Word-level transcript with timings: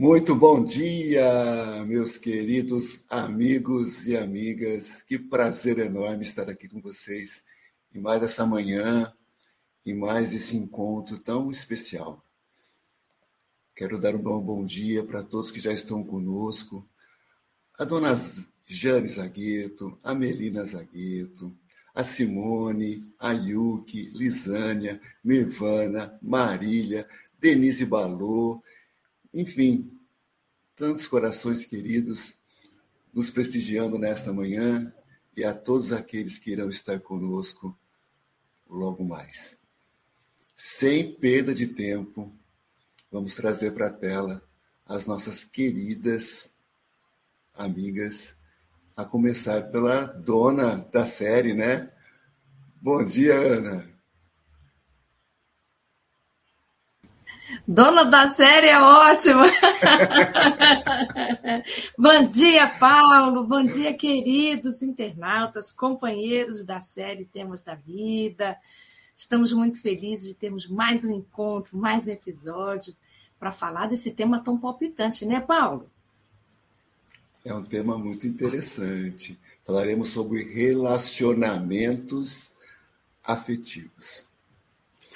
Muito 0.00 0.32
bom 0.32 0.64
dia, 0.64 1.84
meus 1.84 2.16
queridos 2.16 3.04
amigos 3.10 4.06
e 4.06 4.16
amigas. 4.16 5.02
Que 5.02 5.18
prazer 5.18 5.80
enorme 5.80 6.22
estar 6.22 6.48
aqui 6.48 6.68
com 6.68 6.80
vocês 6.80 7.42
em 7.92 7.98
mais 7.98 8.22
essa 8.22 8.46
manhã, 8.46 9.12
em 9.84 9.94
mais 9.94 10.32
esse 10.32 10.56
encontro 10.56 11.18
tão 11.18 11.50
especial. 11.50 12.24
Quero 13.74 13.98
dar 13.98 14.14
um 14.14 14.22
bom, 14.22 14.40
bom 14.40 14.64
dia 14.64 15.02
para 15.02 15.24
todos 15.24 15.50
que 15.50 15.58
já 15.58 15.72
estão 15.72 16.04
conosco. 16.04 16.88
A 17.76 17.84
dona 17.84 18.14
Jane 18.64 19.08
Zagueto, 19.08 19.98
a 20.04 20.14
Melina 20.14 20.64
Zagueto, 20.64 21.52
a 21.92 22.04
Simone, 22.04 23.12
a 23.18 23.32
Yuki, 23.32 24.12
Lisânia, 24.14 25.00
Mirvana, 25.24 26.16
Marília, 26.22 27.04
Denise 27.40 27.84
Balô, 27.84 28.62
enfim, 29.32 29.98
tantos 30.74 31.06
corações 31.06 31.64
queridos 31.64 32.34
nos 33.12 33.30
prestigiando 33.30 33.98
nesta 33.98 34.32
manhã 34.32 34.92
e 35.36 35.44
a 35.44 35.54
todos 35.54 35.92
aqueles 35.92 36.38
que 36.38 36.52
irão 36.52 36.68
estar 36.68 37.00
conosco 37.00 37.78
logo 38.68 39.04
mais. 39.04 39.58
Sem 40.54 41.14
perda 41.14 41.54
de 41.54 41.66
tempo, 41.66 42.36
vamos 43.10 43.34
trazer 43.34 43.72
para 43.72 43.86
a 43.86 43.92
tela 43.92 44.42
as 44.84 45.06
nossas 45.06 45.44
queridas 45.44 46.56
amigas, 47.54 48.38
a 48.96 49.04
começar 49.04 49.70
pela 49.70 50.04
dona 50.04 50.76
da 50.92 51.06
série, 51.06 51.54
né? 51.54 51.92
Bom 52.80 53.04
dia, 53.04 53.34
Ana. 53.34 53.97
Dona 57.70 58.02
da 58.02 58.26
série 58.26 58.68
é 58.68 58.80
ótima. 58.80 59.44
Bom 61.98 62.26
dia, 62.26 62.66
Paulo. 62.66 63.44
Bom 63.44 63.62
dia, 63.62 63.92
queridos 63.92 64.80
internautas, 64.80 65.70
companheiros 65.70 66.64
da 66.64 66.80
série 66.80 67.26
Temas 67.26 67.60
da 67.60 67.74
Vida. 67.74 68.56
Estamos 69.14 69.52
muito 69.52 69.82
felizes 69.82 70.28
de 70.28 70.34
termos 70.34 70.66
mais 70.66 71.04
um 71.04 71.12
encontro, 71.12 71.76
mais 71.76 72.08
um 72.08 72.10
episódio 72.10 72.96
para 73.38 73.52
falar 73.52 73.86
desse 73.86 74.12
tema 74.12 74.42
tão 74.42 74.56
palpitante, 74.56 75.26
né, 75.26 75.38
Paulo? 75.38 75.90
É 77.44 77.52
um 77.52 77.62
tema 77.62 77.98
muito 77.98 78.26
interessante. 78.26 79.38
Falaremos 79.62 80.08
sobre 80.08 80.42
relacionamentos 80.42 82.50
afetivos. 83.22 84.26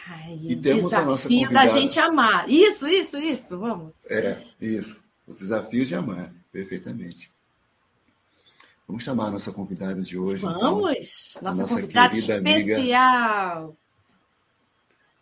Ai, 0.08 0.38
e 0.42 0.56
temos 0.56 0.84
desafio 0.84 1.50
da 1.50 1.66
gente 1.66 1.98
amar. 2.00 2.48
Isso, 2.48 2.88
isso, 2.88 3.18
isso, 3.18 3.58
vamos. 3.58 3.94
É, 4.10 4.38
isso. 4.60 5.02
Os 5.26 5.38
desafios 5.38 5.86
de 5.88 5.94
amar, 5.94 6.32
perfeitamente. 6.50 7.30
Vamos 8.86 9.04
chamar 9.04 9.26
a 9.26 9.30
nossa 9.30 9.52
convidada 9.52 10.02
de 10.02 10.18
hoje. 10.18 10.44
Então. 10.44 10.60
Vamos! 10.60 11.34
Então, 11.36 11.42
nossa, 11.44 11.62
nossa 11.62 11.74
convidada 11.74 12.16
especial. 12.16 13.58
Amiga, 13.58 13.72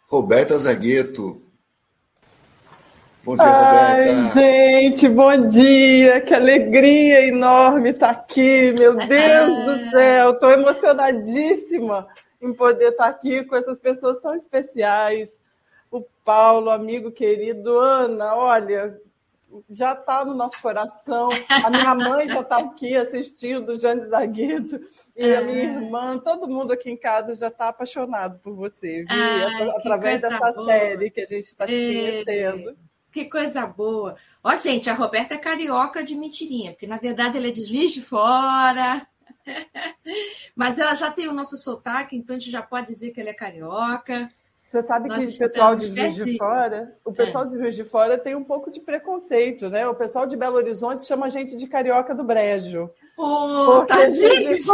Roberta 0.09 0.59
Zagueto. 0.59 1.43
Bom 3.23 3.37
dia, 3.37 3.45
Ai, 3.45 4.15
Roberta. 4.15 4.41
gente, 4.41 5.09
bom 5.11 5.47
dia. 5.47 6.21
Que 6.23 6.35
alegria 6.35 7.29
enorme 7.29 7.91
estar 7.91 8.11
aqui. 8.11 8.73
Meu 8.73 8.97
Deus 9.07 9.65
do 9.65 9.91
céu, 9.91 10.31
estou 10.31 10.51
emocionadíssima 10.51 12.09
em 12.41 12.53
poder 12.53 12.91
estar 12.91 13.07
aqui 13.07 13.45
com 13.45 13.57
essas 13.57 13.79
pessoas 13.79 14.21
tão 14.21 14.35
especiais. 14.35 15.31
O 15.91 16.03
Paulo, 16.25 16.71
amigo 16.71 17.11
querido, 17.11 17.77
Ana, 17.79 18.35
olha, 18.35 19.01
já 19.69 19.93
está 19.93 20.25
no 20.25 20.35
nosso 20.35 20.61
coração. 20.63 21.29
A 21.65 21.71
minha 21.71 21.95
mãe 21.95 22.29
já 22.29 22.41
está 22.41 22.59
aqui 22.59 22.97
assistindo 22.97 23.79
Jane 23.79 24.09
Zagueto 24.09 24.81
e 25.17 25.35
a 25.35 25.43
minha 25.43 25.65
irmã, 25.65 26.19
todo 26.19 26.49
mundo 26.49 26.73
aqui 26.73 26.91
em 26.91 26.97
casa 26.97 27.35
já 27.35 27.49
está 27.49 27.69
apaixonado 27.69 28.39
por 28.39 28.55
você, 28.55 29.05
viu? 29.05 29.09
Ai, 29.11 29.69
através 29.71 30.21
dessa 30.21 30.53
boa. 30.53 30.67
série 30.67 31.11
que 31.11 31.21
a 31.21 31.27
gente 31.27 31.47
está 31.47 31.67
te 31.67 31.73
conhecendo. 31.73 32.77
Que 33.11 33.25
coisa 33.25 33.67
boa. 33.67 34.15
Ó, 34.43 34.55
gente, 34.55 34.89
a 34.89 34.95
Roberta 34.95 35.35
é 35.35 35.39
carioca 35.39 36.05
de 36.05 36.15
mentirinha, 36.15 36.71
porque 36.71 36.87
na 36.87 36.97
verdade 36.97 37.37
ela 37.37 37.49
é 37.49 37.51
de 37.51 37.65
Juiz 37.65 37.91
de 37.93 38.01
Fora. 38.01 39.07
Mas 40.55 40.79
ela 40.79 40.95
já 40.95 41.11
tem 41.11 41.29
o 41.29 41.33
nosso 41.33 41.57
sotaque, 41.57 42.17
então 42.17 42.37
a 42.37 42.39
gente 42.39 42.51
já 42.51 42.63
pode 42.63 42.89
dizer 42.89 43.11
que 43.11 43.21
ela 43.21 43.31
é 43.31 43.35
carioca. 43.35 44.29
Você 44.63 44.83
sabe 44.85 45.09
Nós 45.09 45.37
que 45.37 45.45
o 45.45 45.49
pessoal 45.49 45.75
de 45.75 45.87
Juiz 45.87 46.25
de 46.25 46.39
Fora, 46.39 46.97
o 47.05 47.13
pessoal 47.13 47.45
é. 47.45 47.49
de 47.49 47.57
Juiz 47.57 47.75
de 47.75 47.85
Fora 47.85 48.17
tem 48.17 48.37
um 48.37 48.45
pouco 48.45 48.71
de 48.71 48.79
preconceito, 48.79 49.69
né? 49.69 49.89
O 49.89 49.97
pessoal 49.97 50.27
de 50.27 50.37
Belo 50.37 50.57
Horizonte 50.57 51.05
chama 51.05 51.27
a 51.27 51.29
gente 51.29 51.57
de 51.57 51.67
carioca 51.67 52.15
do 52.15 52.23
brejo. 52.23 52.89
Oh, 53.19 53.85
tadinhos! 53.85 54.67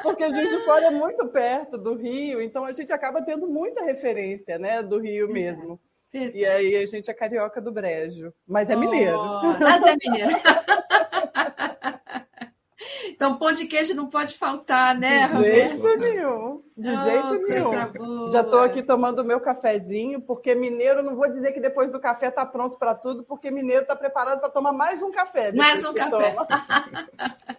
Porque 0.00 0.30
Juiz 0.30 0.48
de 0.48 0.64
Fora 0.64 0.86
é 0.86 0.90
muito 0.90 1.26
perto 1.26 1.76
do 1.76 1.94
Rio, 1.94 2.40
então 2.40 2.64
a 2.64 2.72
gente 2.72 2.92
acaba 2.92 3.20
tendo 3.20 3.48
muita 3.48 3.84
referência, 3.84 4.56
né, 4.56 4.82
do 4.82 4.98
Rio 4.98 5.28
mesmo. 5.28 5.78
É. 6.12 6.30
E 6.30 6.46
aí 6.46 6.76
a 6.76 6.86
gente 6.86 7.10
é 7.10 7.14
carioca 7.14 7.60
do 7.60 7.72
brejo, 7.72 8.32
mas 8.46 8.70
é 8.70 8.76
mineiro. 8.76 9.18
Oh, 9.18 9.58
mas 9.60 9.84
é 9.84 9.96
mineiro. 9.96 10.36
Então, 13.08 13.36
pão 13.36 13.52
de 13.52 13.66
queijo 13.66 13.94
não 13.94 14.08
pode 14.08 14.34
faltar, 14.36 14.98
né, 14.98 15.28
De 15.28 15.42
jeito 15.42 15.96
nenhum. 15.98 16.62
De 16.76 16.88
oh, 16.88 17.04
jeito 17.04 17.38
nenhum. 17.46 18.30
Já 18.30 18.40
estou 18.40 18.60
aqui 18.60 18.82
tomando 18.82 19.20
o 19.20 19.24
meu 19.24 19.40
cafezinho, 19.40 20.22
porque 20.22 20.54
mineiro, 20.54 21.02
não 21.02 21.14
vou 21.14 21.30
dizer 21.30 21.52
que 21.52 21.60
depois 21.60 21.90
do 21.90 22.00
café 22.00 22.28
está 22.28 22.46
pronto 22.46 22.78
para 22.78 22.94
tudo, 22.94 23.22
porque 23.24 23.50
mineiro 23.50 23.82
está 23.82 23.94
preparado 23.94 24.40
para 24.40 24.48
tomar 24.48 24.72
mais 24.72 25.02
um 25.02 25.10
café. 25.10 25.52
Mais 25.52 25.84
um 25.84 25.92
café. 25.92 26.34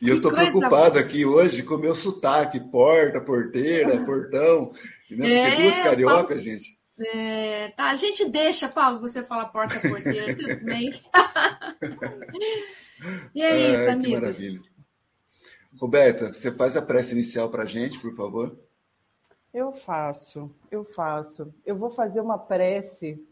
e 0.00 0.08
eu 0.08 0.16
estou 0.16 0.32
preocupado 0.32 0.92
boa. 0.92 1.00
aqui 1.00 1.24
hoje 1.24 1.62
com 1.62 1.74
o 1.74 1.78
meu 1.78 1.96
sotaque, 1.96 2.60
porta, 2.60 3.20
porteira, 3.20 3.98
portão. 4.06 4.70
Né? 5.10 5.32
É, 5.32 5.56
duas 5.56 5.78
cariocas, 5.78 6.28
Paulo... 6.28 6.40
gente. 6.40 6.78
É, 7.14 7.72
tá, 7.76 7.90
a 7.90 7.96
gente 7.96 8.28
deixa, 8.28 8.68
Paulo, 8.68 9.00
você 9.00 9.24
falar 9.24 9.46
porta, 9.46 9.80
porteira, 9.80 10.36
tudo 10.36 10.64
bem. 10.64 10.92
E 13.34 13.42
é 13.42 13.56
isso, 13.56 13.82
é, 13.82 13.90
amigos. 13.90 14.20
Maravilha. 14.20 14.60
Roberta, 15.78 16.32
você 16.32 16.52
faz 16.52 16.76
a 16.76 16.82
prece 16.82 17.12
inicial 17.12 17.48
para 17.48 17.62
a 17.62 17.66
gente, 17.66 17.98
por 18.00 18.14
favor? 18.14 18.58
Eu 19.52 19.72
faço, 19.72 20.50
eu 20.70 20.84
faço. 20.84 21.52
Eu 21.64 21.76
vou 21.76 21.90
fazer 21.90 22.20
uma 22.20 22.38
prece 22.38 23.24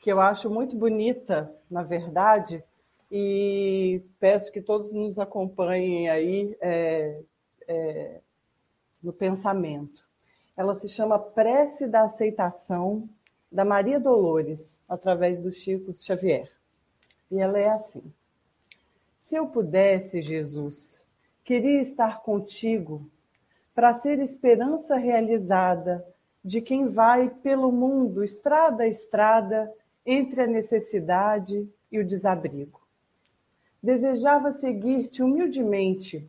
que 0.00 0.10
eu 0.10 0.20
acho 0.20 0.48
muito 0.48 0.76
bonita, 0.76 1.54
na 1.70 1.82
verdade, 1.82 2.64
e 3.10 4.02
peço 4.18 4.50
que 4.50 4.60
todos 4.60 4.92
nos 4.92 5.18
acompanhem 5.18 6.08
aí 6.08 6.56
é, 6.60 7.20
é, 7.68 8.20
no 9.02 9.12
pensamento. 9.12 10.04
Ela 10.56 10.74
se 10.74 10.88
chama 10.88 11.18
Prece 11.18 11.86
da 11.86 12.02
Aceitação 12.02 13.08
da 13.50 13.64
Maria 13.64 13.98
Dolores, 13.98 14.78
através 14.88 15.38
do 15.40 15.52
Chico 15.52 15.92
Xavier. 15.92 16.50
E 17.30 17.40
ela 17.40 17.58
é 17.58 17.68
assim. 17.68 18.02
Se 19.20 19.36
eu 19.36 19.46
pudesse, 19.46 20.22
Jesus, 20.22 21.06
queria 21.44 21.82
estar 21.82 22.22
contigo 22.22 23.06
para 23.74 23.92
ser 23.92 24.18
esperança 24.18 24.96
realizada 24.96 26.04
de 26.42 26.62
quem 26.62 26.88
vai 26.88 27.28
pelo 27.28 27.70
mundo, 27.70 28.24
estrada 28.24 28.82
a 28.82 28.88
estrada, 28.88 29.72
entre 30.06 30.40
a 30.40 30.46
necessidade 30.46 31.70
e 31.92 31.98
o 32.00 32.04
desabrigo. 32.04 32.80
Desejava 33.80 34.52
seguir-te 34.52 35.22
humildemente, 35.22 36.28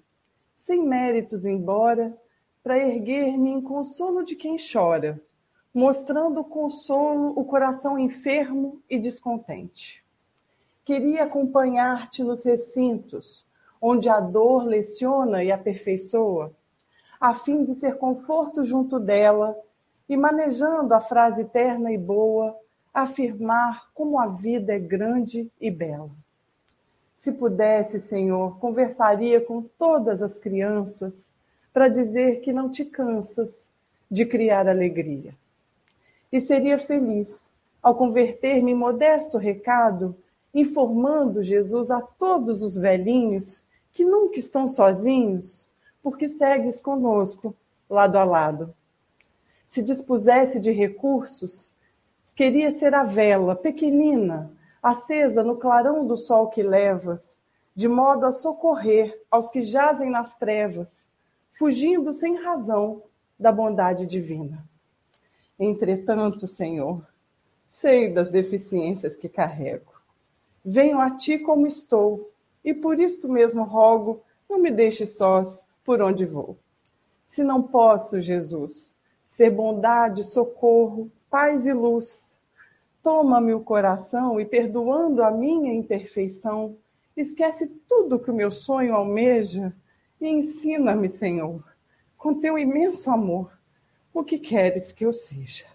sem 0.54 0.86
méritos 0.86 1.46
embora, 1.46 2.16
para 2.62 2.78
erguer-me 2.78 3.52
em 3.52 3.62
consolo 3.62 4.24
de 4.24 4.36
quem 4.36 4.58
chora, 4.58 5.20
mostrando 5.74 6.44
consolo 6.44 7.30
o 7.40 7.46
coração 7.46 7.98
enfermo 7.98 8.84
e 8.90 9.00
descontente. 9.00 10.01
Queria 10.84 11.24
acompanhar-te 11.24 12.24
nos 12.24 12.44
recintos, 12.44 13.46
onde 13.82 14.10
a 14.10 14.20
dor 14.20 14.64
leciona 14.64 15.44
e 15.44 15.52
aperfeiçoa, 15.52 16.52
a 17.20 17.34
fim 17.34 17.64
de 17.64 17.76
ser 17.76 17.98
conforto 17.98 18.66
junto 18.66 19.00
dela 19.00 19.56
e, 20.10 20.18
manejando 20.18 20.94
a 20.94 21.00
frase 21.00 21.46
terna 21.46 21.92
e 21.92 21.98
boa, 21.98 22.58
afirmar 22.94 23.90
como 23.94 24.20
a 24.20 24.28
vida 24.28 24.74
é 24.74 24.80
grande 24.80 25.52
e 25.62 25.70
bela. 25.70 26.10
Se 27.18 27.32
pudesse, 27.32 28.00
Senhor, 28.00 28.58
conversaria 28.58 29.40
com 29.40 29.62
todas 29.62 30.24
as 30.24 30.40
crianças 30.40 31.32
para 31.72 31.88
dizer 31.88 32.42
que 32.42 32.52
não 32.52 32.70
te 32.70 32.84
cansas 32.84 33.70
de 34.10 34.26
criar 34.26 34.68
alegria. 34.68 35.34
E 36.32 36.42
seria 36.42 36.80
feliz 36.80 37.48
ao 37.82 37.94
converter-me 37.94 38.72
em 38.72 38.76
modesto 38.76 39.38
recado 39.38 40.16
informando 40.54 41.44
Jesus 41.44 41.92
a 41.92 42.02
todos 42.02 42.62
os 42.62 42.76
velhinhos 42.76 43.66
que 43.94 44.06
nunca 44.06 44.40
estão 44.40 44.68
sozinhos, 44.68 45.68
porque 46.02 46.28
segues 46.28 46.80
conosco, 46.80 47.56
lado 47.90 48.18
a 48.18 48.24
lado. 48.24 48.74
Se 49.68 49.82
dispusesse 49.82 50.60
de 50.60 50.72
recursos, 50.72 51.72
Queria 52.36 52.72
ser 52.72 52.96
a 52.96 53.04
vela, 53.04 53.56
pequenina, 53.56 54.52
acesa 54.82 55.44
no 55.44 55.58
clarão 55.58 56.08
do 56.08 56.18
sol 56.18 56.48
que 56.48 56.64
levas, 56.64 57.38
de 57.76 57.88
modo 57.88 58.26
a 58.26 58.34
socorrer 58.34 59.22
aos 59.30 59.52
que 59.52 59.62
jazem 59.62 60.10
nas 60.10 60.36
trevas, 60.36 61.08
fugindo 61.54 62.12
sem 62.14 62.42
razão 62.42 63.04
da 63.40 63.52
bondade 63.52 64.08
divina. 64.08 64.66
Entretanto, 65.60 66.48
Senhor, 66.48 67.06
sei 67.68 68.12
das 68.12 68.30
deficiências 68.30 69.16
que 69.16 69.30
carrego. 69.30 69.92
Venho 70.64 71.00
a 71.00 71.12
ti 71.12 71.40
como 71.40 71.66
estou, 71.66 72.32
e 72.64 72.74
por 72.74 73.00
isto 73.00 73.28
mesmo 73.28 73.64
rogo, 73.64 74.22
não 74.50 74.60
me 74.60 74.72
deixe 74.72 75.06
sós 75.08 75.64
por 75.84 76.02
onde 76.02 76.26
vou. 76.26 76.58
Se 77.26 77.44
não 77.44 77.64
posso, 77.64 78.22
Jesus, 78.22 78.96
ser 79.26 79.50
bondade, 79.50 80.24
socorro, 80.24 81.12
paz 81.30 81.66
e 81.66 81.74
luz, 81.74 82.38
toma-me 83.02 83.54
o 83.54 83.62
coração 83.62 84.40
e, 84.40 84.46
perdoando 84.46 85.24
a 85.24 85.32
minha 85.32 85.74
imperfeição, 85.74 86.78
esquece 87.16 87.68
tudo 87.88 88.20
que 88.20 88.30
o 88.30 88.36
meu 88.36 88.52
sonho 88.52 88.94
almeja 88.94 89.74
e 90.20 90.28
ensina-me, 90.28 91.10
Senhor, 91.10 91.64
com 92.18 92.40
teu 92.40 92.58
imenso 92.58 93.10
amor 93.10 93.52
o 94.14 94.24
que 94.24 94.38
queres 94.38 94.92
que 94.92 95.06
eu 95.06 95.14
seja. 95.14 95.66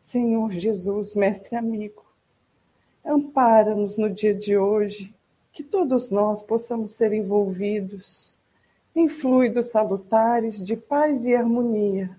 Senhor 0.00 0.50
Jesus, 0.50 1.14
mestre 1.14 1.54
amigo, 1.54 2.04
ampara-nos 3.04 3.96
no 3.98 4.08
dia 4.08 4.34
de 4.34 4.56
hoje, 4.56 5.14
que 5.52 5.62
todos 5.62 6.10
nós 6.10 6.42
possamos 6.42 6.92
ser 6.92 7.12
envolvidos 7.12 8.34
em 8.94 9.08
fluidos 9.08 9.70
salutares 9.70 10.64
de 10.64 10.76
paz 10.76 11.24
e 11.24 11.34
harmonia 11.34 12.16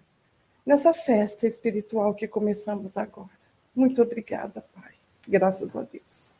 nessa 0.65 0.94
festa 0.94 1.47
espiritual 1.47 2.13
que 2.13 2.27
começamos 2.27 2.97
agora. 2.97 3.30
Muito 3.75 4.01
obrigada, 4.01 4.62
Pai. 4.74 4.94
Graças 5.27 5.75
a 5.75 5.81
Deus. 5.81 6.35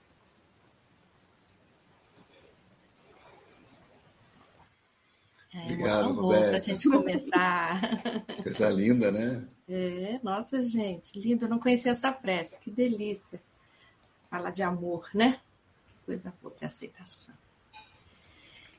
É, 5.54 5.64
Obrigado, 5.66 6.14
Roberto. 6.14 6.48
Para 6.48 6.58
a 6.58 6.60
gente 6.60 6.90
começar. 6.90 7.82
Coisa 8.42 8.70
linda, 8.70 9.12
né? 9.12 9.48
É, 9.70 10.20
nossa, 10.24 10.62
gente, 10.62 11.20
linda. 11.20 11.46
Eu 11.46 11.50
não 11.50 11.60
conhecia 11.60 11.92
essa 11.92 12.12
prece. 12.12 12.60
Que 12.60 12.72
delícia. 12.72 13.40
Falar 14.34 14.50
de 14.50 14.64
amor, 14.64 15.08
né? 15.14 15.40
Coisa 16.08 16.34
boa 16.42 16.56
de 16.56 16.66
aceitação. 16.66 17.36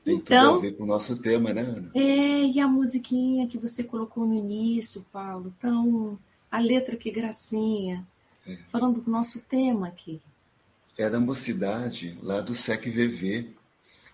Tem 0.03 0.15
então, 0.15 0.55
tudo 0.55 0.57
a 0.57 0.61
ver 0.69 0.75
com 0.75 0.83
o 0.83 0.85
nosso 0.85 1.15
tema, 1.15 1.53
né, 1.53 1.61
Ana? 1.61 1.91
É, 1.95 2.43
e 2.47 2.59
a 2.59 2.67
musiquinha 2.67 3.47
que 3.47 3.57
você 3.57 3.81
colocou 3.81 4.25
no 4.25 4.35
início, 4.35 5.05
Paulo. 5.13 5.53
Então, 5.57 6.19
a 6.51 6.59
letra 6.59 6.97
que 6.97 7.09
gracinha. 7.09 8.05
É. 8.45 8.57
Falando 8.67 8.99
do 8.99 9.09
nosso 9.09 9.43
tema 9.43 9.87
aqui. 9.87 10.21
É 10.97 11.09
da 11.09 11.21
mocidade, 11.21 12.19
lá 12.21 12.41
do 12.41 12.53
SEC-VV, 12.53 13.55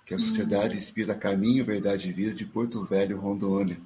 que 0.06 0.14
é 0.14 0.18
a 0.18 0.20
Sociedade 0.20 0.78
Espírita 0.78 1.16
Caminho, 1.16 1.66
Verdade 1.66 2.08
e 2.08 2.14
Vida 2.14 2.36
de 2.36 2.46
Porto 2.46 2.86
Velho, 2.86 3.20
Rondônia. 3.20 3.82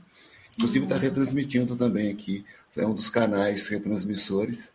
Inclusive 0.58 0.84
está 0.84 0.96
uhum. 0.96 1.02
retransmitindo 1.02 1.78
também 1.78 2.12
aqui, 2.12 2.46
é 2.76 2.86
um 2.86 2.94
dos 2.94 3.10
canais 3.10 3.70
retransmissores. 3.70 4.75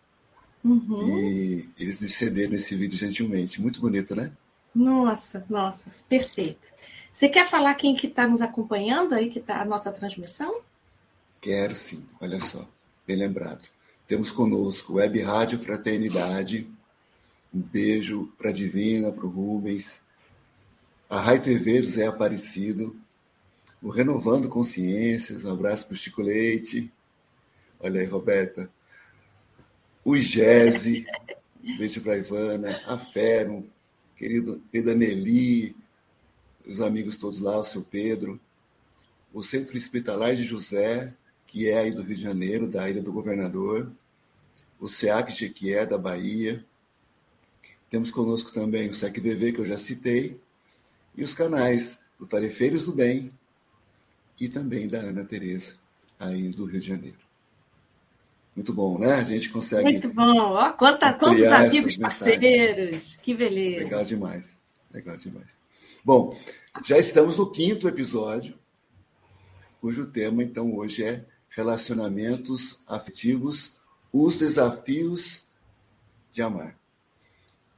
Uhum. 0.65 1.19
E 1.19 1.69
eles 1.79 2.01
me 2.01 2.09
cederam 2.09 2.55
esse 2.55 2.75
vídeo 2.75 2.99
gentilmente. 2.99 3.61
Muito 3.61 3.81
bonito, 3.81 4.15
né? 4.15 4.33
Nossa, 4.75 5.45
nossa, 5.49 5.91
perfeito. 6.09 6.69
Você 7.11 7.29
quer 7.29 7.49
falar 7.49 7.75
quem 7.75 7.97
que 7.97 8.07
está 8.07 8.27
nos 8.27 8.41
acompanhando 8.41 9.15
aí, 9.15 9.29
que 9.29 9.41
está 9.41 9.61
a 9.61 9.65
nossa 9.65 9.91
transmissão? 9.91 10.61
Quero 11.41 11.75
sim, 11.75 12.05
olha 12.21 12.39
só, 12.39 12.69
bem 13.07 13.17
lembrado. 13.17 13.69
Temos 14.07 14.31
conosco 14.31 14.95
Web 14.95 15.21
Rádio 15.23 15.59
Fraternidade, 15.59 16.69
um 17.53 17.61
beijo 17.61 18.33
para 18.39 18.51
a 18.51 18.53
Divina, 18.53 19.11
para 19.11 19.27
o 19.27 19.31
Rubens, 19.31 20.01
a 21.09 21.19
Rai 21.19 21.41
TV 21.41 21.83
José 21.83 22.07
Aparecido, 22.07 22.97
o 23.83 23.89
Renovando 23.89 24.49
Consciências, 24.49 25.45
um 25.45 25.53
abraço 25.53 25.87
para 25.87 25.95
o 25.95 25.97
Chico 25.97 26.23
Leite, 26.23 26.93
olha 27.81 28.01
aí, 28.01 28.07
Roberta, 28.07 28.71
o 30.11 30.17
Gese, 30.17 31.07
beijo 31.79 32.01
para 32.01 32.15
a 32.15 32.19
Ivana, 32.19 32.83
a 32.85 32.99
Fero, 32.99 33.65
querido 34.17 34.61
Pedro 34.73 34.93
os 36.67 36.81
amigos 36.81 37.17
todos 37.17 37.39
lá, 37.39 37.57
o 37.59 37.65
seu 37.65 37.83
Pedro, 37.83 38.41
o 39.33 39.45
Centro 39.45 39.77
Hospitalar 39.77 40.35
de 40.35 40.43
José, 40.43 41.15
que 41.47 41.69
é 41.69 41.79
aí 41.79 41.93
do 41.93 42.03
Rio 42.03 42.17
de 42.17 42.23
Janeiro, 42.23 42.67
da 42.67 42.91
Ilha 42.91 43.01
do 43.01 43.13
Governador, 43.13 43.89
o 44.81 44.89
SEAC 44.89 45.31
Jequié, 45.31 45.87
da 45.87 45.97
Bahia, 45.97 46.65
temos 47.89 48.11
conosco 48.11 48.53
também 48.53 48.91
o 48.91 48.95
SEC-VV, 48.95 49.53
que 49.53 49.61
eu 49.61 49.67
já 49.67 49.79
citei, 49.79 50.41
e 51.17 51.23
os 51.23 51.35
canais 51.35 52.01
do 52.19 52.27
Tarefeiros 52.27 52.85
do 52.85 52.93
Bem 52.93 53.31
e 54.41 54.49
também 54.49 54.89
da 54.89 54.99
Ana 54.99 55.25
Tereza, 55.25 55.75
aí 56.19 56.49
do 56.49 56.65
Rio 56.65 56.81
de 56.81 56.89
Janeiro. 56.89 57.30
Muito 58.55 58.73
bom, 58.73 58.99
né? 58.99 59.15
A 59.15 59.25
gente 59.25 59.49
consegue. 59.51 59.85
Muito 59.85 60.13
bom. 60.13 60.39
Ó, 60.39 60.73
quanta, 60.73 61.13
quantos 61.13 61.45
amigos 61.45 61.97
parceiros. 61.97 63.17
Que 63.23 63.35
beleza. 63.35 63.85
Legal 63.85 64.05
demais. 64.05 64.59
Legal 64.93 65.17
demais. 65.17 65.47
Bom, 66.05 66.37
já 66.85 66.99
estamos 66.99 67.39
no 67.39 67.51
quinto 67.51 67.89
episódio, 67.89 68.59
cujo 69.81 70.07
tema, 70.07 70.43
então, 70.43 70.75
hoje 70.75 71.05
é 71.05 71.25
relacionamentos 71.51 72.81
afetivos, 72.87 73.79
os 74.13 74.37
desafios 74.37 75.45
de 76.33 76.43
amar. 76.43 76.77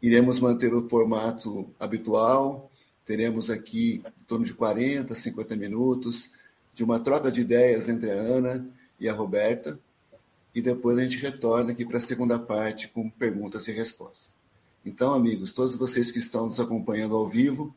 Iremos 0.01 0.41
manter 0.41 0.75
o 0.75 0.89
formato 0.89 1.73
habitual, 1.79 2.71
Teremos 3.05 3.51
aqui 3.51 4.03
em 4.07 4.25
torno 4.25 4.45
de 4.45 4.55
40, 4.55 5.15
50 5.15 5.57
minutos 5.57 6.31
de 6.73 6.85
uma 6.85 7.01
troca 7.01 7.33
de 7.33 7.41
ideias 7.41 7.89
entre 7.89 8.11
a 8.11 8.15
Ana 8.15 8.67
e 8.99 9.09
a 9.09 9.13
Roberta. 9.13 9.79
E 10.54 10.60
depois 10.60 10.99
a 10.99 11.02
gente 11.02 11.19
retorna 11.19 11.72
aqui 11.72 11.84
para 11.84 11.99
a 11.99 12.00
segunda 12.00 12.38
parte 12.38 12.88
com 12.88 13.08
perguntas 13.08 13.66
e 13.69 13.72
respostas. 13.72 14.32
Então, 14.84 15.14
amigos, 15.14 15.52
todos 15.52 15.76
vocês 15.76 16.10
que 16.10 16.19
estão 16.19 16.46
nos 16.46 16.60
acompanhando 16.60 17.16
ao 17.16 17.28
vivo, 17.28 17.75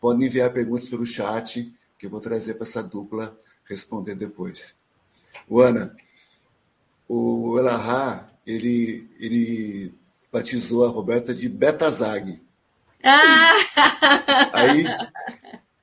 podem 0.00 0.26
enviar 0.26 0.52
perguntas 0.52 0.88
pelo 0.88 1.06
chat, 1.06 1.72
que 1.98 2.06
eu 2.06 2.10
vou 2.10 2.20
trazer 2.20 2.54
para 2.54 2.66
essa 2.66 2.82
dupla 2.82 3.36
responder 3.64 4.14
depois. 4.14 4.74
O 5.48 5.60
Ana, 5.60 5.96
o 7.08 7.58
Elahá, 7.58 8.30
ele, 8.46 9.08
ele 9.18 9.94
batizou 10.30 10.84
a 10.84 10.88
Roberta 10.88 11.34
de 11.34 11.48
Betazag. 11.48 12.40
Ah! 13.02 13.54
Aí 14.52 14.84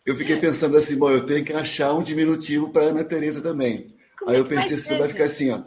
eu 0.06 0.16
fiquei 0.16 0.38
pensando 0.38 0.78
assim, 0.78 0.98
bom, 0.98 1.10
eu 1.10 1.26
tenho 1.26 1.44
que 1.44 1.54
achar 1.54 1.94
um 1.94 2.04
diminutivo 2.04 2.70
para 2.70 2.84
Ana 2.84 3.04
Tereza 3.04 3.42
também. 3.42 3.94
Como 4.18 4.32
Aí 4.32 4.38
eu 4.38 4.46
pensei 4.46 4.76
assim, 4.76 4.98
vai 4.98 5.08
ficar 5.08 5.26
assim, 5.26 5.52
ó, 5.52 5.64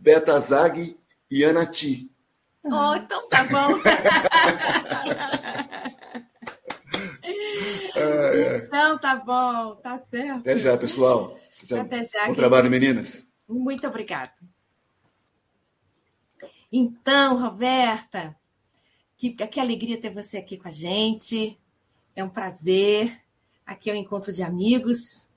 Beta 0.00 0.40
Zag 0.40 0.98
e 1.30 1.44
Ana 1.44 1.66
Ti. 1.66 2.10
Oh, 2.64 2.94
então 2.94 3.28
tá 3.28 3.44
bom. 3.44 3.68
Então 8.64 8.98
tá 8.98 9.16
bom, 9.16 9.76
tá 9.76 9.98
certo. 9.98 10.40
Até 10.40 10.58
já, 10.58 10.76
pessoal. 10.76 11.30
Já, 11.64 11.82
Até 11.82 12.02
já. 12.02 12.26
Bom 12.26 12.34
trabalho, 12.34 12.70
meninas. 12.70 13.26
Muito 13.46 13.86
obrigada. 13.86 14.32
Então, 16.72 17.38
Roberta, 17.38 18.34
que, 19.18 19.32
que 19.32 19.60
alegria 19.60 20.00
ter 20.00 20.14
você 20.14 20.38
aqui 20.38 20.56
com 20.56 20.68
a 20.68 20.70
gente. 20.70 21.60
É 22.16 22.24
um 22.24 22.30
prazer. 22.30 23.20
Aqui 23.66 23.90
é 23.90 23.92
o 23.92 23.96
um 23.96 24.00
encontro 24.00 24.32
de 24.32 24.42
amigos. 24.42 25.28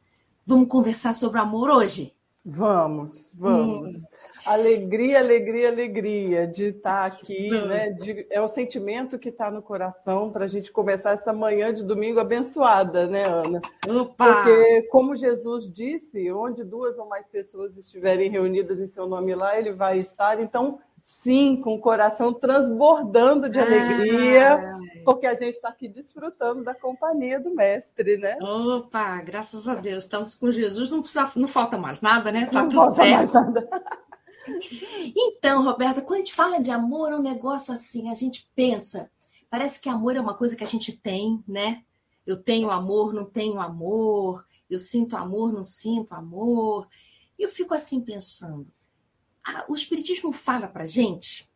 Vamos 0.46 0.70
conversar 0.70 1.14
sobre 1.14 1.40
amor 1.40 1.70
hoje? 1.70 2.13
Vamos, 2.46 3.32
vamos. 3.34 3.96
Hum. 3.96 4.08
Alegria, 4.46 5.20
alegria, 5.20 5.70
alegria 5.70 6.46
de 6.46 6.66
estar 6.66 7.06
aqui, 7.06 7.50
né? 7.50 7.92
De, 7.92 8.28
é 8.30 8.42
o 8.42 8.50
sentimento 8.50 9.18
que 9.18 9.30
está 9.30 9.50
no 9.50 9.62
coração 9.62 10.30
para 10.30 10.44
a 10.44 10.48
gente 10.50 10.70
começar 10.70 11.12
essa 11.12 11.32
manhã 11.32 11.74
de 11.74 11.82
domingo 11.84 12.20
abençoada, 12.20 13.08
né, 13.08 13.24
Ana? 13.26 13.62
Opa! 13.88 14.44
Porque, 14.44 14.82
como 14.92 15.16
Jesus 15.16 15.72
disse, 15.74 16.30
onde 16.34 16.66
duas 16.66 16.98
ou 16.98 17.08
mais 17.08 17.26
pessoas 17.30 17.78
estiverem 17.78 18.30
reunidas 18.30 18.78
em 18.78 18.88
seu 18.88 19.08
nome 19.08 19.34
lá, 19.34 19.58
ele 19.58 19.72
vai 19.72 20.00
estar. 20.00 20.42
Então, 20.42 20.80
Sim, 21.04 21.62
com 21.62 21.76
o 21.76 21.80
coração 21.80 22.34
transbordando 22.34 23.50
de 23.50 23.60
alegria, 23.60 24.56
ah, 24.56 24.80
porque 25.04 25.26
a 25.26 25.36
gente 25.36 25.56
está 25.56 25.70
aqui 25.70 25.88
desfrutando 25.88 26.64
da 26.64 26.74
companhia 26.74 27.40
do 27.40 27.54
mestre, 27.54 28.18
né? 28.18 28.38
Opa, 28.42 29.22
graças 29.22 29.68
a 29.68 29.76
Deus, 29.76 30.04
estamos 30.04 30.36
com 30.36 30.52
Jesus, 30.52 30.90
não, 30.90 31.02
precisa, 31.02 31.30
não 31.36 31.48
falta 31.48 31.78
mais 31.78 32.02
nada, 32.02 32.32
né? 32.32 32.46
Tá 32.46 32.62
não 32.62 32.70
tudo 32.70 32.78
falta 32.78 32.96
certo. 32.96 33.34
mais 33.34 33.46
nada. 33.48 33.70
Então, 35.16 35.64
Roberta, 35.64 36.02
quando 36.02 36.16
a 36.16 36.24
gente 36.24 36.34
fala 36.34 36.60
de 36.60 36.72
amor, 36.72 37.12
é 37.12 37.16
um 37.16 37.22
negócio 37.22 37.74
assim, 37.74 38.10
a 38.10 38.16
gente 38.16 38.50
pensa, 38.56 39.10
parece 39.50 39.80
que 39.80 39.90
amor 39.90 40.16
é 40.16 40.20
uma 40.20 40.36
coisa 40.36 40.56
que 40.56 40.64
a 40.64 40.68
gente 40.68 40.92
tem, 40.92 41.42
né? 41.48 41.84
Eu 42.26 42.42
tenho 42.42 42.70
amor, 42.70 43.14
não 43.14 43.26
tenho 43.26 43.60
amor, 43.60 44.46
eu 44.70 44.80
sinto 44.80 45.16
amor, 45.16 45.54
não 45.54 45.64
sinto 45.64 46.14
amor. 46.14 46.88
E 47.38 47.44
eu 47.44 47.50
fico 47.50 47.74
assim 47.74 48.02
pensando, 48.02 48.68
o 49.68 49.74
Espiritismo 49.74 50.32
fala 50.32 50.68
para 50.68 50.86
gente 50.86 51.50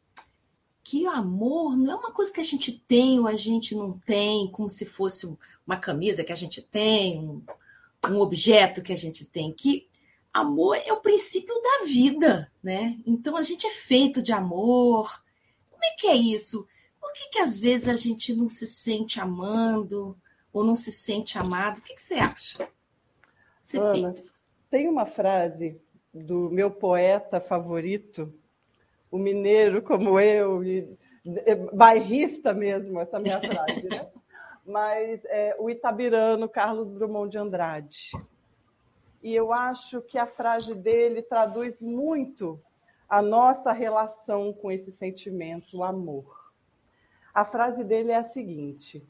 que 0.83 1.05
o 1.05 1.09
amor 1.09 1.75
não 1.75 1.91
é 1.91 1.95
uma 1.95 2.11
coisa 2.13 2.31
que 2.31 2.39
a 2.39 2.45
gente 2.45 2.71
tem 2.87 3.19
ou 3.19 3.27
a 3.27 3.35
gente 3.35 3.75
não 3.75 3.99
tem, 3.99 4.49
como 4.49 4.69
se 4.69 4.85
fosse 4.85 5.27
uma 5.65 5.75
camisa 5.77 6.23
que 6.23 6.31
a 6.31 6.35
gente 6.35 6.61
tem, 6.61 7.19
um, 7.19 7.43
um 8.09 8.19
objeto 8.19 8.81
que 8.81 8.93
a 8.93 8.95
gente 8.95 9.25
tem, 9.25 9.51
que 9.51 9.87
amor 10.33 10.77
é 10.77 10.93
o 10.93 11.01
princípio 11.01 11.53
da 11.61 11.85
vida, 11.85 12.49
né? 12.63 12.97
Então 13.05 13.35
a 13.35 13.41
gente 13.41 13.67
é 13.67 13.71
feito 13.71 14.21
de 14.21 14.31
amor. 14.31 15.21
Como 15.69 15.83
é 15.83 15.91
que 15.97 16.07
é 16.07 16.15
isso? 16.15 16.65
Por 17.01 17.11
que, 17.11 17.29
que 17.31 17.39
às 17.39 17.57
vezes 17.57 17.89
a 17.89 17.95
gente 17.95 18.33
não 18.33 18.47
se 18.47 18.65
sente 18.65 19.19
amando 19.19 20.17
ou 20.53 20.63
não 20.63 20.75
se 20.75 20.91
sente 20.91 21.37
amado? 21.37 21.79
O 21.79 21.81
que, 21.81 21.95
que 21.95 22.01
você 22.01 22.15
acha? 22.15 22.69
Você 23.61 23.77
Ana, 23.77 23.91
pensa? 23.91 24.31
Tem 24.69 24.87
uma 24.87 25.05
frase 25.05 25.81
do 26.23 26.49
meu 26.49 26.71
poeta 26.71 27.39
favorito, 27.39 28.33
o 29.11 29.17
mineiro 29.17 29.81
como 29.81 30.19
eu, 30.19 30.63
e, 30.63 30.97
bairrista 31.73 32.53
mesmo, 32.53 32.99
essa 32.99 33.19
minha 33.19 33.39
frase, 33.41 33.87
né? 33.87 34.09
Mas 34.65 35.23
é, 35.25 35.55
o 35.59 35.69
itabirano 35.69 36.49
Carlos 36.49 36.91
Drummond 36.93 37.31
de 37.31 37.37
Andrade. 37.37 38.11
E 39.23 39.33
eu 39.33 39.53
acho 39.53 40.01
que 40.01 40.17
a 40.17 40.27
frase 40.27 40.75
dele 40.75 41.21
traduz 41.21 41.81
muito 41.81 42.61
a 43.09 43.21
nossa 43.21 43.71
relação 43.71 44.51
com 44.51 44.71
esse 44.71 44.91
sentimento, 44.91 45.77
o 45.77 45.83
amor. 45.83 46.51
A 47.33 47.45
frase 47.45 47.83
dele 47.83 48.11
é 48.11 48.17
a 48.17 48.23
seguinte: 48.23 49.07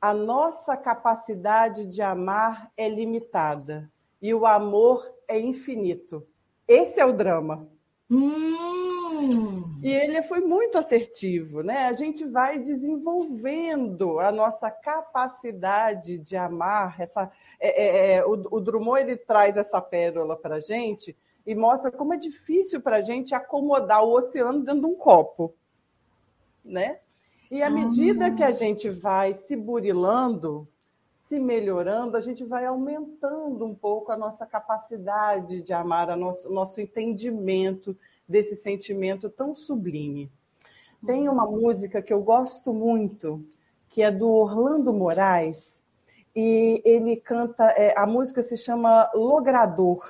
a 0.00 0.12
nossa 0.12 0.76
capacidade 0.76 1.86
de 1.86 2.02
amar 2.02 2.70
é 2.76 2.88
limitada 2.88 3.90
e 4.20 4.34
o 4.34 4.44
amor 4.46 5.08
é 5.26 5.38
infinito. 5.38 6.26
Esse 6.66 7.00
é 7.00 7.04
o 7.04 7.12
drama. 7.12 7.68
Hum. 8.10 9.78
E 9.82 9.90
ele 9.90 10.22
foi 10.22 10.40
muito 10.40 10.78
assertivo, 10.78 11.62
né? 11.62 11.86
A 11.86 11.92
gente 11.92 12.24
vai 12.24 12.58
desenvolvendo 12.58 14.20
a 14.20 14.30
nossa 14.30 14.70
capacidade 14.70 16.18
de 16.18 16.36
amar. 16.36 17.00
Essa, 17.00 17.30
é, 17.58 17.84
é, 17.84 18.14
é 18.14 18.24
o, 18.24 18.32
o 18.50 18.60
Drummond 18.60 19.00
ele 19.00 19.16
traz 19.16 19.56
essa 19.56 19.80
pérola 19.80 20.36
para 20.36 20.56
a 20.56 20.60
gente 20.60 21.16
e 21.46 21.54
mostra 21.54 21.90
como 21.90 22.14
é 22.14 22.16
difícil 22.16 22.80
para 22.80 22.96
a 22.96 23.02
gente 23.02 23.34
acomodar 23.34 24.04
o 24.04 24.12
oceano 24.12 24.60
dentro 24.60 24.82
de 24.82 24.86
um 24.86 24.94
copo, 24.94 25.54
né? 26.64 26.98
E 27.50 27.62
à 27.62 27.68
medida 27.68 28.30
que 28.30 28.42
a 28.42 28.50
gente 28.50 28.88
vai 28.88 29.34
se 29.34 29.54
burilando, 29.56 30.66
se 31.32 31.40
melhorando, 31.40 32.14
a 32.14 32.20
gente 32.20 32.44
vai 32.44 32.66
aumentando 32.66 33.64
um 33.64 33.74
pouco 33.74 34.12
a 34.12 34.16
nossa 34.18 34.44
capacidade 34.44 35.62
de 35.62 35.72
amar, 35.72 36.10
o 36.10 36.16
nosso, 36.16 36.52
nosso 36.52 36.78
entendimento 36.78 37.96
desse 38.28 38.54
sentimento 38.54 39.30
tão 39.30 39.56
sublime. 39.56 40.30
Tem 41.06 41.30
uma 41.30 41.46
música 41.46 42.02
que 42.02 42.12
eu 42.12 42.22
gosto 42.22 42.74
muito, 42.74 43.42
que 43.88 44.02
é 44.02 44.10
do 44.10 44.28
Orlando 44.28 44.92
Moraes, 44.92 45.80
e 46.36 46.82
ele 46.84 47.16
canta, 47.16 47.64
é, 47.78 47.98
a 47.98 48.04
música 48.04 48.42
se 48.42 48.58
chama 48.58 49.10
Logrador. 49.14 50.04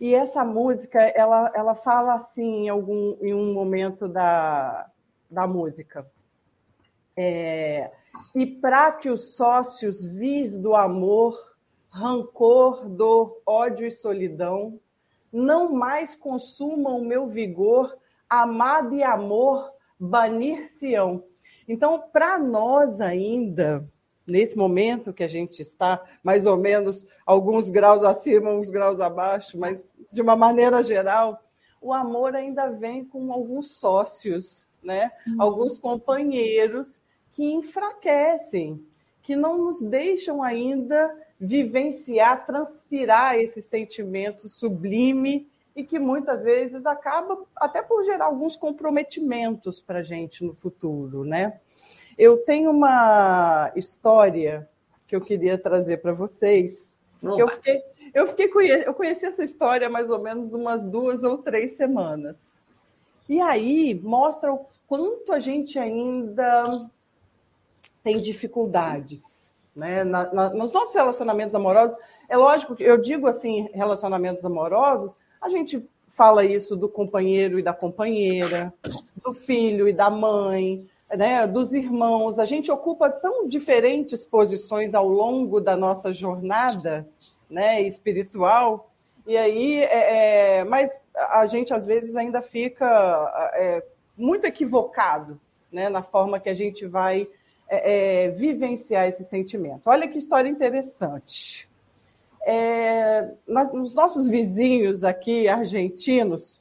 E 0.00 0.16
essa 0.16 0.44
música, 0.44 1.00
ela, 1.00 1.52
ela 1.54 1.76
fala 1.76 2.14
assim 2.14 2.64
em, 2.64 2.68
algum, 2.68 3.16
em 3.20 3.32
um 3.32 3.54
momento 3.54 4.08
da, 4.08 4.90
da 5.30 5.46
música. 5.46 6.04
É, 7.16 7.92
e 8.34 8.46
para 8.46 8.92
que 8.92 9.08
os 9.08 9.34
sócios 9.34 10.04
vis 10.04 10.56
do 10.56 10.74
amor, 10.74 11.38
rancor, 11.88 12.88
dor, 12.88 13.40
ódio 13.46 13.86
e 13.86 13.90
solidão, 13.90 14.78
não 15.32 15.72
mais 15.72 16.14
consumam 16.14 16.98
o 16.98 17.04
meu 17.04 17.26
vigor, 17.26 17.96
amado 18.28 18.94
e 18.94 19.02
amor, 19.02 19.70
banir-se-ão. 19.98 21.24
Então, 21.66 22.02
para 22.12 22.38
nós 22.38 23.00
ainda, 23.00 23.88
nesse 24.26 24.56
momento 24.56 25.12
que 25.12 25.22
a 25.22 25.28
gente 25.28 25.62
está, 25.62 26.02
mais 26.22 26.46
ou 26.46 26.56
menos 26.56 27.06
alguns 27.26 27.70
graus 27.70 28.04
acima, 28.04 28.50
uns 28.50 28.68
graus 28.68 29.00
abaixo, 29.00 29.58
mas 29.58 29.86
de 30.12 30.20
uma 30.20 30.36
maneira 30.36 30.82
geral, 30.82 31.42
o 31.80 31.92
amor 31.92 32.34
ainda 32.36 32.68
vem 32.68 33.04
com 33.04 33.32
alguns 33.32 33.72
sócios, 33.72 34.66
né? 34.82 35.10
Uhum. 35.26 35.42
Alguns 35.42 35.78
companheiros 35.78 37.02
que 37.32 37.44
enfraquecem, 37.52 38.84
que 39.22 39.34
não 39.34 39.58
nos 39.58 39.80
deixam 39.80 40.42
ainda 40.42 41.10
vivenciar, 41.40 42.46
transpirar 42.46 43.36
esse 43.36 43.60
sentimento 43.60 44.48
sublime 44.48 45.50
e 45.74 45.82
que 45.82 45.98
muitas 45.98 46.42
vezes 46.42 46.84
acaba 46.84 47.42
até 47.56 47.82
por 47.82 48.04
gerar 48.04 48.26
alguns 48.26 48.56
comprometimentos 48.56 49.80
para 49.80 50.00
a 50.00 50.02
gente 50.02 50.44
no 50.44 50.54
futuro, 50.54 51.24
né? 51.24 51.60
Eu 52.18 52.38
tenho 52.38 52.70
uma 52.70 53.72
história 53.74 54.68
que 55.08 55.16
eu 55.16 55.20
queria 55.20 55.56
trazer 55.56 55.98
para 55.98 56.12
vocês. 56.12 56.94
Eu 57.22 57.48
fiquei, 57.48 57.82
eu 58.12 58.26
fiquei 58.26 58.50
eu 58.86 58.92
conheci 58.92 59.24
essa 59.24 59.42
história 59.42 59.88
mais 59.88 60.10
ou 60.10 60.20
menos 60.20 60.52
umas 60.52 60.86
duas 60.86 61.24
ou 61.24 61.38
três 61.38 61.72
semanas. 61.76 62.50
E 63.28 63.40
aí 63.40 63.98
mostra 64.02 64.52
o 64.52 64.66
quanto 64.86 65.32
a 65.32 65.40
gente 65.40 65.78
ainda 65.78 66.90
tem 68.02 68.20
dificuldades. 68.20 69.50
Né? 69.74 70.04
Na, 70.04 70.32
na, 70.32 70.50
nos 70.50 70.72
nossos 70.72 70.94
relacionamentos 70.94 71.54
amorosos, 71.54 71.96
é 72.28 72.36
lógico 72.36 72.74
que 72.74 72.82
eu 72.82 72.98
digo 72.98 73.26
assim, 73.26 73.68
relacionamentos 73.72 74.44
amorosos, 74.44 75.16
a 75.40 75.48
gente 75.48 75.88
fala 76.08 76.44
isso 76.44 76.76
do 76.76 76.88
companheiro 76.88 77.58
e 77.58 77.62
da 77.62 77.72
companheira, 77.72 78.72
do 79.24 79.32
filho 79.32 79.88
e 79.88 79.92
da 79.92 80.10
mãe, 80.10 80.86
né, 81.16 81.46
dos 81.46 81.72
irmãos. 81.72 82.38
A 82.38 82.44
gente 82.44 82.70
ocupa 82.70 83.08
tão 83.08 83.48
diferentes 83.48 84.24
posições 84.24 84.94
ao 84.94 85.08
longo 85.08 85.60
da 85.60 85.76
nossa 85.76 86.12
jornada 86.12 87.08
né, 87.48 87.80
espiritual. 87.80 88.90
E 89.26 89.36
aí, 89.36 89.82
é, 89.84 90.58
é, 90.58 90.64
mas 90.64 90.98
a 91.14 91.46
gente 91.46 91.72
às 91.72 91.86
vezes 91.86 92.14
ainda 92.14 92.42
fica 92.42 93.50
é, 93.54 93.82
muito 94.16 94.44
equivocado 94.44 95.40
né, 95.70 95.88
na 95.88 96.02
forma 96.02 96.38
que 96.38 96.48
a 96.48 96.54
gente 96.54 96.86
vai 96.86 97.26
é, 97.68 98.24
é, 98.24 98.28
vivenciar 98.30 99.08
esse 99.08 99.24
sentimento. 99.24 99.82
Olha 99.86 100.08
que 100.08 100.18
história 100.18 100.48
interessante. 100.48 101.68
É, 102.44 103.30
nos 103.46 103.94
nossos 103.94 104.26
vizinhos 104.26 105.04
aqui, 105.04 105.48
argentinos, 105.48 106.60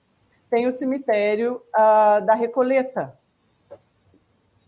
tem 0.50 0.68
o 0.68 0.76
cemitério 0.76 1.62
ah, 1.74 2.20
da 2.20 2.36
Recoleta, 2.36 3.18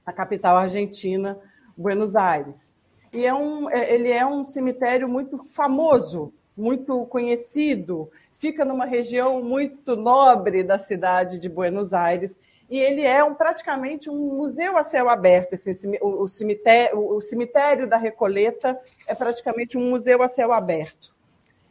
na 0.06 0.14
capital 0.14 0.58
argentina, 0.58 1.38
Buenos 1.78 2.16
Aires. 2.16 2.74
E 3.14 3.26
é 3.26 3.34
um, 3.34 3.70
é, 3.70 3.94
ele 3.94 4.10
é 4.10 4.26
um 4.26 4.46
cemitério 4.46 5.08
muito 5.08 5.46
famoso, 5.50 6.34
muito 6.58 7.06
conhecido, 7.06 8.10
fica 8.38 8.66
numa 8.66 8.86
região 8.86 9.44
muito 9.44 9.96
nobre 9.96 10.64
da 10.64 10.80
cidade 10.80 11.40
de 11.40 11.48
Buenos 11.48 11.94
Aires 11.94 12.36
e 12.74 12.80
ele 12.80 13.04
é 13.04 13.24
um, 13.24 13.36
praticamente 13.36 14.10
um 14.10 14.18
museu 14.36 14.76
a 14.76 14.82
céu 14.82 15.08
aberto. 15.08 15.54
O, 16.02 16.28
cemitério, 16.28 16.98
o 16.98 17.22
cemitério 17.22 17.88
da 17.88 17.98
Recoleta 17.98 18.82
é 19.08 19.14
praticamente 19.14 19.78
um 19.78 19.92
museu 19.92 20.24
a 20.24 20.28
céu 20.28 20.52
aberto. 20.52 21.16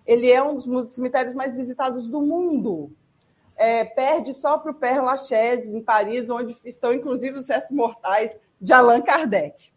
Ele 0.06 0.30
é 0.30 0.40
um 0.40 0.54
dos 0.54 0.94
cemitérios 0.94 1.34
mais 1.34 1.56
visitados 1.56 2.06
do 2.08 2.20
mundo. 2.22 2.92
É, 3.56 3.84
perde 3.84 4.32
só 4.32 4.56
para 4.56 4.70
o 4.70 4.74
Père 4.74 5.00
Lachaise, 5.00 5.76
em 5.76 5.82
Paris, 5.82 6.30
onde 6.30 6.56
estão 6.64 6.92
inclusive 6.92 7.36
os 7.36 7.48
restos 7.48 7.76
mortais 7.76 8.38
de 8.60 8.72
Allan 8.72 9.02
Kardec. 9.02 9.72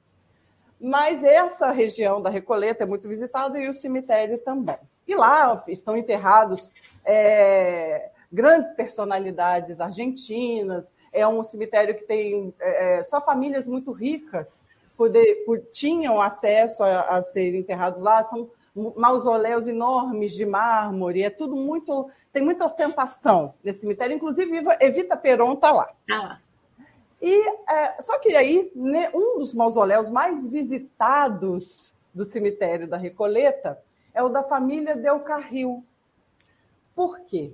Mas 0.80 1.24
essa 1.24 1.72
região 1.72 2.22
da 2.22 2.30
Recoleta 2.30 2.84
é 2.84 2.86
muito 2.86 3.08
visitada 3.08 3.58
e 3.58 3.68
o 3.68 3.74
cemitério 3.74 4.38
também. 4.38 4.78
E 5.08 5.16
lá 5.16 5.64
estão 5.68 5.98
enterrados 5.98 6.70
é, 7.04 8.12
grandes 8.32 8.72
personalidades 8.74 9.80
argentinas, 9.80 10.94
é 11.16 11.28
um 11.28 11.44
cemitério 11.44 11.96
que 11.96 12.04
tem 12.04 12.54
é, 12.60 13.00
é, 13.00 13.04
só 13.04 13.22
famílias 13.22 13.66
muito 13.66 13.92
ricas 13.92 14.62
poder, 14.98 15.44
por, 15.46 15.60
tinham 15.72 16.22
acesso 16.22 16.84
a, 16.84 17.02
a 17.02 17.24
ser 17.24 17.56
enterrados 17.56 18.02
lá. 18.02 18.24
São 18.24 18.50
mausoléus 18.96 19.68
enormes 19.68 20.34
de 20.34 20.46
mármore, 20.46 21.24
é 21.24 21.30
tudo 21.30 21.56
muito. 21.56 22.10
tem 22.34 22.44
muita 22.44 22.66
ostentação 22.66 23.54
nesse 23.64 23.80
cemitério, 23.80 24.16
inclusive 24.16 24.64
Evita 24.82 25.16
Peron 25.16 25.54
está 25.54 25.72
lá. 25.72 25.90
Ah. 26.12 26.40
E, 27.22 27.50
é, 27.70 28.02
só 28.02 28.20
que 28.20 28.36
aí, 28.36 28.72
né, 28.76 29.10
um 29.14 29.40
dos 29.40 29.54
mausoléus 29.54 30.10
mais 30.10 30.46
visitados 30.46 31.94
do 32.14 32.26
cemitério 32.26 32.88
da 32.88 32.98
Recoleta 32.98 33.82
é 34.14 34.22
o 34.22 34.30
da 34.30 34.44
família 34.44 34.96
Del 34.96 35.22
Carril. 35.22 35.84
Por 36.94 37.22
quê? 37.22 37.54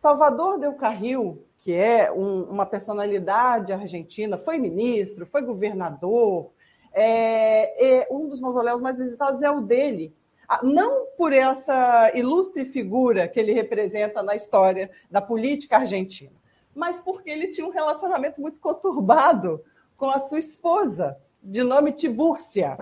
Salvador 0.00 0.58
Del 0.58 0.74
Carril 0.74 1.44
que 1.62 1.72
é 1.72 2.10
um, 2.10 2.42
uma 2.42 2.66
personalidade 2.66 3.72
argentina, 3.72 4.36
foi 4.36 4.58
ministro, 4.58 5.24
foi 5.24 5.42
governador, 5.42 6.50
é, 6.92 8.06
um 8.10 8.28
dos 8.28 8.40
mausoléus 8.40 8.82
mais 8.82 8.98
visitados 8.98 9.42
é 9.42 9.50
o 9.50 9.60
dele. 9.60 10.12
Ah, 10.48 10.58
não 10.62 11.06
por 11.16 11.32
essa 11.32 12.10
ilustre 12.14 12.64
figura 12.64 13.28
que 13.28 13.38
ele 13.38 13.52
representa 13.52 14.24
na 14.24 14.34
história 14.34 14.90
da 15.08 15.22
política 15.22 15.76
argentina, 15.78 16.32
mas 16.74 16.98
porque 16.98 17.30
ele 17.30 17.46
tinha 17.46 17.66
um 17.66 17.70
relacionamento 17.70 18.40
muito 18.40 18.58
conturbado 18.58 19.62
com 19.96 20.10
a 20.10 20.18
sua 20.18 20.40
esposa, 20.40 21.16
de 21.40 21.62
nome 21.62 21.92
Tibúrcia. 21.92 22.76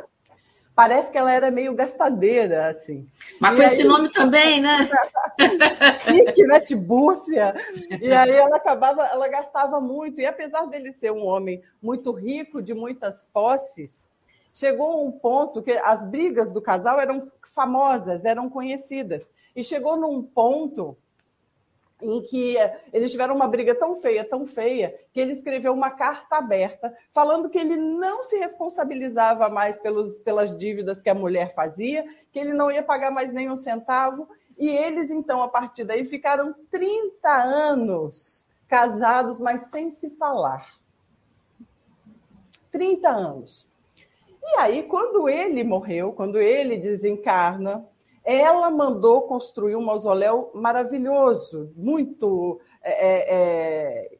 Parece 0.81 1.13
que 1.13 1.19
ela 1.19 1.31
era 1.31 1.51
meio 1.51 1.75
gastadeira, 1.75 2.69
assim. 2.69 3.07
Mas 3.39 3.53
e 3.53 3.57
com 3.57 3.61
aí... 3.61 3.67
esse 3.67 3.85
nome 3.85 4.09
também, 4.09 4.63
né? 4.63 4.89
Tibúrcia. 6.65 7.55
E 8.01 8.11
aí 8.11 8.31
ela 8.31 8.57
acabava, 8.57 9.05
ela 9.05 9.29
gastava 9.29 9.79
muito. 9.79 10.23
E 10.23 10.25
apesar 10.25 10.65
dele 10.69 10.95
ser 10.95 11.13
um 11.13 11.27
homem 11.27 11.63
muito 11.83 12.13
rico, 12.13 12.63
de 12.63 12.73
muitas 12.73 13.27
posses, 13.31 14.09
chegou 14.55 15.07
um 15.07 15.13
ponto 15.13 15.63
que 15.63 15.73
as 15.73 16.03
brigas 16.03 16.51
do 16.51 16.63
casal 16.63 16.99
eram 16.99 17.31
famosas, 17.53 18.25
eram 18.25 18.49
conhecidas. 18.49 19.29
E 19.55 19.63
chegou 19.63 19.99
num 19.99 20.23
ponto 20.23 20.97
em 22.03 22.23
que 22.23 22.57
eles 22.93 23.11
tiveram 23.11 23.35
uma 23.35 23.47
briga 23.47 23.75
tão 23.75 23.97
feia, 23.97 24.25
tão 24.25 24.47
feia, 24.47 24.95
que 25.13 25.21
ele 25.21 25.33
escreveu 25.33 25.73
uma 25.73 25.91
carta 25.91 26.37
aberta 26.37 26.95
falando 27.13 27.49
que 27.49 27.59
ele 27.59 27.77
não 27.77 28.23
se 28.23 28.37
responsabilizava 28.37 29.49
mais 29.49 29.79
pelos, 29.79 30.19
pelas 30.19 30.57
dívidas 30.57 31.01
que 31.01 31.11
a 31.11 31.15
mulher 31.15 31.55
fazia, 31.55 32.05
que 32.33 32.39
ele 32.39 32.53
não 32.53 32.71
ia 32.71 32.83
pagar 32.83 33.11
mais 33.11 33.33
nenhum 33.33 33.57
centavo. 33.57 34.29
E 34.59 34.69
eles, 34.69 35.11
então, 35.11 35.43
a 35.43 35.49
partir 35.49 35.85
daí, 35.85 36.05
ficaram 36.05 36.55
30 36.71 37.29
anos 37.31 38.45
casados, 38.69 39.41
mas 39.41 39.63
sem 39.71 39.91
se 39.91 40.11
falar. 40.11 40.79
30 42.71 43.09
anos. 43.09 43.69
E 44.43 44.59
aí, 44.59 44.83
quando 44.85 45.29
ele 45.29 45.65
morreu, 45.65 46.13
quando 46.13 46.39
ele 46.39 46.77
desencarna, 46.77 47.87
ela 48.31 48.71
mandou 48.71 49.23
construir 49.23 49.75
um 49.75 49.85
mausoléu 49.85 50.51
maravilhoso, 50.55 51.73
muito 51.75 52.61
é, 52.81 52.91
é, 52.91 53.35
é, 53.35 54.19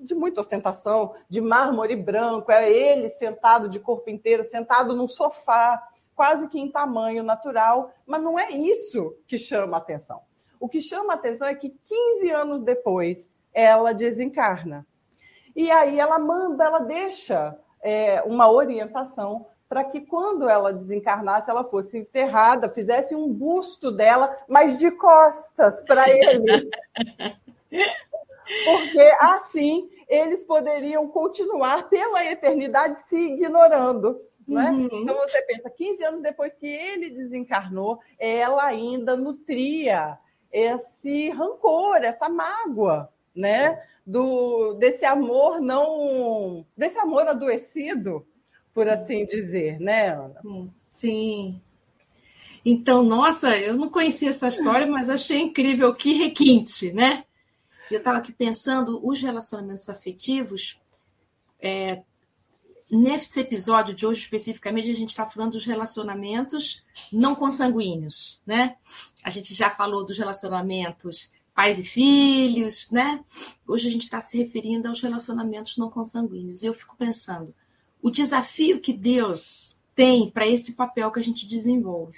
de 0.00 0.14
muita 0.14 0.40
ostentação, 0.40 1.14
de 1.28 1.40
mármore 1.40 1.96
branco. 1.96 2.52
É 2.52 2.70
ele 2.70 3.08
sentado 3.10 3.68
de 3.68 3.80
corpo 3.80 4.08
inteiro, 4.08 4.44
sentado 4.44 4.94
num 4.94 5.08
sofá, 5.08 5.82
quase 6.14 6.48
que 6.48 6.60
em 6.60 6.70
tamanho 6.70 7.22
natural. 7.24 7.90
Mas 8.06 8.22
não 8.22 8.38
é 8.38 8.52
isso 8.52 9.16
que 9.26 9.36
chama 9.36 9.76
a 9.76 9.80
atenção. 9.80 10.20
O 10.60 10.68
que 10.68 10.80
chama 10.80 11.12
a 11.12 11.16
atenção 11.16 11.48
é 11.48 11.54
que 11.54 11.70
15 11.70 12.30
anos 12.30 12.62
depois 12.62 13.28
ela 13.52 13.92
desencarna. 13.92 14.86
E 15.56 15.70
aí 15.70 15.98
ela 15.98 16.18
manda, 16.18 16.64
ela 16.64 16.78
deixa 16.78 17.58
é, 17.80 18.22
uma 18.22 18.50
orientação 18.50 19.46
para 19.68 19.84
que 19.84 20.00
quando 20.00 20.48
ela 20.48 20.72
desencarnasse, 20.72 21.50
ela 21.50 21.62
fosse 21.62 21.98
enterrada, 21.98 22.70
fizesse 22.70 23.14
um 23.14 23.32
busto 23.32 23.90
dela, 23.90 24.34
mas 24.48 24.78
de 24.78 24.90
costas 24.90 25.82
para 25.82 26.08
ele. 26.08 26.70
Porque 28.64 29.16
assim 29.20 29.90
eles 30.08 30.42
poderiam 30.42 31.06
continuar 31.08 31.90
pela 31.90 32.24
eternidade 32.24 32.98
se 33.08 33.16
ignorando. 33.16 34.18
Né? 34.46 34.70
Uhum. 34.70 34.88
Então 35.02 35.14
você 35.16 35.42
pensa, 35.42 35.68
15 35.68 36.04
anos 36.04 36.22
depois 36.22 36.54
que 36.54 36.66
ele 36.66 37.10
desencarnou, 37.10 38.00
ela 38.18 38.64
ainda 38.64 39.14
nutria 39.14 40.18
esse 40.50 41.28
rancor, 41.28 41.96
essa 41.96 42.30
mágoa, 42.30 43.12
né? 43.36 43.82
Do, 44.06 44.72
desse 44.78 45.04
amor 45.04 45.60
não. 45.60 46.64
desse 46.74 46.98
amor 46.98 47.28
adoecido 47.28 48.26
por 48.78 48.84
Sim. 48.84 48.90
assim 48.90 49.26
dizer, 49.26 49.80
né, 49.80 50.10
Ana? 50.14 50.40
Sim. 50.92 51.60
Então, 52.64 53.02
nossa, 53.02 53.58
eu 53.58 53.76
não 53.76 53.88
conhecia 53.88 54.28
essa 54.28 54.46
história, 54.46 54.86
mas 54.86 55.10
achei 55.10 55.40
incrível, 55.40 55.92
que 55.96 56.12
requinte, 56.12 56.92
né? 56.92 57.24
Eu 57.90 57.98
estava 57.98 58.18
aqui 58.18 58.32
pensando, 58.32 59.04
os 59.04 59.20
relacionamentos 59.20 59.88
afetivos, 59.88 60.78
é, 61.60 62.02
nesse 62.88 63.40
episódio 63.40 63.94
de 63.94 64.06
hoje 64.06 64.20
especificamente, 64.20 64.88
a 64.90 64.94
gente 64.94 65.08
está 65.08 65.26
falando 65.26 65.52
dos 65.52 65.64
relacionamentos 65.64 66.84
não 67.12 67.34
consanguíneos, 67.34 68.40
né? 68.46 68.76
A 69.24 69.30
gente 69.30 69.52
já 69.54 69.70
falou 69.70 70.04
dos 70.04 70.18
relacionamentos 70.18 71.32
pais 71.52 71.80
e 71.80 71.84
filhos, 71.84 72.90
né? 72.92 73.24
Hoje 73.66 73.88
a 73.88 73.90
gente 73.90 74.04
está 74.04 74.20
se 74.20 74.38
referindo 74.38 74.86
aos 74.86 75.02
relacionamentos 75.02 75.76
não 75.76 75.90
consanguíneos. 75.90 76.62
E 76.62 76.66
eu 76.66 76.74
fico 76.74 76.96
pensando, 76.96 77.52
o 78.08 78.10
desafio 78.10 78.80
que 78.80 78.92
Deus 78.92 79.76
tem 79.94 80.30
para 80.30 80.46
esse 80.46 80.72
papel 80.72 81.12
que 81.12 81.20
a 81.20 81.22
gente 81.22 81.46
desenvolve. 81.46 82.16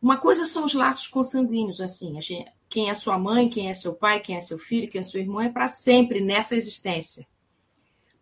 Uma 0.00 0.16
coisa 0.16 0.44
são 0.44 0.64
os 0.64 0.74
laços 0.74 1.08
consanguíneos, 1.08 1.80
assim, 1.80 2.20
gente, 2.20 2.44
quem 2.68 2.88
é 2.88 2.94
sua 2.94 3.18
mãe, 3.18 3.48
quem 3.48 3.68
é 3.68 3.72
seu 3.72 3.94
pai, 3.94 4.20
quem 4.20 4.36
é 4.36 4.40
seu 4.40 4.58
filho, 4.58 4.88
quem 4.88 5.00
é 5.00 5.02
seu 5.02 5.20
irmão, 5.20 5.40
é 5.40 5.48
para 5.48 5.66
sempre 5.66 6.20
nessa 6.20 6.54
existência. 6.54 7.26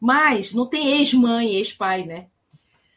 Mas 0.00 0.54
não 0.54 0.66
tem 0.66 0.98
ex-mãe, 0.98 1.56
ex-pai, 1.56 2.06
né? 2.06 2.28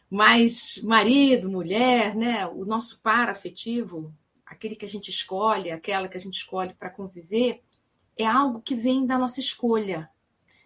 Mas 0.09 0.79
marido, 0.81 1.51
mulher, 1.51 2.15
né? 2.15 2.47
O 2.47 2.63
nosso 2.63 3.01
par 3.01 3.29
afetivo, 3.29 4.13
aquele 4.45 4.77
que 4.77 4.85
a 4.85 4.89
gente 4.89 5.09
escolhe, 5.09 5.71
aquela 5.71 6.07
que 6.07 6.15
a 6.15 6.21
gente 6.21 6.35
escolhe 6.35 6.73
para 6.73 6.89
conviver, 6.89 7.61
é 8.17 8.25
algo 8.25 8.61
que 8.61 8.75
vem 8.75 9.05
da 9.05 9.17
nossa 9.17 9.41
escolha. 9.41 10.09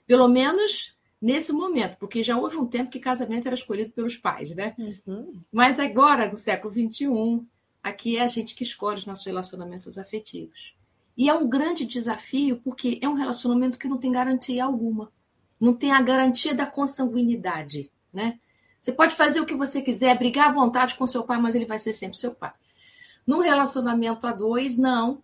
Pelo 0.06 0.28
menos 0.28 0.96
nesse 1.24 1.54
momento, 1.54 1.96
porque 2.00 2.22
já 2.22 2.38
houve 2.38 2.58
um 2.58 2.68
tempo 2.68 2.92
que 2.92 3.00
casamento 3.00 3.46
era 3.46 3.56
escolhido 3.56 3.94
pelos 3.94 4.18
pais, 4.18 4.54
né? 4.54 4.76
Uhum. 4.78 5.42
Mas 5.50 5.80
agora, 5.80 6.28
no 6.28 6.36
século 6.36 6.74
XXI, 6.74 7.42
aqui 7.82 8.18
é 8.18 8.24
a 8.24 8.28
gente 8.28 8.54
que 8.54 8.64
escolhe 8.64 8.98
os 8.98 9.06
nossos 9.06 9.26
relacionamentos 9.26 9.98
afetivos. 9.98 10.76
E 11.16 11.30
é 11.30 11.34
um 11.34 11.48
grande 11.48 11.86
desafio, 11.86 12.60
porque 12.62 13.00
é 13.02 13.08
um 13.08 13.14
relacionamento 13.14 13.80
que 13.80 13.88
não 13.88 13.98
tem 13.98 14.12
garantia 14.12 14.66
alguma. 14.66 15.14
Não 15.58 15.74
tem 15.74 15.94
a 15.94 16.02
garantia 16.02 16.54
da 16.54 16.66
consanguinidade, 16.66 17.90
né? 18.12 18.38
Você 18.82 18.92
pode 18.92 19.16
fazer 19.16 19.40
o 19.40 19.46
que 19.46 19.56
você 19.56 19.82
quiser, 19.82 20.18
brigar 20.18 20.50
à 20.50 20.52
vontade 20.52 20.96
com 20.96 21.08
seu 21.08 21.24
pai, 21.24 21.40
mas 21.40 21.56
ele 21.56 21.66
vai 21.66 21.80
ser 21.80 21.94
sempre 21.94 22.18
seu 22.18 22.36
pai. 22.36 22.52
No 23.26 23.40
relacionamento 23.40 24.28
a 24.28 24.34
dois, 24.34 24.78
não. 24.78 25.24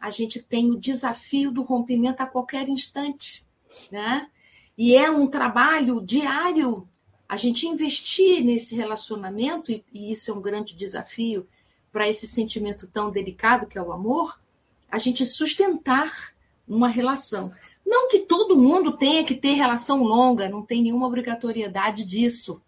A 0.00 0.10
gente 0.10 0.42
tem 0.42 0.72
o 0.72 0.80
desafio 0.80 1.52
do 1.52 1.62
rompimento 1.62 2.20
a 2.20 2.26
qualquer 2.26 2.68
instante, 2.68 3.46
né? 3.92 4.28
E 4.80 4.96
é 4.96 5.10
um 5.10 5.26
trabalho 5.26 6.00
diário 6.00 6.88
a 7.28 7.36
gente 7.36 7.66
investir 7.66 8.42
nesse 8.42 8.74
relacionamento, 8.74 9.70
e, 9.70 9.84
e 9.92 10.10
isso 10.10 10.30
é 10.30 10.34
um 10.34 10.40
grande 10.40 10.74
desafio 10.74 11.46
para 11.92 12.08
esse 12.08 12.26
sentimento 12.26 12.86
tão 12.86 13.10
delicado 13.10 13.66
que 13.66 13.76
é 13.76 13.82
o 13.82 13.92
amor, 13.92 14.40
a 14.90 14.96
gente 14.96 15.26
sustentar 15.26 16.32
uma 16.66 16.88
relação. 16.88 17.52
Não 17.84 18.08
que 18.08 18.20
todo 18.20 18.56
mundo 18.56 18.96
tenha 18.96 19.22
que 19.22 19.34
ter 19.34 19.52
relação 19.52 20.02
longa, 20.02 20.48
não 20.48 20.64
tem 20.64 20.82
nenhuma 20.82 21.06
obrigatoriedade 21.06 22.02
disso, 22.02 22.62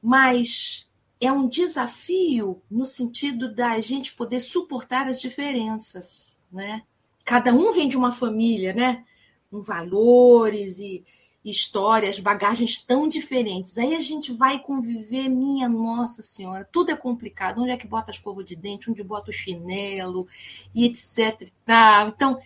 mas 0.00 0.86
é 1.20 1.32
um 1.32 1.48
desafio 1.48 2.62
no 2.70 2.84
sentido 2.84 3.52
da 3.52 3.80
gente 3.80 4.14
poder 4.14 4.38
suportar 4.38 5.08
as 5.08 5.20
diferenças, 5.20 6.40
né? 6.52 6.84
Cada 7.24 7.52
um 7.52 7.72
vem 7.72 7.88
de 7.88 7.96
uma 7.96 8.12
família, 8.12 8.72
né? 8.72 9.04
Com 9.50 9.62
valores 9.62 10.78
e, 10.78 11.04
histórias, 11.50 12.18
bagagens 12.18 12.78
tão 12.78 13.06
diferentes. 13.06 13.78
Aí 13.78 13.94
a 13.94 14.00
gente 14.00 14.32
vai 14.32 14.58
conviver, 14.58 15.28
minha 15.28 15.68
nossa 15.68 16.20
senhora, 16.20 16.68
tudo 16.70 16.90
é 16.90 16.96
complicado. 16.96 17.62
Onde 17.62 17.70
é 17.70 17.76
que 17.76 17.86
bota 17.86 18.10
a 18.10 18.14
escova 18.14 18.42
de 18.42 18.56
dente, 18.56 18.90
onde 18.90 19.02
bota 19.02 19.30
o 19.30 19.34
chinelo, 19.34 20.26
e 20.74 20.84
etc. 20.84 21.48
Então, 22.08 22.38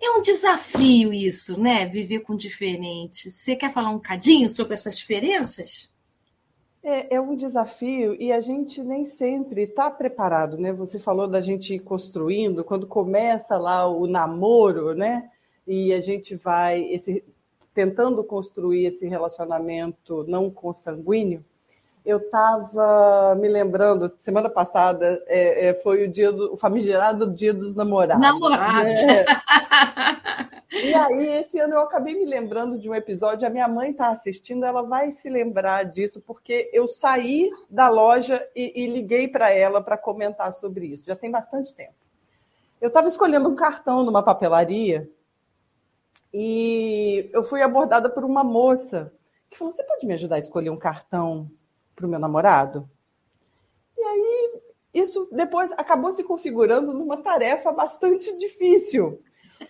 é 0.00 0.10
um 0.10 0.20
desafio 0.20 1.12
isso, 1.12 1.58
né? 1.58 1.86
Viver 1.86 2.20
com 2.20 2.36
diferentes. 2.36 3.34
Você 3.34 3.56
quer 3.56 3.70
falar 3.70 3.90
um 3.90 3.98
cadinho 3.98 4.48
sobre 4.48 4.74
essas 4.74 4.98
diferenças? 4.98 5.90
É, 6.82 7.14
é 7.14 7.20
um 7.20 7.34
desafio 7.34 8.14
e 8.20 8.30
a 8.30 8.42
gente 8.42 8.82
nem 8.82 9.06
sempre 9.06 9.62
está 9.62 9.90
preparado, 9.90 10.58
né? 10.58 10.70
Você 10.74 10.98
falou 10.98 11.26
da 11.26 11.40
gente 11.40 11.72
ir 11.72 11.78
construindo, 11.78 12.62
quando 12.62 12.86
começa 12.86 13.56
lá 13.56 13.88
o 13.88 14.06
namoro, 14.06 14.94
né? 14.94 15.30
E 15.66 15.94
a 15.94 16.02
gente 16.02 16.36
vai, 16.36 16.82
esse 16.82 17.24
tentando 17.74 18.22
construir 18.22 18.86
esse 18.86 19.06
relacionamento 19.06 20.24
não 20.28 20.48
consanguíneo, 20.48 21.44
eu 22.04 22.18
estava 22.18 23.34
me 23.34 23.48
lembrando, 23.48 24.12
semana 24.18 24.50
passada 24.50 25.22
é, 25.26 25.68
é, 25.68 25.74
foi 25.74 26.04
o 26.04 26.08
dia 26.08 26.30
do 26.30 26.52
o 26.52 26.56
famigerado 26.56 27.32
dia 27.32 27.54
dos 27.54 27.74
namorados. 27.74 28.22
Namorados. 28.22 29.02
Né? 29.02 29.24
e 30.70 30.94
aí, 30.94 31.26
esse 31.38 31.58
ano 31.58 31.74
eu 31.74 31.80
acabei 31.80 32.14
me 32.14 32.26
lembrando 32.26 32.78
de 32.78 32.90
um 32.90 32.94
episódio, 32.94 33.46
a 33.46 33.50
minha 33.50 33.66
mãe 33.66 33.90
está 33.90 34.08
assistindo, 34.08 34.66
ela 34.66 34.82
vai 34.82 35.10
se 35.12 35.30
lembrar 35.30 35.84
disso, 35.84 36.22
porque 36.26 36.70
eu 36.74 36.86
saí 36.86 37.50
da 37.70 37.88
loja 37.88 38.46
e, 38.54 38.84
e 38.84 38.86
liguei 38.86 39.26
para 39.26 39.50
ela 39.50 39.82
para 39.82 39.96
comentar 39.96 40.52
sobre 40.52 40.88
isso. 40.88 41.06
Já 41.06 41.16
tem 41.16 41.30
bastante 41.30 41.74
tempo. 41.74 41.94
Eu 42.82 42.88
estava 42.88 43.08
escolhendo 43.08 43.48
um 43.48 43.54
cartão 43.54 44.04
numa 44.04 44.22
papelaria 44.22 45.08
e 46.36 47.30
eu 47.32 47.44
fui 47.44 47.62
abordada 47.62 48.10
por 48.10 48.24
uma 48.24 48.42
moça 48.42 49.14
que 49.48 49.56
falou: 49.56 49.72
Você 49.72 49.84
pode 49.84 50.04
me 50.04 50.14
ajudar 50.14 50.34
a 50.34 50.40
escolher 50.40 50.70
um 50.70 50.76
cartão 50.76 51.48
para 51.94 52.04
o 52.04 52.08
meu 52.08 52.18
namorado? 52.18 52.90
E 53.96 54.02
aí, 54.02 54.60
isso 54.92 55.28
depois 55.30 55.70
acabou 55.72 56.10
se 56.10 56.24
configurando 56.24 56.92
numa 56.92 57.18
tarefa 57.18 57.70
bastante 57.70 58.36
difícil, 58.36 59.22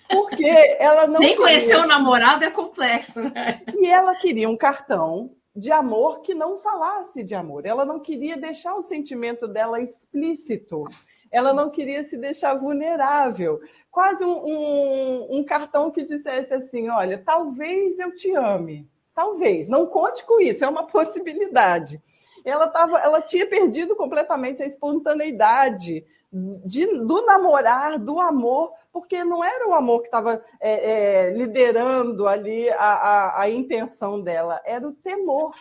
Porque 0.09 0.47
ela 0.79 1.07
não. 1.07 1.21
Nem 1.21 1.37
conhecer 1.37 1.77
o 1.77 1.87
namorado 1.87 2.47
é 2.47 2.51
complexo, 2.51 3.21
né? 3.21 3.61
E 3.77 3.87
ela 3.87 4.15
queria 4.17 4.49
um 4.49 4.57
cartão 4.57 5.37
de 5.55 5.71
amor 5.71 6.23
que 6.23 6.35
não 6.35 6.57
falasse 6.57 7.23
de 7.23 7.35
amor. 7.35 7.67
Ela 7.67 7.85
não 7.85 8.01
queria 8.01 8.39
deixar 8.39 8.75
o 8.75 8.83
sentimento 8.83 9.47
dela 9.47 9.83
explícito. 9.83 10.85
Ela 11.31 11.53
não 11.53 11.69
queria 11.69 12.05
se 12.05 12.17
deixar 12.17 12.55
vulnerável. 12.55 13.61
Quase 13.95 14.25
um, 14.25 14.45
um, 14.45 15.39
um 15.39 15.45
cartão 15.45 15.89
que 15.89 16.03
dissesse 16.03 16.53
assim: 16.53 16.89
olha, 16.89 17.17
talvez 17.17 17.97
eu 18.01 18.13
te 18.13 18.35
ame. 18.35 18.91
Talvez. 19.15 19.69
Não 19.69 19.87
conte 19.87 20.27
com 20.27 20.41
isso, 20.41 20.65
é 20.65 20.69
uma 20.69 20.83
possibilidade. 20.91 22.03
Ela, 22.45 22.67
tava, 22.67 22.99
ela 22.99 23.23
tinha 23.23 23.47
perdido 23.47 23.95
completamente 23.95 24.65
a 24.65 24.67
espontaneidade 24.67 26.05
de, 26.67 26.87
do 26.87 27.25
namorar, 27.25 27.97
do 28.01 28.19
amor, 28.19 28.73
porque 28.93 29.23
não 29.23 29.45
era 29.45 29.69
o 29.69 29.75
amor 29.75 30.01
que 30.01 30.09
estava 30.09 30.45
é, 30.59 31.29
é, 31.29 31.31
liderando 31.31 32.27
ali 32.27 32.69
a, 32.71 32.95
a, 32.95 33.43
a, 33.43 33.49
intenção 33.49 34.21
dela, 34.21 34.61
era 34.65 34.87
o 34.89 34.93
temor. 34.93 35.55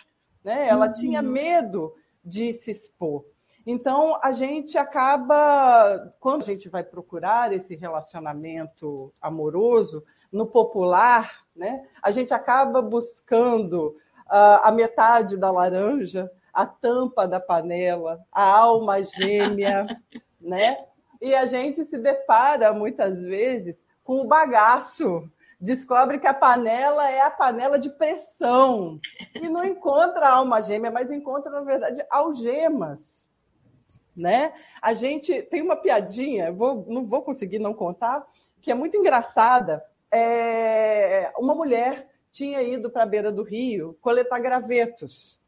Né? 0.43 0.67
Ela 0.67 0.87
uhum. 0.87 0.91
tinha 0.91 1.21
medo 1.21 1.93
de 2.25 2.51
se 2.53 2.71
expor. 2.71 3.23
Então, 3.65 4.19
a 4.21 4.31
gente 4.31 4.77
acaba, 4.77 6.13
quando 6.19 6.41
a 6.41 6.45
gente 6.45 6.67
vai 6.67 6.83
procurar 6.83 7.53
esse 7.53 7.75
relacionamento 7.75 9.13
amoroso, 9.21 10.03
no 10.31 10.47
popular, 10.47 11.45
né, 11.55 11.87
a 12.01 12.11
gente 12.11 12.33
acaba 12.33 12.81
buscando 12.81 13.95
uh, 14.25 14.59
a 14.63 14.71
metade 14.71 15.37
da 15.37 15.51
laranja, 15.51 16.29
a 16.51 16.65
tampa 16.65 17.27
da 17.27 17.39
panela, 17.39 18.19
a 18.31 18.43
alma 18.43 19.03
gêmea, 19.03 19.87
né? 20.41 20.85
E 21.21 21.33
a 21.33 21.45
gente 21.45 21.85
se 21.85 21.97
depara 21.97 22.73
muitas 22.73 23.21
vezes 23.21 23.85
com 24.03 24.19
o 24.19 24.27
bagaço. 24.27 25.29
Descobre 25.59 26.19
que 26.19 26.27
a 26.27 26.33
panela 26.33 27.09
é 27.09 27.21
a 27.21 27.31
panela 27.31 27.79
de 27.79 27.89
pressão 27.89 28.99
e 29.33 29.47
não 29.47 29.63
encontra 29.63 30.27
a 30.27 30.33
alma 30.33 30.61
gêmea, 30.61 30.91
mas 30.91 31.09
encontra, 31.09 31.49
na 31.49 31.61
verdade, 31.61 32.05
algemas. 32.09 33.22
Né? 34.15 34.53
A 34.81 34.93
gente 34.93 35.41
tem 35.43 35.61
uma 35.61 35.75
piadinha, 35.75 36.51
vou, 36.51 36.85
não 36.87 37.05
vou 37.05 37.21
conseguir 37.21 37.59
não 37.59 37.73
contar, 37.73 38.25
que 38.61 38.71
é 38.71 38.75
muito 38.75 38.95
engraçada. 38.95 39.83
É, 40.11 41.31
uma 41.37 41.55
mulher 41.55 42.07
tinha 42.31 42.61
ido 42.61 42.89
para 42.89 43.03
a 43.03 43.07
beira 43.07 43.31
do 43.31 43.43
rio 43.43 43.97
coletar 44.01 44.39
gravetos. 44.39 45.39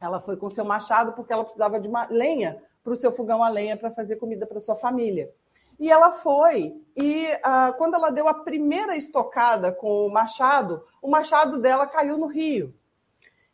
Ela 0.00 0.20
foi 0.20 0.36
com 0.36 0.50
seu 0.50 0.64
machado 0.64 1.12
porque 1.12 1.32
ela 1.32 1.44
precisava 1.44 1.80
de 1.80 1.88
uma 1.88 2.06
lenha 2.06 2.62
para 2.82 2.92
o 2.92 2.96
seu 2.96 3.10
fogão 3.10 3.42
a 3.42 3.48
lenha 3.48 3.76
para 3.76 3.90
fazer 3.90 4.16
comida 4.16 4.46
para 4.46 4.60
sua 4.60 4.76
família. 4.76 5.32
E 5.78 5.90
ela 5.90 6.12
foi, 6.12 6.74
e 6.96 7.26
ah, 7.42 7.74
quando 7.76 7.94
ela 7.94 8.10
deu 8.10 8.28
a 8.28 8.34
primeira 8.34 8.96
estocada 8.96 9.72
com 9.72 10.06
o 10.06 10.10
machado, 10.10 10.84
o 11.02 11.08
machado 11.08 11.58
dela 11.58 11.86
caiu 11.86 12.16
no 12.16 12.26
rio. 12.26 12.74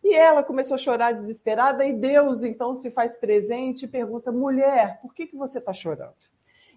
E 0.02 0.14
ela 0.14 0.42
começou 0.42 0.74
a 0.74 0.78
chorar 0.78 1.12
desesperada, 1.12 1.84
e 1.84 1.92
Deus 1.92 2.42
então 2.42 2.74
se 2.74 2.90
faz 2.90 3.16
presente 3.16 3.84
e 3.84 3.88
pergunta: 3.88 4.32
mulher, 4.32 4.98
por 5.02 5.14
que, 5.14 5.26
que 5.26 5.36
você 5.36 5.58
está 5.58 5.72
chorando? 5.72 6.14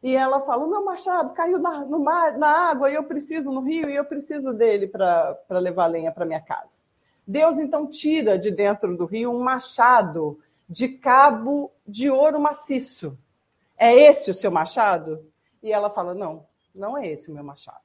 E 0.03 0.15
ela 0.15 0.41
fala: 0.41 0.67
meu 0.67 0.83
machado 0.83 1.33
caiu 1.33 1.57
na, 1.57 1.85
no 1.85 1.99
mar, 1.99 2.37
na 2.37 2.69
água 2.69 2.91
e 2.91 2.95
eu 2.95 3.05
preciso 3.05 3.51
no 3.51 3.61
rio 3.61 3.89
e 3.89 3.95
eu 3.95 4.03
preciso 4.03 4.53
dele 4.53 4.87
para 4.87 5.37
levar 5.51 5.87
lenha 5.87 6.11
para 6.11 6.25
minha 6.25 6.41
casa. 6.41 6.77
Deus 7.25 7.57
então 7.57 7.87
tira 7.87 8.37
de 8.37 8.51
dentro 8.51 8.97
do 8.97 9.05
rio 9.05 9.31
um 9.31 9.41
machado 9.41 10.37
de 10.67 10.89
cabo 10.89 11.71
de 11.87 12.09
ouro 12.09 12.39
maciço. 12.39 13.17
É 13.77 13.95
esse 13.95 14.29
o 14.29 14.33
seu 14.33 14.51
machado? 14.51 15.25
E 15.61 15.71
ela 15.71 15.89
fala: 15.89 16.13
Não, 16.13 16.45
não 16.75 16.97
é 16.97 17.07
esse 17.07 17.31
o 17.31 17.33
meu 17.33 17.43
machado. 17.43 17.79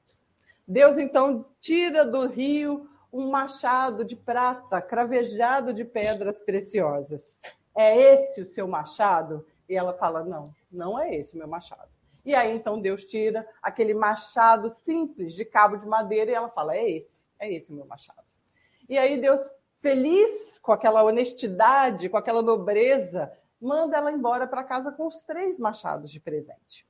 Deus 0.67 0.97
então 0.97 1.45
tira 1.61 2.05
do 2.05 2.27
rio 2.27 2.88
um 3.11 3.29
machado 3.29 4.05
de 4.05 4.15
prata 4.15 4.81
cravejado 4.81 5.73
de 5.73 5.83
pedras 5.83 6.39
preciosas. 6.39 7.37
É 7.75 7.97
esse 7.97 8.41
o 8.41 8.47
seu 8.47 8.67
machado? 8.67 9.45
E 9.67 9.75
ela 9.75 9.93
fala: 9.93 10.23
Não, 10.23 10.45
não 10.71 10.99
é 10.99 11.15
esse 11.15 11.33
o 11.33 11.37
meu 11.37 11.47
machado. 11.47 11.89
E 12.25 12.35
aí 12.35 12.55
então 12.55 12.79
Deus 12.79 13.05
tira 13.05 13.47
aquele 13.61 13.93
machado 13.93 14.71
simples 14.71 15.33
de 15.33 15.45
cabo 15.45 15.77
de 15.77 15.87
madeira 15.87 16.31
e 16.31 16.33
ela 16.33 16.49
fala: 16.49 16.75
É 16.75 16.89
esse, 16.89 17.25
é 17.39 17.51
esse 17.51 17.71
o 17.71 17.75
meu 17.75 17.85
machado. 17.85 18.23
E 18.87 18.97
aí 18.97 19.17
Deus 19.17 19.47
feliz 19.79 20.59
com 20.59 20.71
aquela 20.71 21.03
honestidade, 21.03 22.09
com 22.09 22.17
aquela 22.17 22.41
nobreza, 22.41 23.31
manda 23.61 23.97
ela 23.97 24.11
embora 24.11 24.47
para 24.47 24.63
casa 24.63 24.91
com 24.91 25.07
os 25.07 25.23
três 25.23 25.57
machados 25.57 26.11
de 26.11 26.19
presente. 26.19 26.87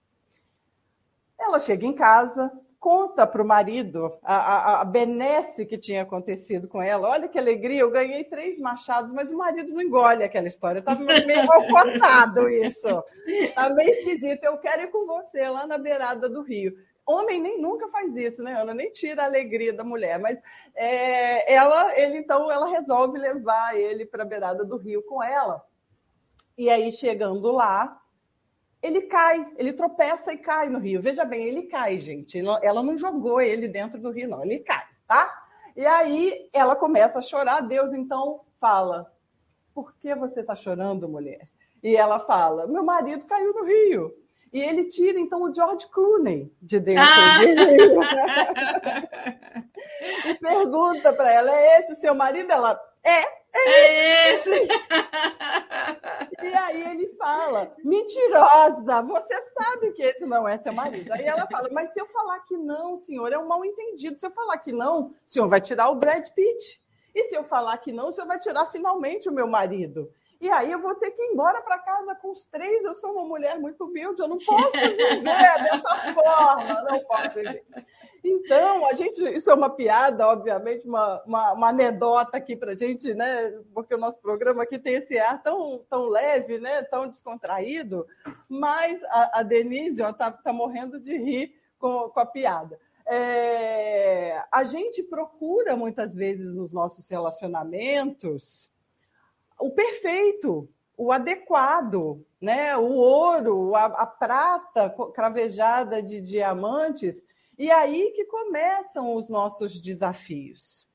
Ela 1.37 1.59
chega 1.59 1.85
em 1.85 1.93
casa, 1.93 2.51
conta 2.79 3.27
para 3.27 3.43
o 3.43 3.47
marido 3.47 4.17
a, 4.23 4.35
a, 4.35 4.81
a, 4.81 4.85
benesse 4.85 5.65
que 5.65 5.77
tinha 5.77 6.03
acontecido 6.03 6.67
com 6.67 6.81
ela. 6.81 7.09
Olha 7.09 7.27
que 7.27 7.37
alegria, 7.37 7.81
eu 7.81 7.91
ganhei 7.91 8.23
três 8.23 8.57
machados, 8.57 9.11
mas 9.11 9.29
o 9.29 9.37
marido 9.37 9.73
não 9.73 9.81
engole 9.81 10.23
aquela 10.23 10.47
história. 10.47 10.79
Está 10.79 10.95
meio 10.95 11.45
cocotado 11.45 12.47
isso. 12.49 13.03
Está 13.27 13.69
meio 13.69 13.89
esquisito. 13.89 14.43
Eu 14.43 14.57
quero 14.57 14.83
ir 14.83 14.91
com 14.91 15.05
você 15.05 15.47
lá 15.49 15.67
na 15.67 15.77
beirada 15.77 16.29
do 16.29 16.41
rio. 16.41 16.73
Homem 17.05 17.41
nem 17.41 17.59
nunca 17.59 17.89
faz 17.89 18.15
isso, 18.15 18.41
né, 18.43 18.53
Ana? 18.53 18.73
Nem 18.73 18.91
tira 18.91 19.23
a 19.23 19.25
alegria 19.25 19.73
da 19.73 19.83
mulher. 19.83 20.17
Mas 20.19 20.39
é, 20.75 21.51
ela, 21.51 21.99
ele 21.99 22.19
então, 22.19 22.51
ela 22.51 22.69
resolve 22.69 23.17
levar 23.17 23.75
ele 23.75 24.05
para 24.05 24.23
a 24.23 24.27
beirada 24.27 24.63
do 24.63 24.77
rio 24.77 25.03
com 25.03 25.21
ela. 25.21 25.61
E 26.57 26.69
aí, 26.69 26.91
chegando 26.91 27.51
lá, 27.51 27.98
ele 28.81 29.01
cai, 29.01 29.45
ele 29.57 29.73
tropeça 29.73 30.31
e 30.31 30.37
cai 30.37 30.69
no 30.69 30.79
rio. 30.79 31.01
Veja 31.01 31.25
bem, 31.25 31.45
ele 31.45 31.63
cai, 31.63 31.99
gente. 31.99 32.39
Ela 32.61 32.81
não 32.81 32.97
jogou 32.97 33.41
ele 33.41 33.67
dentro 33.67 33.99
do 33.99 34.09
rio, 34.09 34.29
não. 34.29 34.43
Ele 34.43 34.59
cai, 34.59 34.85
tá? 35.07 35.31
E 35.75 35.85
aí 35.85 36.49
ela 36.53 36.75
começa 36.75 37.19
a 37.19 37.21
chorar. 37.21 37.61
Deus 37.61 37.93
então 37.93 38.41
fala: 38.59 39.11
Por 39.73 39.93
que 39.97 40.15
você 40.15 40.41
está 40.41 40.55
chorando, 40.55 41.09
mulher? 41.09 41.49
E 41.83 41.95
ela 41.95 42.19
fala: 42.19 42.67
Meu 42.67 42.83
marido 42.83 43.25
caiu 43.25 43.53
no 43.53 43.65
rio. 43.65 44.15
E 44.51 44.59
ele 44.59 44.85
tira, 44.85 45.19
então, 45.19 45.43
o 45.43 45.53
George 45.53 45.87
Clooney 45.89 46.51
de 46.59 46.79
dentro 46.79 47.03
ah! 47.03 47.37
dele. 47.37 47.95
e 50.25 50.33
pergunta 50.35 51.13
para 51.13 51.31
ela: 51.31 51.51
é 51.51 51.79
esse 51.79 51.91
o 51.91 51.95
seu 51.95 52.15
marido? 52.15 52.51
Ela, 52.51 52.79
é, 53.03 53.38
é, 53.53 53.69
é 53.69 54.33
esse. 54.33 54.51
e 56.41 56.47
aí 56.53 56.91
ele 56.91 57.07
fala: 57.15 57.75
mentirosa, 57.83 59.01
você 59.01 59.35
sabe 59.57 59.91
que 59.93 60.03
esse 60.03 60.25
não 60.25 60.47
é 60.47 60.57
seu 60.57 60.73
marido. 60.73 61.11
Aí 61.11 61.25
ela 61.25 61.47
fala: 61.47 61.69
mas 61.71 61.91
se 61.93 61.99
eu 61.99 62.05
falar 62.07 62.39
que 62.41 62.57
não, 62.57 62.97
senhor, 62.97 63.31
é 63.31 63.37
um 63.37 63.47
mal 63.47 63.63
entendido. 63.65 64.19
Se 64.19 64.25
eu 64.25 64.31
falar 64.31 64.57
que 64.59 64.71
não, 64.71 65.07
o 65.07 65.15
senhor 65.25 65.47
vai 65.47 65.61
tirar 65.61 65.89
o 65.89 65.95
Brad 65.95 66.27
Pitt. 66.29 66.81
E 67.13 67.25
se 67.25 67.35
eu 67.35 67.43
falar 67.43 67.77
que 67.79 67.91
não, 67.91 68.09
o 68.09 68.11
senhor 68.13 68.27
vai 68.27 68.39
tirar 68.39 68.65
finalmente 68.67 69.27
o 69.27 69.33
meu 69.33 69.47
marido. 69.47 70.11
E 70.41 70.49
aí 70.49 70.71
eu 70.71 70.79
vou 70.79 70.95
ter 70.95 71.11
que 71.11 71.21
ir 71.21 71.33
embora 71.33 71.61
para 71.61 71.79
casa 71.79 72.15
com 72.15 72.31
os 72.31 72.47
três. 72.47 72.83
Eu 72.83 72.95
sou 72.95 73.11
uma 73.11 73.25
mulher 73.25 73.59
muito 73.59 73.83
humilde, 73.83 74.21
eu 74.21 74.27
não 74.27 74.37
posso 74.37 74.71
viver 74.71 75.21
dessa 75.21 76.13
forma, 76.13 76.81
não 76.83 76.99
posso 77.01 77.33
viver. 77.35 77.65
Então, 78.23 78.87
a 78.87 78.93
gente, 78.93 79.21
isso 79.35 79.49
é 79.49 79.53
uma 79.53 79.69
piada, 79.69 80.27
obviamente, 80.27 80.87
uma, 80.87 81.23
uma, 81.23 81.53
uma 81.53 81.69
anedota 81.69 82.37
aqui 82.37 82.55
para 82.55 82.71
a 82.73 82.75
gente, 82.75 83.13
né? 83.13 83.51
Porque 83.73 83.93
o 83.95 83.97
nosso 83.97 84.19
programa 84.19 84.63
aqui 84.63 84.77
tem 84.77 84.95
esse 84.95 85.17
ar 85.17 85.41
tão, 85.41 85.83
tão 85.89 86.07
leve, 86.07 86.59
né? 86.59 86.83
tão 86.83 87.07
descontraído, 87.07 88.05
mas 88.47 89.01
a, 89.05 89.39
a 89.39 89.43
Denise 89.43 90.01
está 90.03 90.31
tá 90.31 90.51
morrendo 90.51 90.99
de 90.99 91.17
rir 91.17 91.55
com, 91.77 92.09
com 92.09 92.19
a 92.19 92.25
piada. 92.25 92.79
É, 93.05 94.43
a 94.51 94.63
gente 94.63 95.01
procura 95.01 95.75
muitas 95.75 96.13
vezes 96.13 96.53
nos 96.53 96.71
nossos 96.71 97.09
relacionamentos 97.09 98.69
o 99.59 99.71
perfeito, 99.71 100.69
o 100.95 101.11
adequado, 101.11 102.23
né? 102.39 102.77
o 102.77 102.93
ouro, 102.93 103.75
a, 103.75 103.85
a 103.85 104.05
prata 104.05 104.93
cravejada 105.13 106.01
de 106.01 106.21
diamantes. 106.21 107.23
E 107.59 107.69
aí 107.69 108.11
que 108.15 108.23
começam 108.23 109.13
os 109.15 109.27
nossos 109.27 109.81
desafios. 109.81 110.87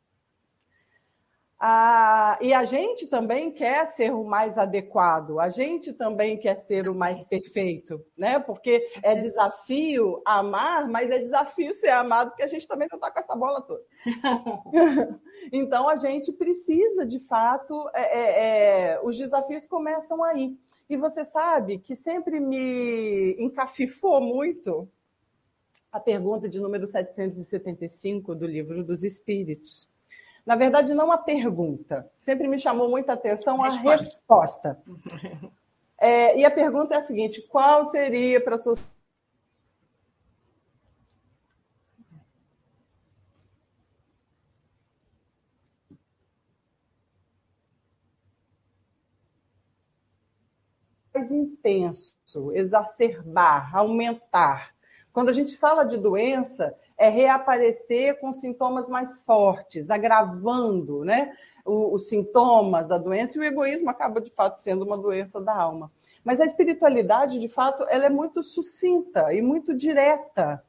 Ah, 1.60 2.38
e 2.40 2.54
a 2.54 2.64
gente 2.64 3.06
também 3.06 3.52
quer 3.52 3.86
ser 3.86 4.14
o 4.14 4.24
mais 4.24 4.56
adequado, 4.56 5.38
a 5.38 5.50
gente 5.50 5.92
também 5.92 6.38
quer 6.38 6.56
ser 6.56 6.88
o 6.88 6.94
mais 6.94 7.22
perfeito, 7.22 8.02
né? 8.16 8.38
Porque 8.38 8.86
é 9.02 9.14
desafio 9.14 10.22
amar, 10.24 10.88
mas 10.88 11.10
é 11.10 11.18
desafio 11.18 11.72
ser 11.74 11.90
amado, 11.90 12.30
porque 12.30 12.42
a 12.42 12.48
gente 12.48 12.66
também 12.66 12.88
não 12.90 12.96
está 12.96 13.10
com 13.10 13.20
essa 13.20 13.36
bola 13.36 13.60
toda. 13.60 13.82
então 15.52 15.86
a 15.86 15.96
gente 15.96 16.32
precisa, 16.32 17.06
de 17.06 17.20
fato, 17.20 17.90
é, 17.94 18.18
é, 18.18 18.92
é, 18.92 19.00
os 19.02 19.18
desafios 19.18 19.66
começam 19.66 20.24
aí. 20.24 20.56
E 20.88 20.96
você 20.96 21.26
sabe 21.26 21.78
que 21.78 21.94
sempre 21.94 22.40
me 22.40 23.36
encafifou 23.38 24.20
muito 24.20 24.88
a 25.94 26.00
pergunta 26.00 26.48
de 26.48 26.58
número 26.58 26.88
775 26.88 28.34
do 28.34 28.48
Livro 28.48 28.82
dos 28.82 29.04
Espíritos. 29.04 29.88
Na 30.44 30.56
verdade, 30.56 30.92
não 30.92 31.12
a 31.12 31.16
pergunta, 31.16 32.10
sempre 32.18 32.48
me 32.48 32.58
chamou 32.58 32.90
muita 32.90 33.12
atenção 33.12 33.62
a 33.62 33.68
resposta. 33.68 34.04
resposta. 34.04 34.82
É, 35.96 36.36
e 36.36 36.44
a 36.44 36.50
pergunta 36.50 36.96
é 36.96 36.98
a 36.98 37.02
seguinte: 37.02 37.40
qual 37.42 37.86
seria 37.86 38.42
para 38.42 38.56
a 38.56 38.58
sociedade. 38.58 38.92
mais 51.14 51.30
intenso, 51.30 52.52
exacerbar, 52.52 53.74
aumentar 53.74 54.73
quando 55.14 55.28
a 55.28 55.32
gente 55.32 55.56
fala 55.56 55.84
de 55.84 55.96
doença, 55.96 56.74
é 56.98 57.08
reaparecer 57.08 58.18
com 58.18 58.32
sintomas 58.32 58.88
mais 58.88 59.20
fortes, 59.20 59.88
agravando 59.88 61.04
né, 61.04 61.32
os, 61.64 62.08
sintomas 62.08 62.88
da 62.88 62.98
doença, 62.98 63.38
e 63.38 63.40
o 63.40 63.44
egoísmo 63.44 63.88
acaba, 63.88 64.20
de 64.20 64.30
fato, 64.30 64.58
sendo 64.58 64.84
uma 64.84 64.98
doença 64.98 65.40
da 65.40 65.54
alma. 65.54 65.88
Mas 66.24 66.40
a 66.40 66.44
espiritualidade, 66.44 67.38
de 67.38 67.48
fato, 67.48 67.86
ela 67.88 68.06
é 68.06 68.10
muito 68.10 68.42
sucinta 68.42 69.32
e 69.32 69.40
muito 69.40 69.72
direta. 69.72 70.60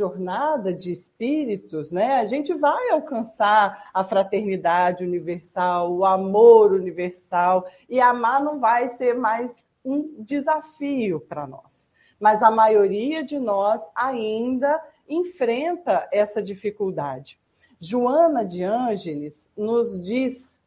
Jornada 0.00 0.72
de 0.72 0.90
espíritos, 0.90 1.92
né, 1.92 2.14
a 2.14 2.24
gente 2.24 2.54
vai 2.54 2.88
alcançar 2.88 3.90
a 3.92 4.02
fraternidade 4.02 5.04
universal, 5.04 5.92
o 5.92 6.06
amor 6.06 6.72
universal, 6.72 7.68
e 7.86 8.00
amar 8.00 8.42
não 8.42 8.58
vai 8.58 8.88
ser 8.88 9.14
mais 9.14 9.62
um 9.84 10.24
desafio 10.24 11.20
para 11.20 11.46
nós. 11.46 11.86
Mas 12.18 12.42
a 12.42 12.50
maioria 12.50 13.22
de 13.22 13.38
nós 13.38 13.82
ainda 13.94 14.82
enfrenta 15.06 16.08
essa 16.10 16.40
dificuldade. 16.40 17.38
Joana 17.78 18.42
de 18.42 18.62
Ângeles 18.62 19.50
nos 19.54 20.02
diz 20.02 20.58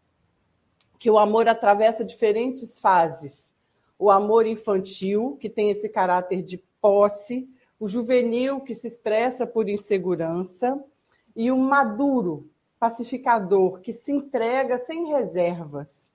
que 0.99 1.09
o 1.09 1.17
amor 1.17 1.47
atravessa 1.47 2.05
diferentes 2.05 2.79
fases. 2.79 3.51
O 3.97 4.11
amor 4.11 4.45
infantil, 4.45 5.37
que 5.39 5.49
tem 5.49 5.71
esse 5.71 5.89
caráter 5.89 6.43
de 6.43 6.57
posse, 6.79 7.49
o 7.83 7.87
juvenil, 7.89 8.61
que 8.61 8.73
se 8.73 8.87
expressa 8.87 9.45
por 9.45 9.67
insegurança, 9.67 10.81
e 11.35 11.51
o 11.51 11.57
maduro, 11.57 12.49
pacificador, 12.79 13.81
que 13.81 13.91
se 13.91 14.09
entrega 14.09 14.77
sem 14.77 15.07
reservas. 15.07 16.07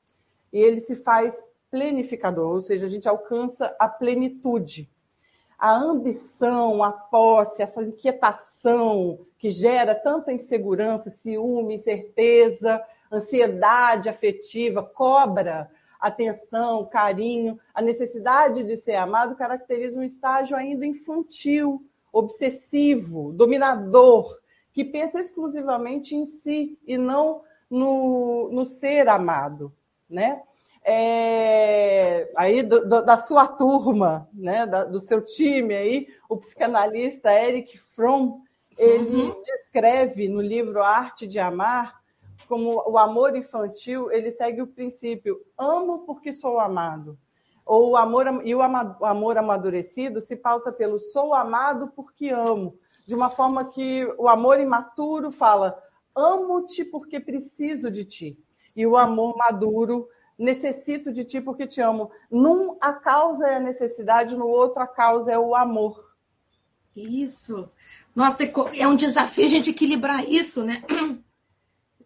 E 0.51 0.59
ele 0.59 0.81
se 0.81 0.95
faz 0.95 1.45
plenificador, 1.71 2.55
ou 2.55 2.63
seja, 2.63 2.87
a 2.87 2.89
gente 2.89 3.07
alcança 3.07 3.77
a 3.79 3.87
plenitude. 3.87 4.91
A 5.59 5.77
ambição, 5.77 6.83
a 6.83 6.91
posse, 6.91 7.61
essa 7.61 7.83
inquietação 7.83 9.27
que 9.37 9.51
gera 9.51 9.95
tanta 9.95 10.33
insegurança, 10.33 11.11
ciúme, 11.11 11.75
incerteza, 11.75 12.83
ansiedade 13.13 14.09
afetiva, 14.09 14.83
cobra 14.83 15.71
atenção, 15.99 16.87
carinho, 16.87 17.59
a 17.75 17.83
necessidade 17.83 18.65
de 18.65 18.77
ser 18.77 18.95
amado 18.95 19.37
caracteriza 19.37 19.99
um 19.99 20.03
estágio 20.03 20.57
ainda 20.57 20.87
infantil, 20.87 21.83
obsessivo, 22.13 23.33
dominador, 23.33 24.39
que 24.73 24.85
pensa 24.85 25.21
exclusivamente 25.21 26.15
em 26.15 26.27
si 26.27 26.79
e 26.87 26.97
não 26.97 27.43
no, 27.69 28.49
no 28.53 28.65
ser 28.65 29.09
amado, 29.09 29.73
né? 30.09 30.43
É, 30.85 32.31
aí 32.35 32.63
do, 32.63 32.89
do, 32.89 33.03
da 33.05 33.17
sua 33.17 33.47
turma, 33.47 34.27
né, 34.33 34.65
da, 34.65 34.85
do 34.85 35.01
seu 35.01 35.21
time 35.21 35.75
aí, 35.75 36.09
o 36.29 36.37
psicanalista 36.37 37.31
Eric 37.31 37.77
Fromm, 37.77 38.41
ele 38.79 39.23
uhum. 39.23 39.43
descreve 39.43 40.29
no 40.29 40.41
livro 40.41 40.83
Arte 40.83 41.27
de 41.27 41.39
Amar 41.39 41.98
como 42.49 42.83
o 42.91 42.97
amor 42.97 43.37
infantil, 43.37 44.11
ele 44.11 44.33
segue 44.33 44.63
o 44.63 44.67
princípio 44.67 45.39
amo 45.57 46.01
porque 46.01 46.33
sou 46.33 46.59
amado. 46.59 47.19
Ou 47.65 47.91
o 47.91 47.97
amor 47.97 48.41
e 48.45 48.55
o 48.55 48.63
amor 48.63 49.37
amadurecido 49.37 50.23
se 50.23 50.35
pauta 50.35 50.73
pelo 50.73 50.99
sou 50.99 51.35
amado 51.35 51.93
porque 51.95 52.31
amo, 52.31 52.79
de 53.07 53.15
uma 53.15 53.29
forma 53.29 53.67
que 53.67 54.07
o 54.17 54.27
amor 54.27 54.59
imaturo 54.59 55.31
fala 55.31 55.79
amo-te 56.17 56.85
porque 56.85 57.21
preciso 57.21 57.91
de 57.91 58.05
ti. 58.05 58.39
E 58.75 58.87
o 58.87 58.97
amor 58.97 59.37
maduro 59.37 60.09
necessito 60.39 61.13
de 61.13 61.25
ti 61.25 61.41
porque 61.41 61.67
te 61.67 61.81
amo. 61.81 62.11
Num 62.31 62.77
a 62.81 62.93
causa 62.93 63.47
é 63.47 63.57
a 63.57 63.61
necessidade, 63.61 64.37
no 64.37 64.47
outro 64.47 64.83
a 64.83 64.87
causa 64.87 65.31
é 65.31 65.39
o 65.39 65.55
amor. 65.55 66.13
Isso. 66.97 67.71
Nossa, 68.15 68.45
é 68.75 68.89
um 68.89 68.97
desafio 68.97 69.45
a 69.45 69.49
gente 69.49 69.71
equilibrar 69.71 70.29
isso, 70.29 70.65
né? 70.65 70.83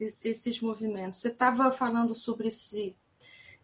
Esses 0.03 0.61
movimentos. 0.61 1.19
Você 1.19 1.29
estava 1.29 1.71
falando 1.71 2.15
sobre 2.15 2.49
esse, 2.49 2.95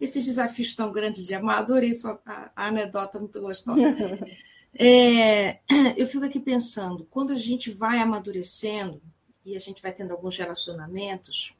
esses 0.00 0.24
desafios 0.24 0.74
tão 0.74 0.92
grandes 0.92 1.26
de 1.26 1.34
amar. 1.34 1.58
Adorei 1.58 1.94
sua 1.94 2.20
a, 2.24 2.50
a 2.54 2.66
anedota 2.68 3.18
muito 3.18 3.40
gostosa. 3.40 3.80
É, 4.80 5.60
eu 5.96 6.06
fico 6.06 6.24
aqui 6.24 6.38
pensando, 6.38 7.06
quando 7.10 7.32
a 7.32 7.36
gente 7.36 7.70
vai 7.70 7.98
amadurecendo 7.98 9.02
e 9.44 9.56
a 9.56 9.58
gente 9.58 9.82
vai 9.82 9.92
tendo 9.92 10.12
alguns 10.12 10.36
relacionamentos, 10.36 11.54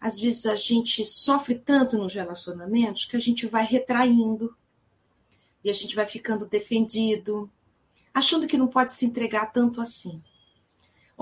às 0.00 0.18
vezes 0.18 0.46
a 0.46 0.56
gente 0.56 1.04
sofre 1.04 1.56
tanto 1.56 1.98
nos 1.98 2.14
relacionamentos 2.14 3.04
que 3.04 3.16
a 3.16 3.20
gente 3.20 3.46
vai 3.46 3.64
retraindo 3.64 4.56
e 5.62 5.70
a 5.70 5.72
gente 5.72 5.94
vai 5.94 6.06
ficando 6.06 6.46
defendido, 6.46 7.50
achando 8.14 8.46
que 8.46 8.56
não 8.56 8.68
pode 8.68 8.92
se 8.92 9.04
entregar 9.04 9.52
tanto 9.52 9.80
assim. 9.80 10.22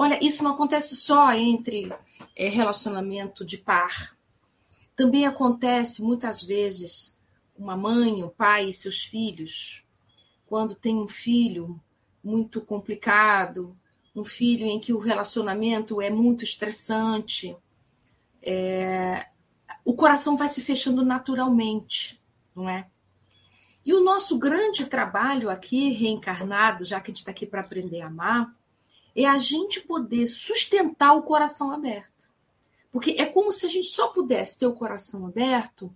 Olha, 0.02 0.18
isso 0.24 0.42
não 0.42 0.52
acontece 0.52 0.96
só 0.96 1.30
entre 1.34 1.92
é, 2.34 2.48
relacionamento 2.48 3.44
de 3.44 3.58
par. 3.58 4.16
Também 4.96 5.26
acontece 5.26 6.00
muitas 6.00 6.42
vezes 6.42 7.18
uma 7.54 7.76
mãe, 7.76 8.24
um 8.24 8.30
pai 8.30 8.70
e 8.70 8.72
seus 8.72 9.04
filhos, 9.04 9.84
quando 10.46 10.74
tem 10.74 10.96
um 10.96 11.06
filho 11.06 11.78
muito 12.24 12.62
complicado, 12.62 13.76
um 14.16 14.24
filho 14.24 14.64
em 14.64 14.80
que 14.80 14.94
o 14.94 14.98
relacionamento 14.98 16.00
é 16.00 16.08
muito 16.08 16.44
estressante, 16.44 17.54
é, 18.40 19.26
o 19.84 19.92
coração 19.92 20.34
vai 20.34 20.48
se 20.48 20.62
fechando 20.62 21.04
naturalmente, 21.04 22.18
não 22.56 22.66
é? 22.70 22.88
E 23.84 23.92
o 23.92 24.02
nosso 24.02 24.38
grande 24.38 24.86
trabalho 24.86 25.50
aqui, 25.50 25.90
reencarnado, 25.90 26.86
já 26.86 26.98
que 27.02 27.10
a 27.10 27.12
gente 27.12 27.18
está 27.18 27.32
aqui 27.32 27.44
para 27.44 27.60
aprender 27.60 28.00
a 28.00 28.06
amar, 28.06 28.58
é 29.14 29.26
a 29.26 29.38
gente 29.38 29.80
poder 29.80 30.26
sustentar 30.26 31.14
o 31.14 31.22
coração 31.22 31.70
aberto. 31.70 32.28
Porque 32.92 33.16
é 33.18 33.26
como 33.26 33.52
se 33.52 33.66
a 33.66 33.68
gente 33.68 33.86
só 33.86 34.08
pudesse 34.08 34.58
ter 34.58 34.66
o 34.66 34.74
coração 34.74 35.26
aberto 35.26 35.94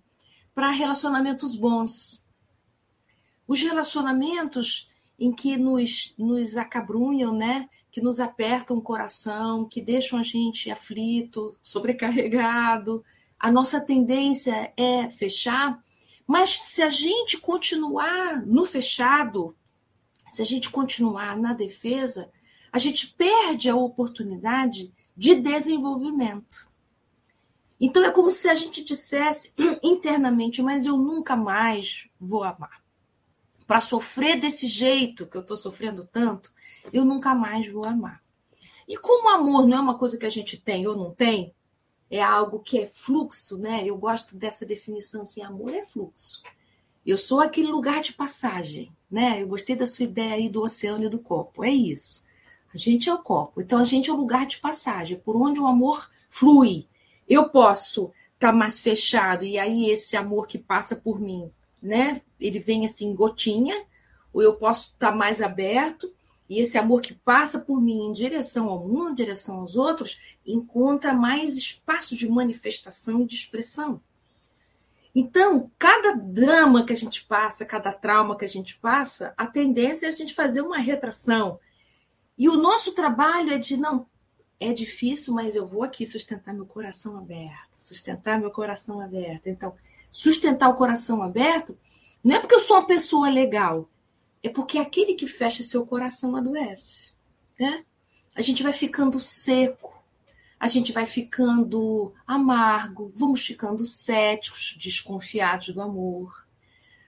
para 0.53 0.69
relacionamentos 0.69 1.55
bons. 1.55 2.25
Os 3.47 3.61
relacionamentos 3.61 4.87
em 5.19 5.31
que 5.31 5.57
nos, 5.57 6.13
nos 6.17 6.57
acabrunham, 6.57 7.33
né? 7.33 7.69
que 7.95 8.01
nos 8.01 8.19
apertam 8.19 8.75
o 8.75 8.81
coração, 8.81 9.63
que 9.63 9.79
deixam 9.79 10.19
a 10.19 10.21
gente 10.21 10.69
aflito, 10.69 11.55
sobrecarregado. 11.61 13.01
A 13.39 13.49
nossa 13.49 13.79
tendência 13.79 14.73
é 14.75 15.09
fechar, 15.09 15.81
mas 16.27 16.49
se 16.59 16.81
a 16.81 16.89
gente 16.89 17.37
continuar 17.37 18.45
no 18.45 18.65
fechado, 18.65 19.55
se 20.27 20.41
a 20.41 20.45
gente 20.45 20.69
continuar 20.69 21.37
na 21.37 21.53
defesa, 21.53 22.29
a 22.75 22.77
gente 22.77 23.07
perde 23.07 23.69
a 23.69 23.75
oportunidade 23.77 24.93
de 25.15 25.33
desenvolvimento. 25.33 26.69
Então 27.79 28.03
é 28.03 28.11
como 28.11 28.29
se 28.29 28.49
a 28.49 28.53
gente 28.53 28.83
dissesse 28.83 29.53
internamente, 29.81 30.61
mas 30.61 30.85
eu 30.85 30.97
nunca 30.97 31.37
mais 31.37 32.09
vou 32.19 32.43
amar. 32.43 32.83
Para 33.65 33.79
sofrer 33.79 34.37
desse 34.37 34.67
jeito 34.67 35.25
que 35.25 35.37
eu 35.37 35.41
estou 35.41 35.55
sofrendo 35.55 36.03
tanto, 36.03 36.51
eu 36.91 37.05
nunca 37.05 37.33
mais 37.33 37.71
vou 37.71 37.85
amar. 37.85 38.21
E 38.85 38.97
como 38.97 39.29
amor 39.29 39.65
não 39.65 39.77
é 39.77 39.79
uma 39.79 39.97
coisa 39.97 40.17
que 40.17 40.25
a 40.25 40.29
gente 40.29 40.59
tem 40.59 40.85
ou 40.85 40.97
não 40.97 41.11
tem, 41.11 41.55
é 42.09 42.21
algo 42.21 42.59
que 42.59 42.77
é 42.77 42.87
fluxo, 42.87 43.57
né? 43.57 43.85
Eu 43.85 43.97
gosto 43.97 44.35
dessa 44.35 44.65
definição 44.65 45.21
assim, 45.21 45.41
amor 45.41 45.73
é 45.73 45.81
fluxo. 45.81 46.43
Eu 47.05 47.17
sou 47.17 47.39
aquele 47.39 47.69
lugar 47.69 48.01
de 48.01 48.11
passagem, 48.11 48.91
né? 49.09 49.41
Eu 49.41 49.47
gostei 49.47 49.77
da 49.77 49.87
sua 49.87 50.03
ideia 50.03 50.33
aí 50.33 50.49
do 50.49 50.61
oceano 50.61 51.05
e 51.05 51.09
do 51.09 51.19
copo. 51.19 51.63
É 51.63 51.69
isso. 51.69 52.24
A 52.75 52.77
gente 52.77 53.09
é 53.09 53.13
o 53.13 53.19
copo. 53.19 53.61
Então 53.61 53.79
a 53.79 53.85
gente 53.85 54.09
é 54.09 54.13
o 54.13 54.17
lugar 54.17 54.45
de 54.45 54.57
passagem, 54.57 55.17
por 55.17 55.37
onde 55.37 55.61
o 55.61 55.65
amor 55.65 56.09
flui. 56.29 56.85
Eu 57.27 57.47
posso 57.47 58.11
estar 58.33 58.51
tá 58.51 58.53
mais 58.53 58.81
fechado 58.81 59.45
e 59.45 59.57
aí 59.57 59.89
esse 59.89 60.17
amor 60.17 60.45
que 60.45 60.57
passa 60.57 60.97
por 60.97 61.19
mim, 61.19 61.49
né? 61.81 62.21
Ele 62.37 62.59
vem 62.59 62.85
assim 62.85 63.15
gotinha, 63.15 63.85
ou 64.33 64.41
eu 64.41 64.55
posso 64.55 64.89
estar 64.89 65.11
tá 65.11 65.15
mais 65.15 65.41
aberto 65.41 66.13
e 66.49 66.59
esse 66.59 66.77
amor 66.77 66.99
que 66.99 67.13
passa 67.13 67.59
por 67.59 67.81
mim 67.81 68.07
em 68.07 68.13
direção 68.13 68.67
ao 68.67 68.85
mundo, 68.85 69.11
em 69.11 69.15
direção 69.15 69.61
aos 69.61 69.77
outros, 69.77 70.19
encontra 70.45 71.13
mais 71.13 71.57
espaço 71.57 72.13
de 72.13 72.27
manifestação 72.27 73.21
e 73.21 73.25
de 73.25 73.35
expressão. 73.35 74.01
Então, 75.15 75.71
cada 75.79 76.11
drama 76.11 76.85
que 76.85 76.91
a 76.91 76.95
gente 76.95 77.23
passa, 77.23 77.65
cada 77.65 77.93
trauma 77.93 78.37
que 78.37 78.43
a 78.43 78.49
gente 78.49 78.77
passa, 78.77 79.33
a 79.37 79.47
tendência 79.47 80.07
é 80.07 80.09
a 80.09 80.11
gente 80.11 80.35
fazer 80.35 80.59
uma 80.59 80.77
retração, 80.77 81.57
e 82.37 82.49
o 82.49 82.57
nosso 82.57 82.93
trabalho 82.93 83.53
é 83.53 83.57
de 83.57 83.77
não, 83.77 84.05
é 84.59 84.73
difícil, 84.73 85.33
mas 85.33 85.55
eu 85.55 85.67
vou 85.67 85.83
aqui 85.83 86.05
sustentar 86.05 86.53
meu 86.53 86.65
coração 86.65 87.17
aberto, 87.17 87.73
sustentar 87.73 88.39
meu 88.39 88.51
coração 88.51 88.99
aberto. 88.99 89.47
Então, 89.47 89.73
sustentar 90.11 90.69
o 90.69 90.75
coração 90.75 91.21
aberto 91.21 91.77
não 92.23 92.35
é 92.35 92.39
porque 92.39 92.55
eu 92.55 92.59
sou 92.59 92.77
uma 92.77 92.87
pessoa 92.87 93.29
legal, 93.29 93.89
é 94.41 94.49
porque 94.49 94.77
aquele 94.77 95.15
que 95.15 95.27
fecha 95.27 95.63
seu 95.63 95.85
coração 95.85 96.35
adoece, 96.35 97.13
né? 97.59 97.85
A 98.33 98.41
gente 98.41 98.63
vai 98.63 98.73
ficando 98.73 99.19
seco, 99.19 99.93
a 100.59 100.67
gente 100.67 100.91
vai 100.91 101.05
ficando 101.05 102.13
amargo, 102.25 103.11
vamos 103.15 103.45
ficando 103.45 103.85
céticos, 103.85 104.75
desconfiados 104.79 105.73
do 105.73 105.81
amor. 105.81 106.44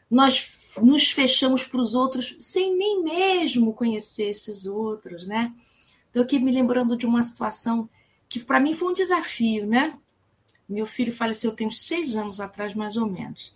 Nós 0.09 0.77
nos 0.81 1.11
fechamos 1.11 1.65
para 1.65 1.81
os 1.81 1.93
outros 1.93 2.35
sem 2.39 2.75
nem 2.75 3.03
mesmo 3.03 3.73
conhecer 3.73 4.29
esses 4.29 4.65
outros, 4.65 5.25
né? 5.25 5.53
Estou 6.07 6.23
aqui 6.23 6.39
me 6.39 6.51
lembrando 6.51 6.95
de 6.95 7.05
uma 7.05 7.21
situação 7.21 7.89
que 8.29 8.39
para 8.39 8.59
mim 8.59 8.73
foi 8.73 8.89
um 8.89 8.93
desafio, 8.93 9.65
né? 9.65 9.97
Meu 10.67 10.85
filho 10.85 11.13
faleceu 11.13 11.51
tem 11.51 11.69
seis 11.71 12.15
anos 12.15 12.39
atrás, 12.39 12.73
mais 12.73 12.97
ou 12.97 13.07
menos. 13.07 13.55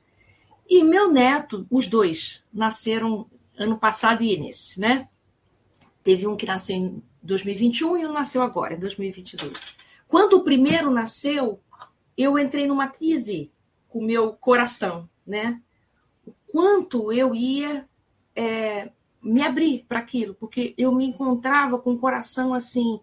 E 0.70 0.84
meu 0.84 1.12
neto, 1.12 1.68
os 1.70 1.88
dois, 1.88 2.44
nasceram 2.54 3.30
ano 3.58 3.78
passado 3.78 4.24
e 4.24 4.38
nesse, 4.38 4.80
né? 4.80 5.10
Teve 6.04 6.26
um 6.26 6.36
que 6.36 6.46
nasceu 6.46 6.76
em 6.76 7.04
2021 7.22 7.98
e 7.98 8.06
um 8.06 8.14
nasceu 8.14 8.42
agora, 8.42 8.74
em 8.74 8.80
2022. 8.80 9.52
Quando 10.08 10.34
o 10.34 10.44
primeiro 10.44 10.90
nasceu, 10.90 11.60
eu 12.18 12.38
entrei 12.40 12.68
numa 12.68 12.88
crise 12.88 13.52
com 13.90 14.00
o 14.00 14.06
meu 14.06 14.34
coração, 14.34 15.10
né? 15.26 15.62
Quanto 16.52 17.12
eu 17.12 17.34
ia 17.34 17.88
é, 18.36 18.92
me 19.22 19.42
abrir 19.42 19.86
para 19.88 20.00
aquilo, 20.00 20.34
porque 20.36 20.74
eu 20.78 20.92
me 20.92 21.06
encontrava 21.06 21.78
com 21.78 21.94
o 21.94 22.00
coração 22.00 22.54
assim, 22.54 23.00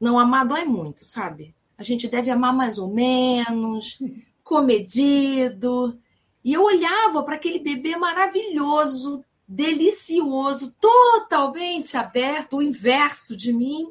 não 0.00 0.18
amar 0.18 0.46
dói 0.46 0.64
muito, 0.64 1.04
sabe? 1.04 1.54
A 1.78 1.82
gente 1.82 2.08
deve 2.08 2.30
amar 2.30 2.52
mais 2.52 2.78
ou 2.78 2.92
menos, 2.92 3.98
comedido. 4.42 5.98
E 6.44 6.52
eu 6.52 6.62
olhava 6.62 7.22
para 7.22 7.36
aquele 7.36 7.58
bebê 7.58 7.96
maravilhoso, 7.96 9.24
delicioso, 9.48 10.74
totalmente 10.80 11.96
aberto, 11.96 12.56
o 12.56 12.62
inverso 12.62 13.36
de 13.36 13.52
mim. 13.52 13.90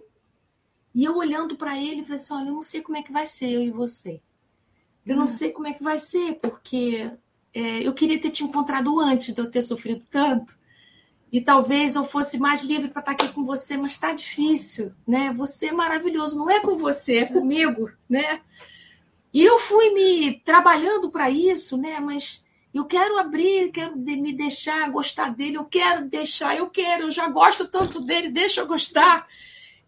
E 0.94 1.04
eu 1.04 1.16
olhando 1.18 1.56
para 1.56 1.80
ele, 1.80 2.04
falei 2.04 2.16
assim: 2.16 2.34
olha, 2.34 2.50
eu 2.50 2.54
não 2.54 2.62
sei 2.62 2.82
como 2.82 2.98
é 2.98 3.02
que 3.02 3.12
vai 3.12 3.26
ser 3.26 3.50
eu 3.50 3.62
e 3.62 3.72
você. 3.72 4.22
Eu 5.06 5.16
não 5.16 5.24
hum. 5.24 5.28
sei 5.28 5.52
como 5.52 5.68
é 5.68 5.74
que 5.74 5.84
vai 5.84 5.98
ser, 5.98 6.36
porque 6.36 7.12
é, 7.54 7.88
eu 7.88 7.94
queria 7.94 8.20
ter 8.20 8.32
te 8.32 8.44
encontrado 8.44 9.00
antes 9.00 9.34
de 9.34 9.40
eu 9.40 9.50
ter 9.50 9.62
sofrido 9.62 10.04
tanto. 10.10 10.58
E 11.32 11.42
talvez 11.42 11.96
eu 11.96 12.06
fosse 12.06 12.38
mais 12.38 12.62
livre 12.62 12.90
para 12.90 13.00
estar 13.00 13.12
aqui 13.12 13.30
com 13.30 13.44
você, 13.44 13.76
mas 13.76 13.92
está 13.92 14.14
difícil, 14.14 14.92
né? 15.08 15.34
Você 15.34 15.68
é 15.68 15.72
maravilhoso, 15.72 16.38
não 16.38 16.50
é 16.50 16.60
com 16.60 16.78
você, 16.78 17.20
é 17.20 17.26
comigo, 17.26 17.90
né? 18.08 18.42
E 19.34 19.44
eu 19.44 19.58
fui 19.58 19.92
me 19.92 20.40
trabalhando 20.42 21.10
para 21.10 21.32
isso, 21.32 21.76
né? 21.76 22.00
Mas 22.00 22.46
eu 22.72 22.86
quero 22.86 23.18
abrir, 23.18 23.72
quero 23.72 23.98
me 23.98 24.32
deixar 24.32 24.90
gostar 24.92 25.30
dele, 25.30 25.58
eu 25.58 25.66
quero 25.66 26.08
deixar, 26.08 26.56
eu 26.56 26.70
quero, 26.70 27.06
eu 27.06 27.12
já 27.12 27.28
gosto 27.30 27.68
tanto 27.68 28.00
dele, 28.00 28.30
deixa 28.30 28.62
eu 28.62 28.68
gostar. 28.68 29.28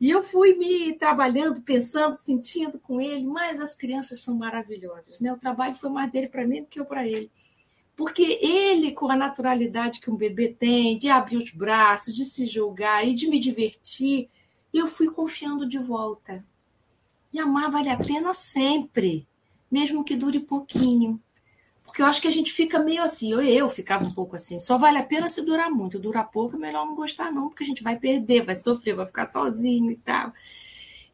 E 0.02 0.10
eu 0.10 0.24
fui 0.24 0.56
me 0.56 0.94
trabalhando, 0.94 1.62
pensando, 1.62 2.16
sentindo 2.16 2.80
com 2.80 3.00
ele, 3.00 3.26
mas 3.26 3.62
as 3.62 3.76
crianças 3.76 4.20
são 4.22 4.36
maravilhosas, 4.36 5.20
né? 5.20 5.32
O 5.32 5.38
trabalho 5.38 5.76
foi 5.76 5.90
mais 5.90 6.12
dele 6.12 6.28
para 6.28 6.46
mim 6.46 6.62
do 6.62 6.68
que 6.68 6.80
eu 6.80 6.86
para 6.86 7.08
ele. 7.08 7.32
Porque 7.96 8.40
ele, 8.42 8.92
com 8.92 9.10
a 9.10 9.16
naturalidade 9.16 10.00
que 10.02 10.12
um 10.12 10.16
bebê 10.16 10.50
tem, 10.50 10.98
de 10.98 11.10
abrir 11.10 11.38
os 11.38 11.52
braços, 11.52 12.14
de 12.14 12.26
se 12.26 12.46
julgar 12.46 13.08
e 13.08 13.14
de 13.14 13.30
me 13.30 13.40
divertir, 13.40 14.28
eu 14.74 14.88
fui 14.88 15.10
confiando 15.10 15.66
de 15.66 15.80
volta. 15.80 16.46
E 17.32 17.40
amar 17.40 17.72
vale 17.72 17.90
a 17.90 17.98
pena 17.98 18.34
sempre, 18.34 19.26
mesmo 19.72 20.04
que 20.04 20.16
dure 20.16 20.40
pouquinho. 20.40 21.22
Porque 21.86 22.02
eu 22.02 22.06
acho 22.06 22.22
que 22.22 22.28
a 22.28 22.32
gente 22.32 22.52
fica 22.52 22.80
meio 22.80 23.02
assim, 23.02 23.32
eu, 23.32 23.42
eu 23.42 23.70
ficava 23.70 24.04
um 24.04 24.14
pouco 24.14 24.36
assim, 24.36 24.60
só 24.60 24.78
vale 24.78 24.98
a 24.98 25.04
pena 25.04 25.30
se 25.30 25.42
durar 25.46 25.72
muito. 25.72 25.98
Durar 25.98 26.30
pouco 26.30 26.58
é 26.58 26.60
melhor 26.60 26.86
não 26.86 26.96
gostar, 26.96 27.32
não, 27.32 27.48
porque 27.48 27.64
a 27.64 27.68
gente 27.68 27.84
vai 27.84 27.98
perder, 27.98 28.46
vai 28.46 28.56
sofrer, 28.56 28.96
vai 28.96 29.06
ficar 29.06 29.32
sozinho 29.32 29.92
e 29.92 29.96
tal. 29.96 30.34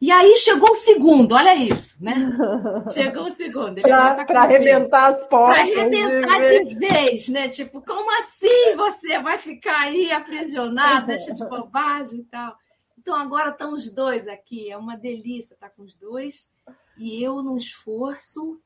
E 0.02 0.10
aí 0.10 0.36
chegou 0.36 0.72
o 0.72 0.74
segundo, 0.74 1.36
olha 1.36 1.54
isso, 1.54 2.04
né? 2.04 2.12
Chegou 2.92 3.26
o 3.26 3.30
segundo. 3.30 3.80
Para 3.82 4.42
arrebentar 4.42 5.12
as 5.12 5.22
portas. 5.28 5.62
Para 5.62 5.80
arrebentar 5.80 6.40
de, 6.40 6.64
de 6.64 6.74
vez. 6.74 7.28
né? 7.28 7.48
Tipo, 7.48 7.80
como 7.80 8.10
assim 8.18 8.74
você 8.74 9.20
vai 9.20 9.38
ficar 9.38 9.78
aí 9.82 10.10
aprisionada, 10.10 11.06
deixa 11.14 11.32
de 11.32 11.48
bobagem 11.48 12.18
e 12.18 12.24
tal. 12.24 12.56
Então 12.98 13.14
agora 13.14 13.50
estão 13.50 13.72
os 13.72 13.88
dois 13.88 14.26
aqui, 14.26 14.68
é 14.68 14.76
uma 14.76 14.96
delícia 14.96 15.54
estar 15.54 15.70
com 15.70 15.84
os 15.84 15.94
dois. 15.94 16.50
E 16.98 17.22
eu 17.22 17.40
num 17.40 17.56
esforço 17.56 18.60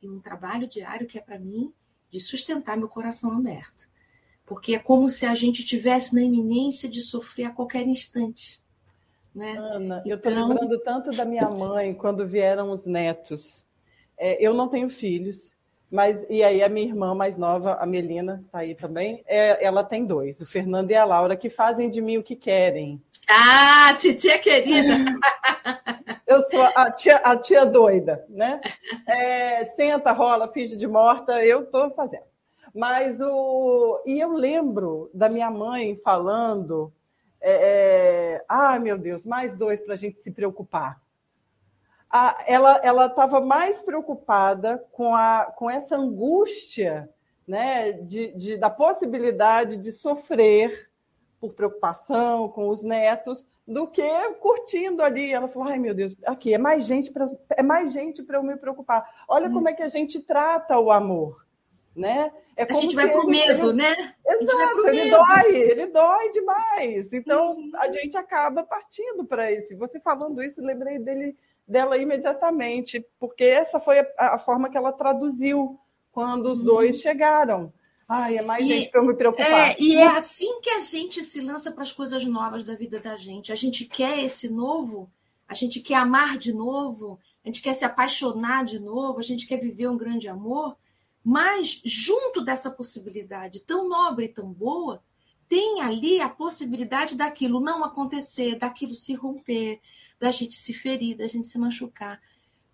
e 0.00 0.08
um 0.08 0.20
trabalho 0.20 0.68
diário 0.68 1.08
que 1.08 1.18
é 1.18 1.20
para 1.20 1.40
mim 1.40 1.74
de 2.08 2.20
sustentar 2.20 2.76
meu 2.76 2.88
coração 2.88 3.32
aberto. 3.32 3.88
Porque 4.46 4.76
é 4.76 4.78
como 4.78 5.08
se 5.08 5.26
a 5.26 5.34
gente 5.34 5.64
tivesse 5.64 6.14
na 6.14 6.22
iminência 6.22 6.88
de 6.88 7.00
sofrer 7.00 7.46
a 7.46 7.50
qualquer 7.50 7.84
instante. 7.84 8.62
Né? 9.38 9.56
Ana, 9.56 10.02
eu 10.04 10.16
estou 10.16 10.32
então... 10.32 10.48
lembrando 10.48 10.78
tanto 10.80 11.10
da 11.10 11.24
minha 11.24 11.48
mãe 11.48 11.94
quando 11.94 12.26
vieram 12.26 12.72
os 12.72 12.86
netos. 12.86 13.64
É, 14.18 14.36
eu 14.44 14.52
não 14.52 14.66
tenho 14.66 14.90
filhos, 14.90 15.54
mas 15.88 16.26
e 16.28 16.42
aí 16.42 16.60
a 16.60 16.68
minha 16.68 16.88
irmã 16.88 17.14
mais 17.14 17.36
nova, 17.36 17.74
a 17.74 17.86
Melina, 17.86 18.42
está 18.44 18.58
aí 18.58 18.74
também. 18.74 19.22
É, 19.28 19.64
ela 19.64 19.84
tem 19.84 20.04
dois, 20.04 20.40
o 20.40 20.46
Fernando 20.46 20.90
e 20.90 20.96
a 20.96 21.04
Laura, 21.04 21.36
que 21.36 21.48
fazem 21.48 21.88
de 21.88 22.00
mim 22.00 22.16
o 22.16 22.22
que 22.22 22.34
querem. 22.34 23.00
Ah, 23.28 23.94
titia 23.96 24.40
querida! 24.40 24.94
Eu 26.26 26.42
sou 26.42 26.62
a 26.62 26.90
tia, 26.90 27.16
a 27.18 27.36
tia 27.36 27.64
doida, 27.64 28.26
né? 28.28 28.60
É, 29.06 29.64
senta, 29.76 30.12
rola, 30.12 30.48
finge 30.48 30.76
de 30.76 30.86
morta, 30.86 31.42
eu 31.42 31.62
estou 31.62 31.90
fazendo. 31.92 32.24
Mas 32.74 33.18
o. 33.18 34.02
E 34.04 34.20
eu 34.20 34.32
lembro 34.34 35.10
da 35.14 35.30
minha 35.30 35.50
mãe 35.50 35.98
falando 36.04 36.92
é, 37.40 38.44
ah, 38.48 38.78
meu 38.78 38.98
Deus, 38.98 39.24
mais 39.24 39.54
dois 39.54 39.80
para 39.80 39.94
a 39.94 39.96
gente 39.96 40.18
se 40.20 40.30
preocupar. 40.30 41.00
Ah, 42.10 42.42
ela 42.46 43.06
estava 43.06 43.40
mais 43.40 43.82
preocupada 43.82 44.78
com, 44.92 45.14
a, 45.14 45.52
com 45.56 45.68
essa 45.68 45.96
angústia 45.96 47.08
né, 47.46 47.92
de, 47.92 48.32
de, 48.32 48.56
da 48.56 48.70
possibilidade 48.70 49.76
de 49.76 49.92
sofrer 49.92 50.90
por 51.40 51.52
preocupação 51.52 52.48
com 52.48 52.68
os 52.68 52.82
netos 52.82 53.46
do 53.66 53.86
que 53.86 54.02
curtindo 54.40 55.02
ali. 55.02 55.32
Ela 55.32 55.48
falou: 55.48 55.68
ai 55.68 55.78
meu 55.78 55.94
Deus, 55.94 56.16
aqui 56.24 56.54
é 56.54 56.58
mais 56.58 56.84
gente 56.84 57.12
para 57.12 57.26
é 57.56 57.62
mais 57.62 57.92
gente 57.92 58.22
para 58.22 58.38
eu 58.38 58.42
me 58.42 58.56
preocupar. 58.56 59.06
Olha 59.28 59.44
Isso. 59.44 59.54
como 59.54 59.68
é 59.68 59.74
que 59.74 59.82
a 59.82 59.88
gente 59.88 60.20
trata 60.20 60.78
o 60.78 60.90
amor 60.90 61.46
né? 61.98 62.32
É 62.58 62.66
a 62.68 62.74
gente 62.74 62.96
vai 62.96 63.08
para 63.08 63.20
o 63.20 63.26
medo, 63.26 63.70
ele... 63.70 63.72
né? 63.74 64.14
Exato, 64.26 64.88
ele 64.88 65.10
dói, 65.10 65.56
ele 65.56 65.86
dói 65.86 66.30
demais. 66.30 67.12
Então 67.12 67.54
Sim. 67.54 67.70
a 67.76 67.90
gente 67.92 68.16
acaba 68.16 68.64
partindo 68.64 69.24
para 69.24 69.50
esse. 69.52 69.76
Você 69.76 70.00
falando 70.00 70.42
isso, 70.42 70.60
lembrei 70.60 70.98
dele, 70.98 71.36
dela 71.66 71.96
imediatamente, 71.96 73.06
porque 73.20 73.44
essa 73.44 73.78
foi 73.78 74.00
a, 74.00 74.34
a 74.34 74.38
forma 74.38 74.68
que 74.68 74.76
ela 74.76 74.92
traduziu 74.92 75.78
quando 76.10 76.46
os 76.46 76.58
hum. 76.58 76.64
dois 76.64 77.00
chegaram. 77.00 77.72
Ai, 78.08 78.38
é 78.38 78.42
mais 78.42 78.64
e, 78.64 78.68
gente 78.68 78.90
para 78.90 79.02
eu 79.02 79.06
me 79.06 79.14
preocupar. 79.14 79.70
É, 79.70 79.76
e 79.78 79.94
é 79.94 80.08
assim 80.08 80.60
que 80.60 80.70
a 80.70 80.80
gente 80.80 81.22
se 81.22 81.40
lança 81.40 81.70
para 81.70 81.84
as 81.84 81.92
coisas 81.92 82.24
novas 82.24 82.64
da 82.64 82.74
vida 82.74 82.98
da 82.98 83.16
gente. 83.16 83.52
A 83.52 83.54
gente 83.54 83.84
quer 83.84 84.18
esse 84.18 84.48
novo, 84.48 85.08
a 85.46 85.54
gente 85.54 85.78
quer 85.78 85.94
amar 85.94 86.38
de 86.38 86.52
novo, 86.52 87.20
a 87.44 87.48
gente 87.48 87.62
quer 87.62 87.72
se 87.72 87.84
apaixonar 87.84 88.64
de 88.64 88.80
novo, 88.80 89.20
a 89.20 89.22
gente 89.22 89.46
quer 89.46 89.58
viver 89.58 89.86
um 89.86 89.96
grande 89.96 90.26
amor. 90.26 90.76
Mas, 91.30 91.82
junto 91.84 92.40
dessa 92.40 92.70
possibilidade 92.70 93.60
tão 93.60 93.86
nobre 93.86 94.24
e 94.24 94.28
tão 94.30 94.50
boa, 94.50 95.04
tem 95.46 95.82
ali 95.82 96.22
a 96.22 96.28
possibilidade 96.30 97.14
daquilo 97.14 97.60
não 97.60 97.84
acontecer, 97.84 98.58
daquilo 98.58 98.94
se 98.94 99.12
romper, 99.12 99.78
da 100.18 100.30
gente 100.30 100.54
se 100.54 100.72
ferir, 100.72 101.18
da 101.18 101.26
gente 101.26 101.46
se 101.46 101.58
machucar. 101.58 102.18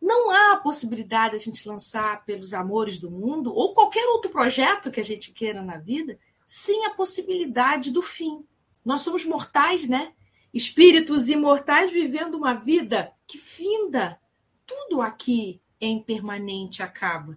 Não 0.00 0.30
há 0.30 0.52
a 0.52 0.56
possibilidade 0.58 1.30
de 1.30 1.42
a 1.42 1.44
gente 1.44 1.68
lançar 1.68 2.24
pelos 2.24 2.54
amores 2.54 2.96
do 2.96 3.10
mundo 3.10 3.52
ou 3.52 3.74
qualquer 3.74 4.06
outro 4.06 4.30
projeto 4.30 4.92
que 4.92 5.00
a 5.00 5.04
gente 5.04 5.32
queira 5.32 5.60
na 5.60 5.78
vida 5.78 6.16
sem 6.46 6.86
a 6.86 6.90
possibilidade 6.90 7.90
do 7.90 8.02
fim. 8.02 8.46
Nós 8.84 9.00
somos 9.00 9.24
mortais, 9.24 9.88
né? 9.88 10.12
Espíritos 10.52 11.28
imortais 11.28 11.90
vivendo 11.90 12.36
uma 12.36 12.54
vida 12.54 13.12
que 13.26 13.36
finda. 13.36 14.16
Tudo 14.64 15.02
aqui 15.02 15.60
é 15.80 15.88
impermanente, 15.88 16.84
acaba. 16.84 17.36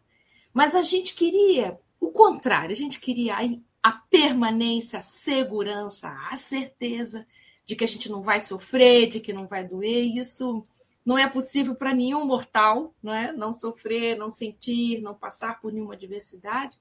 Mas 0.57 0.75
a 0.75 0.81
gente 0.81 1.13
queria 1.13 1.79
o 1.99 2.09
contrário, 2.09 2.71
a 2.71 2.75
gente 2.75 2.99
queria 2.99 3.35
a 3.83 3.91
permanência, 3.91 4.97
a 4.97 5.03
segurança, 5.03 6.09
a 6.31 6.35
certeza 6.35 7.27
de 7.63 7.75
que 7.75 7.83
a 7.83 7.87
gente 7.87 8.09
não 8.09 8.23
vai 8.23 8.39
sofrer, 8.39 9.07
de 9.07 9.19
que 9.19 9.31
não 9.31 9.45
vai 9.45 9.63
doer. 9.63 10.17
Isso 10.17 10.65
não 11.05 11.15
é 11.15 11.29
possível 11.29 11.75
para 11.75 11.93
nenhum 11.93 12.25
mortal, 12.25 12.91
não 13.03 13.13
é? 13.13 13.31
Não 13.31 13.53
sofrer, 13.53 14.17
não 14.17 14.31
sentir, 14.31 14.99
não 14.99 15.13
passar 15.13 15.61
por 15.61 15.71
nenhuma 15.71 15.93
adversidade. 15.93 16.75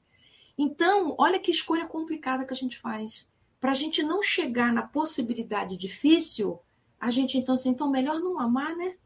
Então, 0.57 1.14
olha 1.18 1.39
que 1.39 1.51
escolha 1.51 1.85
complicada 1.85 2.47
que 2.47 2.55
a 2.55 2.57
gente 2.57 2.79
faz. 2.79 3.29
Para 3.61 3.72
a 3.72 3.74
gente 3.74 4.03
não 4.03 4.22
chegar 4.22 4.72
na 4.72 4.85
possibilidade 4.85 5.77
difícil, 5.77 6.59
a 6.99 7.11
gente 7.11 7.37
então 7.37 7.53
assim, 7.53 7.68
então 7.68 7.91
melhor 7.91 8.20
não 8.20 8.41
amar, 8.41 8.74
né? 8.74 8.97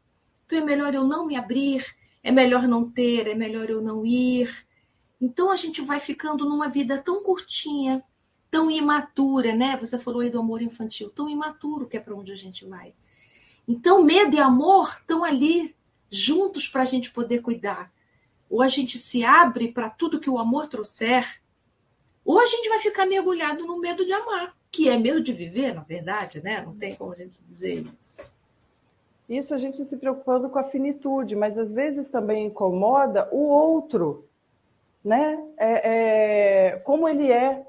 Então 0.45 0.59
é 0.59 0.63
melhor 0.63 0.95
eu 0.95 1.03
não 1.03 1.27
me 1.27 1.35
abrir, 1.35 1.85
é 2.23 2.31
melhor 2.31 2.67
não 2.67 2.89
ter, 2.89 3.27
é 3.27 3.35
melhor 3.35 3.69
eu 3.69 3.81
não 3.81 4.05
ir. 4.05 4.65
Então 5.19 5.51
a 5.51 5.55
gente 5.55 5.81
vai 5.81 5.99
ficando 5.99 6.45
numa 6.45 6.67
vida 6.67 6.97
tão 6.97 7.23
curtinha, 7.23 8.03
tão 8.49 8.69
imatura, 8.69 9.55
né? 9.55 9.77
Você 9.77 9.97
falou 9.97 10.21
aí 10.21 10.29
do 10.29 10.39
amor 10.39 10.61
infantil, 10.61 11.09
tão 11.09 11.29
imaturo 11.29 11.87
que 11.87 11.97
é 11.97 11.99
para 11.99 12.15
onde 12.15 12.31
a 12.31 12.35
gente 12.35 12.65
vai. 12.65 12.93
Então 13.67 14.03
medo 14.03 14.35
e 14.35 14.39
amor 14.39 14.97
estão 14.99 15.23
ali 15.23 15.75
juntos 16.09 16.67
para 16.67 16.81
a 16.81 16.85
gente 16.85 17.11
poder 17.11 17.41
cuidar. 17.41 17.91
Ou 18.49 18.61
a 18.61 18.67
gente 18.67 18.97
se 18.97 19.23
abre 19.23 19.71
para 19.71 19.89
tudo 19.89 20.19
que 20.19 20.29
o 20.29 20.37
amor 20.37 20.67
trouxer, 20.67 21.41
ou 22.25 22.39
a 22.39 22.45
gente 22.45 22.67
vai 22.67 22.79
ficar 22.79 23.05
mergulhado 23.05 23.65
no 23.65 23.79
medo 23.79 24.05
de 24.05 24.11
amar, 24.11 24.55
que 24.69 24.89
é 24.89 24.97
medo 24.97 25.21
de 25.21 25.31
viver, 25.33 25.73
na 25.73 25.81
verdade, 25.81 26.41
né? 26.43 26.61
Não 26.61 26.75
tem 26.75 26.93
como 26.93 27.13
a 27.13 27.15
gente 27.15 27.41
dizer 27.43 27.87
isso. 27.97 28.33
Isso 29.31 29.55
a 29.55 29.57
gente 29.57 29.85
se 29.85 29.95
preocupando 29.95 30.49
com 30.49 30.59
a 30.59 30.63
finitude, 30.65 31.37
mas 31.37 31.57
às 31.57 31.71
vezes 31.71 32.09
também 32.09 32.47
incomoda 32.47 33.29
o 33.31 33.47
outro, 33.47 34.27
né? 35.01 35.41
É, 35.57 35.91
é, 36.67 36.71
como 36.79 37.07
ele 37.07 37.31
é, 37.31 37.65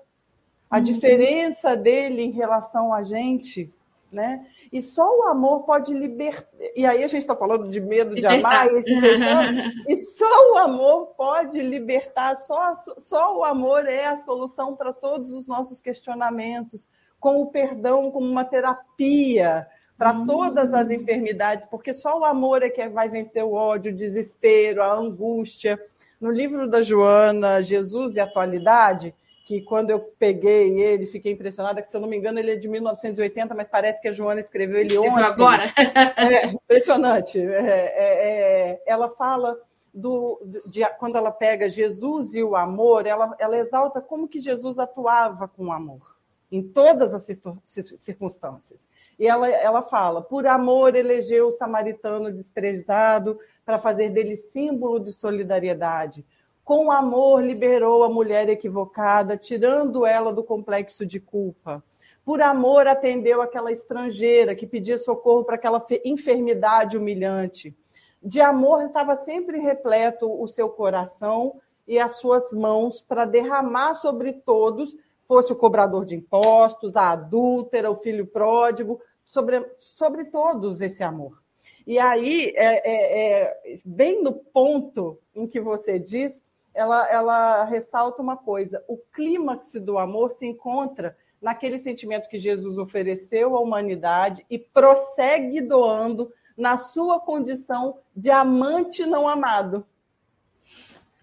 a 0.69 0.79
uhum. 0.79 0.83
diferença 0.83 1.77
dele 1.77 2.21
em 2.21 2.33
relação 2.33 2.93
a 2.93 3.05
gente, 3.05 3.73
né? 4.11 4.45
E 4.73 4.83
só 4.83 5.09
o 5.17 5.23
amor 5.29 5.61
pode 5.61 5.95
libertar. 5.95 6.51
E 6.75 6.85
aí 6.85 7.05
a 7.05 7.07
gente 7.07 7.21
está 7.21 7.37
falando 7.37 7.71
de 7.71 7.81
medo 7.81 8.17
de 8.17 8.27
amar, 8.27 8.67
e, 8.67 8.83
e 9.87 9.97
só 9.99 10.53
o 10.53 10.57
amor 10.57 11.15
pode 11.17 11.61
libertar, 11.61 12.35
só, 12.35 12.75
só 12.75 13.39
o 13.39 13.45
amor 13.45 13.87
é 13.87 14.07
a 14.07 14.19
solução 14.19 14.75
para 14.75 14.93
todos 14.93 15.33
os 15.33 15.47
nossos 15.47 15.81
questionamentos, 15.81 16.89
com 17.21 17.41
o 17.41 17.53
perdão 17.53 18.11
como 18.11 18.27
uma 18.27 18.45
terapia 18.45 19.65
para 20.03 20.15
hum. 20.15 20.27
todas 20.27 20.75
as 20.75 20.91
enfermidades, 20.91 21.65
porque 21.65 21.95
só 21.95 22.19
o 22.19 22.25
amor 22.25 22.61
é 22.65 22.69
que 22.69 22.89
vai 22.89 23.09
vencer 23.09 23.45
o 23.45 23.53
ódio, 23.53 23.93
o 23.93 23.95
desespero, 23.95 24.83
a 24.83 24.93
angústia. 24.93 25.81
No 26.21 26.29
livro 26.29 26.69
da 26.69 26.83
Joana, 26.83 27.63
Jesus 27.63 28.17
e 28.17 28.21
a 28.21 28.25
Atualidade, 28.25 29.15
que 29.47 29.61
quando 29.61 29.91
eu 29.91 30.01
peguei 30.19 30.77
ele, 30.81 31.07
fiquei 31.07 31.31
impressionada, 31.31 31.81
que 31.81 31.89
se 31.89 31.97
eu 31.97 32.01
não 32.01 32.09
me 32.09 32.17
engano 32.17 32.41
ele 32.41 32.51
é 32.51 32.57
de 32.57 32.67
1980, 32.69 33.55
mas 33.55 33.69
parece 33.69 34.03
que 34.03 34.09
a 34.09 34.13
Joana 34.13 34.41
escreveu 34.41 34.81
ele 34.81 34.99
ontem. 34.99 35.23
agora. 35.23 35.67
É, 36.17 36.47
impressionante. 36.47 37.39
É, 37.39 37.61
é, 37.61 38.73
é, 38.73 38.83
ela 38.85 39.09
fala 39.09 39.57
do, 39.95 40.43
de, 40.67 40.85
quando 40.99 41.17
ela 41.17 41.31
pega 41.31 41.71
Jesus 41.71 42.35
e 42.35 42.43
o 42.43 42.57
amor, 42.57 43.07
ela, 43.07 43.37
ela 43.39 43.57
exalta 43.57 44.01
como 44.01 44.27
que 44.27 44.41
Jesus 44.41 44.81
atuava 44.81 45.47
com 45.47 45.67
o 45.67 45.73
amor, 45.73 46.17
em 46.51 46.61
todas 46.61 47.15
as 47.15 47.25
circunstâncias. 47.99 48.85
E 49.23 49.27
ela, 49.29 49.49
ela 49.49 49.83
fala, 49.83 50.21
por 50.21 50.49
amor 50.49 50.97
elegeu 50.97 51.47
o 51.47 51.53
samaritano 51.53 52.33
desprezado 52.33 53.39
para 53.65 53.79
fazer 53.79 54.11
dele 54.11 54.37
símbolo 54.37 54.99
de 54.99 55.13
solidariedade 55.13 56.27
com 56.65 56.93
amor 56.93 57.43
liberou 57.43 58.05
a 58.05 58.09
mulher 58.09 58.49
equivocada, 58.49 59.37
tirando 59.37 60.07
ela 60.07 60.33
do 60.33 60.45
complexo 60.45 61.05
de 61.05 61.19
culpa. 61.19 61.83
Por 62.25 62.41
amor 62.41 62.87
atendeu 62.87 63.43
aquela 63.43 63.73
estrangeira 63.73 64.55
que 64.55 64.67
pedia 64.67 64.99
socorro 64.99 65.45
para 65.45 65.57
aquela 65.57 65.85
enfermidade 66.05 66.97
humilhante. 66.97 67.77
De 68.23 68.41
amor 68.41 68.85
estava 68.85 69.17
sempre 69.17 69.59
repleto 69.59 70.31
o 70.31 70.47
seu 70.47 70.69
coração 70.69 71.61
e 71.87 71.99
as 71.99 72.17
suas 72.17 72.53
mãos 72.53 73.01
para 73.01 73.25
derramar 73.25 73.95
sobre 73.95 74.33
todos, 74.33 74.97
fosse 75.27 75.53
o 75.53 75.57
cobrador 75.57 76.05
de 76.05 76.15
impostos, 76.15 76.95
a 76.95 77.11
adúltera, 77.11 77.91
o 77.91 77.97
filho 77.97 78.27
pródigo, 78.27 79.01
sobre, 79.33 79.65
sobre 79.79 80.27
todos 80.27 80.83
esse 80.83 81.03
amor. 81.03 81.43
E 81.87 81.99
aí, 81.99 82.53
é, 82.55 82.91
é, 82.91 83.43
é, 83.73 83.81
bem 83.83 84.23
no 84.23 84.31
ponto 84.31 85.19
em 85.35 85.47
que 85.47 85.59
você 85.59 85.99
diz, 85.99 86.43
ela, 86.75 87.11
ela 87.11 87.65
ressalta 87.65 88.21
uma 88.21 88.37
coisa: 88.37 88.85
o 88.87 88.99
clímax 88.99 89.73
do 89.81 89.99
amor 89.99 90.33
se 90.33 90.45
encontra 90.45 91.17
naquele 91.41 91.79
sentimento 91.79 92.29
que 92.29 92.39
Jesus 92.39 92.77
ofereceu 92.77 93.57
à 93.57 93.61
humanidade 93.61 94.45
e 94.51 94.59
prossegue 94.59 95.63
doando 95.63 96.31
na 96.55 96.77
sua 96.77 97.19
condição 97.19 98.01
de 98.15 98.31
amante 98.31 99.07
não 99.07 99.27
amado. 99.27 99.87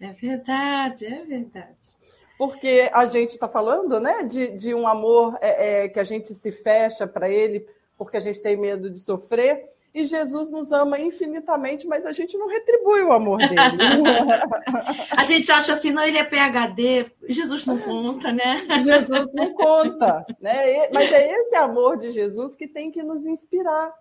É 0.01 0.13
verdade, 0.13 1.05
é 1.05 1.23
verdade. 1.23 1.99
Porque 2.39 2.89
a 2.91 3.05
gente 3.05 3.33
está 3.33 3.47
falando 3.47 3.99
né, 3.99 4.23
de, 4.23 4.47
de 4.47 4.73
um 4.73 4.87
amor 4.87 5.37
é, 5.41 5.83
é, 5.83 5.89
que 5.89 5.99
a 5.99 6.03
gente 6.03 6.33
se 6.33 6.51
fecha 6.51 7.05
para 7.05 7.29
ele 7.29 7.67
porque 7.99 8.15
a 8.15 8.21
gente 8.21 8.41
tem 8.41 8.55
medo 8.55 8.89
de 8.89 8.97
sofrer 8.97 9.69
e 9.93 10.05
Jesus 10.05 10.49
nos 10.49 10.71
ama 10.71 10.97
infinitamente, 10.97 11.85
mas 11.85 12.05
a 12.05 12.13
gente 12.13 12.37
não 12.37 12.47
retribui 12.47 13.01
o 13.01 13.11
amor 13.11 13.39
dele. 13.39 13.55
a 15.17 15.23
gente 15.25 15.51
acha 15.51 15.73
assim, 15.73 15.91
não, 15.91 16.01
ele 16.01 16.17
é 16.17 16.23
PHD, 16.23 17.11
Jesus 17.27 17.65
não 17.65 17.77
conta, 17.77 18.31
né? 18.31 18.55
Jesus 18.85 19.33
não 19.33 19.53
conta, 19.53 20.25
né? 20.39 20.89
Mas 20.93 21.11
é 21.11 21.41
esse 21.41 21.55
amor 21.55 21.97
de 21.97 22.11
Jesus 22.11 22.55
que 22.55 22.67
tem 22.67 22.89
que 22.89 23.03
nos 23.03 23.25
inspirar. 23.25 23.93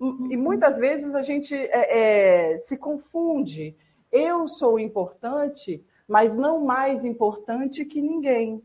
E 0.00 0.36
muitas 0.36 0.78
vezes 0.78 1.14
a 1.14 1.20
gente 1.20 1.54
é, 1.54 2.52
é, 2.52 2.58
se 2.58 2.78
confunde. 2.78 3.76
Eu 4.10 4.48
sou 4.48 4.78
importante, 4.78 5.84
mas 6.08 6.34
não 6.34 6.64
mais 6.64 7.04
importante 7.04 7.84
que 7.84 8.00
ninguém 8.00 8.62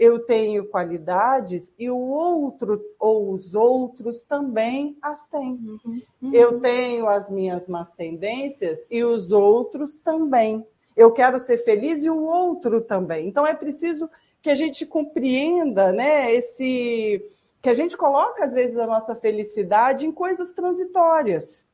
eu 0.00 0.18
tenho 0.20 0.64
qualidades 0.64 1.70
e 1.78 1.90
o 1.90 1.98
outro 1.98 2.82
ou 2.98 3.34
os 3.34 3.52
outros 3.52 4.22
também 4.22 4.96
as 5.02 5.28
têm. 5.28 5.60
Uhum, 5.84 6.02
uhum. 6.22 6.32
Eu 6.32 6.58
tenho 6.58 7.06
as 7.06 7.28
minhas 7.28 7.68
más 7.68 7.92
tendências 7.92 8.78
e 8.90 9.04
os 9.04 9.30
outros 9.30 9.98
também. 9.98 10.66
Eu 10.96 11.12
quero 11.12 11.38
ser 11.38 11.58
feliz 11.58 12.02
e 12.02 12.08
o 12.08 12.18
outro 12.18 12.80
também. 12.80 13.28
Então 13.28 13.46
é 13.46 13.52
preciso 13.52 14.08
que 14.40 14.48
a 14.48 14.54
gente 14.54 14.86
compreenda, 14.86 15.92
né, 15.92 16.32
esse 16.32 17.22
que 17.60 17.68
a 17.68 17.74
gente 17.74 17.94
coloca 17.94 18.42
às 18.42 18.54
vezes 18.54 18.78
a 18.78 18.86
nossa 18.86 19.14
felicidade 19.14 20.06
em 20.06 20.12
coisas 20.12 20.50
transitórias. 20.52 21.68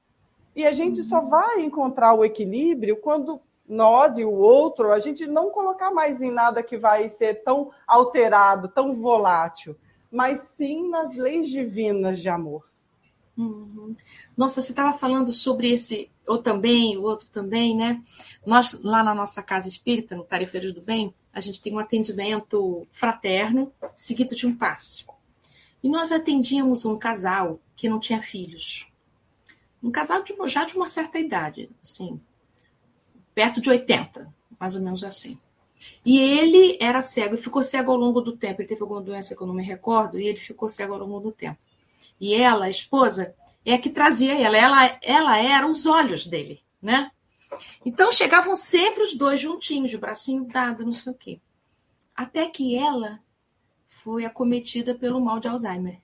E 0.56 0.66
a 0.66 0.72
gente 0.72 0.98
uhum. 0.98 1.06
só 1.06 1.20
vai 1.20 1.60
encontrar 1.60 2.12
o 2.12 2.24
equilíbrio 2.24 2.96
quando 2.96 3.40
nós 3.68 4.16
e 4.18 4.24
o 4.24 4.32
outro, 4.32 4.92
a 4.92 5.00
gente 5.00 5.26
não 5.26 5.50
colocar 5.50 5.90
mais 5.90 6.22
em 6.22 6.30
nada 6.30 6.62
que 6.62 6.76
vai 6.76 7.08
ser 7.08 7.42
tão 7.42 7.70
alterado, 7.86 8.68
tão 8.68 8.94
volátil, 8.94 9.76
mas 10.10 10.40
sim 10.56 10.88
nas 10.88 11.14
leis 11.16 11.48
divinas 11.48 12.20
de 12.20 12.28
amor. 12.28 12.68
Uhum. 13.36 13.94
Nossa, 14.36 14.62
você 14.62 14.72
estava 14.72 14.96
falando 14.96 15.32
sobre 15.32 15.70
esse, 15.70 16.10
ou 16.26 16.38
também, 16.38 16.96
o 16.96 17.02
outro 17.02 17.28
também, 17.28 17.76
né? 17.76 18.02
Nós, 18.46 18.80
lá 18.82 19.02
na 19.02 19.14
nossa 19.14 19.42
casa 19.42 19.68
espírita, 19.68 20.16
no 20.16 20.24
Tarefeiros 20.24 20.72
do 20.72 20.80
Bem, 20.80 21.14
a 21.32 21.40
gente 21.40 21.60
tem 21.60 21.74
um 21.74 21.78
atendimento 21.78 22.86
fraterno, 22.90 23.70
seguido 23.94 24.34
de 24.34 24.46
um 24.46 24.56
passe. 24.56 25.04
E 25.82 25.88
nós 25.88 26.10
atendíamos 26.10 26.86
um 26.86 26.98
casal 26.98 27.60
que 27.76 27.88
não 27.88 28.00
tinha 28.00 28.22
filhos. 28.22 28.86
Um 29.82 29.90
casal 29.90 30.22
de, 30.22 30.34
já 30.46 30.64
de 30.64 30.74
uma 30.74 30.88
certa 30.88 31.18
idade, 31.18 31.68
assim, 31.82 32.18
perto 33.36 33.60
de 33.60 33.68
80, 33.68 34.32
mais 34.58 34.74
ou 34.76 34.80
menos 34.80 35.04
assim. 35.04 35.38
E 36.02 36.18
ele 36.18 36.78
era 36.80 37.02
cego 37.02 37.34
e 37.34 37.38
ficou 37.38 37.62
cego 37.62 37.92
ao 37.92 37.98
longo 37.98 38.22
do 38.22 38.34
tempo. 38.34 38.62
Ele 38.62 38.68
teve 38.68 38.80
alguma 38.80 39.02
doença 39.02 39.36
que 39.36 39.42
eu 39.42 39.46
não 39.46 39.52
me 39.52 39.62
recordo 39.62 40.18
e 40.18 40.26
ele 40.26 40.38
ficou 40.38 40.66
cego 40.66 40.94
ao 40.94 41.00
longo 41.00 41.20
do 41.20 41.30
tempo. 41.30 41.58
E 42.18 42.32
ela, 42.32 42.64
a 42.64 42.70
esposa, 42.70 43.34
é 43.62 43.74
a 43.74 43.78
que 43.78 43.90
trazia 43.90 44.40
ela. 44.40 44.56
Ela, 44.56 44.98
ela 45.02 45.38
era 45.38 45.66
os 45.66 45.84
olhos 45.84 46.26
dele, 46.26 46.62
né? 46.80 47.10
Então 47.84 48.10
chegavam 48.10 48.56
sempre 48.56 49.02
os 49.02 49.12
dois 49.12 49.38
juntinhos, 49.38 49.90
de 49.90 49.98
bracinho 49.98 50.46
dado, 50.46 50.86
não 50.86 50.94
sei 50.94 51.12
o 51.12 51.16
quê. 51.16 51.38
Até 52.14 52.48
que 52.48 52.74
ela 52.74 53.20
foi 53.84 54.24
acometida 54.24 54.94
pelo 54.94 55.20
mal 55.20 55.38
de 55.38 55.46
Alzheimer. 55.46 56.00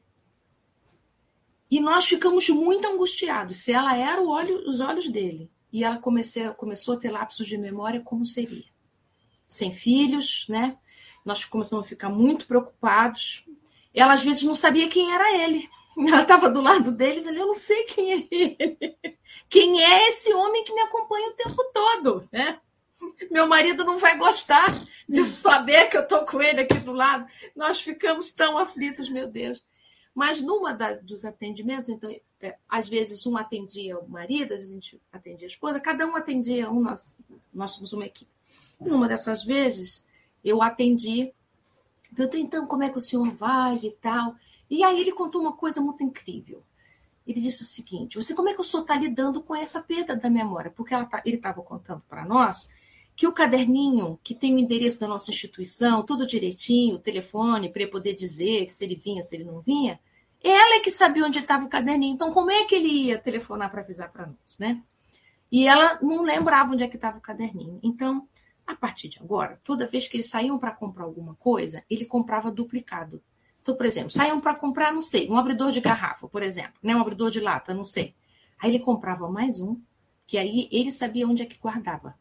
E 1.70 1.80
nós 1.80 2.04
ficamos 2.04 2.46
muito 2.50 2.86
angustiados 2.86 3.56
se 3.56 3.72
ela 3.72 3.96
era 3.96 4.20
olho, 4.20 4.68
os 4.68 4.82
olhos 4.82 5.08
dele 5.08 5.50
e 5.72 5.82
ela 5.82 5.98
comecei, 5.98 6.48
começou 6.50 6.94
a 6.94 6.98
ter 6.98 7.10
lapsos 7.10 7.46
de 7.46 7.56
memória 7.56 8.00
como 8.00 8.26
seria. 8.26 8.64
Sem 9.46 9.72
filhos, 9.72 10.46
né? 10.48 10.76
Nós 11.24 11.44
começamos 11.44 11.86
a 11.86 11.88
ficar 11.88 12.10
muito 12.10 12.46
preocupados. 12.46 13.44
Ela 13.94 14.12
às 14.12 14.22
vezes 14.22 14.42
não 14.42 14.54
sabia 14.54 14.88
quem 14.88 15.12
era 15.12 15.36
ele. 15.42 15.68
Ela 15.96 16.22
estava 16.22 16.48
do 16.48 16.60
lado 16.60 16.92
dele 16.92 17.20
e 17.20 17.36
eu 17.36 17.46
não 17.46 17.54
sei 17.54 17.84
quem 17.84 18.12
é 18.12 18.28
ele. 18.30 18.96
Quem 19.48 19.82
é 19.82 20.08
esse 20.08 20.32
homem 20.32 20.64
que 20.64 20.72
me 20.72 20.80
acompanha 20.80 21.28
o 21.28 21.34
tempo 21.34 21.64
todo, 21.72 22.28
né? 22.32 22.60
Meu 23.30 23.46
marido 23.46 23.84
não 23.84 23.98
vai 23.98 24.16
gostar 24.16 24.86
de 25.08 25.24
saber 25.24 25.88
que 25.88 25.96
eu 25.96 26.02
estou 26.02 26.24
com 26.24 26.40
ele 26.40 26.60
aqui 26.60 26.78
do 26.78 26.92
lado. 26.92 27.26
Nós 27.54 27.80
ficamos 27.80 28.30
tão 28.30 28.58
aflitos, 28.58 29.08
meu 29.08 29.26
Deus. 29.26 29.62
Mas 30.14 30.40
numa 30.40 30.74
das, 30.74 31.00
dos 31.02 31.24
atendimentos, 31.24 31.88
então, 31.88 32.10
é, 32.40 32.56
às 32.68 32.88
vezes 32.88 33.24
um 33.26 33.36
atendia 33.36 33.98
o 33.98 34.08
marido, 34.08 34.52
às 34.52 34.58
vezes 34.58 34.72
a 34.72 34.74
gente 34.74 35.02
atendia 35.10 35.46
a 35.46 35.50
esposa, 35.50 35.80
cada 35.80 36.06
um 36.06 36.14
atendia 36.14 36.70
um, 36.70 36.80
nós, 36.80 37.18
nós 37.52 37.70
somos 37.72 37.92
uma 37.92 38.04
equipe. 38.04 38.30
Numa 38.78 39.08
dessas 39.08 39.42
vezes, 39.44 40.04
eu 40.44 40.60
atendi, 40.60 41.32
perguntei, 42.14 42.40
então, 42.40 42.66
como 42.66 42.82
é 42.82 42.90
que 42.90 42.96
o 42.96 43.00
senhor 43.00 43.30
vai 43.30 43.78
e 43.82 43.92
tal. 43.92 44.34
E 44.68 44.82
aí 44.82 45.00
ele 45.00 45.12
contou 45.12 45.40
uma 45.40 45.52
coisa 45.52 45.80
muito 45.80 46.02
incrível. 46.02 46.62
Ele 47.26 47.40
disse 47.40 47.62
o 47.62 47.66
seguinte: 47.66 48.16
você 48.16 48.34
como 48.34 48.48
é 48.48 48.54
que 48.54 48.60
o 48.60 48.64
senhor 48.64 48.82
está 48.82 48.96
lidando 48.96 49.40
com 49.40 49.54
essa 49.54 49.80
perda 49.80 50.16
da 50.16 50.28
memória? 50.28 50.70
Porque 50.70 50.94
tá, 51.06 51.22
ele 51.24 51.36
estava 51.36 51.62
contando 51.62 52.02
para 52.08 52.24
nós 52.24 52.70
que 53.14 53.26
o 53.26 53.32
caderninho 53.32 54.18
que 54.22 54.34
tem 54.34 54.54
o 54.54 54.58
endereço 54.58 54.98
da 54.98 55.06
nossa 55.06 55.30
instituição, 55.30 56.02
tudo 56.02 56.26
direitinho, 56.26 56.96
o 56.96 56.98
telefone, 56.98 57.68
para 57.68 57.82
ele 57.82 57.90
poder 57.90 58.14
dizer 58.14 58.70
se 58.70 58.84
ele 58.84 58.96
vinha, 58.96 59.22
se 59.22 59.36
ele 59.36 59.44
não 59.44 59.60
vinha, 59.60 60.00
ela 60.42 60.76
é 60.76 60.80
que 60.80 60.90
sabia 60.90 61.24
onde 61.24 61.38
estava 61.38 61.64
o 61.64 61.68
caderninho. 61.68 62.14
Então, 62.14 62.32
como 62.32 62.50
é 62.50 62.64
que 62.64 62.74
ele 62.74 62.88
ia 62.88 63.18
telefonar 63.18 63.70
para 63.70 63.82
avisar 63.82 64.10
para 64.10 64.26
nós, 64.26 64.58
né? 64.58 64.82
E 65.50 65.68
ela 65.68 65.98
não 66.02 66.22
lembrava 66.22 66.72
onde 66.72 66.82
é 66.82 66.88
que 66.88 66.96
estava 66.96 67.18
o 67.18 67.20
caderninho. 67.20 67.78
Então, 67.82 68.26
a 68.66 68.74
partir 68.74 69.08
de 69.08 69.18
agora, 69.18 69.60
toda 69.62 69.86
vez 69.86 70.08
que 70.08 70.16
eles 70.16 70.28
saíam 70.28 70.58
para 70.58 70.72
comprar 70.72 71.04
alguma 71.04 71.34
coisa, 71.34 71.84
ele 71.88 72.04
comprava 72.04 72.50
duplicado. 72.50 73.22
Então, 73.60 73.76
por 73.76 73.86
exemplo, 73.86 74.10
saíam 74.10 74.40
para 74.40 74.54
comprar, 74.54 74.92
não 74.92 75.00
sei, 75.00 75.30
um 75.30 75.36
abridor 75.36 75.70
de 75.70 75.80
garrafa, 75.80 76.26
por 76.26 76.42
exemplo, 76.42 76.74
né? 76.82 76.96
um 76.96 77.00
abridor 77.00 77.30
de 77.30 77.38
lata, 77.38 77.74
não 77.74 77.84
sei. 77.84 78.14
Aí 78.58 78.70
ele 78.70 78.80
comprava 78.80 79.28
mais 79.28 79.60
um, 79.60 79.80
que 80.26 80.38
aí 80.38 80.68
ele 80.72 80.90
sabia 80.90 81.28
onde 81.28 81.42
é 81.42 81.46
que 81.46 81.58
guardava. 81.58 82.18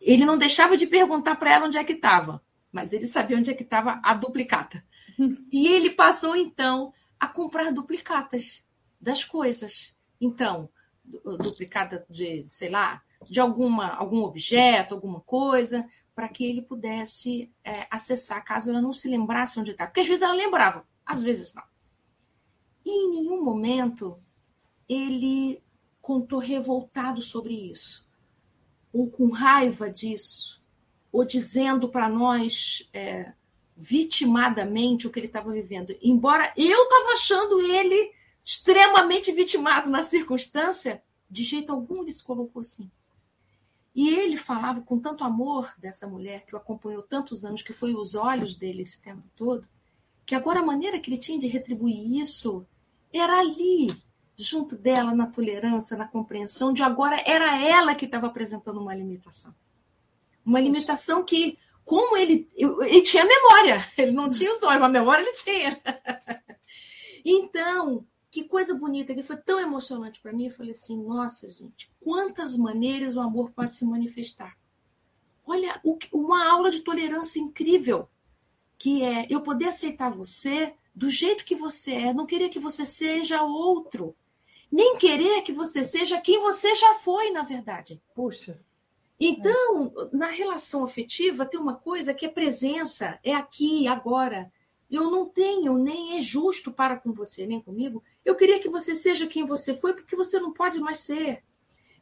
Ele 0.00 0.24
não 0.24 0.38
deixava 0.38 0.76
de 0.76 0.86
perguntar 0.86 1.36
para 1.36 1.52
ela 1.52 1.66
onde 1.66 1.76
é 1.76 1.84
que 1.84 1.92
estava, 1.92 2.42
mas 2.72 2.92
ele 2.92 3.06
sabia 3.06 3.36
onde 3.36 3.50
é 3.50 3.54
que 3.54 3.62
estava 3.62 4.00
a 4.02 4.14
duplicata. 4.14 4.84
E 5.52 5.68
ele 5.68 5.90
passou, 5.90 6.34
então, 6.34 6.94
a 7.18 7.28
comprar 7.28 7.70
duplicatas 7.70 8.64
das 8.98 9.22
coisas. 9.22 9.94
Então, 10.18 10.70
duplicata 11.38 12.06
de, 12.08 12.46
sei 12.48 12.70
lá, 12.70 13.02
de 13.28 13.40
alguma, 13.40 13.88
algum 13.88 14.22
objeto, 14.22 14.94
alguma 14.94 15.20
coisa, 15.20 15.86
para 16.14 16.28
que 16.28 16.44
ele 16.44 16.62
pudesse 16.62 17.52
é, 17.64 17.86
acessar, 17.90 18.44
caso 18.44 18.70
ela 18.70 18.80
não 18.80 18.92
se 18.92 19.08
lembrasse 19.08 19.58
onde 19.60 19.72
estava. 19.72 19.88
Porque 19.88 20.00
às 20.00 20.08
vezes 20.08 20.22
ela 20.22 20.34
lembrava, 20.34 20.86
às 21.04 21.22
vezes 21.22 21.54
não. 21.54 21.64
E 22.84 22.90
em 22.90 23.10
nenhum 23.10 23.42
momento 23.42 24.18
ele 24.88 25.62
contou 26.00 26.38
revoltado 26.38 27.20
sobre 27.20 27.54
isso, 27.54 28.06
ou 28.92 29.10
com 29.10 29.30
raiva 29.30 29.90
disso, 29.90 30.60
ou 31.12 31.24
dizendo 31.24 31.88
para 31.88 32.08
nós 32.08 32.88
é, 32.92 33.32
vitimadamente 33.76 35.06
o 35.06 35.10
que 35.10 35.18
ele 35.18 35.26
estava 35.26 35.52
vivendo. 35.52 35.96
Embora 36.02 36.52
eu 36.56 36.82
estava 36.84 37.12
achando 37.12 37.60
ele 37.60 38.12
extremamente 38.42 39.32
vitimado 39.32 39.90
na 39.90 40.02
circunstância, 40.02 41.02
de 41.28 41.44
jeito 41.44 41.72
algum 41.72 42.02
ele 42.02 42.10
se 42.10 42.22
colocou 42.22 42.60
assim. 42.60 42.90
E 43.94 44.08
ele 44.08 44.36
falava 44.36 44.80
com 44.80 44.98
tanto 44.98 45.24
amor 45.24 45.72
dessa 45.78 46.06
mulher 46.06 46.44
que 46.44 46.54
o 46.54 46.58
acompanhou 46.58 47.02
tantos 47.02 47.44
anos, 47.44 47.62
que 47.62 47.72
foi 47.72 47.94
os 47.94 48.14
olhos 48.14 48.54
dele 48.54 48.82
esse 48.82 49.00
tempo 49.00 49.22
todo, 49.36 49.68
que 50.24 50.34
agora 50.34 50.60
a 50.60 50.64
maneira 50.64 50.98
que 51.00 51.10
ele 51.10 51.18
tinha 51.18 51.38
de 51.38 51.48
retribuir 51.48 52.20
isso 52.20 52.66
era 53.12 53.40
ali, 53.40 53.90
junto 54.42 54.76
dela, 54.76 55.14
na 55.14 55.26
tolerância, 55.26 55.96
na 55.96 56.06
compreensão, 56.06 56.72
de 56.72 56.82
agora 56.82 57.22
era 57.26 57.60
ela 57.62 57.94
que 57.94 58.04
estava 58.04 58.26
apresentando 58.26 58.80
uma 58.80 58.94
limitação. 58.94 59.54
Uma 60.44 60.60
limitação 60.60 61.22
que, 61.24 61.58
como 61.84 62.16
ele, 62.16 62.48
ele 62.56 63.02
tinha 63.02 63.24
memória, 63.24 63.86
ele 63.96 64.12
não 64.12 64.28
tinha 64.28 64.50
os 64.50 64.62
olhos, 64.62 64.80
mas 64.80 64.92
memória 64.92 65.22
ele 65.22 65.32
tinha. 65.32 65.80
Então, 67.22 68.06
que 68.30 68.44
coisa 68.44 68.74
bonita, 68.74 69.14
que 69.14 69.22
foi 69.22 69.36
tão 69.36 69.60
emocionante 69.60 70.20
para 70.22 70.32
mim. 70.32 70.46
Eu 70.46 70.52
falei 70.52 70.70
assim: 70.70 70.96
nossa, 71.02 71.50
gente, 71.52 71.90
quantas 72.00 72.56
maneiras 72.56 73.14
o 73.14 73.20
amor 73.20 73.50
pode 73.50 73.74
se 73.74 73.84
manifestar. 73.84 74.56
Olha, 75.44 75.78
uma 76.10 76.48
aula 76.50 76.70
de 76.70 76.80
tolerância 76.80 77.38
incrível, 77.38 78.08
que 78.78 79.02
é 79.02 79.26
eu 79.28 79.42
poder 79.42 79.66
aceitar 79.66 80.08
você 80.08 80.74
do 80.94 81.10
jeito 81.10 81.44
que 81.44 81.56
você 81.56 81.92
é, 81.92 82.14
não 82.14 82.26
querer 82.26 82.48
que 82.48 82.58
você 82.58 82.86
seja 82.86 83.42
outro, 83.42 84.14
nem 84.70 84.96
querer 84.96 85.42
que 85.42 85.52
você 85.52 85.82
seja 85.82 86.20
quem 86.20 86.38
você 86.38 86.74
já 86.74 86.94
foi, 86.94 87.30
na 87.30 87.42
verdade. 87.42 88.00
Puxa. 88.14 88.60
Então, 89.18 89.92
na 90.12 90.28
relação 90.28 90.84
afetiva, 90.84 91.44
tem 91.44 91.60
uma 91.60 91.74
coisa 91.74 92.14
que 92.14 92.24
é 92.24 92.28
presença, 92.28 93.18
é 93.22 93.34
aqui, 93.34 93.86
agora. 93.86 94.50
Eu 94.90 95.10
não 95.10 95.26
tenho, 95.26 95.76
nem 95.76 96.18
é 96.18 96.22
justo 96.22 96.72
para 96.72 96.96
com 96.96 97.12
você, 97.12 97.46
nem 97.46 97.60
comigo, 97.60 98.02
eu 98.24 98.34
queria 98.34 98.58
que 98.58 98.68
você 98.68 98.94
seja 98.94 99.26
quem 99.26 99.44
você 99.44 99.74
foi, 99.74 99.92
porque 99.92 100.16
você 100.16 100.40
não 100.40 100.52
pode 100.52 100.80
mais 100.80 101.00
ser. 101.00 101.42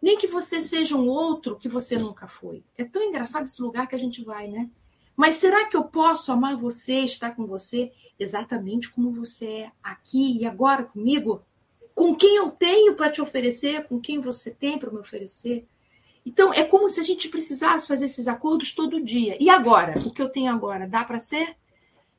Nem 0.00 0.16
que 0.16 0.26
você 0.26 0.60
seja 0.60 0.96
um 0.96 1.08
outro 1.08 1.56
que 1.56 1.68
você 1.68 1.98
nunca 1.98 2.28
foi. 2.28 2.62
É 2.76 2.84
tão 2.84 3.02
engraçado 3.02 3.44
esse 3.44 3.60
lugar 3.60 3.88
que 3.88 3.96
a 3.96 3.98
gente 3.98 4.22
vai, 4.22 4.46
né? 4.46 4.70
Mas 5.16 5.34
será 5.34 5.66
que 5.66 5.76
eu 5.76 5.84
posso 5.84 6.30
amar 6.30 6.56
você, 6.56 7.00
estar 7.00 7.34
com 7.34 7.46
você 7.46 7.92
exatamente 8.16 8.90
como 8.90 9.10
você 9.10 9.46
é, 9.46 9.72
aqui 9.82 10.38
e 10.38 10.46
agora 10.46 10.84
comigo? 10.84 11.42
Com 11.99 12.14
quem 12.14 12.36
eu 12.36 12.49
tenho 12.49 12.94
para 12.94 13.11
te 13.11 13.20
oferecer, 13.20 13.88
com 13.88 13.99
quem 13.99 14.20
você 14.20 14.55
tem 14.55 14.78
para 14.78 14.88
me 14.88 15.01
oferecer? 15.01 15.66
Então, 16.24 16.55
é 16.55 16.62
como 16.62 16.88
se 16.88 17.01
a 17.01 17.03
gente 17.03 17.28
precisasse 17.28 17.88
fazer 17.88 18.05
esses 18.05 18.28
acordos 18.28 18.70
todo 18.70 19.03
dia. 19.03 19.36
E 19.42 19.51
agora? 19.51 19.99
O 20.07 20.12
que 20.12 20.22
eu 20.22 20.28
tenho 20.28 20.49
agora 20.49 20.86
dá 20.86 21.03
para 21.03 21.18
ser? 21.18 21.57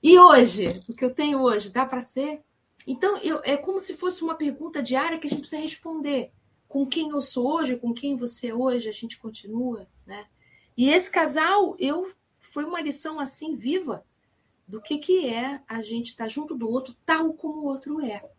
E 0.03 0.19
hoje? 0.19 0.83
O 0.89 0.93
que 0.93 1.05
eu 1.05 1.13
tenho 1.13 1.39
hoje 1.39 1.69
dá 1.69 1.85
para 1.85 2.01
ser? 2.01 2.41
Então, 2.85 3.15
eu, 3.19 3.39
é 3.45 3.55
como 3.55 3.79
se 3.79 3.95
fosse 3.95 4.21
uma 4.21 4.35
pergunta 4.35 4.83
diária 4.83 5.17
que 5.17 5.27
a 5.27 5.29
gente 5.29 5.39
precisa 5.39 5.61
responder. 5.61 6.33
Com 6.67 6.85
quem 6.85 7.11
eu 7.11 7.21
sou 7.21 7.47
hoje, 7.49 7.77
com 7.77 7.93
quem 7.93 8.17
você 8.17 8.49
é 8.49 8.53
hoje, 8.53 8.89
a 8.89 8.91
gente 8.91 9.17
continua, 9.17 9.87
né? 10.05 10.25
E 10.75 10.89
esse 10.89 11.09
casal, 11.09 11.77
eu 11.79 12.11
foi 12.37 12.65
uma 12.65 12.81
lição 12.81 13.17
assim 13.17 13.55
viva 13.55 14.03
do 14.67 14.81
que 14.81 14.97
que 14.97 15.25
é 15.25 15.61
a 15.65 15.81
gente 15.81 16.07
estar 16.07 16.25
tá 16.25 16.29
junto 16.29 16.53
do 16.53 16.69
outro 16.69 16.93
tal 17.05 17.31
como 17.31 17.61
o 17.61 17.65
outro 17.65 18.01
é, 18.01 18.29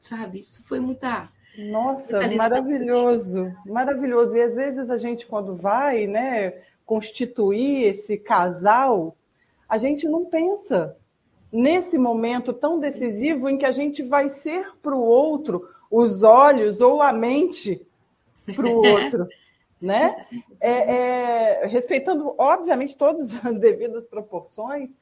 sabe? 0.00 0.40
Isso 0.40 0.66
foi 0.66 0.80
muita 0.80 1.28
nossa, 1.56 2.20
muita 2.20 2.36
maravilhoso, 2.36 3.54
maravilhoso. 3.66 4.36
E 4.36 4.42
às 4.42 4.54
vezes 4.54 4.90
a 4.90 4.96
gente 4.96 5.26
quando 5.26 5.54
vai, 5.54 6.06
né, 6.06 6.54
constituir 6.84 7.84
esse 7.84 8.16
casal, 8.16 9.16
a 9.68 9.78
gente 9.78 10.08
não 10.08 10.24
pensa 10.24 10.96
nesse 11.52 11.98
momento 11.98 12.52
tão 12.52 12.78
decisivo 12.78 13.48
em 13.48 13.58
que 13.58 13.66
a 13.66 13.72
gente 13.72 14.02
vai 14.02 14.28
ser 14.28 14.72
para 14.82 14.94
o 14.94 15.02
outro 15.02 15.68
os 15.90 16.22
olhos 16.22 16.80
ou 16.80 17.02
a 17.02 17.12
mente 17.12 17.84
para 18.54 18.66
o 18.66 18.76
outro, 18.86 19.28
né? 19.80 20.26
É, 20.60 20.70
é, 20.70 21.66
respeitando, 21.66 22.34
obviamente, 22.38 22.96
todas 22.96 23.34
as 23.44 23.58
devidas 23.58 24.06
proporções, 24.06 24.96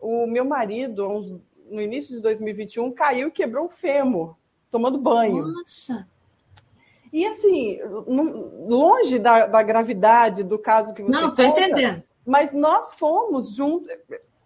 o 0.00 0.26
meu 0.26 0.44
marido, 0.44 1.40
no 1.70 1.80
início 1.80 2.16
de 2.16 2.22
2021, 2.22 2.90
caiu 2.92 3.28
e 3.28 3.32
quebrou 3.32 3.66
o 3.66 3.70
fêmur, 3.70 4.34
tomando 4.70 4.98
banho. 4.98 5.46
Nossa! 5.46 6.08
E 7.12 7.26
assim, 7.26 7.78
longe 8.68 9.18
da, 9.18 9.46
da 9.46 9.62
gravidade 9.62 10.44
do 10.44 10.58
caso 10.58 10.94
que 10.94 11.02
você 11.02 11.10
Não, 11.10 11.28
estou 11.30 11.44
entendendo. 11.44 12.02
Mas 12.24 12.52
nós 12.52 12.94
fomos 12.94 13.54
juntos, 13.54 13.88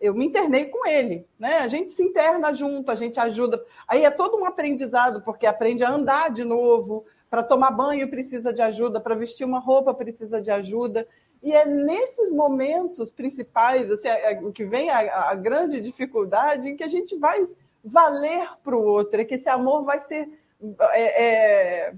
eu 0.00 0.14
me 0.14 0.26
internei 0.26 0.66
com 0.66 0.86
ele, 0.86 1.26
né? 1.38 1.58
A 1.58 1.68
gente 1.68 1.90
se 1.90 2.02
interna 2.02 2.52
junto, 2.52 2.90
a 2.90 2.94
gente 2.94 3.20
ajuda. 3.20 3.62
Aí 3.86 4.04
é 4.04 4.10
todo 4.10 4.38
um 4.38 4.46
aprendizado, 4.46 5.20
porque 5.22 5.46
aprende 5.46 5.84
a 5.84 5.90
andar 5.90 6.30
de 6.30 6.44
novo, 6.44 7.04
para 7.28 7.42
tomar 7.42 7.70
banho 7.72 8.08
precisa 8.08 8.52
de 8.52 8.62
ajuda, 8.62 9.00
para 9.00 9.14
vestir 9.14 9.44
uma 9.44 9.58
roupa 9.58 9.92
precisa 9.92 10.40
de 10.40 10.50
ajuda. 10.50 11.06
E 11.42 11.52
é 11.52 11.66
nesses 11.66 12.30
momentos 12.30 13.10
principais, 13.10 13.90
assim, 13.90 14.08
é, 14.08 14.32
é, 14.32 14.50
que 14.52 14.64
vem 14.64 14.88
a, 14.88 15.30
a 15.30 15.34
grande 15.34 15.80
dificuldade, 15.80 16.68
em 16.68 16.76
que 16.76 16.84
a 16.84 16.88
gente 16.88 17.16
vai 17.18 17.46
valer 17.84 18.48
para 18.62 18.76
o 18.76 18.84
outro, 18.84 19.20
é 19.20 19.24
que 19.24 19.34
esse 19.34 19.48
amor 19.48 19.84
vai 19.84 20.00
ser. 20.00 20.28
É, 20.92 21.24
é, 21.24 21.94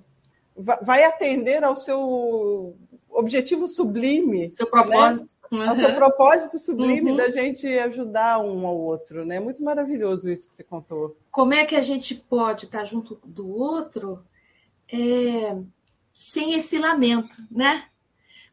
vai 0.57 1.05
atender 1.05 1.62
ao 1.62 1.76
seu 1.76 2.74
objetivo 3.11 3.68
sublime. 3.68 4.49
Seu 4.51 4.66
propósito. 4.66 5.37
Né? 5.51 5.59
Uhum. 5.59 5.68
Ao 5.68 5.76
seu 5.76 5.95
propósito 5.95 6.59
sublime 6.59 7.12
uhum. 7.12 7.16
da 7.16 7.30
gente 7.30 7.66
ajudar 7.66 8.39
um 8.41 8.66
ao 8.66 8.76
outro. 8.76 9.24
Né? 9.24 9.41
Muito 9.41 9.62
maravilhoso 9.62 10.28
isso 10.28 10.49
que 10.49 10.55
você 10.55 10.64
contou. 10.64 11.16
Como 11.30 11.55
é 11.55 11.64
que 11.64 11.76
a 11.76 11.82
gente 11.82 12.14
pode 12.14 12.66
estar 12.66 12.84
junto 12.84 13.20
do 13.24 13.49
outro 13.49 14.22
é, 14.93 15.57
sem 16.12 16.55
esse 16.55 16.78
lamento, 16.78 17.37
né? 17.51 17.84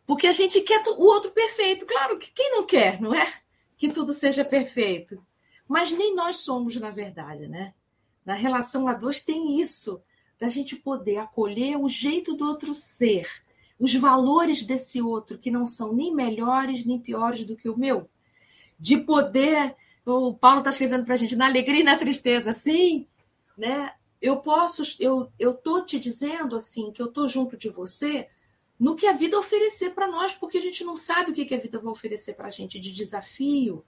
Porque 0.06 0.28
a 0.28 0.34
gente 0.34 0.60
quer 0.62 0.84
o 0.98 1.04
outro 1.04 1.32
perfeito. 1.32 1.86
Claro 1.86 2.18
que 2.18 2.32
quem 2.32 2.52
não 2.52 2.66
quer, 2.66 3.02
não 3.02 3.14
é? 3.14 3.28
Que 3.78 3.88
tudo 3.88 4.14
seja 4.14 4.44
perfeito. 4.44 5.24
Mas 5.68 5.92
nem 5.92 6.16
nós 6.16 6.38
somos, 6.38 6.76
na 6.76 6.92
verdade, 6.92 7.48
né? 7.48 7.74
Na 8.26 8.34
relação 8.34 8.88
a 8.88 8.94
dois 8.94 9.20
tem 9.20 9.60
isso, 9.60 10.02
da 10.40 10.48
gente 10.48 10.76
poder 10.76 11.18
acolher 11.18 11.78
o 11.78 11.88
jeito 11.88 12.34
do 12.34 12.48
outro 12.48 12.74
ser 12.74 13.28
os 13.80 13.94
valores 13.96 14.64
desse 14.64 15.02
outro, 15.02 15.38
que 15.38 15.52
não 15.52 15.66
são 15.66 15.94
nem 15.94 16.14
melhores 16.14 16.86
nem 16.86 17.00
piores 17.00 17.44
do 17.44 17.56
que 17.56 17.68
o 17.68 17.78
meu. 17.78 18.10
De 18.80 18.98
poder. 18.98 19.76
O 20.06 20.34
Paulo 20.34 20.60
está 20.60 20.70
escrevendo 20.70 21.06
para 21.06 21.14
a 21.14 21.18
gente, 21.18 21.36
na 21.36 21.46
alegria 21.46 21.82
e 21.82 21.84
na 21.84 21.98
tristeza, 21.98 22.52
sim, 22.54 23.08
né? 23.58 23.94
Eu 24.22 24.38
posso, 24.38 24.84
eu 25.02 25.30
eu 25.38 25.54
tô 25.54 25.82
te 25.82 26.00
dizendo 26.00 26.56
assim 26.56 26.92
que 26.92 27.02
eu 27.02 27.08
tô 27.08 27.28
junto 27.28 27.58
de 27.58 27.70
você 27.70 28.30
no 28.80 28.96
que 28.96 29.06
a 29.06 29.14
vida 29.14 29.38
oferecer 29.38 29.92
para 29.92 30.08
nós, 30.08 30.34
porque 30.34 30.58
a 30.58 30.62
gente 30.62 30.84
não 30.84 30.96
sabe 30.96 31.32
o 31.32 31.34
que 31.34 31.54
a 31.54 31.60
vida 31.60 31.80
vai 31.80 31.92
oferecer 31.92 32.36
para 32.36 32.48
a 32.48 32.50
gente 32.50 32.80
de 32.80 32.92
desafio, 32.92 33.84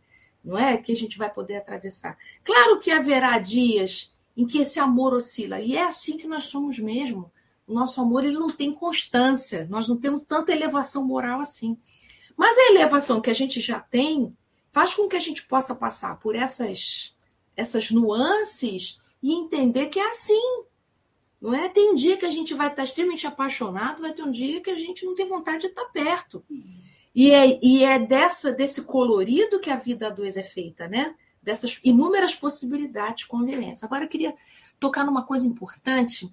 não 0.45 0.57
é? 0.57 0.77
Que 0.77 0.91
a 0.91 0.95
gente 0.95 1.17
vai 1.17 1.29
poder 1.29 1.57
atravessar. 1.57 2.17
Claro 2.43 2.79
que 2.79 2.91
haverá 2.91 3.37
dias 3.39 4.13
em 4.37 4.45
que 4.45 4.59
esse 4.59 4.79
amor 4.79 5.13
oscila, 5.13 5.59
e 5.59 5.75
é 5.75 5.83
assim 5.83 6.17
que 6.17 6.27
nós 6.27 6.45
somos 6.45 6.77
mesmo 6.77 7.31
o 7.67 7.73
nosso 7.73 7.99
amor 7.99 8.23
ele 8.23 8.37
não 8.37 8.49
tem 8.49 8.71
constância, 8.71 9.67
nós 9.69 9.87
não 9.87 9.97
temos 9.97 10.23
tanta 10.23 10.51
elevação 10.51 11.03
moral 11.05 11.39
assim. 11.39 11.77
Mas 12.37 12.55
a 12.57 12.71
elevação 12.71 13.21
que 13.21 13.29
a 13.29 13.33
gente 13.33 13.59
já 13.59 13.79
tem 13.79 14.35
faz 14.71 14.93
com 14.93 15.07
que 15.07 15.15
a 15.15 15.19
gente 15.19 15.45
possa 15.45 15.73
passar 15.73 16.19
por 16.19 16.35
essas, 16.35 17.15
essas 17.55 17.89
nuances 17.91 18.99
e 19.21 19.33
entender 19.33 19.87
que 19.87 19.99
é 19.99 20.09
assim. 20.09 20.63
Não 21.41 21.53
é? 21.53 21.69
Tem 21.69 21.91
um 21.91 21.95
dia 21.95 22.17
que 22.17 22.25
a 22.25 22.31
gente 22.31 22.53
vai 22.53 22.67
estar 22.67 22.83
extremamente 22.83 23.25
apaixonado, 23.25 24.01
vai 24.01 24.13
ter 24.13 24.23
um 24.23 24.31
dia 24.31 24.61
que 24.61 24.69
a 24.69 24.77
gente 24.77 25.05
não 25.05 25.15
tem 25.15 25.27
vontade 25.27 25.61
de 25.61 25.67
estar 25.67 25.85
perto. 25.85 26.43
E 27.15 27.31
é, 27.31 27.59
e 27.63 27.83
é 27.83 27.97
dessa, 27.97 28.51
desse 28.51 28.83
colorido 28.83 29.61
que 29.61 29.69
a 29.69 29.77
vida 29.77 30.07
a 30.07 30.09
dois 30.09 30.35
é 30.35 30.43
feita, 30.43 30.85
né? 30.85 31.15
Dessas 31.41 31.79
inúmeras 31.81 32.35
possibilidades 32.35 33.19
de 33.19 33.27
convivência. 33.27 33.85
Agora, 33.85 34.03
eu 34.03 34.09
queria 34.09 34.35
tocar 34.79 35.05
numa 35.05 35.23
coisa 35.23 35.47
importante 35.47 36.29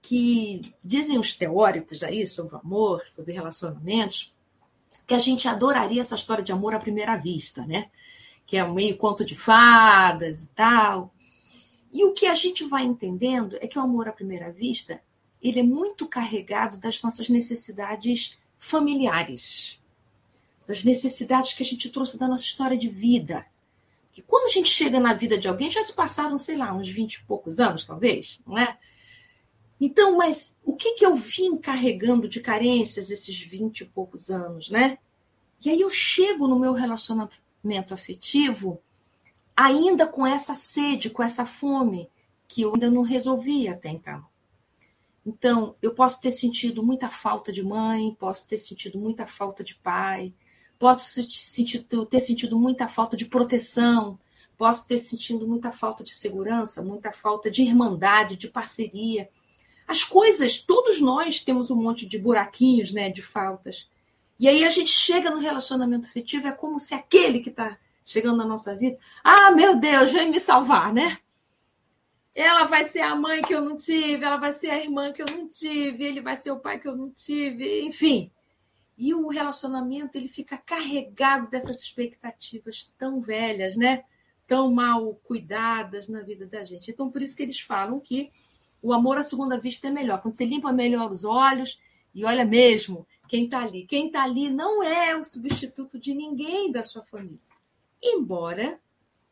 que 0.00 0.72
dizem 0.84 1.18
os 1.18 1.34
teóricos 1.34 2.04
aí 2.04 2.24
sobre 2.24 2.54
o 2.54 2.58
amor, 2.58 3.02
sobre 3.08 3.32
relacionamentos, 3.32 4.32
que 5.04 5.14
a 5.14 5.18
gente 5.18 5.48
adoraria 5.48 6.00
essa 6.00 6.14
história 6.14 6.44
de 6.44 6.52
amor 6.52 6.72
à 6.74 6.78
primeira 6.78 7.16
vista, 7.16 7.66
né? 7.66 7.90
Que 8.46 8.56
é 8.56 8.64
meio 8.64 8.96
conto 8.96 9.24
de 9.24 9.34
fadas 9.34 10.44
e 10.44 10.48
tal. 10.50 11.12
E 11.92 12.04
o 12.04 12.12
que 12.12 12.26
a 12.26 12.34
gente 12.34 12.62
vai 12.62 12.84
entendendo 12.84 13.56
é 13.60 13.66
que 13.66 13.78
o 13.78 13.82
amor 13.82 14.08
à 14.08 14.12
primeira 14.12 14.52
vista, 14.52 15.00
ele 15.42 15.58
é 15.58 15.64
muito 15.64 16.06
carregado 16.06 16.78
das 16.78 17.02
nossas 17.02 17.28
necessidades 17.28 18.38
familiares, 18.56 19.80
das 20.66 20.84
necessidades 20.84 21.52
que 21.52 21.62
a 21.62 21.66
gente 21.66 21.90
trouxe 21.90 22.18
da 22.18 22.26
nossa 22.26 22.44
história 22.44 22.76
de 22.76 22.88
vida. 22.88 23.46
Que 24.12 24.22
quando 24.22 24.46
a 24.46 24.52
gente 24.52 24.68
chega 24.68 24.98
na 24.98 25.14
vida 25.14 25.38
de 25.38 25.46
alguém, 25.46 25.70
já 25.70 25.82
se 25.82 25.92
passaram, 25.92 26.36
sei 26.36 26.56
lá, 26.56 26.74
uns 26.74 26.88
20 26.88 27.14
e 27.14 27.24
poucos 27.24 27.60
anos, 27.60 27.84
talvez, 27.84 28.40
não 28.46 28.58
é? 28.58 28.76
Então, 29.80 30.16
mas 30.16 30.58
o 30.64 30.74
que, 30.74 30.94
que 30.94 31.04
eu 31.04 31.14
vim 31.14 31.56
carregando 31.56 32.28
de 32.28 32.40
carências 32.40 33.10
esses 33.10 33.38
20 33.38 33.82
e 33.82 33.84
poucos 33.84 34.30
anos, 34.30 34.70
né? 34.70 34.98
E 35.64 35.70
aí 35.70 35.80
eu 35.80 35.90
chego 35.90 36.48
no 36.48 36.58
meu 36.58 36.72
relacionamento 36.72 37.92
afetivo 37.92 38.80
ainda 39.56 40.06
com 40.06 40.26
essa 40.26 40.54
sede, 40.54 41.10
com 41.10 41.22
essa 41.22 41.46
fome 41.46 42.10
que 42.46 42.62
eu 42.62 42.74
ainda 42.74 42.90
não 42.90 43.02
resolvi 43.02 43.68
até 43.68 43.88
então. 43.88 44.24
Então, 45.24 45.74
eu 45.82 45.92
posso 45.92 46.20
ter 46.20 46.30
sentido 46.30 46.82
muita 46.82 47.08
falta 47.08 47.50
de 47.50 47.62
mãe, 47.62 48.14
posso 48.18 48.46
ter 48.46 48.58
sentido 48.58 48.98
muita 48.98 49.26
falta 49.26 49.64
de 49.64 49.74
pai, 49.74 50.32
posso 50.78 51.20
ter 52.08 52.20
sentido 52.20 52.58
muita 52.58 52.88
falta 52.88 53.16
de 53.16 53.24
proteção, 53.24 54.18
posso 54.56 54.86
ter 54.86 54.98
sentido 54.98 55.46
muita 55.46 55.70
falta 55.70 56.02
de 56.02 56.14
segurança, 56.14 56.82
muita 56.82 57.12
falta 57.12 57.50
de 57.50 57.62
irmandade, 57.62 58.36
de 58.36 58.48
parceria. 58.48 59.28
As 59.86 60.02
coisas, 60.02 60.58
todos 60.58 61.00
nós 61.00 61.40
temos 61.40 61.70
um 61.70 61.76
monte 61.76 62.06
de 62.06 62.18
buraquinhos, 62.18 62.92
né, 62.92 63.10
de 63.10 63.22
faltas. 63.22 63.88
E 64.38 64.48
aí 64.48 64.64
a 64.64 64.70
gente 64.70 64.90
chega 64.90 65.30
no 65.30 65.38
relacionamento 65.38 66.08
afetivo, 66.08 66.48
é 66.48 66.52
como 66.52 66.78
se 66.78 66.94
aquele 66.94 67.40
que 67.40 67.50
está 67.50 67.78
chegando 68.04 68.36
na 68.36 68.44
nossa 68.44 68.74
vida, 68.74 68.98
ah, 69.24 69.50
meu 69.50 69.76
Deus, 69.76 70.12
vem 70.12 70.30
me 70.30 70.38
salvar, 70.38 70.92
né? 70.92 71.18
Ela 72.34 72.64
vai 72.64 72.84
ser 72.84 73.00
a 73.00 73.16
mãe 73.16 73.40
que 73.40 73.54
eu 73.54 73.62
não 73.62 73.76
tive, 73.76 74.24
ela 74.24 74.36
vai 74.36 74.52
ser 74.52 74.68
a 74.68 74.78
irmã 74.78 75.12
que 75.12 75.22
eu 75.22 75.26
não 75.30 75.48
tive, 75.48 76.04
ele 76.04 76.20
vai 76.20 76.36
ser 76.36 76.50
o 76.50 76.60
pai 76.60 76.78
que 76.78 76.86
eu 76.86 76.94
não 76.94 77.10
tive, 77.10 77.82
enfim. 77.82 78.30
E 78.96 79.12
o 79.12 79.28
relacionamento 79.28 80.16
ele 80.16 80.28
fica 80.28 80.56
carregado 80.56 81.50
dessas 81.50 81.82
expectativas 81.82 82.92
tão 82.96 83.20
velhas, 83.20 83.76
né? 83.76 84.04
Tão 84.46 84.72
mal 84.72 85.14
cuidadas 85.24 86.08
na 86.08 86.22
vida 86.22 86.46
da 86.46 86.64
gente. 86.64 86.90
Então, 86.90 87.10
por 87.10 87.20
isso 87.20 87.36
que 87.36 87.42
eles 87.42 87.60
falam 87.60 88.00
que 88.00 88.30
o 88.80 88.92
amor 88.92 89.18
à 89.18 89.22
segunda 89.22 89.58
vista 89.58 89.88
é 89.88 89.90
melhor. 89.90 90.22
Quando 90.22 90.34
você 90.34 90.44
limpa 90.44 90.72
melhor 90.72 91.10
os 91.10 91.24
olhos 91.24 91.78
e 92.14 92.24
olha 92.24 92.44
mesmo 92.44 93.06
quem 93.28 93.44
está 93.44 93.62
ali. 93.62 93.84
Quem 93.86 94.06
está 94.06 94.22
ali 94.22 94.48
não 94.48 94.82
é 94.82 95.16
o 95.16 95.24
substituto 95.24 95.98
de 95.98 96.14
ninguém 96.14 96.70
da 96.70 96.82
sua 96.82 97.04
família. 97.04 97.40
Embora 98.02 98.80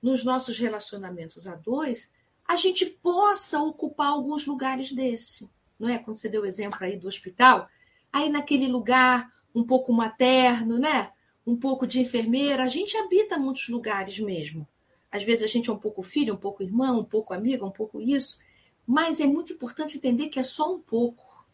nos 0.03 0.25
nossos 0.25 0.59
relacionamentos 0.59 1.47
a 1.47 1.55
dois 1.55 2.13
a 2.47 2.57
gente 2.57 2.85
possa 2.85 3.63
ocupar 3.63 4.09
alguns 4.09 4.47
lugares 4.47 4.93
desse, 4.93 5.49
não 5.79 5.89
é? 5.89 5.99
Quando 5.99 6.17
você 6.17 6.29
deu 6.29 6.43
o 6.43 6.47
exemplo 6.47 6.79
aí 6.83 6.99
do 6.99 7.09
hospital, 7.09 7.69
aí 8.13 8.29
naquele 8.29 8.69
lugar 8.69 9.33
um 9.55 9.65
pouco 9.65 9.93
materno, 9.93 10.79
né? 10.79 11.11
Um 11.47 11.57
pouco 11.57 11.87
de 11.87 12.01
enfermeira, 12.01 12.65
a 12.65 12.69
gente 12.69 12.97
habita 12.97 13.39
muitos 13.39 13.69
lugares 13.69 14.19
mesmo. 14.19 14.67
Às 15.11 15.23
vezes 15.23 15.45
a 15.45 15.47
gente 15.47 15.71
é 15.71 15.73
um 15.73 15.79
pouco 15.79 16.03
filho, 16.03 16.35
um 16.35 16.39
pouco 16.39 16.63
irmão, 16.63 17.01
um 17.01 17.05
pouco 17.05 17.33
amiga, 17.33 17.65
um 17.65 17.71
pouco 17.71 18.01
isso. 18.01 18.41
Mas 18.87 19.21
é 19.21 19.27
muito 19.27 19.53
importante 19.53 19.97
entender 19.97 20.29
que 20.29 20.41
é 20.41 20.43
só 20.43 20.75
um 20.75 20.81
pouco. 20.81 21.47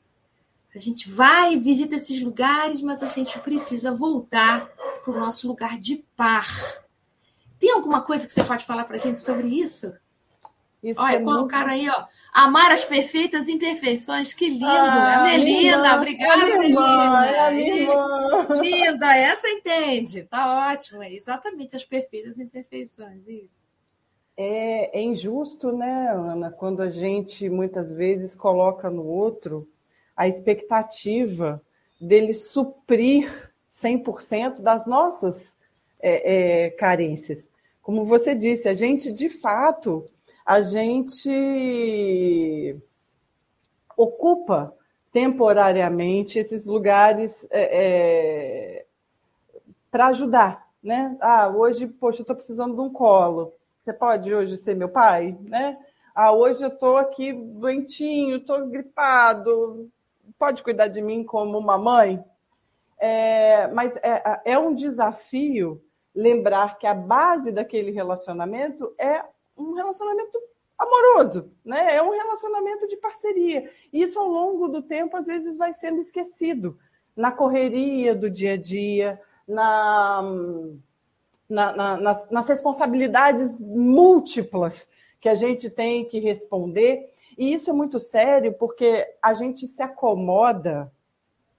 A 0.75 0.79
gente 0.79 1.11
vai, 1.11 1.59
visita 1.59 1.97
esses 1.97 2.23
lugares, 2.23 2.81
mas 2.81 3.03
a 3.03 3.09
gente 3.09 3.39
precisa 3.41 3.93
voltar 3.93 4.67
para 5.05 5.13
o 5.13 5.19
nosso 5.19 5.47
lugar 5.47 5.79
de 5.79 6.05
par. 6.17 6.49
Tem 7.59 7.73
alguma 7.73 8.01
coisa 8.01 8.27
que 8.27 8.33
você 8.33 8.45
pode 8.45 8.65
falar 8.65 8.85
para 8.85 8.95
a 8.95 8.99
gente 8.99 9.21
sobre 9.21 9.49
isso? 9.49 9.93
Isso 10.83 11.01
Olha, 11.01 11.17
é 11.17 11.23
colocaram 11.23 11.69
muito... 11.69 11.81
aí, 11.83 11.91
ó. 11.91 12.05
Amar 12.33 12.71
as 12.71 12.85
perfeitas 12.85 13.49
imperfeições, 13.49 14.33
que 14.33 14.49
lindo! 14.49 14.67
Ah, 14.67 15.21
a 15.21 15.25
Melina, 15.25 15.97
obrigada, 15.97 16.43
é 16.43 16.59
Melina. 16.59 17.27
É 17.27 17.51
Linda, 18.61 19.17
essa 19.17 19.49
entende, 19.49 20.23
tá 20.25 20.73
ótimo. 20.73 21.03
É 21.03 21.13
exatamente 21.13 21.77
as 21.77 21.85
perfeitas 21.85 22.39
imperfeições, 22.39 23.27
isso. 23.27 23.69
É, 24.37 24.99
é, 24.99 25.03
injusto, 25.03 25.71
né, 25.71 26.13
Ana, 26.13 26.51
quando 26.51 26.81
a 26.81 26.89
gente 26.89 27.51
muitas 27.51 27.93
vezes 27.93 28.35
coloca 28.35 28.89
no 28.89 29.05
outro 29.05 29.69
a 30.17 30.27
expectativa 30.27 31.61
dele 32.01 32.33
suprir 32.33 33.53
100% 33.71 34.61
das 34.61 34.87
nossas 34.87 35.59
é, 36.01 36.67
é, 36.67 36.71
carências. 36.71 37.51
Como 37.83 38.05
você 38.05 38.35
disse, 38.35 38.69
a 38.69 38.75
gente, 38.75 39.13
de 39.13 39.29
fato, 39.29 40.07
a 40.51 40.63
gente 40.63 41.31
ocupa 43.97 44.75
temporariamente 45.13 46.41
esses 46.41 46.67
lugares 46.67 47.47
é, 47.51 48.81
é 48.81 48.87
para 49.91 50.09
ajudar, 50.09 50.69
né? 50.83 51.17
Ah, 51.21 51.49
hoje, 51.49 51.87
poxa, 51.87 52.21
eu 52.21 52.23
estou 52.23 52.35
precisando 52.35 52.75
de 52.75 52.81
um 52.81 52.91
colo 52.91 53.53
você 53.85 53.93
pode 53.93 54.35
hoje 54.35 54.57
ser 54.57 54.75
meu 54.75 54.89
pai, 54.89 55.39
né? 55.41 55.79
Ah, 56.15 56.33
hoje 56.33 56.63
eu 56.63 56.69
estou 56.69 56.97
aqui 56.97 57.33
doentinho, 57.33 58.37
estou 58.37 58.67
gripado. 58.67 59.89
Pode 60.39 60.63
cuidar 60.63 60.89
de 60.89 61.01
mim 61.01 61.25
como 61.25 61.59
uma 61.59 61.79
mãe? 61.79 62.23
É, 62.99 63.69
mas 63.69 63.95
é, 63.97 64.41
é 64.45 64.59
um 64.59 64.75
desafio 64.75 65.83
lembrar 66.15 66.77
que 66.79 66.87
a 66.87 66.95
base 66.95 67.53
daquele 67.53 67.91
relacionamento 67.91 68.93
é 68.99 69.23
um 69.61 69.75
relacionamento 69.75 70.41
amoroso, 70.79 71.51
né? 71.65 71.97
É 71.97 72.03
um 72.03 72.11
relacionamento 72.11 72.89
de 72.89 72.97
parceria. 72.97 73.71
Isso 73.93 74.19
ao 74.19 74.29
longo 74.29 74.69
do 74.69 74.83
tempo 74.83 75.17
às 75.17 75.27
vezes 75.27 75.57
vai 75.57 75.73
sendo 75.73 76.01
esquecido 76.01 76.79
na 77.15 77.31
correria 77.31 78.15
do 78.15 78.31
dia 78.31 78.55
a 78.55 78.57
dia, 78.57 79.21
na 79.47 80.23
na, 81.51 81.73
na, 81.73 81.97
nas, 82.01 82.31
nas 82.31 82.49
responsabilidades 82.49 83.57
múltiplas 83.59 84.87
que 85.21 85.29
a 85.29 85.35
gente 85.35 85.69
tem 85.69 86.05
que 86.05 86.21
responder. 86.21 87.11
E 87.37 87.53
isso 87.53 87.69
é 87.71 87.73
muito 87.73 87.99
sério 87.99 88.53
porque 88.53 89.05
a 89.21 89.35
gente 89.35 89.67
se 89.67 89.83
acomoda 89.83 90.91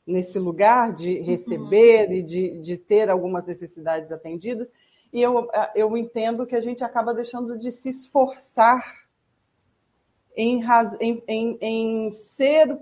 nesse 0.08 0.40
lugar 0.40 0.94
de 0.94 1.20
receber 1.20 2.08
uhum. 2.08 2.14
e 2.14 2.24
de, 2.24 2.58
de 2.60 2.78
ter 2.78 3.10
algumas 3.10 3.46
necessidades 3.46 4.12
atendidas. 4.12 4.72
E 5.14 5.22
eu, 5.22 5.50
eu 5.76 5.98
entendo 5.98 6.46
que 6.46 6.56
a 6.56 6.62
gente 6.62 6.84
acaba 6.84 7.14
deixando 7.14 7.58
de 7.58 7.72
se 7.72 7.90
esforçar 7.90 8.84
em, 10.36 10.64
em, 11.00 11.24
em, 11.28 11.58
em 11.62 12.12
ser 12.12 12.78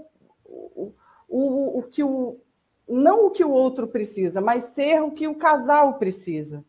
o, 0.46 0.94
o, 1.28 1.80
o 1.80 1.84
que 1.84 2.04
o. 2.04 2.40
Não 2.88 3.28
o 3.28 3.32
que 3.32 3.44
o 3.44 3.52
outro 3.52 3.88
precisa, 3.88 4.42
mas 4.42 4.64
ser 4.64 5.02
o 5.02 5.12
que 5.12 5.28
o 5.28 5.36
casal 5.36 5.96
precisa. 5.96 6.64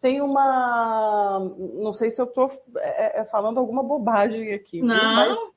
Tem 0.00 0.20
uma. 0.20 1.38
Não 1.74 1.92
sei 1.92 2.10
se 2.10 2.20
eu 2.20 2.26
estou 2.26 2.50
é, 2.76 3.20
é, 3.20 3.24
falando 3.24 3.58
alguma 3.58 3.82
bobagem 3.82 4.52
aqui. 4.52 4.82
Não. 4.82 5.52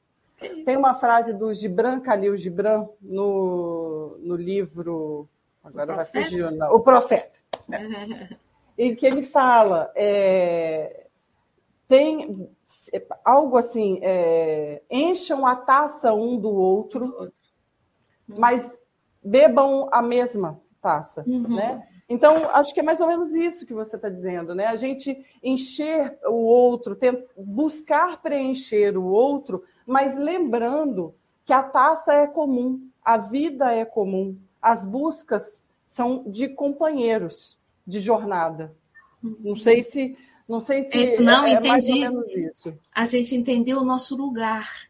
tem 0.65 0.77
uma 0.77 0.95
frase 0.95 1.33
do 1.33 1.53
Gibran 1.53 1.99
Khalil 1.99 2.37
Gibran 2.37 2.87
no, 3.01 4.17
no 4.19 4.35
livro. 4.35 5.27
Agora 5.63 5.95
vai 5.95 6.05
fugir. 6.05 6.51
Não, 6.51 6.73
o 6.73 6.79
Profeta. 6.79 7.39
Né? 7.67 8.29
em 8.79 8.95
que 8.95 9.05
ele 9.05 9.21
fala. 9.21 9.91
É, 9.93 11.07
tem 11.85 12.49
algo 13.25 13.57
assim: 13.57 13.99
é, 14.01 14.81
encham 14.89 15.45
a 15.45 15.55
taça 15.55 16.13
um 16.13 16.39
do 16.39 16.49
outro, 16.49 17.31
mas 18.25 18.79
bebam 19.21 19.89
a 19.91 20.01
mesma 20.01 20.61
taça. 20.81 21.25
Uhum. 21.27 21.55
Né? 21.55 21.85
Então, 22.07 22.49
acho 22.51 22.73
que 22.73 22.79
é 22.79 22.83
mais 22.83 23.01
ou 23.01 23.07
menos 23.07 23.35
isso 23.35 23.65
que 23.65 23.73
você 23.73 23.97
está 23.97 24.09
dizendo, 24.09 24.55
né? 24.55 24.67
A 24.67 24.77
gente 24.77 25.23
encher 25.43 26.17
o 26.25 26.37
outro, 26.45 26.97
buscar 27.37 28.21
preencher 28.21 28.97
o 28.97 29.05
outro, 29.05 29.63
mas 29.85 30.17
lembrando 30.17 31.13
que 31.45 31.53
a 31.53 31.61
taça 31.61 32.13
é 32.13 32.25
comum, 32.25 32.89
a 33.03 33.17
vida 33.17 33.71
é 33.71 33.85
comum, 33.85 34.37
as 34.59 34.83
buscas 34.83 35.63
são 35.85 36.23
de 36.25 36.47
companheiros 36.49 37.58
de 37.89 37.99
jornada. 37.99 38.75
Não 39.21 39.55
sei 39.55 39.83
se 39.83 40.15
não 40.47 40.61
sei 40.61 40.83
se 40.83 40.97
isso 40.97 41.21
não 41.21 41.45
é, 41.45 41.53
entendi. 41.53 42.03
É 42.03 42.49
isso. 42.49 42.73
A 42.91 43.05
gente 43.05 43.35
entendeu 43.35 43.79
o 43.79 43.85
nosso 43.85 44.15
lugar. 44.15 44.89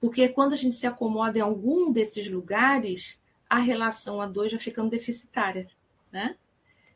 Porque 0.00 0.28
quando 0.28 0.54
a 0.54 0.56
gente 0.56 0.74
se 0.74 0.86
acomoda 0.86 1.38
em 1.38 1.42
algum 1.42 1.92
desses 1.92 2.30
lugares, 2.30 3.20
a 3.48 3.58
relação 3.58 4.22
a 4.22 4.26
dois 4.26 4.50
já 4.50 4.58
ficando 4.58 4.88
deficitária, 4.88 5.68
né? 6.10 6.36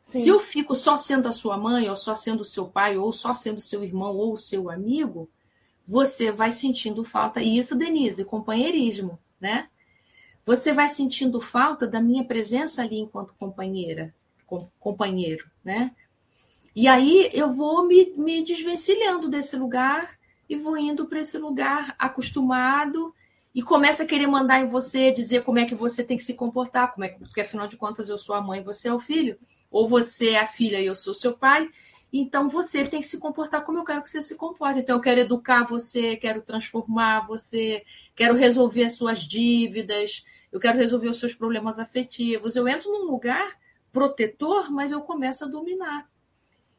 Sim. 0.01 0.21
Se 0.21 0.29
eu 0.29 0.39
fico 0.39 0.73
só 0.73 0.97
sendo 0.97 1.27
a 1.27 1.31
sua 1.31 1.57
mãe, 1.57 1.87
ou 1.87 1.95
só 1.95 2.15
sendo 2.15 2.41
o 2.41 2.45
seu 2.45 2.67
pai, 2.67 2.97
ou 2.97 3.11
só 3.11 3.33
sendo 3.33 3.61
seu 3.61 3.83
irmão, 3.83 4.15
ou 4.15 4.33
o 4.33 4.37
seu 4.37 4.71
amigo, 4.71 5.29
você 5.87 6.31
vai 6.31 6.49
sentindo 6.49 7.03
falta. 7.03 7.41
E 7.41 7.57
isso, 7.57 7.75
Denise, 7.75 8.25
companheirismo, 8.25 9.19
né? 9.39 9.69
Você 10.43 10.73
vai 10.73 10.87
sentindo 10.87 11.39
falta 11.39 11.87
da 11.87 12.01
minha 12.01 12.23
presença 12.23 12.81
ali 12.81 12.97
enquanto 12.99 13.35
companheira, 13.35 14.13
companheiro, 14.79 15.49
né? 15.63 15.91
E 16.75 16.87
aí 16.87 17.29
eu 17.33 17.51
vou 17.53 17.87
me, 17.87 18.13
me 18.17 18.43
desvencilhando 18.43 19.29
desse 19.29 19.55
lugar 19.55 20.17
e 20.49 20.55
vou 20.57 20.77
indo 20.77 21.05
para 21.05 21.19
esse 21.19 21.37
lugar 21.37 21.95
acostumado 21.97 23.13
e 23.53 23.61
começa 23.61 24.03
a 24.03 24.05
querer 24.05 24.27
mandar 24.27 24.59
em 24.59 24.67
você, 24.67 25.11
dizer 25.11 25.43
como 25.43 25.59
é 25.59 25.65
que 25.65 25.73
você 25.73 26.03
tem 26.03 26.17
que 26.17 26.23
se 26.23 26.33
comportar, 26.33 26.91
como 26.91 27.05
é 27.05 27.09
que, 27.09 27.19
porque 27.19 27.39
afinal 27.39 27.67
de 27.67 27.77
contas 27.77 28.09
eu 28.09 28.17
sou 28.17 28.35
a 28.35 28.41
mãe, 28.41 28.61
você 28.61 28.89
é 28.89 28.93
o 28.93 28.99
filho, 28.99 29.37
ou 29.71 29.87
você 29.87 30.31
é 30.31 30.39
a 30.39 30.45
filha 30.45 30.81
e 30.81 30.85
eu 30.85 30.95
sou 30.95 31.13
seu 31.13 31.37
pai. 31.37 31.69
Então 32.11 32.49
você 32.49 32.85
tem 32.85 32.99
que 32.99 33.07
se 33.07 33.19
comportar 33.19 33.63
como 33.63 33.79
eu 33.79 33.85
quero 33.85 34.01
que 34.01 34.09
você 34.09 34.21
se 34.21 34.35
comporte. 34.35 34.79
Então 34.79 34.97
eu 34.97 35.01
quero 35.01 35.21
educar 35.21 35.63
você, 35.63 36.17
quero 36.17 36.41
transformar 36.41 37.25
você, 37.25 37.83
quero 38.13 38.35
resolver 38.35 38.83
as 38.83 38.93
suas 38.93 39.19
dívidas, 39.19 40.25
eu 40.51 40.59
quero 40.59 40.77
resolver 40.77 41.09
os 41.09 41.19
seus 41.19 41.33
problemas 41.33 41.79
afetivos. 41.79 42.55
Eu 42.57 42.67
entro 42.67 42.91
num 42.91 43.09
lugar 43.09 43.57
protetor, 43.95 44.69
mas 44.69 44.91
eu 44.91 44.99
começo 44.99 45.45
a 45.45 45.47
dominar. 45.47 46.05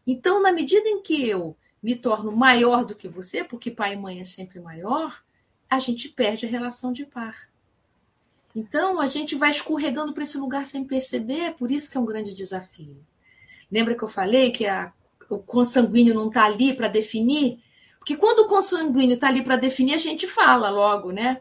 Então, 0.06 0.42
na 0.42 0.52
medida 0.52 0.86
em 0.86 1.00
que 1.00 1.26
eu 1.26 1.56
me 1.82 1.96
torno 1.96 2.30
maior 2.30 2.84
do 2.84 2.94
que 2.94 3.08
você, 3.08 3.42
porque 3.42 3.70
pai 3.70 3.94
e 3.94 3.96
mãe 3.96 4.20
é 4.20 4.24
sempre 4.24 4.60
maior, 4.60 5.24
a 5.68 5.78
gente 5.78 6.10
perde 6.10 6.44
a 6.44 6.48
relação 6.48 6.92
de 6.92 7.06
par. 7.06 7.48
Então, 8.54 9.00
a 9.00 9.06
gente 9.06 9.34
vai 9.34 9.50
escorregando 9.50 10.12
para 10.12 10.24
esse 10.24 10.36
lugar 10.36 10.66
sem 10.66 10.84
perceber, 10.84 11.54
por 11.54 11.70
isso 11.72 11.90
que 11.90 11.96
é 11.96 12.00
um 12.00 12.04
grande 12.04 12.34
desafio. 12.34 13.02
Lembra 13.72 13.94
que 13.94 14.02
eu 14.02 14.08
falei 14.08 14.50
que 14.50 14.66
a, 14.66 14.92
o 15.30 15.38
consanguíneo 15.38 16.14
não 16.14 16.28
está 16.28 16.44
ali 16.44 16.74
para 16.74 16.86
definir? 16.86 17.62
Porque 17.98 18.14
quando 18.14 18.40
o 18.40 18.48
consanguíneo 18.48 19.14
está 19.14 19.28
ali 19.28 19.42
para 19.42 19.56
definir, 19.56 19.94
a 19.94 19.98
gente 19.98 20.28
fala 20.28 20.68
logo, 20.68 21.12
né? 21.12 21.40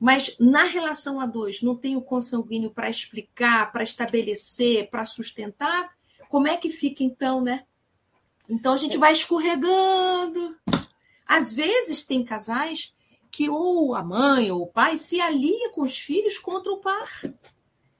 Mas 0.00 0.34
na 0.40 0.64
relação 0.64 1.20
a 1.20 1.26
dois, 1.26 1.60
não 1.60 1.76
tem 1.76 1.94
o 1.94 2.00
consanguíneo 2.00 2.70
para 2.70 2.88
explicar, 2.88 3.70
para 3.70 3.82
estabelecer, 3.82 4.88
para 4.88 5.04
sustentar, 5.04 5.94
como 6.30 6.48
é 6.48 6.56
que 6.56 6.70
fica 6.70 7.04
então, 7.04 7.42
né? 7.42 7.64
Então 8.48 8.72
a 8.72 8.76
gente 8.78 8.96
vai 8.96 9.12
escorregando. 9.12 10.56
Às 11.26 11.52
vezes 11.52 12.02
tem 12.02 12.24
casais 12.24 12.94
que 13.30 13.48
ou 13.50 13.94
a 13.94 14.02
mãe 14.02 14.50
ou 14.50 14.62
o 14.62 14.66
pai 14.66 14.96
se 14.96 15.20
alia 15.20 15.70
com 15.70 15.82
os 15.82 15.98
filhos 15.98 16.38
contra 16.38 16.72
o 16.72 16.78
par. 16.78 17.22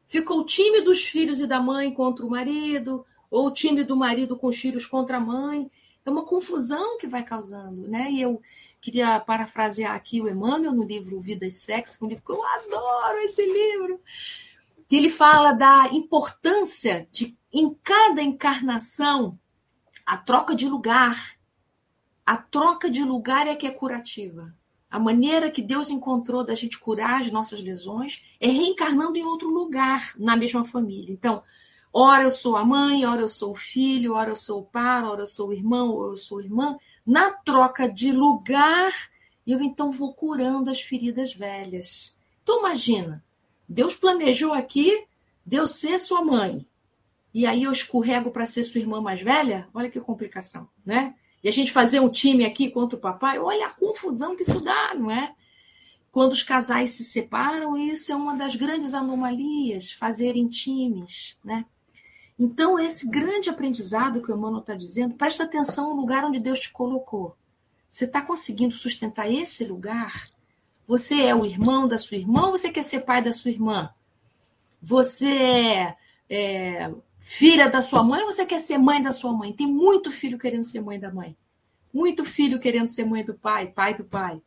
Fica 0.06 0.32
o 0.34 0.44
time 0.44 0.80
dos 0.80 1.04
filhos 1.04 1.38
e 1.38 1.46
da 1.46 1.60
mãe 1.60 1.92
contra 1.92 2.26
o 2.26 2.30
marido, 2.30 3.04
ou 3.30 3.46
o 3.46 3.52
time 3.52 3.84
do 3.84 3.94
marido 3.94 4.36
com 4.36 4.48
os 4.48 4.56
filhos 4.56 4.86
contra 4.86 5.18
a 5.18 5.20
mãe. 5.20 5.70
É 6.04 6.10
uma 6.10 6.24
confusão 6.24 6.98
que 6.98 7.06
vai 7.06 7.22
causando, 7.22 7.86
né? 7.86 8.10
E 8.10 8.20
eu 8.20 8.40
queria 8.80 9.20
parafrasear 9.20 9.94
aqui 9.94 10.20
o 10.20 10.28
Emmanuel 10.28 10.72
no 10.72 10.84
livro 10.84 11.20
Vida 11.20 11.46
e 11.46 11.50
Sexo, 11.50 12.04
um 12.04 12.08
livro 12.08 12.24
que 12.24 12.32
eu 12.32 12.44
adoro 12.44 13.18
esse 13.18 13.44
livro, 13.44 14.00
que 14.88 14.96
ele 14.96 15.10
fala 15.10 15.52
da 15.52 15.88
importância 15.92 17.08
de 17.12 17.36
em 17.52 17.74
cada 17.82 18.22
encarnação 18.22 19.38
a 20.06 20.16
troca 20.16 20.54
de 20.54 20.68
lugar. 20.68 21.36
A 22.24 22.36
troca 22.36 22.90
de 22.90 23.02
lugar 23.02 23.46
é 23.46 23.56
que 23.56 23.66
é 23.66 23.70
curativa. 23.70 24.54
A 24.90 24.98
maneira 24.98 25.50
que 25.50 25.62
Deus 25.62 25.90
encontrou 25.90 26.44
da 26.44 26.54
gente 26.54 26.78
curar 26.78 27.20
as 27.20 27.30
nossas 27.30 27.62
lesões 27.62 28.22
é 28.40 28.48
reencarnando 28.48 29.16
em 29.16 29.24
outro 29.24 29.48
lugar 29.48 30.12
na 30.16 30.36
mesma 30.36 30.64
família. 30.64 31.12
Então, 31.12 31.42
ora 31.92 32.24
eu 32.24 32.30
sou 32.30 32.56
a 32.56 32.64
mãe, 32.64 33.06
ora 33.06 33.20
eu 33.20 33.28
sou 33.28 33.52
o 33.52 33.56
filho, 33.56 34.14
ora 34.14 34.30
eu 34.30 34.36
sou 34.36 34.60
o 34.60 34.66
pai, 34.66 35.02
ora 35.04 35.22
eu 35.22 35.26
sou 35.26 35.48
o 35.48 35.52
irmão, 35.52 35.94
ora 35.96 36.12
eu 36.12 36.16
sou 36.16 36.38
a 36.38 36.42
irmã. 36.42 36.76
Na 37.06 37.30
troca 37.30 37.88
de 37.88 38.12
lugar, 38.12 38.92
eu 39.46 39.60
então 39.60 39.90
vou 39.90 40.12
curando 40.14 40.70
as 40.70 40.80
feridas 40.80 41.34
velhas. 41.34 42.14
Então, 42.42 42.60
imagina, 42.60 43.24
Deus 43.68 43.94
planejou 43.94 44.52
aqui 44.52 45.06
Deus 45.50 45.72
ser 45.72 45.98
sua 45.98 46.24
mãe. 46.24 46.64
E 47.32 47.46
aí 47.46 47.64
eu 47.64 47.72
escorrego 47.72 48.30
para 48.30 48.46
ser 48.46 48.62
sua 48.62 48.80
irmã 48.80 49.00
mais 49.00 49.20
velha? 49.20 49.68
Olha 49.74 49.90
que 49.90 50.00
complicação, 50.00 50.68
né? 50.86 51.14
E 51.42 51.48
a 51.48 51.52
gente 51.52 51.72
fazer 51.72 51.98
um 51.98 52.08
time 52.08 52.44
aqui 52.44 52.70
contra 52.70 52.96
o 52.96 53.00
papai, 53.00 53.38
olha 53.38 53.66
a 53.66 53.70
confusão 53.70 54.36
que 54.36 54.42
isso 54.42 54.60
dá, 54.60 54.94
não 54.94 55.10
é? 55.10 55.34
Quando 56.12 56.32
os 56.32 56.42
casais 56.42 56.90
se 56.92 57.02
separam, 57.02 57.76
isso 57.76 58.12
é 58.12 58.16
uma 58.16 58.36
das 58.36 58.54
grandes 58.54 58.94
anomalias, 58.94 59.90
fazerem 59.90 60.48
times, 60.48 61.36
né? 61.42 61.64
Então, 62.42 62.78
esse 62.78 63.10
grande 63.10 63.50
aprendizado 63.50 64.22
que 64.22 64.32
o 64.32 64.34
Emmanuel 64.34 64.62
está 64.62 64.74
dizendo, 64.74 65.14
presta 65.14 65.44
atenção 65.44 65.90
no 65.90 66.00
lugar 66.00 66.24
onde 66.24 66.40
Deus 66.40 66.58
te 66.58 66.72
colocou. 66.72 67.36
Você 67.86 68.06
está 68.06 68.22
conseguindo 68.22 68.74
sustentar 68.74 69.30
esse 69.30 69.62
lugar? 69.66 70.30
Você 70.86 71.22
é 71.22 71.34
o 71.34 71.44
irmão 71.44 71.86
da 71.86 71.98
sua 71.98 72.16
irmã 72.16 72.46
ou 72.46 72.52
você 72.52 72.70
quer 72.70 72.82
ser 72.82 73.00
pai 73.00 73.20
da 73.20 73.30
sua 73.30 73.50
irmã? 73.50 73.90
Você 74.80 75.28
é, 75.28 75.96
é 76.30 76.94
filha 77.18 77.68
da 77.68 77.82
sua 77.82 78.02
mãe 78.02 78.22
ou 78.22 78.32
você 78.32 78.46
quer 78.46 78.60
ser 78.60 78.78
mãe 78.78 79.02
da 79.02 79.12
sua 79.12 79.34
mãe? 79.34 79.52
Tem 79.52 79.66
muito 79.66 80.10
filho 80.10 80.38
querendo 80.38 80.64
ser 80.64 80.80
mãe 80.80 80.98
da 80.98 81.12
mãe. 81.12 81.36
Muito 81.92 82.24
filho 82.24 82.58
querendo 82.58 82.86
ser 82.86 83.04
mãe 83.04 83.22
do 83.22 83.34
pai, 83.34 83.66
pai 83.66 83.94
do 83.94 84.04
pai. 84.04 84.40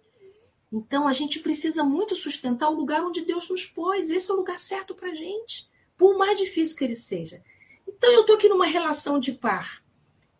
Então 0.72 1.08
a 1.08 1.14
gente 1.14 1.38
precisa 1.41 1.84
muito 1.84 2.16
sustentar 2.16 2.70
o 2.70 2.76
lugar 2.76 3.04
onde 3.04 3.22
Deus 3.22 3.48
nos 3.48 3.68
pôs. 3.68 4.10
Esse 4.10 4.32
é 4.32 4.34
o 4.34 4.38
lugar 4.38 4.58
certo 4.58 4.96
para 4.96 5.14
gente, 5.14 5.70
por 5.96 6.18
mais 6.18 6.39
difícil 6.39 6.76
que 6.76 6.84
ele 6.84 6.96
seja. 6.96 7.39
Então 7.88 8.11
eu 8.11 8.21
estou 8.21 8.36
aqui 8.36 8.47
numa 8.47 8.65
relação 8.65 9.19
de 9.19 9.31
par. 9.31 9.84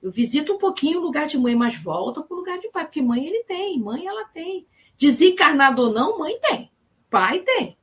Eu 0.01 0.11
visito 0.11 0.53
um 0.53 0.57
pouquinho 0.57 0.99
o 0.99 1.03
lugar 1.03 1.27
de 1.27 1.37
mãe, 1.37 1.55
mas 1.55 1.75
volto 1.75 2.23
para 2.23 2.35
o 2.35 2.39
lugar 2.39 2.59
de 2.59 2.69
pai, 2.69 2.85
porque 2.85 3.01
mãe 3.01 3.25
ele 3.25 3.43
tem, 3.45 3.79
mãe 3.79 4.05
ela 4.05 4.25
tem. 4.25 4.67
Desencarnado 4.97 5.81
ou 5.81 5.93
não, 5.93 6.19
mãe 6.19 6.37
tem, 6.41 6.71
pai 7.09 7.39
tem. 7.39 7.77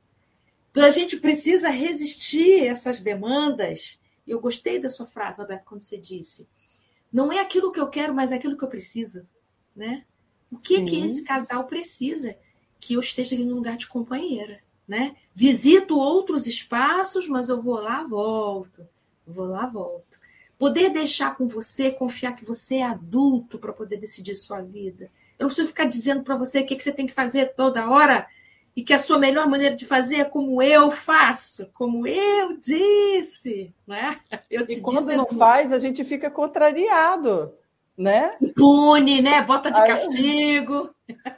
Então 0.69 0.83
a 0.83 0.89
gente 0.89 1.17
precisa 1.17 1.69
resistir 1.69 2.63
essas 2.63 3.01
demandas 3.01 3.99
eu 4.31 4.39
gostei 4.39 4.79
da 4.79 4.89
sua 4.89 5.05
frase, 5.05 5.39
Roberto, 5.39 5.65
quando 5.65 5.81
você 5.81 5.97
disse: 5.97 6.49
não 7.11 7.31
é 7.31 7.39
aquilo 7.39 7.71
que 7.71 7.79
eu 7.79 7.89
quero, 7.89 8.13
mas 8.13 8.31
é 8.31 8.35
aquilo 8.35 8.57
que 8.57 8.63
eu 8.63 8.69
preciso, 8.69 9.27
né? 9.75 10.05
O 10.51 10.57
que 10.57 10.77
Sim. 10.77 10.85
que 10.85 10.99
esse 10.99 11.23
casal 11.23 11.65
precisa? 11.65 12.37
Que 12.79 12.93
eu 12.93 12.99
esteja 12.99 13.35
ali 13.35 13.45
no 13.45 13.55
lugar 13.55 13.77
de 13.77 13.87
companheira, 13.87 14.61
né? 14.87 15.15
Visito 15.33 15.97
outros 15.97 16.47
espaços, 16.47 17.27
mas 17.27 17.49
eu 17.49 17.61
vou 17.61 17.79
lá, 17.79 18.03
volto. 18.03 18.87
Vou 19.25 19.45
lá, 19.45 19.65
volto. 19.65 20.19
Poder 20.57 20.89
deixar 20.89 21.35
com 21.35 21.47
você, 21.47 21.91
confiar 21.91 22.35
que 22.35 22.45
você 22.45 22.75
é 22.77 22.83
adulto 22.83 23.57
para 23.57 23.73
poder 23.73 23.97
decidir 23.97 24.35
sua 24.35 24.61
vida. 24.61 25.05
Eu 25.39 25.45
não 25.45 25.47
preciso 25.47 25.69
ficar 25.69 25.85
dizendo 25.85 26.23
para 26.23 26.35
você 26.35 26.59
o 26.59 26.65
que, 26.65 26.75
que 26.75 26.83
você 26.83 26.91
tem 26.91 27.07
que 27.07 27.13
fazer 27.13 27.53
toda 27.55 27.89
hora 27.89 28.27
e 28.75 28.83
que 28.83 28.93
a 28.93 28.99
sua 28.99 29.17
melhor 29.17 29.47
maneira 29.47 29.75
de 29.75 29.85
fazer 29.85 30.17
é 30.17 30.23
como 30.23 30.61
eu 30.61 30.91
faço, 30.91 31.69
como 31.73 32.07
eu 32.07 32.57
disse, 32.57 33.73
né? 33.85 34.19
Eu 34.49 34.65
te 34.65 34.75
e 34.75 34.81
quando 34.81 34.99
disse, 34.99 35.15
não 35.15 35.25
faz, 35.25 35.71
a 35.71 35.79
gente 35.79 36.03
fica 36.03 36.29
contrariado, 36.29 37.53
né? 38.01 38.35
Impune, 38.41 39.21
né? 39.21 39.43
Bota 39.43 39.69
de 39.69 39.79
castigo. 39.85 40.89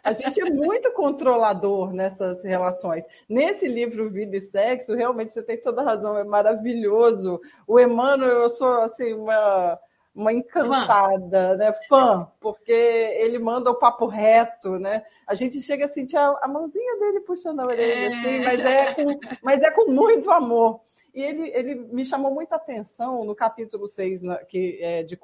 A 0.04 0.14
gente 0.14 0.40
é 0.40 0.50
muito 0.50 0.92
controlador 0.94 1.92
nessas 1.92 2.44
relações. 2.44 3.04
Nesse 3.28 3.68
livro 3.68 4.10
Vida 4.10 4.38
e 4.38 4.42
Sexo, 4.42 4.96
realmente 4.96 5.34
você 5.34 5.44
tem 5.44 5.60
toda 5.60 5.82
a 5.82 5.86
razão, 5.86 6.18
é 6.18 6.24
maravilhoso. 6.24 7.42
O 7.68 7.80
Emmanuel, 7.80 8.44
eu 8.44 8.50
sou 8.50 8.82
assim 8.82 9.14
uma 9.14 9.78
uma 10.16 10.32
encantada, 10.32 11.50
fã. 11.50 11.56
né? 11.56 11.74
Fã, 11.90 12.32
porque 12.40 12.72
ele 12.72 13.40
manda 13.40 13.72
o 13.72 13.80
papo 13.80 14.06
reto, 14.06 14.78
né? 14.78 15.04
A 15.26 15.34
gente 15.34 15.60
chega 15.60 15.86
a 15.86 15.90
sentir 15.90 16.18
a, 16.18 16.38
a 16.40 16.48
mãozinha 16.48 17.00
dele 17.00 17.22
puxando 17.22 17.62
a 17.62 17.66
orelha, 17.66 17.84
é. 17.84 18.08
assim, 18.08 18.40
mas 18.44 18.60
é, 18.60 18.94
com, 18.94 19.20
mas 19.42 19.62
é 19.64 19.72
com 19.72 19.92
muito 19.92 20.30
amor. 20.30 20.82
E 21.14 21.22
ele, 21.22 21.50
ele 21.50 21.76
me 21.76 22.06
chamou 22.06 22.34
muita 22.34 22.56
atenção 22.56 23.24
no 23.24 23.36
capítulo 23.36 23.88
6, 23.88 24.22
que 24.48 24.80
é 24.82 25.04
de 25.04 25.18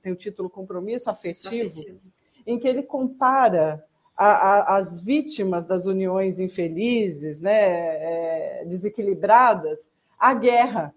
tem 0.00 0.12
o 0.12 0.16
título 0.16 0.48
Compromisso 0.48 1.10
Afetivo, 1.10 1.48
Afetivo. 1.48 2.00
em 2.46 2.58
que 2.58 2.66
ele 2.66 2.82
compara 2.82 3.84
a, 4.16 4.26
a, 4.26 4.76
as 4.78 5.02
vítimas 5.02 5.64
das 5.64 5.86
uniões 5.86 6.40
infelizes, 6.40 7.40
né, 7.40 7.52
é, 7.52 8.64
desequilibradas, 8.64 9.86
à 10.18 10.32
guerra 10.32 10.94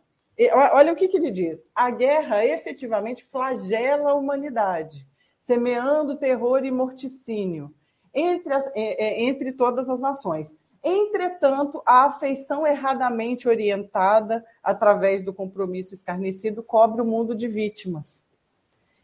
Olha 0.73 0.93
o 0.93 0.95
que, 0.95 1.07
que 1.07 1.17
ele 1.17 1.31
diz: 1.31 1.67
a 1.73 1.89
guerra 1.89 2.45
efetivamente 2.45 3.25
flagela 3.25 4.11
a 4.11 4.13
humanidade, 4.13 5.07
semeando 5.39 6.17
terror 6.17 6.63
e 6.63 6.69
morticínio 6.69 7.73
entre, 8.13 8.53
as, 8.53 8.67
é, 8.75 9.03
é, 9.03 9.23
entre 9.23 9.51
todas 9.51 9.89
as 9.89 9.99
nações. 9.99 10.55
Entretanto, 10.84 11.82
a 11.86 12.05
afeição 12.05 12.65
erradamente 12.65 13.47
orientada 13.47 14.45
através 14.63 15.23
do 15.23 15.34
compromisso 15.34 15.93
escarnecido 15.93 16.63
cobre 16.63 17.01
o 17.01 17.05
mundo 17.05 17.36
de 17.36 17.47
vítimas. 17.47 18.25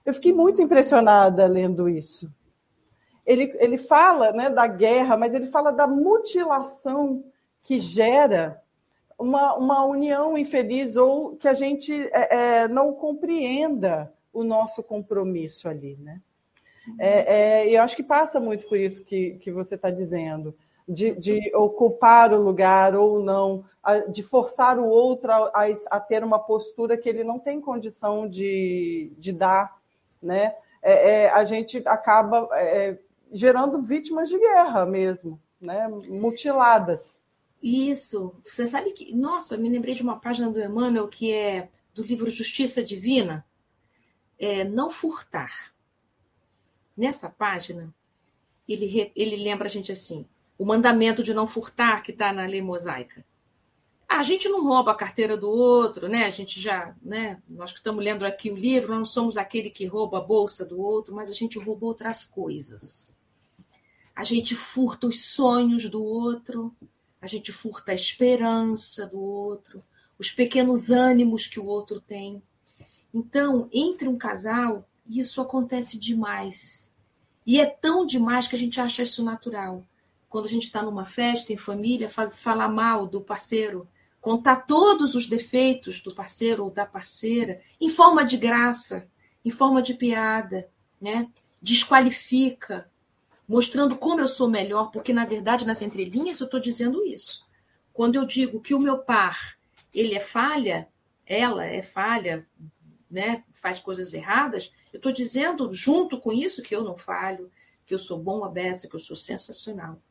Eu 0.05 0.13
fiquei 0.13 0.33
muito 0.33 0.61
impressionada 0.61 1.45
lendo 1.45 1.89
isso. 1.89 2.31
ele, 3.25 3.53
ele 3.57 3.77
fala 3.77 4.31
né, 4.31 4.49
da 4.49 4.67
guerra, 4.67 5.15
mas 5.15 5.33
ele 5.33 5.47
fala 5.47 5.71
da 5.71 5.87
mutilação 5.87 7.23
que 7.63 7.79
gera 7.79 8.61
uma, 9.17 9.55
uma 9.55 9.85
união 9.85 10.37
infeliz 10.37 10.95
ou 10.95 11.35
que 11.37 11.47
a 11.47 11.53
gente 11.53 11.93
é, 12.11 12.63
é, 12.63 12.67
não 12.67 12.93
compreenda 12.93 14.13
o 14.33 14.43
nosso 14.43 14.83
compromisso 14.83 15.69
ali, 15.69 15.95
né? 16.01 16.21
É, 16.99 17.61
é, 17.63 17.69
eu 17.69 17.81
acho 17.81 17.95
que 17.95 18.03
passa 18.03 18.41
muito 18.41 18.67
por 18.67 18.77
isso 18.77 19.05
que, 19.05 19.35
que 19.35 19.51
você 19.51 19.75
está 19.75 19.89
dizendo, 19.89 20.53
de, 20.87 21.11
de, 21.11 21.55
ocupar 21.55 22.33
o 22.33 22.41
lugar 22.41 22.95
ou 22.95 23.21
não, 23.21 23.63
de 24.11 24.21
forçar 24.21 24.77
o 24.79 24.85
outro 24.85 25.31
a, 25.31 25.51
a, 25.89 25.99
ter 25.99 26.23
uma 26.23 26.39
postura 26.39 26.97
que 26.97 27.07
ele 27.07 27.23
não 27.23 27.39
tem 27.39 27.61
condição 27.61 28.27
de, 28.27 29.11
de 29.17 29.31
dar, 29.31 29.77
né? 30.21 30.55
É, 30.81 31.11
é, 31.11 31.29
a 31.29 31.45
gente 31.45 31.81
acaba 31.85 32.49
é, 32.53 32.97
gerando 33.31 33.81
vítimas 33.81 34.29
de 34.29 34.37
guerra 34.37 34.85
mesmo, 34.85 35.39
né? 35.59 35.87
Mutiladas. 36.09 37.21
Isso. 37.61 38.35
Você 38.43 38.67
sabe 38.67 38.91
que, 38.91 39.15
nossa, 39.15 39.55
me 39.55 39.69
lembrei 39.69 39.95
de 39.95 40.03
uma 40.03 40.19
página 40.19 40.49
do 40.49 40.61
Emmanuel 40.61 41.07
que 41.07 41.31
é 41.31 41.69
do 41.93 42.03
livro 42.03 42.29
Justiça 42.29 42.83
Divina, 42.83 43.45
é, 44.37 44.63
não 44.63 44.89
furtar. 44.89 45.73
Nessa 46.95 47.29
página, 47.29 47.93
ele, 48.67 49.11
ele 49.15 49.37
lembra 49.37 49.65
a 49.65 49.69
gente 49.69 49.91
assim: 49.91 50.27
o 50.63 50.65
mandamento 50.65 51.21
de 51.21 51.33
não 51.33 51.45
furtar 51.45 52.01
que 52.01 52.11
está 52.11 52.31
na 52.31 52.45
lei 52.45 52.61
mosaica. 52.61 53.25
A 54.07 54.23
gente 54.23 54.47
não 54.47 54.63
rouba 54.63 54.91
a 54.91 54.95
carteira 54.95 55.35
do 55.35 55.49
outro, 55.49 56.07
né? 56.07 56.23
A 56.23 56.29
gente 56.29 56.57
já, 56.57 56.95
né? 57.01 57.43
Nós 57.49 57.73
que 57.73 57.79
estamos 57.79 58.01
lendo 58.01 58.25
aqui 58.25 58.49
o 58.49 58.55
livro, 58.55 58.91
nós 58.91 58.99
não 58.99 59.05
somos 59.05 59.35
aquele 59.35 59.69
que 59.69 59.85
rouba 59.85 60.19
a 60.19 60.21
bolsa 60.21 60.65
do 60.65 60.79
outro, 60.79 61.13
mas 61.13 61.29
a 61.29 61.33
gente 61.33 61.59
rouba 61.59 61.85
outras 61.85 62.23
coisas. 62.23 63.13
A 64.15 64.23
gente 64.23 64.55
furta 64.55 65.05
os 65.05 65.25
sonhos 65.25 65.89
do 65.89 66.01
outro, 66.01 66.73
a 67.19 67.27
gente 67.27 67.51
furta 67.51 67.91
a 67.91 67.95
esperança 67.95 69.05
do 69.05 69.19
outro, 69.19 69.83
os 70.17 70.31
pequenos 70.31 70.89
ânimos 70.89 71.45
que 71.45 71.59
o 71.59 71.65
outro 71.65 71.99
tem. 71.99 72.41
Então, 73.13 73.67
entre 73.69 74.07
um 74.07 74.17
casal, 74.17 74.87
isso 75.05 75.41
acontece 75.41 75.99
demais. 75.99 76.89
E 77.45 77.59
é 77.59 77.65
tão 77.65 78.05
demais 78.05 78.47
que 78.47 78.55
a 78.55 78.59
gente 78.59 78.79
acha 78.79 79.03
isso 79.03 79.21
natural. 79.25 79.83
Quando 80.33 80.45
a 80.45 80.49
gente 80.49 80.65
está 80.65 80.81
numa 80.81 81.05
festa 81.05 81.53
em 81.53 81.57
família, 81.57 82.09
faz, 82.09 82.41
falar 82.41 82.67
mal 82.67 83.05
do 83.05 83.21
parceiro, 83.21 83.87
contar 84.19 84.65
todos 84.65 85.13
os 85.13 85.27
defeitos 85.27 86.01
do 86.01 86.11
parceiro 86.11 86.63
ou 86.63 86.71
da 86.71 86.87
parceira, 86.87 87.61
em 87.79 87.87
forma 87.87 88.25
de 88.25 88.35
graça, 88.35 89.07
em 89.45 89.51
forma 89.51 89.79
de 89.79 89.93
piada, 89.93 90.67
né? 90.99 91.29
desqualifica, 91.61 92.89
mostrando 93.47 93.95
como 93.95 94.21
eu 94.21 94.27
sou 94.27 94.49
melhor, 94.49 94.89
porque 94.89 95.13
na 95.13 95.23
verdade 95.23 95.67
nas 95.67 95.83
entrelinhas 95.83 96.39
eu 96.39 96.45
estou 96.45 96.59
dizendo 96.59 97.05
isso. 97.05 97.45
Quando 97.93 98.15
eu 98.15 98.25
digo 98.25 98.59
que 98.59 98.73
o 98.73 98.79
meu 98.79 98.97
par 98.97 99.55
ele 99.93 100.15
é 100.15 100.19
falha, 100.19 100.87
ela 101.27 101.63
é 101.63 101.83
falha, 101.83 102.43
né, 103.07 103.43
faz 103.51 103.77
coisas 103.77 104.15
erradas, 104.15 104.71
eu 104.91 104.97
estou 104.97 105.11
dizendo 105.11 105.71
junto 105.71 106.19
com 106.19 106.33
isso 106.33 106.63
que 106.63 106.75
eu 106.75 106.83
não 106.83 106.97
falho, 106.97 107.51
que 107.85 107.93
eu 107.93 107.99
sou 107.99 108.17
bom 108.17 108.43
a 108.43 108.49
beça, 108.49 108.87
que 108.87 108.95
eu 108.95 108.99
sou 108.99 109.15
sensacional. 109.15 110.01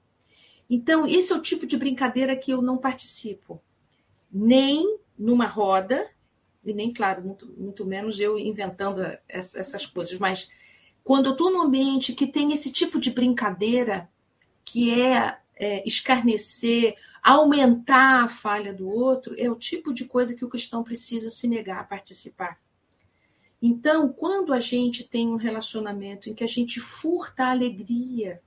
Então, 0.68 1.06
esse 1.06 1.32
é 1.32 1.36
o 1.36 1.42
tipo 1.42 1.66
de 1.66 1.76
brincadeira 1.76 2.36
que 2.36 2.50
eu 2.50 2.62
não 2.62 2.78
participo. 2.78 3.62
Nem 4.30 4.98
numa 5.18 5.46
roda, 5.46 6.08
e 6.64 6.72
nem, 6.72 6.92
claro, 6.92 7.22
muito, 7.22 7.52
muito 7.56 7.84
menos 7.84 8.20
eu 8.20 8.38
inventando 8.38 9.00
essas 9.28 9.84
coisas, 9.84 10.18
mas 10.18 10.48
quando 11.02 11.26
eu 11.26 11.32
estou 11.32 11.50
num 11.50 11.62
ambiente 11.62 12.14
que 12.14 12.26
tem 12.26 12.52
esse 12.52 12.72
tipo 12.72 13.00
de 13.00 13.10
brincadeira, 13.10 14.08
que 14.64 14.98
é, 14.98 15.38
é 15.56 15.86
escarnecer, 15.86 16.96
aumentar 17.22 18.24
a 18.24 18.28
falha 18.28 18.72
do 18.72 18.88
outro, 18.88 19.34
é 19.36 19.50
o 19.50 19.56
tipo 19.56 19.92
de 19.92 20.04
coisa 20.04 20.34
que 20.34 20.44
o 20.44 20.48
cristão 20.48 20.82
precisa 20.82 21.28
se 21.28 21.48
negar 21.48 21.80
a 21.80 21.84
participar. 21.84 22.58
Então, 23.60 24.12
quando 24.12 24.52
a 24.52 24.58
gente 24.58 25.04
tem 25.04 25.28
um 25.28 25.36
relacionamento 25.36 26.28
em 26.28 26.34
que 26.34 26.42
a 26.42 26.48
gente 26.48 26.80
furta 26.80 27.44
a 27.44 27.50
alegria, 27.50 28.40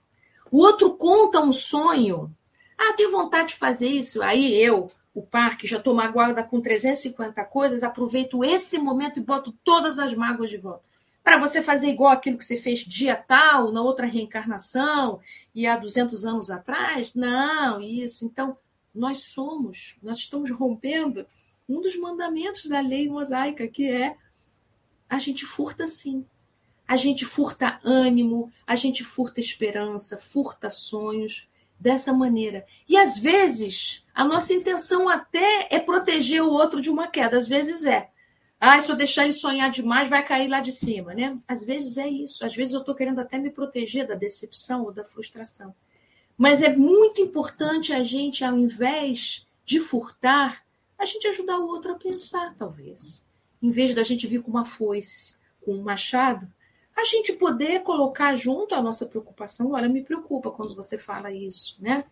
o 0.52 0.60
outro 0.60 0.96
conta 0.96 1.42
um 1.42 1.52
sonho, 1.52 2.34
ah, 2.78 2.94
tenho 2.94 3.12
vontade 3.12 3.50
de 3.50 3.56
fazer 3.56 3.88
isso, 3.88 4.22
aí 4.22 4.56
eu, 4.56 4.90
o 5.14 5.22
parque, 5.22 5.68
já 5.68 5.78
estou 5.78 5.94
magoada 5.94 6.44
com 6.44 6.60
350 6.60 7.44
coisas, 7.46 7.84
aproveito 7.84 8.44
esse 8.44 8.78
momento 8.78 9.20
e 9.20 9.24
boto 9.24 9.54
todas 9.64 9.98
as 9.98 10.14
mágoas 10.14 10.50
de 10.50 10.58
volta. 10.58 10.84
Para 11.24 11.38
você 11.38 11.62
fazer 11.62 11.88
igual 11.88 12.12
aquilo 12.12 12.38
que 12.38 12.46
você 12.46 12.58
fez 12.58 12.80
dia 12.80 13.16
tal, 13.16 13.72
na 13.72 13.82
outra 13.82 14.06
reencarnação, 14.06 15.20
e 15.56 15.66
há 15.66 15.76
200 15.76 16.26
anos 16.26 16.52
atrás? 16.52 17.16
Não, 17.16 17.82
isso. 17.82 18.26
Então, 18.26 18.58
nós 18.94 19.20
somos, 19.20 19.96
nós 20.04 20.18
estamos 20.18 20.52
rompendo 20.52 21.26
um 21.68 21.82
dos 21.82 21.98
mandamentos 21.98 22.68
da 22.68 22.80
lei 22.80 23.10
mosaica, 23.10 23.68
que 23.68 23.90
é 23.90 24.16
a 25.10 25.18
gente 25.18 25.46
furta 25.46 25.88
sim. 25.88 26.26
A 26.88 26.98
gente 26.98 27.26
furta 27.26 27.80
ânimo, 27.84 28.52
a 28.66 28.76
gente 28.76 29.04
furta 29.04 29.40
esperança, 29.40 30.18
furta 30.18 30.70
sonhos 30.70 31.48
dessa 31.80 32.14
maneira. 32.14 32.66
E 32.88 32.96
às 32.96 33.18
vezes, 33.18 34.04
a 34.14 34.24
nossa 34.24 34.54
intenção 34.54 35.10
até 35.10 35.68
é 35.72 35.80
proteger 35.80 36.42
o 36.44 36.52
outro 36.52 36.80
de 36.82 36.90
uma 36.90 37.08
queda, 37.08 37.38
às 37.38 37.48
vezes 37.48 37.86
é. 37.86 38.10
Ah, 38.60 38.80
se 38.80 38.90
eu 38.90 38.96
deixar 38.96 39.24
ele 39.24 39.34
sonhar 39.34 39.70
demais, 39.70 40.10
vai 40.10 40.26
cair 40.26 40.48
lá 40.48 40.60
de 40.62 40.72
cima, 40.72 41.14
né? 41.14 41.38
Às 41.48 41.64
vezes 41.64 41.98
é 41.98 42.08
isso. 42.08 42.46
Às 42.46 42.56
vezes 42.56 42.74
eu 42.74 42.80
estou 42.80 42.96
querendo 42.96 43.20
até 43.20 43.38
me 43.38 43.52
proteger 43.52 44.08
da 44.08 44.16
decepção 44.16 44.84
ou 44.84 44.94
da 44.94 45.04
frustração. 45.04 45.76
Mas 46.38 46.62
é 46.62 46.76
muito 46.76 47.22
importante 47.22 47.92
a 47.94 48.04
gente, 48.04 48.44
ao 48.44 48.58
invés 48.58 49.46
de 49.66 49.80
furtar, 49.80 50.64
a 50.98 51.06
gente 51.06 51.28
ajudar 51.28 51.60
o 51.60 51.68
outro 51.68 51.92
a 51.92 51.96
pensar, 51.96 52.56
talvez 52.58 53.26
em 53.66 53.72
vez 53.72 53.96
da 53.96 54.04
gente 54.04 54.28
vir 54.28 54.44
com 54.44 54.52
uma 54.52 54.64
foice, 54.64 55.36
com 55.62 55.74
um 55.74 55.82
machado, 55.82 56.48
a 56.96 57.04
gente 57.04 57.34
poder 57.34 57.82
colocar 57.82 58.36
junto 58.36 58.74
a 58.74 58.82
nossa 58.82 59.06
preocupação. 59.06 59.74
Olha, 59.74 59.90
me 59.90 60.04
preocupa 60.04 60.50
quando 60.50 60.76
você 60.76 60.98
fala 60.98 61.32
isso, 61.32 61.76
né? 61.80 62.06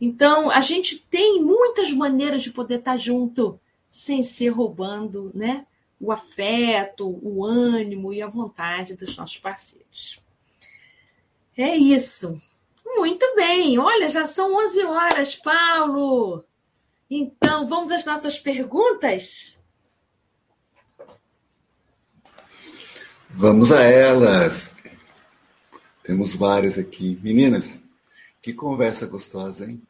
Então, 0.00 0.50
a 0.50 0.60
gente 0.60 0.98
tem 1.10 1.42
muitas 1.42 1.92
maneiras 1.92 2.42
de 2.42 2.50
poder 2.50 2.78
estar 2.78 2.96
junto 2.96 3.60
sem 3.88 4.22
ser 4.22 4.48
roubando, 4.50 5.30
né? 5.34 5.66
O 6.00 6.12
afeto, 6.12 7.18
o 7.22 7.44
ânimo 7.44 8.12
e 8.12 8.22
a 8.22 8.28
vontade 8.28 8.94
dos 8.94 9.16
nossos 9.16 9.38
parceiros. 9.38 10.20
É 11.56 11.76
isso. 11.76 12.40
Muito 12.86 13.34
bem. 13.34 13.78
Olha, 13.78 14.08
já 14.08 14.24
são 14.24 14.56
11 14.56 14.84
horas, 14.84 15.34
Paulo. 15.34 16.44
Então, 17.10 17.66
vamos 17.66 17.90
às 17.90 18.04
nossas 18.04 18.38
perguntas? 18.38 19.57
Vamos 23.40 23.70
a 23.70 23.84
elas. 23.84 24.78
Temos 26.02 26.34
várias 26.34 26.76
aqui. 26.76 27.20
Meninas, 27.22 27.80
que 28.42 28.52
conversa 28.52 29.06
gostosa, 29.06 29.64
hein? 29.64 29.80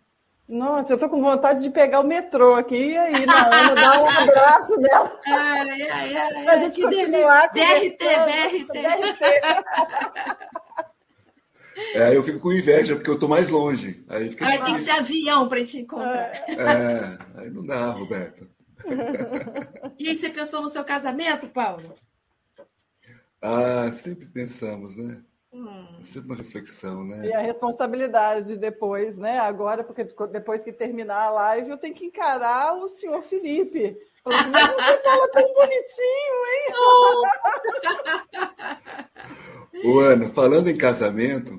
Nossa, 0.47 0.93
eu 0.93 0.99
tô 0.99 1.09
com 1.09 1.23
vontade 1.23 1.63
de 1.63 1.71
pegar 1.71 2.01
o 2.01 2.07
metrô 2.07 2.57
aqui 2.57 2.91
e 2.91 2.97
aí, 2.99 3.25
na 3.25 3.47
Ana, 3.47 3.75
dar 3.75 4.03
um 4.03 4.11
abraço 4.11 4.77
dela. 4.77 5.19
Ai, 5.27 5.81
ai, 5.81 6.15
ai, 6.15 6.47
a 6.47 6.59
gente 6.59 6.83
continuar 6.83 7.47
DRT, 7.47 7.97
DRT. 7.97 8.79
É, 11.95 12.15
eu 12.15 12.25
fico 12.25 12.41
com 12.41 12.53
inveja, 12.53 12.97
porque 12.97 13.09
eu 13.09 13.19
tô 13.19 13.29
mais 13.29 13.49
longe. 13.49 14.05
Aí, 14.09 14.29
fica 14.31 14.45
aí 14.45 14.61
tem 14.65 14.75
que 14.75 14.81
ser 14.81 14.91
avião 14.91 15.49
para 15.49 15.65
te 15.65 15.79
encontrar. 15.79 16.33
É, 16.49 17.19
aí 17.37 17.51
não 17.51 17.65
dá, 17.65 17.93
Roberta. 17.93 18.47
E 19.97 20.09
aí, 20.09 20.15
você 20.17 20.29
pensou 20.29 20.61
no 20.61 20.69
seu 20.69 20.85
casamento, 20.85 21.49
Paulo? 21.49 21.95
Ah, 23.41 23.91
sempre 23.93 24.27
pensamos, 24.27 24.97
né? 24.97 25.23
Hum. 25.53 26.05
Sempre 26.05 26.31
uma 26.31 26.37
reflexão, 26.37 27.05
né? 27.05 27.27
E 27.27 27.33
a 27.33 27.41
responsabilidade 27.41 28.57
depois, 28.57 29.17
né? 29.17 29.39
Agora, 29.39 29.83
porque 29.83 30.05
depois 30.31 30.63
que 30.63 30.73
terminar 30.73 31.27
a 31.27 31.31
live, 31.31 31.71
eu 31.71 31.79
tenho 31.79 31.95
que 31.95 32.07
encarar 32.07 32.75
o 32.77 32.89
senhor 32.89 33.23
Felipe. 33.23 33.97
Mas 34.25 34.43
você 34.43 35.03
fala 35.03 35.29
tão 35.33 35.55
bonitinho, 35.55 36.47
hein? 36.53 36.73
Ô, 39.87 40.01
Ana, 40.01 40.29
falando 40.31 40.69
em 40.69 40.77
casamento, 40.77 41.59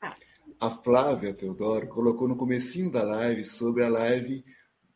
ah. 0.00 0.14
a 0.60 0.70
Flávia 0.70 1.34
Teodoro 1.34 1.88
colocou 1.88 2.26
no 2.28 2.36
comecinho 2.36 2.90
da 2.90 3.02
live 3.02 3.44
sobre 3.44 3.84
a 3.84 3.88
live 3.88 4.44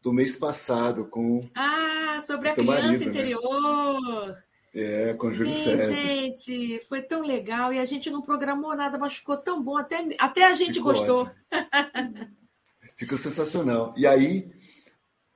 do 0.01 0.13
mês 0.13 0.37
passado 0.37 1.07
com. 1.07 1.49
Ah, 1.55 2.19
sobre 2.25 2.49
a 2.49 2.55
criança 2.55 2.83
marido, 2.83 3.05
né? 3.05 3.11
interior. 3.11 4.29
Né? 4.29 4.43
É, 4.75 5.13
com 5.15 5.31
Júlio 5.31 5.55
Sim, 5.55 5.65
César. 5.65 5.95
gente, 5.95 6.81
foi 6.89 7.03
tão 7.03 7.21
legal 7.21 7.75
e 7.75 7.79
a 7.79 7.85
gente 7.85 8.09
não 8.11 8.23
programou 8.23 8.75
nada, 8.75 8.97
mas 8.97 9.15
ficou 9.15 9.37
tão 9.37 9.63
bom, 9.63 9.77
até, 9.77 9.99
até 10.19 10.47
a 10.47 10.55
gente 10.55 10.75
ficou 10.75 10.95
gostou. 10.95 11.31
ficou 12.97 13.19
sensacional. 13.19 13.93
E 13.99 14.07
aí, 14.07 14.51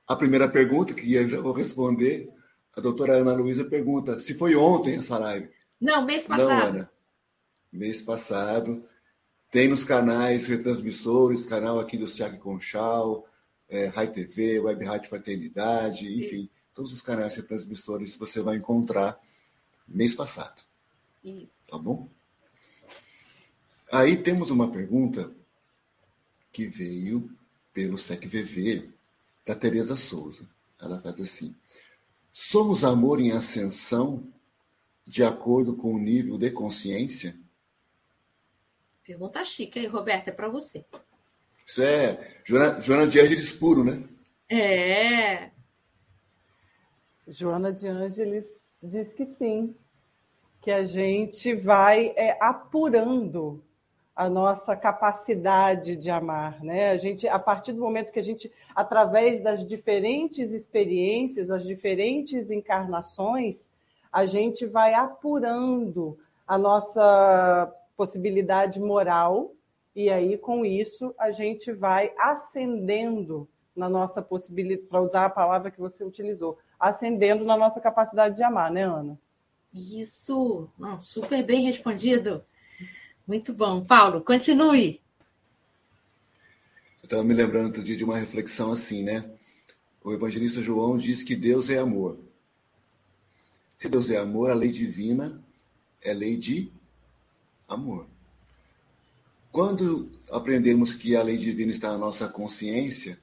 a 0.07 0.15
primeira 0.15 0.49
pergunta, 0.49 0.93
que 0.93 1.13
eu 1.13 1.29
já 1.29 1.39
vou 1.39 1.53
responder, 1.53 2.33
a 2.75 2.81
doutora 2.81 3.13
Ana 3.13 3.33
Luísa 3.33 3.63
pergunta 3.63 4.19
se 4.19 4.33
foi 4.33 4.55
ontem 4.55 4.95
essa 4.97 5.19
live. 5.19 5.49
Não, 5.79 6.03
mês 6.03 6.25
passado. 6.25 6.49
Não, 6.49 6.79
Ana. 6.79 6.91
Mês 7.71 8.01
passado. 8.01 8.83
Tem 9.51 9.67
nos 9.67 9.83
canais 9.83 10.47
retransmissores, 10.47 11.45
canal 11.45 11.79
aqui 11.79 11.95
do 11.95 12.07
Siag 12.07 12.37
Conchal, 12.39 13.25
é, 13.69 13.85
Rai 13.85 14.11
TV, 14.11 14.59
Web 14.59 14.83
Rádio 14.83 15.09
Fraternidade, 15.09 16.07
enfim, 16.07 16.43
Isso. 16.43 16.61
todos 16.73 16.91
os 16.91 17.01
canais 17.01 17.35
retransmissores 17.35 18.17
você 18.17 18.41
vai 18.41 18.57
encontrar 18.57 19.17
mês 19.87 20.13
passado. 20.13 20.61
Isso. 21.23 21.67
Tá 21.69 21.77
bom? 21.77 22.09
Aí 23.91 24.17
temos 24.17 24.49
uma 24.49 24.69
pergunta 24.69 25.31
que 26.51 26.67
veio 26.67 27.29
pelo 27.73 27.97
SECVV, 27.97 28.91
da 29.45 29.55
Tereza 29.55 29.95
Souza. 29.95 30.47
Ela 30.79 30.99
faz 30.99 31.19
assim: 31.19 31.55
Somos 32.33 32.83
amor 32.83 33.21
em 33.21 33.31
ascensão 33.31 34.31
de 35.05 35.23
acordo 35.23 35.75
com 35.75 35.93
o 35.93 35.99
nível 35.99 36.37
de 36.37 36.51
consciência? 36.51 37.35
Pergunta 39.03 39.45
chique 39.45 39.79
aí, 39.79 39.87
Roberta, 39.87 40.31
é 40.31 40.33
para 40.33 40.49
você. 40.49 40.83
Isso 41.65 41.81
é 41.81 42.41
Joana, 42.43 42.81
Joana 42.81 43.07
de 43.07 43.19
Ângeles 43.19 43.51
puro, 43.51 43.83
né? 43.83 44.03
É. 44.49 45.51
Joana 47.27 47.71
de 47.71 47.87
Ângeles 47.87 48.53
diz 48.87 49.13
que 49.13 49.25
sim, 49.25 49.75
que 50.61 50.71
a 50.71 50.85
gente 50.85 51.53
vai 51.53 52.13
é, 52.15 52.37
apurando 52.39 53.61
a 54.15 54.29
nossa 54.29 54.75
capacidade 54.75 55.95
de 55.95 56.09
amar, 56.09 56.63
né? 56.63 56.89
A 56.89 56.97
gente, 56.97 57.27
a 57.27 57.37
partir 57.37 57.73
do 57.73 57.81
momento 57.81 58.11
que 58.11 58.19
a 58.19 58.23
gente, 58.23 58.51
através 58.75 59.43
das 59.43 59.65
diferentes 59.65 60.51
experiências, 60.51 61.51
as 61.51 61.63
diferentes 61.63 62.49
encarnações, 62.49 63.69
a 64.11 64.25
gente 64.25 64.65
vai 64.65 64.95
apurando 64.95 66.17
a 66.47 66.57
nossa 66.57 67.71
possibilidade 67.95 68.79
moral 68.79 69.51
e 69.95 70.09
aí 70.09 70.37
com 70.37 70.65
isso 70.65 71.13
a 71.17 71.31
gente 71.31 71.71
vai 71.71 72.11
ascendendo 72.17 73.47
na 73.75 73.89
nossa 73.89 74.21
possibilidade, 74.21 74.87
para 74.87 75.01
usar 75.01 75.25
a 75.25 75.29
palavra 75.29 75.69
que 75.69 75.79
você 75.79 76.03
utilizou, 76.03 76.57
ascendendo 76.79 77.43
na 77.43 77.57
nossa 77.57 77.81
capacidade 77.81 78.35
de 78.35 78.43
amar, 78.43 78.71
né, 78.71 78.83
Ana? 78.83 79.19
Isso, 79.73 80.69
Não, 80.77 80.99
super 80.99 81.43
bem 81.43 81.65
respondido. 81.65 82.43
Muito 83.27 83.53
bom. 83.53 83.83
Paulo, 83.83 84.21
continue. 84.21 85.01
Eu 87.01 87.05
estava 87.05 87.23
me 87.23 87.33
lembrando 87.33 87.67
outro 87.67 87.83
dia 87.83 87.95
de 87.95 88.03
uma 88.03 88.17
reflexão 88.17 88.71
assim, 88.71 89.03
né? 89.03 89.29
O 90.03 90.13
evangelista 90.13 90.61
João 90.61 90.97
diz 90.97 91.21
que 91.21 91.35
Deus 91.35 91.69
é 91.69 91.77
amor. 91.77 92.19
Se 93.77 93.89
Deus 93.89 94.09
é 94.09 94.17
amor, 94.17 94.49
a 94.49 94.55
lei 94.55 94.71
divina 94.71 95.43
é 96.01 96.13
lei 96.13 96.37
de 96.37 96.71
amor. 97.67 98.07
Quando 99.51 100.09
aprendemos 100.31 100.93
que 100.93 101.15
a 101.15 101.23
lei 101.23 101.37
divina 101.37 101.71
está 101.71 101.91
na 101.91 101.97
nossa 101.97 102.27
consciência, 102.27 103.19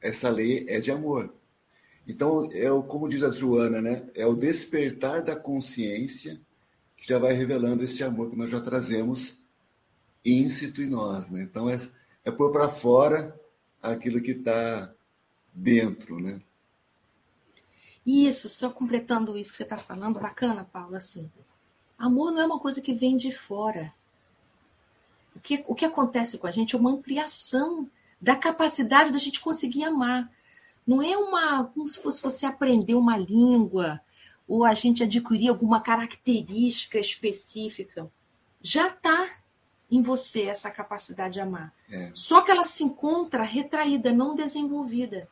essa 0.00 0.28
lei 0.28 0.66
é 0.68 0.80
de 0.80 0.90
amor. 0.90 1.32
Então, 2.06 2.50
é 2.52 2.70
o, 2.70 2.82
como 2.82 3.08
diz 3.08 3.22
a 3.22 3.30
Joana, 3.30 3.80
né? 3.80 4.08
É 4.14 4.26
o 4.26 4.34
despertar 4.34 5.22
da 5.22 5.36
consciência 5.36 6.40
que 6.96 7.06
já 7.06 7.18
vai 7.18 7.32
revelando 7.32 7.84
esse 7.84 8.02
amor 8.02 8.30
que 8.30 8.36
nós 8.36 8.50
já 8.50 8.60
trazemos 8.60 9.36
íncito 10.24 10.82
em 10.82 10.88
nós. 10.88 11.28
Né? 11.30 11.42
Então, 11.42 11.68
é, 11.68 11.80
é 12.24 12.30
pôr 12.30 12.50
para 12.52 12.68
fora 12.68 13.38
aquilo 13.82 14.20
que 14.20 14.32
está 14.32 14.92
dentro. 15.52 16.20
Né? 16.20 16.40
Isso, 18.04 18.48
só 18.48 18.70
completando 18.70 19.36
isso 19.36 19.50
que 19.50 19.56
você 19.56 19.62
está 19.62 19.78
falando, 19.78 20.20
bacana, 20.20 20.64
Paulo, 20.64 20.96
assim. 20.96 21.30
Amor 21.98 22.32
não 22.32 22.40
é 22.40 22.46
uma 22.46 22.58
coisa 22.58 22.80
que 22.80 22.94
vem 22.94 23.16
de 23.16 23.30
fora. 23.30 23.92
O 25.36 25.40
que, 25.40 25.64
o 25.66 25.74
que 25.74 25.84
acontece 25.84 26.38
com 26.38 26.46
a 26.46 26.52
gente 26.52 26.74
é 26.74 26.78
uma 26.78 26.90
ampliação 26.90 27.88
da 28.20 28.36
capacidade 28.36 29.10
da 29.10 29.18
gente 29.18 29.40
conseguir 29.40 29.84
amar. 29.84 30.30
Não 30.86 31.02
é 31.02 31.16
uma 31.16 31.64
como 31.64 31.86
se 31.86 32.00
fosse 32.00 32.22
você 32.22 32.46
aprender 32.46 32.94
uma 32.94 33.16
língua, 33.16 34.00
ou 34.46 34.64
a 34.64 34.74
gente 34.74 35.02
adquirir 35.02 35.48
alguma 35.48 35.80
característica 35.80 36.98
específica, 36.98 38.10
já 38.60 38.88
está 38.88 39.26
em 39.90 40.00
você 40.02 40.42
essa 40.42 40.70
capacidade 40.70 41.34
de 41.34 41.40
amar. 41.40 41.72
É. 41.90 42.10
Só 42.14 42.40
que 42.40 42.50
ela 42.50 42.64
se 42.64 42.82
encontra 42.84 43.42
retraída, 43.42 44.12
não 44.12 44.34
desenvolvida. 44.34 45.28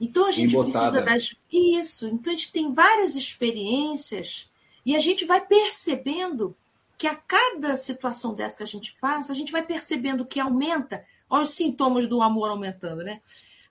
Então 0.00 0.26
a 0.26 0.32
gente 0.32 0.54
Embotada. 0.54 0.90
precisa 0.90 1.02
das. 1.02 1.34
Isso. 1.50 2.06
Então 2.08 2.32
a 2.32 2.36
gente 2.36 2.52
tem 2.52 2.72
várias 2.72 3.16
experiências 3.16 4.50
e 4.84 4.94
a 4.94 5.00
gente 5.00 5.24
vai 5.24 5.40
percebendo 5.40 6.54
que 6.98 7.06
a 7.06 7.14
cada 7.14 7.76
situação 7.76 8.34
dessa 8.34 8.58
que 8.58 8.62
a 8.62 8.66
gente 8.66 8.96
passa, 9.00 9.32
a 9.32 9.36
gente 9.36 9.52
vai 9.52 9.62
percebendo 9.62 10.24
que 10.24 10.40
aumenta, 10.40 11.04
olha 11.28 11.42
os 11.42 11.50
sintomas 11.50 12.06
do 12.06 12.22
amor 12.22 12.50
aumentando, 12.50 13.02
né? 13.02 13.20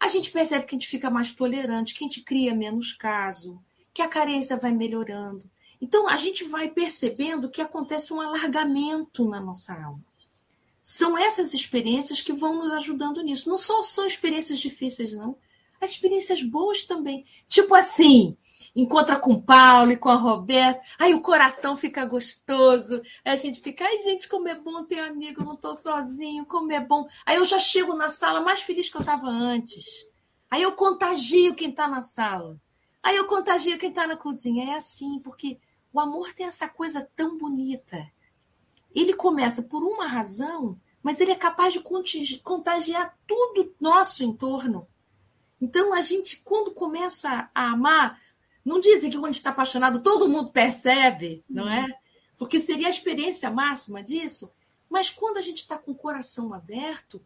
A 0.06 0.08
gente 0.08 0.30
percebe 0.30 0.68
que 0.68 0.76
a 0.76 0.78
gente 0.78 0.88
fica 0.88 1.10
mais 1.10 1.32
tolerante, 1.32 1.96
que 1.96 2.04
a 2.04 2.08
gente 2.08 2.22
cria 2.22 2.54
menos 2.54 2.94
caso, 2.94 3.60
que 3.92 4.04
a 4.04 4.08
carência 4.08 4.56
vai 4.56 4.72
melhorando. 4.72 5.50
Então, 5.82 6.08
a 6.08 6.16
gente 6.16 6.44
vai 6.44 6.70
percebendo 6.70 7.50
que 7.50 7.60
acontece 7.60 8.14
um 8.14 8.22
alargamento 8.22 9.28
na 9.28 9.40
nossa 9.42 9.74
alma. 9.74 10.06
São 10.80 11.18
essas 11.18 11.56
experiências 11.56 12.22
que 12.22 12.32
vão 12.32 12.54
nos 12.54 12.72
ajudando 12.74 13.24
nisso. 13.24 13.50
Não 13.50 13.58
só 13.58 13.82
são 13.82 14.06
experiências 14.06 14.60
difíceis, 14.60 15.12
não. 15.16 15.36
As 15.82 15.90
experiências 15.90 16.44
boas 16.44 16.84
também. 16.84 17.26
Tipo 17.50 17.74
assim, 17.74 18.38
encontra 18.76 19.18
com 19.18 19.34
o 19.34 19.42
Paulo 19.42 19.92
e 19.92 19.98
com 19.98 20.10
a 20.10 20.16
Roberta, 20.16 20.82
aí 21.00 21.14
o 21.14 21.22
coração 21.22 21.78
fica 21.78 22.06
gostoso, 22.06 23.02
aí 23.24 23.32
a 23.32 23.36
gente 23.36 23.62
fica, 23.62 23.86
ai 23.86 24.00
gente, 24.00 24.28
como 24.28 24.50
é 24.50 24.56
bom 24.56 24.84
ter 24.84 25.00
amigo, 25.00 25.44
não 25.44 25.54
estou 25.54 25.74
sozinho, 25.74 26.46
como 26.46 26.72
é 26.72 26.80
bom. 26.80 27.08
Aí 27.26 27.38
eu 27.38 27.46
já 27.46 27.60
chego 27.60 27.96
na 27.96 28.10
sala 28.10 28.42
mais 28.42 28.62
feliz 28.62 28.90
que 28.90 28.98
eu 28.98 29.02
estava 29.02 29.28
antes. 29.28 29.86
Aí 30.52 30.62
eu 30.62 30.74
contagio 30.74 31.56
quem 31.56 31.70
está 31.70 31.88
na 31.88 32.02
sala. 32.02 32.60
Aí 33.02 33.16
eu 33.16 33.26
contagio 33.26 33.78
quem 33.78 33.90
está 33.90 34.06
na 34.06 34.18
cozinha. 34.18 34.74
É 34.74 34.76
assim, 34.76 35.20
porque 35.20 35.60
o 35.94 36.00
amor 36.00 36.34
tem 36.34 36.46
essa 36.46 36.68
coisa 36.68 37.08
tão 37.16 37.38
bonita. 37.38 38.12
Ele 38.94 39.14
começa 39.14 39.64
por 39.64 39.84
uma 39.84 40.08
razão, 40.08 40.80
mas 41.02 41.22
ele 41.22 41.32
é 41.32 41.36
capaz 41.36 41.74
de 41.74 41.82
contagiar 42.42 43.18
tudo 43.28 43.74
nosso 43.80 44.24
entorno. 44.24 44.88
Então, 45.62 45.94
a 45.94 46.02
gente, 46.02 46.42
quando 46.44 46.72
começa 46.72 47.50
a 47.54 47.72
amar, 47.72 48.20
não 48.66 48.80
dizem 48.80 49.12
que 49.12 49.18
quando 49.20 49.34
está 49.34 49.52
apaixonado 49.52 50.02
todo 50.02 50.28
mundo 50.28 50.52
percebe, 50.52 51.44
não 51.48 51.70
é? 51.70 51.88
Porque 52.36 52.60
seria 52.60 52.88
a 52.88 52.90
experiência 52.90 53.50
máxima 53.52 54.02
disso. 54.02 54.52
Mas 54.90 55.10
quando 55.10 55.38
a 55.38 55.42
gente 55.42 55.58
está 55.58 55.78
com 55.78 55.92
o 55.92 55.96
coração 55.96 56.54
aberto, 56.54 57.22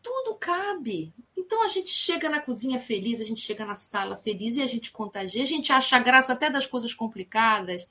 tudo 0.00 0.36
cabe. 0.36 1.12
Então 1.36 1.64
a 1.64 1.68
gente 1.68 1.90
chega 1.90 2.28
na 2.28 2.40
cozinha 2.40 2.78
feliz, 2.78 3.20
a 3.20 3.24
gente 3.24 3.40
chega 3.40 3.64
na 3.64 3.74
sala 3.74 4.16
feliz 4.16 4.56
e 4.56 4.62
a 4.62 4.66
gente 4.66 4.92
contagia, 4.92 5.42
a 5.42 5.46
gente 5.46 5.72
acha 5.72 5.98
graça 5.98 6.32
até 6.32 6.48
das 6.48 6.66
coisas 6.66 6.94
complicadas, 6.94 7.88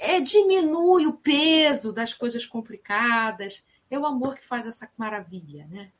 é, 0.00 0.20
diminui 0.20 1.06
o 1.06 1.12
peso 1.12 1.92
das 1.92 2.14
coisas 2.14 2.46
complicadas. 2.46 3.64
É 3.90 3.98
o 3.98 4.06
amor 4.06 4.36
que 4.36 4.44
faz 4.44 4.66
essa 4.66 4.88
maravilha, 4.96 5.66
né? 5.68 5.90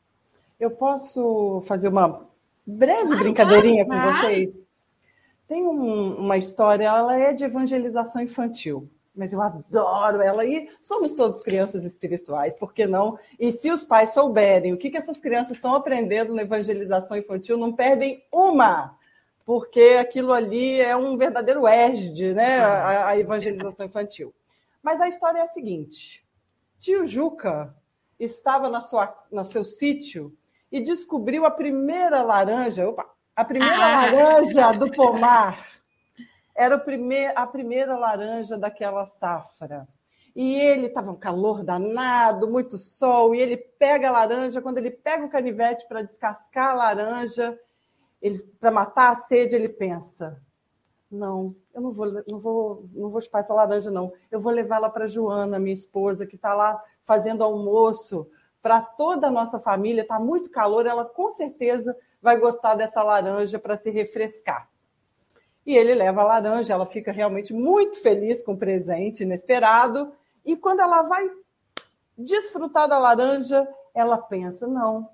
Eu 0.61 0.71
posso 0.71 1.63
fazer 1.67 1.89
uma 1.89 2.29
breve 2.65 3.17
brincadeirinha 3.17 3.85
claro, 3.85 4.13
com 4.13 4.21
vocês? 4.21 4.67
Tem 5.51 5.67
um, 5.67 6.15
uma 6.15 6.37
história, 6.37 6.85
ela 6.85 7.19
é 7.19 7.33
de 7.33 7.43
evangelização 7.43 8.23
infantil 8.23 8.89
mas 9.13 9.33
eu 9.33 9.43
adoro 9.43 10.23
ela. 10.23 10.47
E 10.47 10.71
somos 10.81 11.13
todos 11.15 11.43
crianças 11.43 11.85
espirituais, 11.85 12.57
por 12.57 12.73
que 12.73 12.87
não? 12.87 13.19
E 13.39 13.51
se 13.53 13.71
os 13.71 13.85
pais 13.85 14.11
souberem 14.15 14.73
o 14.73 14.79
que, 14.79 14.89
que 14.89 14.97
essas 14.97 15.19
crianças 15.19 15.57
estão 15.57 15.75
aprendendo 15.75 16.33
na 16.33 16.43
evangelização 16.43 17.17
infantil, 17.17 17.59
não 17.59 17.73
perdem 17.73 18.25
uma, 18.33 18.97
porque 19.45 19.99
aquilo 20.01 20.33
ali 20.33 20.81
é 20.81 20.97
um 20.97 21.19
verdadeiro 21.19 21.67
ESD, 21.67 22.33
né? 22.33 22.61
A, 22.61 23.09
a 23.09 23.19
evangelização 23.19 23.85
infantil. 23.85 24.33
Mas 24.81 25.01
a 25.01 25.09
história 25.09 25.41
é 25.41 25.43
a 25.43 25.49
seguinte: 25.49 26.25
tio 26.79 27.07
Juca 27.07 27.75
estava 28.19 28.71
na 28.71 28.81
sua, 28.81 29.13
no 29.31 29.45
seu 29.45 29.65
sítio 29.65 30.33
e 30.71 30.81
descobriu 30.81 31.45
a 31.45 31.51
primeira 31.51 32.23
laranja, 32.23 32.89
opa, 32.89 33.11
a 33.41 33.45
primeira 33.45 33.75
ah. 33.75 33.89
laranja 33.89 34.73
do 34.73 34.91
pomar 34.93 35.67
era 36.55 36.79
primeir, 36.79 37.33
a 37.35 37.47
primeira 37.47 37.97
laranja 37.97 38.59
daquela 38.59 39.07
safra. 39.07 39.89
E 40.37 40.61
ele 40.61 40.87
estava 40.87 41.11
um 41.11 41.17
calor 41.17 41.65
danado, 41.65 42.49
muito 42.49 42.77
sol, 42.77 43.35
e 43.35 43.41
ele 43.41 43.57
pega 43.57 44.09
a 44.09 44.13
laranja, 44.13 44.61
quando 44.61 44.79
ele 44.79 44.91
pega 44.91 45.25
o 45.25 45.31
canivete 45.31 45.89
para 45.89 46.03
descascar 46.03 46.71
a 46.71 46.75
laranja, 46.75 47.59
para 48.61 48.71
matar 48.71 49.13
a 49.13 49.17
sede, 49.17 49.55
ele 49.55 49.71
pensa: 49.71 50.41
não, 51.11 51.57
eu 51.75 51.81
não 51.81 51.93
vou, 51.93 52.13
não 52.29 52.39
vou, 52.39 52.85
não 52.93 53.09
vou 53.09 53.21
chupar 53.23 53.41
essa 53.41 53.55
laranja, 53.55 53.91
não. 53.91 54.13
Eu 54.31 54.39
vou 54.39 54.53
levá-la 54.53 54.91
para 54.91 55.09
Joana, 55.09 55.59
minha 55.59 55.75
esposa, 55.75 56.27
que 56.27 56.37
está 56.37 56.55
lá 56.55 56.81
fazendo 57.05 57.43
almoço 57.43 58.31
para 58.63 58.83
toda 58.83 59.29
a 59.29 59.31
nossa 59.31 59.59
família. 59.59 60.03
Está 60.03 60.21
muito 60.21 60.51
calor, 60.51 60.87
ela 60.87 61.07
com 61.07 61.31
certeza 61.31 61.97
vai 62.23 62.37
gostar 62.37 62.75
dessa 62.75 63.03
laranja 63.03 63.59
para 63.59 63.77
se 63.77 63.91
refrescar 63.91 64.69
e 65.65 65.77
ele 65.77 65.95
leva 65.95 66.23
a 66.23 66.25
laranja, 66.25 66.73
ela 66.73 66.87
fica 66.87 67.13
realmente 67.13 67.53
muito 67.53 68.01
feliz 68.01 68.43
com 68.43 68.53
o 68.53 68.57
presente 68.57 69.23
inesperado, 69.23 70.13
e 70.45 70.57
quando 70.57 70.81
ela 70.81 71.03
vai 71.03 71.31
desfrutar 72.17 72.89
da 72.89 72.99
laranja, 72.99 73.69
ela 73.95 74.19
pensa: 74.19 74.67
não, 74.67 75.09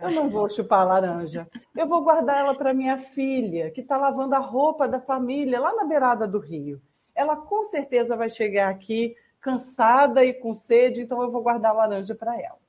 eu 0.00 0.10
não 0.10 0.30
vou 0.30 0.48
chupar 0.48 0.80
a 0.80 0.84
laranja. 0.84 1.48
Eu 1.76 1.86
vou 1.86 2.02
guardar 2.02 2.38
ela 2.38 2.54
para 2.54 2.72
minha 2.72 2.98
filha, 2.98 3.70
que 3.70 3.80
está 3.80 3.96
lavando 3.96 4.34
a 4.34 4.38
roupa 4.38 4.86
da 4.86 5.00
família 5.00 5.60
lá 5.60 5.74
na 5.74 5.84
beirada 5.84 6.26
do 6.26 6.38
rio. 6.38 6.80
Ela 7.14 7.36
com 7.36 7.64
certeza 7.64 8.16
vai 8.16 8.28
chegar 8.28 8.70
aqui 8.70 9.14
cansada 9.40 10.24
e 10.24 10.32
com 10.32 10.54
sede, 10.54 11.02
então 11.02 11.20
eu 11.20 11.30
vou 11.30 11.42
guardar 11.42 11.72
a 11.72 11.74
laranja 11.74 12.14
para 12.14 12.40
ela. 12.40 12.61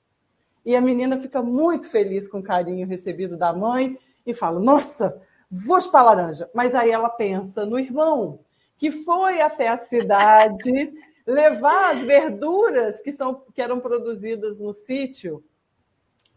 E 0.65 0.75
a 0.75 0.81
menina 0.81 1.17
fica 1.17 1.41
muito 1.41 1.89
feliz 1.89 2.27
com 2.27 2.39
o 2.39 2.43
carinho 2.43 2.87
recebido 2.87 3.37
da 3.37 3.51
mãe 3.51 3.97
e 4.25 4.33
fala: 4.33 4.59
Nossa, 4.59 5.21
vou 5.49 5.79
chupar 5.81 6.01
a 6.01 6.05
laranja. 6.05 6.49
Mas 6.53 6.73
aí 6.73 6.91
ela 6.91 7.09
pensa 7.09 7.65
no 7.65 7.77
irmão, 7.77 8.39
que 8.77 8.91
foi 8.91 9.41
até 9.41 9.67
a 9.67 9.77
cidade 9.77 10.93
levar 11.27 11.95
as 11.95 12.03
verduras 12.03 13.01
que, 13.01 13.11
são, 13.11 13.43
que 13.53 13.61
eram 13.61 13.79
produzidas 13.79 14.59
no 14.59 14.73
sítio 14.73 15.43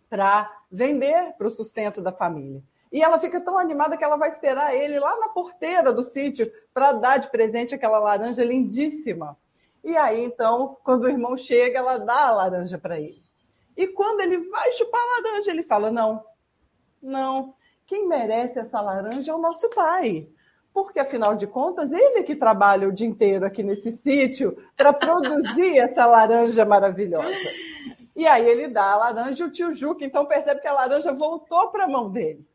para 0.08 0.50
vender 0.70 1.34
para 1.36 1.46
o 1.46 1.50
sustento 1.50 2.00
da 2.00 2.12
família. 2.12 2.62
E 2.92 3.02
ela 3.02 3.18
fica 3.18 3.40
tão 3.40 3.58
animada 3.58 3.96
que 3.96 4.04
ela 4.04 4.16
vai 4.16 4.28
esperar 4.28 4.74
ele 4.74 4.98
lá 4.98 5.18
na 5.18 5.28
porteira 5.28 5.92
do 5.92 6.04
sítio 6.04 6.50
para 6.72 6.92
dar 6.92 7.18
de 7.18 7.30
presente 7.30 7.74
aquela 7.74 7.98
laranja 7.98 8.44
lindíssima. 8.44 9.36
E 9.82 9.96
aí, 9.96 10.24
então, 10.24 10.76
quando 10.82 11.04
o 11.04 11.08
irmão 11.08 11.36
chega, 11.36 11.78
ela 11.78 11.98
dá 11.98 12.28
a 12.28 12.32
laranja 12.32 12.78
para 12.78 12.98
ele. 12.98 13.25
E 13.76 13.86
quando 13.88 14.20
ele 14.20 14.38
vai 14.48 14.72
chupar 14.72 15.00
a 15.00 15.22
laranja, 15.22 15.50
ele 15.50 15.62
fala: 15.62 15.90
Não, 15.90 16.24
não, 17.02 17.54
quem 17.86 18.08
merece 18.08 18.58
essa 18.58 18.80
laranja 18.80 19.30
é 19.30 19.34
o 19.34 19.38
nosso 19.38 19.68
pai. 19.70 20.28
Porque, 20.72 20.98
afinal 20.98 21.34
de 21.34 21.46
contas, 21.46 21.90
ele 21.90 22.22
que 22.22 22.36
trabalha 22.36 22.88
o 22.88 22.92
dia 22.92 23.06
inteiro 23.06 23.46
aqui 23.46 23.62
nesse 23.62 23.92
sítio 23.92 24.56
para 24.76 24.92
produzir 24.92 25.78
essa 25.80 26.04
laranja 26.04 26.64
maravilhosa. 26.64 27.50
E 28.14 28.26
aí 28.26 28.46
ele 28.46 28.68
dá 28.68 28.92
a 28.92 28.96
laranja 28.96 29.44
e 29.44 29.46
o 29.46 29.50
tio 29.50 29.74
Juca, 29.74 30.04
então, 30.04 30.26
percebe 30.26 30.60
que 30.60 30.66
a 30.66 30.72
laranja 30.72 31.12
voltou 31.12 31.68
para 31.68 31.84
a 31.84 31.88
mão 31.88 32.10
dele. 32.10 32.46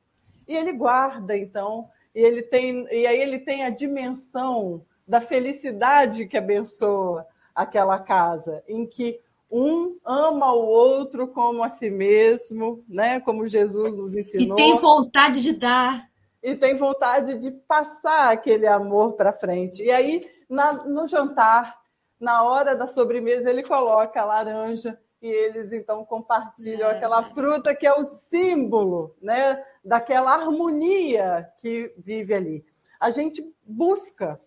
E 0.47 0.55
ele 0.55 0.72
guarda, 0.72 1.38
então, 1.38 1.88
e, 2.13 2.19
ele 2.19 2.41
tem, 2.41 2.88
e 2.91 3.07
aí 3.07 3.19
ele 3.22 3.39
tem 3.39 3.63
a 3.63 3.69
dimensão 3.69 4.86
da 5.07 5.22
felicidade 5.22 6.28
que 6.28 6.38
abençoa 6.38 7.26
aquela 7.55 7.99
casa, 7.99 8.63
em 8.67 8.86
que 8.86 9.19
um 9.52 9.97
ama 10.06 10.54
o 10.54 10.66
outro 10.66 11.28
como 11.28 11.62
a 11.62 11.70
si 11.70 11.89
mesmo, 11.89 12.84
né? 12.88 13.20
Como 13.20 13.47
Jesus 13.47 13.95
nos 13.97 14.16
ensinou. 14.16 14.58
E 14.58 14.62
tem 14.62 14.78
vontade 14.78 15.41
de 15.41 15.52
dar. 15.52 16.10
E 16.41 16.56
tem 16.56 16.76
vontade 16.76 17.38
de 17.38 17.52
passar 17.52 18.32
aquele 18.32 18.66
amor 18.66 19.14
para 19.14 19.34
frente. 19.34 19.84
E 19.84 19.91
aí, 19.91 20.28
na, 20.49 20.74
no 20.74 21.08
jantar, 21.08 21.78
na 22.20 22.43
hora 22.43 22.76
da 22.76 22.88
sobremesa, 22.88 23.49
ele 23.49 23.62
coloca 23.62 24.22
a 24.22 24.26
laranja 24.26 24.97
e 25.22 25.28
eles 25.28 25.72
então 25.72 26.04
compartilham 26.04 26.89
é. 26.89 26.95
aquela 26.95 27.30
fruta 27.32 27.76
que 27.76 27.86
é 27.86 27.93
o 27.93 28.04
símbolo, 28.04 29.16
né, 29.22 29.64
daquela 29.84 30.34
harmonia 30.34 31.47
que 31.60 31.93
vive 31.97 32.34
ali. 32.34 32.66
A 32.99 33.12
gente 33.12 33.45
busca, 33.64 34.39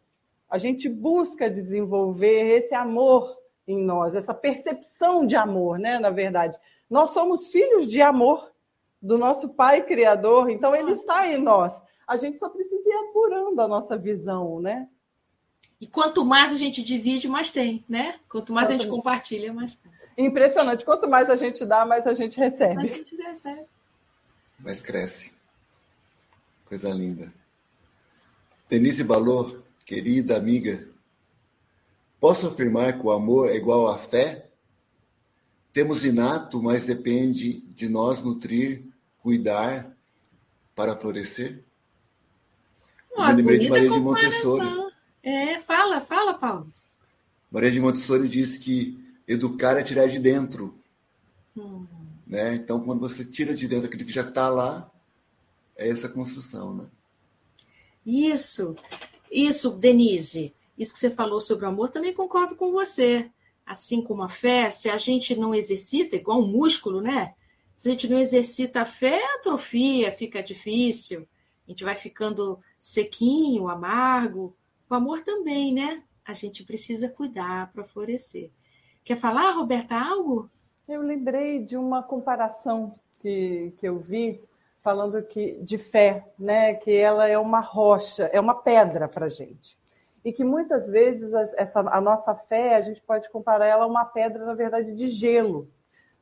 a 0.48 0.58
gente 0.58 0.88
busca 0.88 1.48
desenvolver 1.48 2.58
esse 2.58 2.74
amor 2.74 3.43
em 3.66 3.82
nós, 3.84 4.14
essa 4.14 4.34
percepção 4.34 5.26
de 5.26 5.36
amor, 5.36 5.78
né, 5.78 5.98
na 5.98 6.10
verdade. 6.10 6.58
Nós 6.88 7.10
somos 7.10 7.48
filhos 7.48 7.86
de 7.86 8.02
amor 8.02 8.52
do 9.00 9.18
nosso 9.18 9.50
Pai 9.50 9.82
Criador, 9.82 10.50
então 10.50 10.74
ele 10.74 10.92
está 10.92 11.26
em 11.26 11.38
nós. 11.38 11.80
A 12.06 12.16
gente 12.16 12.38
só 12.38 12.48
precisa 12.48 12.82
ir 12.86 13.08
apurando 13.08 13.60
a 13.60 13.68
nossa 13.68 13.96
visão, 13.96 14.60
né? 14.60 14.88
E 15.80 15.86
quanto 15.86 16.24
mais 16.24 16.52
a 16.52 16.56
gente 16.56 16.82
divide, 16.82 17.28
mais 17.28 17.50
tem, 17.50 17.84
né? 17.88 18.18
Quanto 18.28 18.52
mais 18.52 18.70
a 18.70 18.72
gente 18.72 18.88
compartilha, 18.88 19.52
mais 19.52 19.76
tem. 19.76 19.92
Impressionante. 20.16 20.84
Quanto 20.84 21.08
mais 21.08 21.28
a 21.28 21.36
gente 21.36 21.64
dá, 21.64 21.84
mais 21.84 22.06
a 22.06 22.14
gente 22.14 22.38
recebe. 22.38 22.74
Mais 22.76 22.92
a 22.92 22.96
gente 22.96 23.16
recebe. 23.16 23.64
Mais 24.58 24.80
cresce. 24.80 25.34
Coisa 26.64 26.90
linda. 26.90 27.32
Denise 28.68 29.04
Balor, 29.04 29.62
querida 29.84 30.36
amiga, 30.36 30.88
posso 32.24 32.46
afirmar 32.46 32.98
que 32.98 33.06
o 33.06 33.12
amor 33.12 33.50
é 33.50 33.54
igual 33.54 33.86
à 33.86 33.98
fé? 33.98 34.48
Temos 35.74 36.06
inato, 36.06 36.62
mas 36.62 36.86
depende 36.86 37.60
de 37.60 37.86
nós 37.86 38.22
nutrir, 38.22 38.82
cuidar 39.18 39.94
para 40.74 40.96
florescer? 40.96 41.62
Uma 43.14 43.30
Eu 43.30 43.36
lembrei 43.36 43.58
de 43.58 43.68
Maria 43.68 43.90
de 43.90 44.00
Montessori. 44.00 44.66
É, 45.22 45.60
fala, 45.60 46.00
fala, 46.00 46.32
Paulo. 46.32 46.72
Maria 47.50 47.70
de 47.70 47.78
Montessori 47.78 48.26
diz 48.26 48.56
que 48.56 48.98
Educar 49.28 49.76
é 49.76 49.82
tirar 49.82 50.08
de 50.08 50.18
dentro. 50.18 50.78
Hum. 51.54 51.84
Né? 52.26 52.54
Então, 52.54 52.80
quando 52.80 53.00
você 53.00 53.22
tira 53.22 53.54
de 53.54 53.68
dentro 53.68 53.86
aquilo 53.86 54.06
que 54.06 54.10
já 54.10 54.26
está 54.26 54.48
lá, 54.48 54.90
é 55.76 55.90
essa 55.90 56.08
construção. 56.08 56.74
Né? 56.74 56.86
Isso, 58.06 58.74
isso, 59.30 59.72
Denise. 59.72 60.54
Isso 60.78 60.92
que 60.92 60.98
você 60.98 61.10
falou 61.10 61.40
sobre 61.40 61.64
o 61.64 61.68
amor, 61.68 61.88
também 61.88 62.12
concordo 62.12 62.56
com 62.56 62.72
você. 62.72 63.30
Assim 63.64 64.02
como 64.02 64.22
a 64.22 64.28
fé, 64.28 64.68
se 64.70 64.90
a 64.90 64.96
gente 64.98 65.34
não 65.34 65.54
exercita, 65.54 66.16
igual 66.16 66.40
um 66.40 66.46
músculo, 66.46 67.00
né? 67.00 67.34
Se 67.74 67.88
a 67.88 67.92
gente 67.92 68.08
não 68.08 68.18
exercita 68.18 68.82
a 68.82 68.84
fé, 68.84 69.20
atrofia, 69.36 70.12
fica 70.12 70.42
difícil. 70.42 71.26
A 71.66 71.70
gente 71.70 71.84
vai 71.84 71.94
ficando 71.94 72.60
sequinho, 72.78 73.68
amargo. 73.68 74.54
O 74.88 74.94
amor 74.94 75.22
também, 75.22 75.72
né? 75.72 76.02
A 76.24 76.32
gente 76.32 76.62
precisa 76.62 77.08
cuidar 77.08 77.72
para 77.72 77.84
florescer. 77.84 78.50
Quer 79.02 79.16
falar, 79.16 79.52
Roberta, 79.52 79.96
algo? 79.96 80.50
Eu 80.86 81.02
lembrei 81.02 81.64
de 81.64 81.76
uma 81.76 82.02
comparação 82.02 82.98
que, 83.20 83.72
que 83.78 83.88
eu 83.88 83.98
vi 83.98 84.40
falando 84.82 85.22
que 85.22 85.58
de 85.62 85.78
fé, 85.78 86.26
né? 86.38 86.74
Que 86.74 86.92
ela 86.92 87.26
é 87.26 87.38
uma 87.38 87.60
rocha, 87.60 88.24
é 88.24 88.38
uma 88.38 88.54
pedra 88.54 89.08
para 89.08 89.28
gente. 89.28 89.78
E 90.24 90.32
que 90.32 90.42
muitas 90.42 90.88
vezes 90.88 91.32
essa, 91.54 91.80
a 91.80 92.00
nossa 92.00 92.34
fé, 92.34 92.76
a 92.76 92.80
gente 92.80 93.02
pode 93.02 93.30
comparar 93.30 93.66
ela 93.66 93.84
a 93.84 93.88
uma 93.88 94.04
pedra, 94.04 94.44
na 94.44 94.54
verdade, 94.54 94.94
de 94.94 95.10
gelo. 95.10 95.68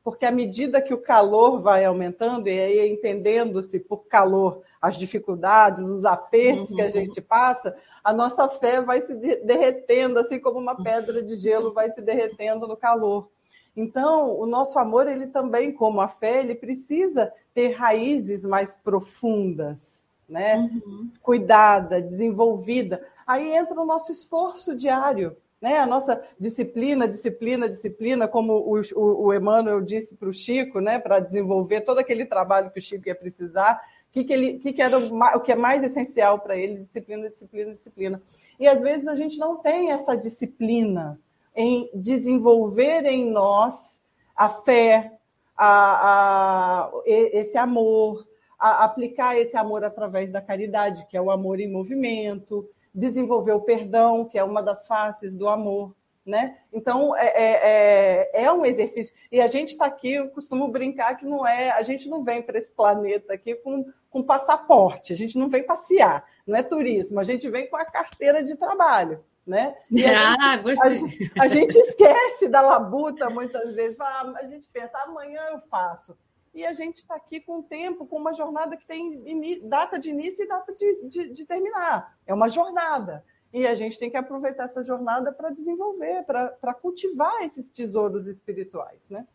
Porque 0.03 0.25
à 0.25 0.31
medida 0.31 0.81
que 0.81 0.93
o 0.93 1.01
calor 1.01 1.61
vai 1.61 1.85
aumentando, 1.85 2.49
e 2.49 2.59
aí 2.59 2.91
entendendo-se 2.91 3.79
por 3.79 4.05
calor 4.05 4.61
as 4.81 4.97
dificuldades, 4.97 5.87
os 5.87 6.03
apertos 6.03 6.71
uhum. 6.71 6.75
que 6.75 6.81
a 6.81 6.85
uhum. 6.85 6.91
gente 6.91 7.21
passa, 7.21 7.73
a 8.03 8.11
nossa 8.11 8.49
fé 8.49 8.81
vai 8.81 8.99
se 8.99 9.15
derretendo, 9.15 10.19
assim 10.19 10.39
como 10.39 10.59
uma 10.59 10.83
pedra 10.83 11.23
de 11.23 11.37
gelo 11.37 11.71
vai 11.71 11.89
se 11.89 12.01
derretendo 12.01 12.67
no 12.67 12.75
calor. 12.75 13.29
Então, 13.75 14.37
o 14.37 14.45
nosso 14.45 14.77
amor, 14.77 15.07
ele 15.07 15.27
também, 15.27 15.71
como 15.71 16.01
a 16.01 16.07
fé, 16.07 16.41
ele 16.41 16.53
precisa 16.53 17.31
ter 17.53 17.69
raízes 17.71 18.43
mais 18.43 18.75
profundas, 18.75 20.11
né? 20.27 20.57
Uhum. 20.57 21.09
Cuidada, 21.21 22.01
desenvolvida. 22.01 23.07
Aí 23.25 23.55
entra 23.55 23.79
o 23.79 23.85
nosso 23.85 24.11
esforço 24.11 24.75
diário, 24.75 25.35
né? 25.61 25.79
A 25.79 25.85
nossa 25.85 26.21
disciplina, 26.39 27.07
disciplina, 27.07 27.69
disciplina, 27.69 28.27
como 28.27 28.53
o, 28.53 28.81
o, 28.95 29.27
o 29.27 29.33
Emmanuel 29.33 29.81
disse 29.81 30.15
para 30.15 30.29
o 30.29 30.33
Chico, 30.33 30.79
né? 30.79 30.99
Para 30.99 31.19
desenvolver 31.19 31.81
todo 31.81 31.99
aquele 31.99 32.25
trabalho 32.25 32.71
que 32.71 32.79
o 32.79 32.83
Chico 32.83 33.07
ia 33.07 33.15
precisar 33.15 33.81
que, 34.13 34.23
que, 34.23 34.31
ele, 34.31 34.59
que, 34.59 34.71
que 34.71 34.81
era 34.81 34.97
o, 34.97 35.19
o 35.35 35.39
que 35.39 35.51
é 35.51 35.55
mais 35.55 35.83
essencial 35.83 36.37
para 36.37 36.55
ele? 36.55 36.83
Disciplina, 36.83 37.29
disciplina, 37.29 37.71
disciplina. 37.71 38.21
E 38.59 38.67
às 38.67 38.79
vezes 38.79 39.07
a 39.07 39.15
gente 39.15 39.39
não 39.39 39.57
tem 39.57 39.91
essa 39.91 40.15
disciplina 40.15 41.19
em 41.55 41.89
desenvolver 41.95 43.05
em 43.05 43.31
nós 43.31 43.99
a 44.35 44.49
fé, 44.49 45.17
a, 45.57 46.85
a, 46.85 46.91
esse 47.05 47.57
amor, 47.57 48.27
a 48.59 48.83
aplicar 48.83 49.35
esse 49.35 49.57
amor 49.57 49.83
através 49.83 50.31
da 50.31 50.41
caridade, 50.41 51.07
que 51.07 51.17
é 51.17 51.21
o 51.21 51.31
amor 51.31 51.59
em 51.59 51.71
movimento, 51.71 52.69
desenvolver 52.93 53.53
o 53.53 53.61
perdão, 53.61 54.25
que 54.25 54.37
é 54.37 54.43
uma 54.43 54.61
das 54.61 54.85
faces 54.87 55.35
do 55.35 55.47
amor. 55.47 55.95
Né? 56.25 56.57
Então 56.71 57.13
é, 57.17 57.27
é, 57.27 58.31
é, 58.33 58.43
é 58.43 58.51
um 58.51 58.65
exercício. 58.65 59.13
E 59.29 59.41
a 59.41 59.47
gente 59.47 59.71
está 59.71 59.85
aqui, 59.85 60.13
eu 60.13 60.29
costumo 60.29 60.69
brincar 60.69 61.17
que 61.17 61.25
não 61.25 61.45
é, 61.45 61.71
a 61.71 61.83
gente 61.83 62.07
não 62.07 62.23
vem 62.23 62.41
para 62.41 62.57
esse 62.57 62.71
planeta 62.71 63.33
aqui 63.33 63.55
com, 63.55 63.85
com 64.09 64.23
passaporte, 64.23 65.11
a 65.11 65.17
gente 65.17 65.37
não 65.37 65.49
vem 65.49 65.63
passear, 65.63 66.23
não 66.47 66.55
é 66.55 66.63
turismo, 66.63 67.19
a 67.19 67.25
gente 67.25 67.49
vem 67.49 67.69
com 67.69 67.75
a 67.75 67.83
carteira 67.83 68.41
de 68.41 68.55
trabalho. 68.55 69.21
Né? 69.45 69.75
E 69.91 70.05
a, 70.05 70.35
ah, 70.35 70.57
gente, 70.57 70.81
a, 70.81 70.89
gente, 70.89 71.31
a, 71.41 71.47
gente, 71.49 71.75
esquece 71.77 72.47
da 72.47 72.61
labuta 72.61 73.29
muitas 73.29 73.75
vezes, 73.75 73.97
fala, 73.97 74.39
a 74.39 74.47
gente 74.47 74.69
pensa, 74.71 74.97
amanhã 74.99 75.41
eu 75.51 75.59
faço. 75.69 76.17
E 76.53 76.65
a 76.65 76.73
gente 76.73 76.97
está 76.97 77.15
aqui 77.15 77.39
com 77.39 77.63
tempo, 77.63 78.05
com 78.05 78.17
uma 78.17 78.33
jornada 78.33 78.77
que 78.77 78.85
tem 78.85 79.23
data 79.67 79.97
de 79.97 80.09
início 80.09 80.43
e 80.43 80.47
data 80.47 80.73
de, 80.73 81.07
de, 81.07 81.29
de 81.29 81.45
terminar. 81.45 82.15
É 82.27 82.33
uma 82.33 82.47
jornada. 82.47 83.25
E 83.51 83.65
a 83.65 83.73
gente 83.73 83.97
tem 83.97 84.09
que 84.09 84.17
aproveitar 84.17 84.65
essa 84.65 84.83
jornada 84.83 85.31
para 85.31 85.49
desenvolver, 85.49 86.23
para 86.23 86.73
cultivar 86.73 87.41
esses 87.41 87.67
tesouros 87.67 88.27
espirituais, 88.27 89.07
né? 89.09 89.27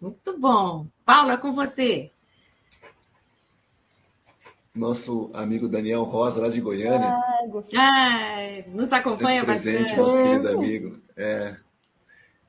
Muito 0.00 0.38
bom. 0.38 0.86
Paula, 1.04 1.34
é 1.34 1.36
com 1.36 1.52
você. 1.52 2.10
Nosso 4.74 5.30
amigo 5.34 5.68
Daniel 5.68 6.04
Rosa, 6.04 6.40
lá 6.40 6.48
de 6.48 6.60
Goiânia. 6.60 7.18
Ai, 7.76 8.64
nos 8.68 8.92
acompanha 8.92 9.44
presente, 9.44 9.78
bastante. 9.78 9.96
nosso 9.96 10.22
querido 10.22 10.48
amigo. 10.50 11.02
É, 11.16 11.56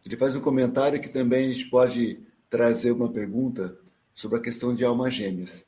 Ele 0.06 0.18
faz 0.18 0.36
um 0.36 0.41
comentário 0.41 1.02
que 1.02 1.10
também 1.10 1.49
a 1.49 1.52
gente 1.52 1.69
pode 1.69 2.22
trazer 2.49 2.91
uma 2.91 3.09
pergunta 3.09 3.77
sobre 4.13 4.38
a 4.38 4.41
questão 4.41 4.73
de 4.73 4.84
almas 4.84 5.13
gêmeas. 5.13 5.65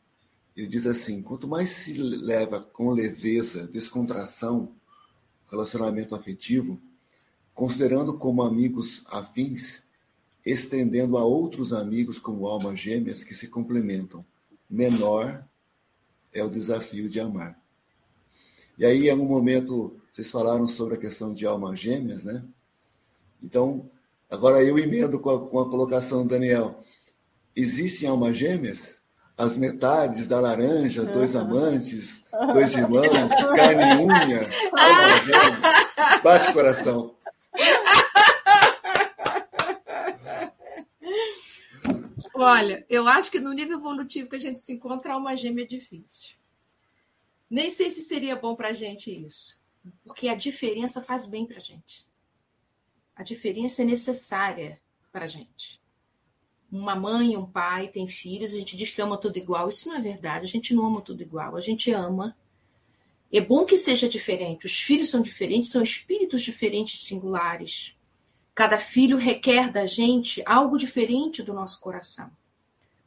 Ele 0.56 0.68
diz 0.68 0.86
assim: 0.88 1.22
quanto 1.22 1.48
mais 1.48 1.70
se 1.70 1.94
leva 1.94 2.62
com 2.62 2.92
leveza, 2.92 3.68
descontração, 3.68 4.74
relacionamento 5.50 6.16
afetivo, 6.16 6.82
considerando 7.54 8.18
como 8.18 8.42
amigos 8.42 9.04
afins, 9.08 9.84
estendendo 10.46 11.18
a 11.18 11.24
outros 11.24 11.72
amigos 11.74 12.20
como 12.20 12.48
almas 12.48 12.80
gêmeas 12.80 13.24
que 13.24 13.36
se 13.36 13.48
complementam, 13.48 14.26
menor 14.70 15.46
é 16.34 16.44
o 16.44 16.50
desafio 16.50 17.10
de 17.10 17.20
amar. 17.20 17.62
E 18.78 18.86
aí, 18.86 19.08
em 19.08 19.12
algum 19.12 19.28
momento, 19.28 20.00
vocês 20.12 20.32
falaram 20.32 20.68
sobre 20.68 20.96
a 20.96 20.98
questão 20.98 21.34
de 21.34 21.46
almas 21.46 21.80
gêmeas, 21.80 22.24
né? 22.24 22.44
Então, 23.44 23.91
agora 24.32 24.64
eu 24.64 24.80
emendo 24.80 25.20
com 25.20 25.30
a, 25.30 25.48
com 25.48 25.60
a 25.60 25.70
colocação 25.70 26.24
do 26.24 26.30
Daniel. 26.30 26.80
Existem 27.56 28.10
almas 28.10 28.38
gêmeas? 28.38 29.00
As 29.38 29.58
metades 29.58 30.28
da 30.28 30.40
laranja, 30.40 31.04
dois 31.04 31.36
amantes, 31.36 32.24
dois 32.54 32.72
irmãos, 32.74 33.32
carne 33.56 33.84
e 33.84 34.06
unha, 34.06 34.48
alma 34.72 35.08
gêmea. 35.26 36.22
Bate 36.24 36.54
coração. 36.54 37.16
Olha, 42.34 42.86
eu 42.90 43.08
acho 43.08 43.30
que 43.30 43.40
no 43.40 43.54
nível 43.54 43.78
evolutivo 43.78 44.30
que 44.30 44.36
a 44.36 44.40
gente 44.40 44.60
se 44.60 44.74
encontra, 44.74 45.14
alma 45.14 45.36
gêmea 45.36 45.64
é 45.64 45.68
difícil. 45.68 46.36
Nem 47.50 47.70
sei 47.70 47.90
se 47.90 48.02
seria 48.02 48.36
bom 48.36 48.56
para 48.56 48.70
a 48.70 48.74
gente 48.74 49.12
isso, 49.12 49.62
porque 50.04 50.30
a 50.30 50.36
diferença 50.36 51.02
faz 51.02 51.28
bem 51.28 51.46
para 51.46 51.58
a 51.58 51.62
gente. 51.62 52.08
A 53.22 53.24
diferença 53.24 53.84
é 53.84 53.86
necessária 53.86 54.82
para 55.12 55.26
a 55.26 55.28
gente. 55.28 55.80
Uma 56.72 56.96
mãe 56.96 57.34
e 57.34 57.38
um 57.38 57.46
pai 57.46 57.88
têm 57.88 58.08
filhos, 58.08 58.52
a 58.52 58.58
gente 58.58 58.76
diz 58.76 58.90
que 58.90 59.00
ama 59.00 59.16
tudo 59.16 59.38
igual. 59.38 59.70
Isso 59.70 59.88
não 59.88 59.98
é 59.98 60.02
verdade, 60.02 60.46
a 60.46 60.48
gente 60.48 60.74
não 60.74 60.88
ama 60.88 61.04
tudo 61.04 61.22
igual. 61.22 61.56
A 61.56 61.62
gente 61.62 61.92
ama. 61.92 62.36
É 63.32 63.40
bom 63.40 63.64
que 63.64 63.78
seja 63.78 64.10
diferente. 64.10 64.66
Os 64.66 64.74
filhos 64.74 65.12
são 65.12 65.22
diferentes, 65.22 65.70
são 65.70 65.84
espíritos 65.84 66.42
diferentes, 66.42 67.00
singulares. 67.02 67.96
Cada 68.56 68.80
filho 68.80 69.18
requer 69.18 69.72
da 69.72 69.86
gente 69.86 70.42
algo 70.44 70.76
diferente 70.76 71.44
do 71.44 71.54
nosso 71.54 71.80
coração. 71.80 72.32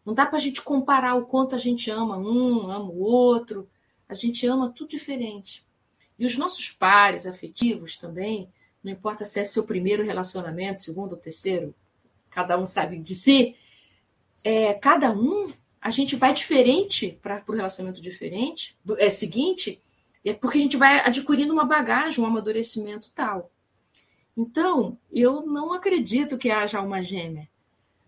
Não 0.07 0.15
dá 0.15 0.27
para 0.27 0.37
a 0.37 0.41
gente 0.41 0.63
comparar 0.63 1.17
o 1.17 1.27
quanto 1.27 1.57
a 1.57 1.59
gente 1.59 1.91
ama 1.91 2.17
um, 2.17 2.71
ama 2.71 2.89
o 2.89 3.01
outro. 3.01 3.69
A 4.09 4.15
gente 4.15 4.47
ama 4.47 4.71
tudo 4.71 4.91
diferente. 4.91 5.67
E 6.17 6.25
os 6.25 6.37
nossos 6.37 6.71
pares 6.71 7.27
afetivos 7.27 7.97
também, 7.97 8.49
não 8.85 8.93
importa 8.93 9.25
se 9.25 9.41
é 9.41 9.45
seu 9.45 9.65
primeiro 9.65 10.05
relacionamento, 10.05 10.81
segundo 10.81 11.13
ou 11.15 11.19
terceiro, 11.19 11.75
cada 12.31 12.59
um 12.59 12.67
sabe 12.67 12.99
de 12.99 13.15
si. 13.15 13.57
É, 14.45 14.75
cada 14.75 15.11
um, 15.11 15.53
a 15.81 15.91
gente 15.91 16.15
vai 16.15 16.35
diferente 16.35 17.19
para 17.23 17.43
o 17.49 17.53
relacionamento 17.53 18.03
diferente, 18.03 18.77
é 18.99 19.09
seguinte, 19.09 19.81
é 20.23 20.35
porque 20.35 20.59
a 20.59 20.61
gente 20.61 20.77
vai 20.77 21.01
adquirindo 21.01 21.53
uma 21.53 21.65
bagagem, 21.65 22.23
um 22.23 22.27
amadurecimento 22.27 23.11
tal. 23.15 23.51
Então, 24.37 24.99
eu 25.11 25.47
não 25.47 25.73
acredito 25.73 26.37
que 26.37 26.51
haja 26.51 26.81
uma 26.83 27.03
gêmea. 27.03 27.49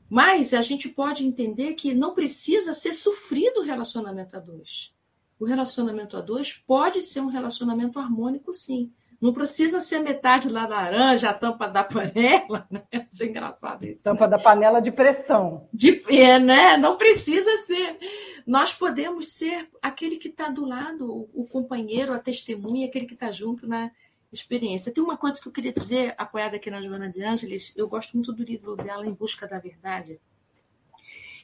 Mas 0.08 0.54
a 0.54 0.62
gente 0.62 0.88
pode 0.88 1.26
entender 1.26 1.74
que 1.74 1.94
não 1.94 2.14
precisa 2.14 2.72
ser 2.74 2.92
sofrido 2.92 3.60
o 3.60 3.64
relacionamento 3.64 4.36
a 4.36 4.40
dois. 4.40 4.92
O 5.38 5.44
relacionamento 5.44 6.16
a 6.16 6.20
dois 6.20 6.52
pode 6.54 7.02
ser 7.02 7.20
um 7.20 7.26
relacionamento 7.26 7.98
harmônico, 7.98 8.52
sim. 8.52 8.92
Não 9.20 9.32
precisa 9.32 9.80
ser 9.80 10.00
metade 10.00 10.48
da 10.48 10.66
laranja, 10.66 11.30
a 11.30 11.34
tampa 11.34 11.66
da 11.66 11.82
panela, 11.84 12.66
né? 12.70 12.82
É 12.92 13.24
engraçado 13.24 13.84
isso. 13.84 14.04
Tampa 14.04 14.24
né? 14.24 14.30
da 14.30 14.38
panela 14.38 14.80
de 14.80 14.92
pressão. 14.92 15.68
De, 15.72 16.02
é, 16.08 16.38
né? 16.38 16.76
Não 16.76 16.96
precisa 16.96 17.56
ser. 17.58 17.98
Nós 18.46 18.72
podemos 18.72 19.32
ser 19.32 19.68
aquele 19.82 20.16
que 20.16 20.28
está 20.28 20.48
do 20.48 20.64
lado, 20.64 21.28
o 21.34 21.46
companheiro, 21.46 22.12
a 22.12 22.18
testemunha, 22.18 22.86
aquele 22.86 23.06
que 23.06 23.14
está 23.14 23.30
junto 23.30 23.66
na, 23.66 23.90
experiência. 24.32 24.92
Tem 24.92 25.02
uma 25.02 25.16
coisa 25.16 25.40
que 25.40 25.48
eu 25.48 25.52
queria 25.52 25.72
dizer, 25.72 26.14
apoiada 26.18 26.56
aqui 26.56 26.70
na 26.70 26.82
Joana 26.82 27.08
de 27.08 27.22
Ângeles, 27.22 27.72
eu 27.76 27.88
gosto 27.88 28.14
muito 28.14 28.32
do 28.32 28.42
livro 28.42 28.76
dela, 28.76 29.06
Em 29.06 29.12
Busca 29.12 29.46
da 29.46 29.58
Verdade. 29.58 30.20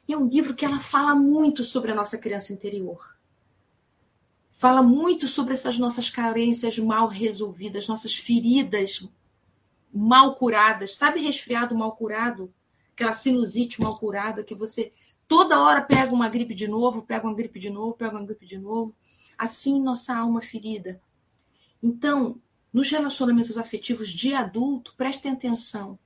É 0.09 0.17
um 0.17 0.27
livro 0.27 0.55
que 0.55 0.65
ela 0.65 0.79
fala 0.79 1.15
muito 1.15 1.65
sobre 1.65 1.93
a 1.93 1.95
nossa 1.95 2.19
criança 2.19 2.53
interior. 2.53 3.17
Fala 4.63 4.81
muito 4.81 5.27
sobre 5.27 5.55
essas 5.55 5.77
nossas 5.77 6.09
carências 6.09 6.79
mal 6.79 7.09
resolvidas, 7.09 7.89
nossas 7.89 8.15
feridas 8.15 9.05
mal 9.93 10.37
curadas. 10.37 10.95
Sabe 10.95 11.21
resfriado 11.21 11.75
mal 11.75 11.97
curado? 11.97 12.55
Aquela 12.93 13.13
sinusite 13.13 13.81
mal 13.81 13.99
curada 13.99 14.45
que 14.45 14.55
você 14.55 14.93
toda 15.27 15.61
hora 15.61 15.83
pega 15.83 16.15
uma 16.15 16.29
gripe 16.29 16.55
de 16.55 16.69
novo, 16.69 17.03
pega 17.03 17.27
uma 17.27 17.35
gripe 17.35 17.59
de 17.59 17.71
novo, 17.71 17.95
pega 17.95 18.17
uma 18.17 18.25
gripe 18.25 18.47
de 18.47 18.57
novo. 18.57 18.95
Assim, 19.37 19.83
nossa 19.83 20.17
alma 20.17 20.41
ferida. 20.41 21.03
Então, 21.83 22.41
nos 22.73 22.89
relacionamentos 22.89 23.59
afetivos 23.59 24.11
de 24.11 24.33
adulto, 24.33 24.95
prestem 24.97 25.33
atenção 25.33 25.99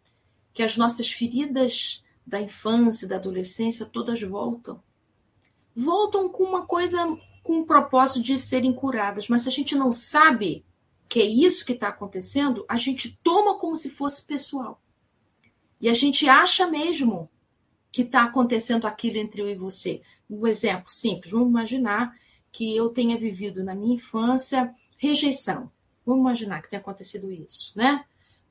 que 0.55 0.63
as 0.63 0.79
nossas 0.79 1.11
feridas 1.13 2.03
da 2.27 2.41
infância, 2.41 3.07
da 3.07 3.17
adolescência, 3.17 3.85
todas 3.85 4.23
voltam. 4.23 4.83
Voltam 5.75 6.27
com 6.31 6.45
uma 6.45 6.65
coisa, 6.65 7.07
com 7.47 7.61
o 7.61 7.65
propósito 7.65 8.21
de 8.21 8.37
serem 8.37 8.73
curadas. 8.73 9.29
Mas 9.29 9.43
se 9.43 9.49
a 9.49 9.53
gente 9.53 9.77
não 9.77 9.93
sabe 9.93 10.65
que 11.09 11.21
é 11.21 11.25
isso 11.25 11.65
que 11.65 11.75
está 11.75 11.89
acontecendo, 11.89 12.65
a 12.69 12.77
gente 12.77 13.17
toma 13.23 13.57
como 13.57 13.77
se 13.77 13.89
fosse 13.89 14.27
pessoal. 14.27 14.83
E 15.81 15.89
a 15.89 15.95
gente 15.95 16.29
acha 16.29 16.67
mesmo 16.67 17.31
que 17.93 18.03
está 18.03 18.25
acontecendo 18.25 18.85
aquilo 18.85 19.19
entre 19.19 19.41
eu 19.41 19.49
e 19.49 19.55
você. 19.55 20.03
Um 20.29 20.45
exemplo 20.45 20.91
simples: 20.91 21.31
vamos 21.31 21.49
imaginar 21.49 22.13
que 22.51 22.75
eu 22.75 22.89
tenha 22.89 23.17
vivido 23.17 23.63
na 23.63 23.77
minha 23.77 23.95
infância 23.95 24.75
rejeição. 24.99 25.71
Vamos 26.05 26.23
imaginar 26.23 26.61
que 26.63 26.69
tenha 26.69 26.81
acontecido 26.81 27.31
isso, 27.31 27.73
né? 27.77 28.05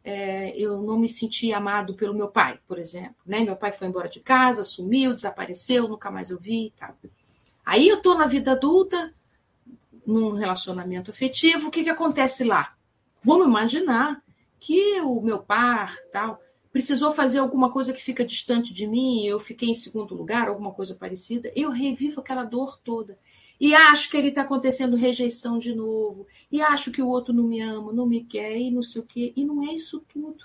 É, 0.05 0.55
eu 0.55 0.81
não 0.81 0.97
me 0.97 1.09
senti 1.09 1.51
amado 1.51 1.95
pelo 1.95 2.13
meu 2.13 2.29
pai, 2.29 2.59
por 2.65 2.79
exemplo. 2.79 3.15
Né? 3.25 3.39
Meu 3.39 3.55
pai 3.55 3.73
foi 3.73 3.87
embora 3.87 4.07
de 4.07 4.19
casa, 4.19 4.63
sumiu, 4.63 5.15
desapareceu, 5.15 5.87
nunca 5.87 6.11
mais 6.11 6.29
eu 6.29 6.39
vi 6.39 6.67
e 6.67 6.71
tal. 6.71 6.95
Aí 7.65 7.87
eu 7.87 7.97
estou 7.97 8.17
na 8.17 8.27
vida 8.27 8.51
adulta, 8.51 9.13
num 10.05 10.33
relacionamento 10.33 11.11
afetivo, 11.11 11.67
o 11.67 11.71
que, 11.71 11.83
que 11.83 11.89
acontece 11.89 12.43
lá? 12.43 12.75
Vamos 13.23 13.47
imaginar 13.47 14.23
que 14.59 15.01
o 15.01 15.19
meu 15.21 15.39
par 15.39 15.95
tal 16.11 16.39
precisou 16.71 17.11
fazer 17.11 17.39
alguma 17.39 17.71
coisa 17.71 17.93
que 17.93 18.03
fica 18.03 18.23
distante 18.23 18.73
de 18.73 18.85
mim, 18.85 19.25
eu 19.25 19.39
fiquei 19.39 19.69
em 19.69 19.73
segundo 19.73 20.13
lugar, 20.13 20.47
alguma 20.47 20.71
coisa 20.73 20.93
parecida, 20.93 21.51
eu 21.55 21.69
revivo 21.69 22.19
aquela 22.19 22.43
dor 22.43 22.77
toda. 22.83 23.17
E 23.59 23.73
acho 23.73 24.09
que 24.09 24.17
ele 24.17 24.29
está 24.29 24.41
acontecendo 24.41 24.97
rejeição 24.97 25.57
de 25.57 25.73
novo. 25.73 26.27
E 26.51 26.61
acho 26.61 26.91
que 26.91 27.01
o 27.01 27.07
outro 27.07 27.33
não 27.33 27.45
me 27.45 27.61
ama, 27.61 27.93
não 27.93 28.05
me 28.05 28.23
quer, 28.23 28.57
e 28.57 28.69
não 28.69 28.83
sei 28.83 29.01
o 29.01 29.05
quê. 29.05 29.31
E 29.35 29.45
não 29.45 29.63
é 29.63 29.73
isso 29.73 30.03
tudo. 30.09 30.43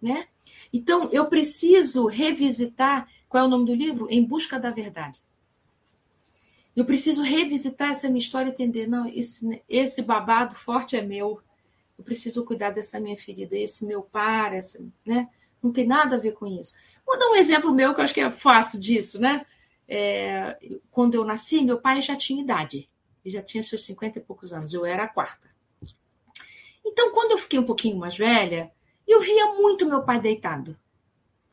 Né? 0.00 0.28
Então, 0.72 1.08
eu 1.10 1.26
preciso 1.26 2.06
revisitar. 2.06 3.08
Qual 3.28 3.42
é 3.42 3.46
o 3.46 3.50
nome 3.50 3.66
do 3.66 3.74
livro? 3.74 4.06
Em 4.08 4.24
Busca 4.24 4.58
da 4.58 4.70
Verdade. 4.70 5.20
Eu 6.76 6.84
preciso 6.84 7.22
revisitar 7.22 7.90
essa 7.90 8.08
minha 8.08 8.18
história 8.18 8.48
e 8.48 8.52
entender: 8.52 8.86
não, 8.86 9.06
esse, 9.06 9.62
esse 9.68 10.02
babado 10.02 10.54
forte 10.54 10.96
é 10.96 11.02
meu. 11.02 11.40
Eu 11.96 12.04
preciso 12.04 12.44
cuidar 12.44 12.70
dessa 12.70 12.98
minha 12.98 13.16
ferida, 13.16 13.56
esse 13.56 13.86
meu 13.86 14.02
par, 14.02 14.52
essa, 14.52 14.84
né? 15.06 15.28
Não 15.62 15.70
tem 15.70 15.86
nada 15.86 16.16
a 16.16 16.18
ver 16.18 16.32
com 16.32 16.46
isso. 16.46 16.74
Vou 17.06 17.18
dar 17.18 17.28
um 17.28 17.36
exemplo 17.36 17.72
meu 17.72 17.94
que 17.94 18.00
eu 18.00 18.04
acho 18.04 18.14
que 18.14 18.20
é 18.20 18.30
fácil 18.30 18.80
disso, 18.80 19.20
né? 19.20 19.46
é, 19.88 20.58
quando 20.90 21.14
eu 21.14 21.24
nasci, 21.24 21.62
meu 21.62 21.78
pai 21.78 22.00
já 22.00 22.16
tinha 22.16 22.42
idade. 22.42 22.88
Ele 23.24 23.34
já 23.34 23.42
tinha 23.42 23.62
seus 23.62 23.84
50 23.84 24.18
e 24.18 24.22
poucos 24.22 24.52
anos. 24.52 24.72
Eu 24.72 24.84
era 24.84 25.04
a 25.04 25.08
quarta. 25.08 25.48
Então, 26.84 27.12
quando 27.12 27.32
eu 27.32 27.38
fiquei 27.38 27.58
um 27.58 27.64
pouquinho 27.64 27.96
mais 27.96 28.16
velha, 28.16 28.70
eu 29.06 29.20
via 29.20 29.54
muito 29.54 29.86
meu 29.86 30.02
pai 30.02 30.20
deitado, 30.20 30.76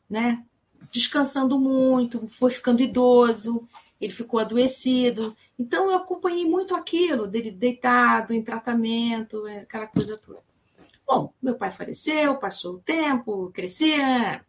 né? 0.08 0.44
Descansando 0.90 1.58
muito, 1.58 2.28
foi 2.28 2.50
ficando 2.50 2.82
idoso, 2.82 3.66
ele 4.02 4.12
ficou 4.12 4.40
adoecido. 4.40 5.36
Então, 5.56 5.88
eu 5.88 5.96
acompanhei 5.96 6.44
muito 6.44 6.74
aquilo 6.74 7.28
dele 7.28 7.52
deitado, 7.52 8.34
em 8.34 8.42
tratamento, 8.42 9.46
é, 9.46 9.60
aquela 9.60 9.86
coisa 9.86 10.18
toda. 10.18 10.42
Bom, 11.06 11.32
meu 11.40 11.54
pai 11.54 11.70
faleceu, 11.70 12.36
passou 12.36 12.74
o 12.74 12.80
tempo, 12.80 13.52
crescia, 13.54 14.44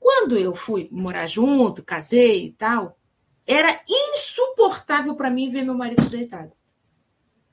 quando 0.00 0.36
eu 0.36 0.52
fui 0.52 0.88
morar 0.90 1.28
junto, 1.28 1.84
casei 1.84 2.46
e 2.46 2.52
tal, 2.52 2.98
era 3.46 3.80
insuportável 3.88 5.14
para 5.14 5.30
mim 5.30 5.48
ver 5.48 5.62
meu 5.62 5.74
marido 5.74 6.08
deitado. 6.08 6.50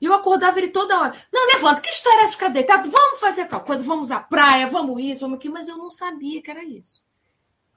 E 0.00 0.06
eu 0.06 0.14
acordava 0.14 0.58
ele 0.58 0.68
toda 0.68 1.00
hora. 1.00 1.14
Não, 1.32 1.46
levanta, 1.46 1.80
que 1.80 1.90
história 1.90 2.24
é 2.24 2.26
ficar 2.26 2.48
deitado? 2.48 2.90
Vamos 2.90 3.20
fazer 3.20 3.46
tal 3.46 3.60
coisa, 3.60 3.84
vamos 3.84 4.10
à 4.10 4.18
praia, 4.18 4.68
vamos 4.68 5.00
isso, 5.00 5.20
vamos 5.20 5.36
aquilo. 5.36 5.54
Mas 5.54 5.68
eu 5.68 5.78
não 5.78 5.90
sabia 5.90 6.42
que 6.42 6.50
era 6.50 6.64
isso. 6.64 7.03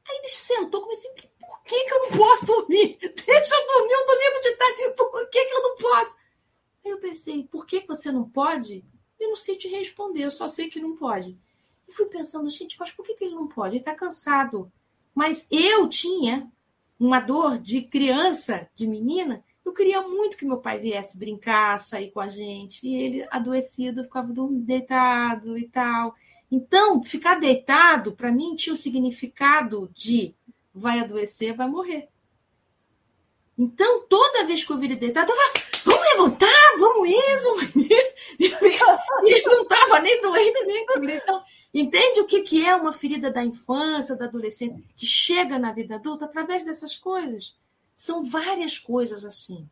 Aí 0.10 0.18
ele 0.20 0.30
sentou, 0.30 0.82
comecei, 0.82 1.12
por 1.40 1.62
que, 1.64 1.84
que 1.84 1.94
eu 1.94 2.10
não 2.10 2.18
posso 2.18 2.46
dormir? 2.46 2.98
Deixa 3.02 3.56
eu 3.56 3.68
dormir 3.68 3.96
um 3.96 4.06
domingo 4.06 4.42
de 4.42 4.52
tarde, 4.56 4.94
por 4.96 5.30
que, 5.30 5.46
que 5.46 5.54
eu 5.54 5.64
não 5.64 5.76
posso? 5.76 6.18
Aí 6.86 6.92
eu 6.92 7.00
pensei, 7.00 7.44
por 7.44 7.66
que 7.66 7.86
você 7.86 8.12
não 8.12 8.30
pode? 8.30 8.86
Eu 9.20 9.30
não 9.30 9.36
sei 9.36 9.58
te 9.58 9.68
responder, 9.68 10.24
eu 10.24 10.32
só 10.32 10.48
sei 10.48 10.70
que 10.70 10.80
não 10.80 10.96
pode. 10.96 11.38
Eu 11.88 11.94
fui 11.94 12.06
pensando, 12.06 12.50
gente, 12.50 12.78
mas 12.80 12.92
por 12.92 13.06
que, 13.06 13.16
que 13.16 13.26
ele 13.26 13.36
não 13.36 13.48
pode? 13.48 13.76
Ele 13.76 13.80
está 13.80 13.96
cansado. 13.96 14.72
Mas 15.14 15.48
eu 15.52 15.90
tinha 15.90 16.52
uma 17.00 17.20
dor 17.20 17.58
de 17.58 17.82
criança, 17.82 18.70
de 18.76 18.88
menina, 18.88 19.44
eu 19.68 19.74
queria 19.74 20.02
muito 20.02 20.38
que 20.38 20.46
meu 20.46 20.60
pai 20.60 20.80
viesse 20.80 21.20
brincar, 21.20 21.78
sair 21.78 22.10
com 22.12 22.22
a 22.22 22.30
gente. 22.30 22.88
E 22.88 22.96
ele, 22.96 23.28
adoecido, 23.30 24.04
ficava 24.04 24.32
deitado 24.50 25.58
e 25.58 25.68
tal. 25.68 26.16
Então, 26.52 27.03
ficar 27.03 27.36
deitado, 27.36 28.14
para 28.14 28.32
mim, 28.32 28.56
tinha 28.56 28.74
o 28.74 28.78
significado 28.78 29.91
de 29.94 30.34
vai 30.74 30.99
adoecer, 30.99 31.53
vai 31.53 31.68
morrer. 31.68 32.07
Então, 33.57 34.06
toda 34.07 34.45
vez 34.45 34.64
que 34.64 34.72
eu 34.72 34.78
vi 34.78 34.86
ele 34.86 34.95
deitado, 34.95 35.32
eu 35.32 35.36
falava, 35.36 35.53
vamos 35.84 36.14
levantar, 36.14 36.78
vamos 36.80 37.10
vamos 37.41 37.76
E 39.26 39.41
não 39.45 39.64
estava 39.64 39.99
nem 39.99 40.22
doendo, 40.22 40.65
nem 40.65 40.86
comigo. 40.86 41.11
Então, 41.11 41.44
entende 41.74 42.22
o 42.22 42.26
que, 42.26 42.44
que 42.44 42.64
é 42.64 42.76
uma 42.76 42.94
ferida 42.94 43.32
da 43.32 43.44
infância, 43.44 44.15
da 44.15 44.26
adolescência, 44.26 44.80
que 44.95 45.06
chega 45.07 45.57
na 45.57 45.72
vida 45.72 45.95
adulta 45.95 46.26
através 46.26 46.64
dessas 46.64 46.95
coisas? 46.95 47.56
São 47.95 48.24
várias 48.24 48.78
coisas 48.78 49.26
assim. 49.26 49.68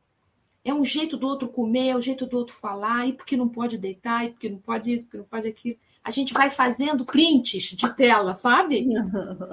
É 0.64 0.74
um 0.74 0.84
jeito 0.84 1.16
do 1.16 1.28
outro 1.28 1.48
comer, 1.48 1.90
é 1.90 1.96
um 1.96 2.02
jeito 2.02 2.26
do 2.26 2.38
outro 2.38 2.56
falar, 2.56 3.08
e 3.08 3.14
porque 3.14 3.38
não 3.38 3.48
pode 3.48 3.78
deitar, 3.78 4.26
e 4.26 4.32
porque 4.32 4.50
não 4.50 4.58
pode 4.58 4.92
isso, 4.92 5.04
porque 5.04 5.18
não 5.18 5.26
pode 5.26 5.48
aquilo. 5.48 5.78
A 6.06 6.12
gente 6.12 6.34
vai 6.34 6.52
fazendo 6.52 7.04
prints 7.04 7.64
de 7.64 7.92
tela, 7.96 8.36
sabe? 8.36 8.88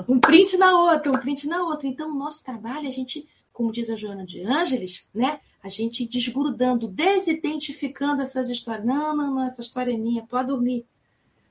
Um 0.06 0.20
print 0.20 0.58
na 0.58 0.78
outra, 0.78 1.10
um 1.10 1.18
print 1.18 1.48
na 1.48 1.62
outra. 1.62 1.88
Então, 1.88 2.10
o 2.10 2.18
nosso 2.18 2.44
trabalho, 2.44 2.86
a 2.86 2.90
gente, 2.90 3.26
como 3.50 3.72
diz 3.72 3.88
a 3.88 3.96
Joana 3.96 4.26
de 4.26 4.42
Ângeles, 4.42 5.08
né? 5.14 5.40
A 5.62 5.70
gente 5.70 6.06
desgrudando, 6.06 6.86
desidentificando 6.86 8.20
essas 8.20 8.50
histórias. 8.50 8.84
Não, 8.84 9.16
não, 9.16 9.34
não, 9.34 9.44
essa 9.44 9.62
história 9.62 9.94
é 9.94 9.96
minha, 9.96 10.26
pode 10.26 10.48
dormir. 10.48 10.84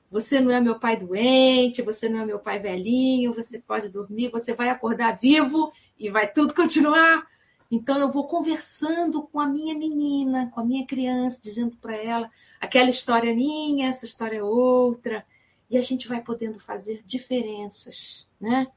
Você 0.08 0.38
não 0.38 0.52
é 0.52 0.60
meu 0.60 0.78
pai 0.78 0.96
doente, 0.96 1.82
você 1.82 2.08
não 2.08 2.20
é 2.20 2.24
meu 2.24 2.38
pai 2.38 2.60
velhinho, 2.60 3.34
você 3.34 3.58
pode 3.58 3.88
dormir, 3.88 4.30
você 4.30 4.54
vai 4.54 4.68
acordar 4.68 5.18
vivo 5.18 5.72
e 5.98 6.10
vai 6.10 6.30
tudo 6.30 6.54
continuar. 6.54 7.26
Então 7.72 7.98
eu 7.98 8.12
vou 8.12 8.28
conversando 8.28 9.22
com 9.22 9.40
a 9.40 9.48
minha 9.48 9.74
menina, 9.74 10.48
com 10.54 10.60
a 10.60 10.64
minha 10.64 10.86
criança, 10.86 11.40
dizendo 11.42 11.76
para 11.78 11.96
ela 11.96 12.30
aquela 12.62 12.88
história 12.88 13.28
é 13.28 13.34
minha, 13.34 13.88
essa 13.88 14.04
história 14.04 14.36
é 14.36 14.42
outra, 14.42 15.26
e 15.68 15.76
a 15.76 15.80
gente 15.80 16.06
vai 16.06 16.22
podendo 16.22 16.60
fazer 16.60 17.02
diferenças, 17.04 18.28
né? 18.40 18.68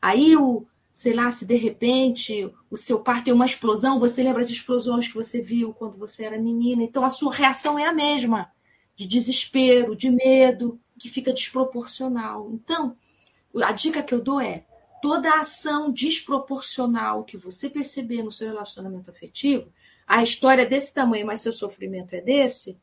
Aí 0.00 0.34
o, 0.34 0.66
sei 0.90 1.12
lá, 1.12 1.30
se 1.30 1.46
de 1.46 1.54
repente 1.54 2.50
o 2.70 2.76
seu 2.76 3.00
par 3.00 3.22
tem 3.22 3.34
uma 3.34 3.44
explosão, 3.44 4.00
você 4.00 4.22
lembra 4.22 4.40
as 4.40 4.48
explosões 4.48 5.08
que 5.08 5.14
você 5.14 5.42
viu 5.42 5.74
quando 5.74 5.98
você 5.98 6.24
era 6.24 6.38
menina, 6.38 6.82
então 6.82 7.04
a 7.04 7.10
sua 7.10 7.34
reação 7.34 7.78
é 7.78 7.84
a 7.84 7.92
mesma, 7.92 8.50
de 8.96 9.06
desespero, 9.06 9.94
de 9.94 10.08
medo, 10.08 10.80
que 10.98 11.10
fica 11.10 11.32
desproporcional. 11.32 12.50
Então, 12.50 12.96
a 13.62 13.72
dica 13.72 14.02
que 14.02 14.14
eu 14.14 14.22
dou 14.22 14.40
é: 14.40 14.64
toda 15.02 15.38
ação 15.38 15.92
desproporcional 15.92 17.24
que 17.24 17.36
você 17.36 17.68
perceber 17.68 18.22
no 18.22 18.32
seu 18.32 18.48
relacionamento 18.48 19.10
afetivo, 19.10 19.70
a 20.06 20.22
história 20.22 20.62
é 20.62 20.66
desse 20.66 20.94
tamanho, 20.94 21.26
mas 21.26 21.42
seu 21.42 21.52
sofrimento 21.52 22.14
é 22.14 22.22
desse, 22.22 22.80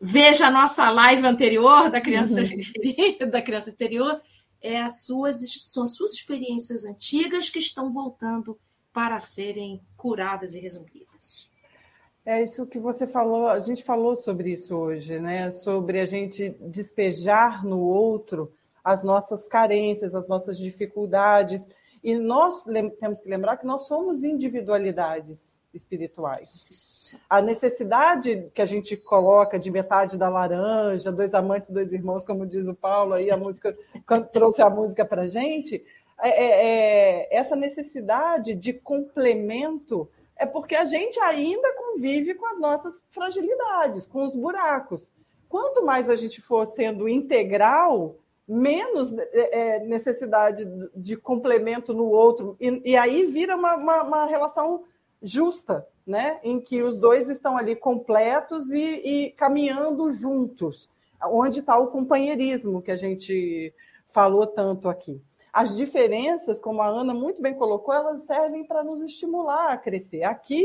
veja 0.00 0.46
a 0.46 0.50
nossa 0.50 0.88
live 0.90 1.26
anterior 1.26 1.90
da 1.90 2.00
criança 2.00 2.40
uhum. 2.40 3.28
da 3.30 3.42
criança 3.42 3.70
interior, 3.70 4.20
é 4.62 4.80
as 4.80 5.02
suas, 5.02 5.40
são 5.62 5.82
as 5.82 5.94
suas 5.94 6.12
experiências 6.12 6.84
antigas 6.84 7.50
que 7.50 7.58
estão 7.58 7.90
voltando 7.90 8.58
para 8.92 9.18
serem 9.20 9.80
curadas 9.96 10.54
e 10.54 10.60
resolvidas. 10.60 11.48
É 12.24 12.42
isso 12.42 12.66
que 12.66 12.78
você 12.78 13.06
falou, 13.06 13.48
a 13.48 13.60
gente 13.60 13.82
falou 13.82 14.14
sobre 14.16 14.52
isso 14.52 14.76
hoje, 14.76 15.18
né? 15.18 15.50
Sobre 15.50 16.00
a 16.00 16.06
gente 16.06 16.50
despejar 16.60 17.64
no 17.64 17.80
outro 17.80 18.52
as 18.84 19.02
nossas 19.02 19.48
carências, 19.48 20.14
as 20.14 20.28
nossas 20.28 20.58
dificuldades. 20.58 21.68
E 22.02 22.14
nós 22.14 22.64
temos 22.98 23.20
que 23.20 23.28
lembrar 23.28 23.56
que 23.56 23.66
nós 23.66 23.86
somos 23.86 24.22
individualidades 24.22 25.58
espirituais. 25.72 26.89
A 27.28 27.40
necessidade 27.40 28.50
que 28.54 28.62
a 28.62 28.66
gente 28.66 28.96
coloca 28.96 29.58
de 29.58 29.70
metade 29.70 30.18
da 30.18 30.28
laranja, 30.28 31.10
dois 31.12 31.32
amantes, 31.34 31.70
dois 31.70 31.92
irmãos, 31.92 32.24
como 32.24 32.46
diz 32.46 32.66
o 32.66 32.74
Paulo, 32.74 33.14
aí 33.14 33.30
a 33.30 33.36
música 33.36 33.76
trouxe 34.32 34.62
a 34.62 34.70
música 34.70 35.04
para 35.04 35.22
a 35.22 35.28
gente, 35.28 35.84
é, 36.22 36.28
é, 36.28 36.66
é, 37.26 37.36
essa 37.36 37.56
necessidade 37.56 38.54
de 38.54 38.72
complemento 38.72 40.08
é 40.36 40.46
porque 40.46 40.74
a 40.74 40.84
gente 40.84 41.20
ainda 41.20 41.72
convive 41.74 42.34
com 42.34 42.46
as 42.46 42.58
nossas 42.58 43.02
fragilidades, 43.10 44.06
com 44.06 44.26
os 44.26 44.34
buracos. 44.34 45.12
Quanto 45.48 45.84
mais 45.84 46.08
a 46.08 46.16
gente 46.16 46.40
for 46.40 46.66
sendo 46.66 47.08
integral, 47.08 48.16
menos 48.46 49.12
é, 49.12 49.76
é, 49.76 49.78
necessidade 49.80 50.66
de 50.94 51.16
complemento 51.16 51.92
no 51.92 52.06
outro, 52.06 52.56
e, 52.60 52.92
e 52.92 52.96
aí 52.96 53.26
vira 53.26 53.54
uma, 53.54 53.76
uma, 53.76 54.02
uma, 54.02 54.26
relação 54.26 54.84
justa, 55.22 55.86
né? 56.06 56.40
em 56.42 56.60
que 56.60 56.82
os 56.82 57.00
dois 57.00 57.28
estão 57.28 57.56
ali 57.56 57.76
completos 57.76 58.70
e, 58.70 58.78
e 59.04 59.30
caminhando 59.32 60.12
juntos, 60.12 60.88
onde 61.24 61.60
está 61.60 61.78
o 61.78 61.88
companheirismo 61.88 62.82
que 62.82 62.90
a 62.90 62.96
gente 62.96 63.74
falou 64.08 64.46
tanto 64.46 64.88
aqui. 64.88 65.20
As 65.52 65.76
diferenças, 65.76 66.58
como 66.58 66.80
a 66.80 66.86
Ana 66.86 67.12
muito 67.12 67.42
bem 67.42 67.54
colocou, 67.54 67.92
elas 67.92 68.22
servem 68.22 68.64
para 68.64 68.84
nos 68.84 69.02
estimular 69.02 69.72
a 69.72 69.76
crescer. 69.76 70.22
Aqui, 70.22 70.64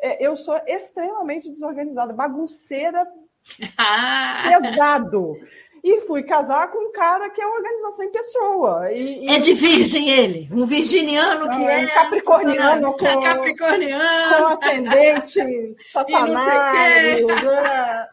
é, 0.00 0.24
eu 0.24 0.36
sou 0.36 0.56
extremamente 0.66 1.48
desorganizada, 1.48 2.12
bagunceira 2.12 3.06
pesado 4.60 5.36
e 5.84 6.00
fui 6.00 6.22
casar 6.22 6.72
com 6.72 6.78
um 6.78 6.92
cara 6.92 7.28
que 7.28 7.42
é 7.42 7.46
organização 7.46 8.06
em 8.06 8.10
pessoa. 8.10 8.90
E, 8.90 9.26
e... 9.26 9.28
É 9.28 9.38
de 9.38 9.52
virgem 9.52 10.08
ele, 10.08 10.48
um 10.50 10.64
virginiano 10.64 11.46
que 11.50 11.62
é. 11.62 11.82
é 11.82 11.86
capricorniano 11.88 12.92
com, 12.94 13.20
capricorniano. 13.20 14.46
com 14.58 14.64
ascendente 14.64 15.74
satanás. 15.92 17.20
E, 17.20 17.24
né? 17.26 18.08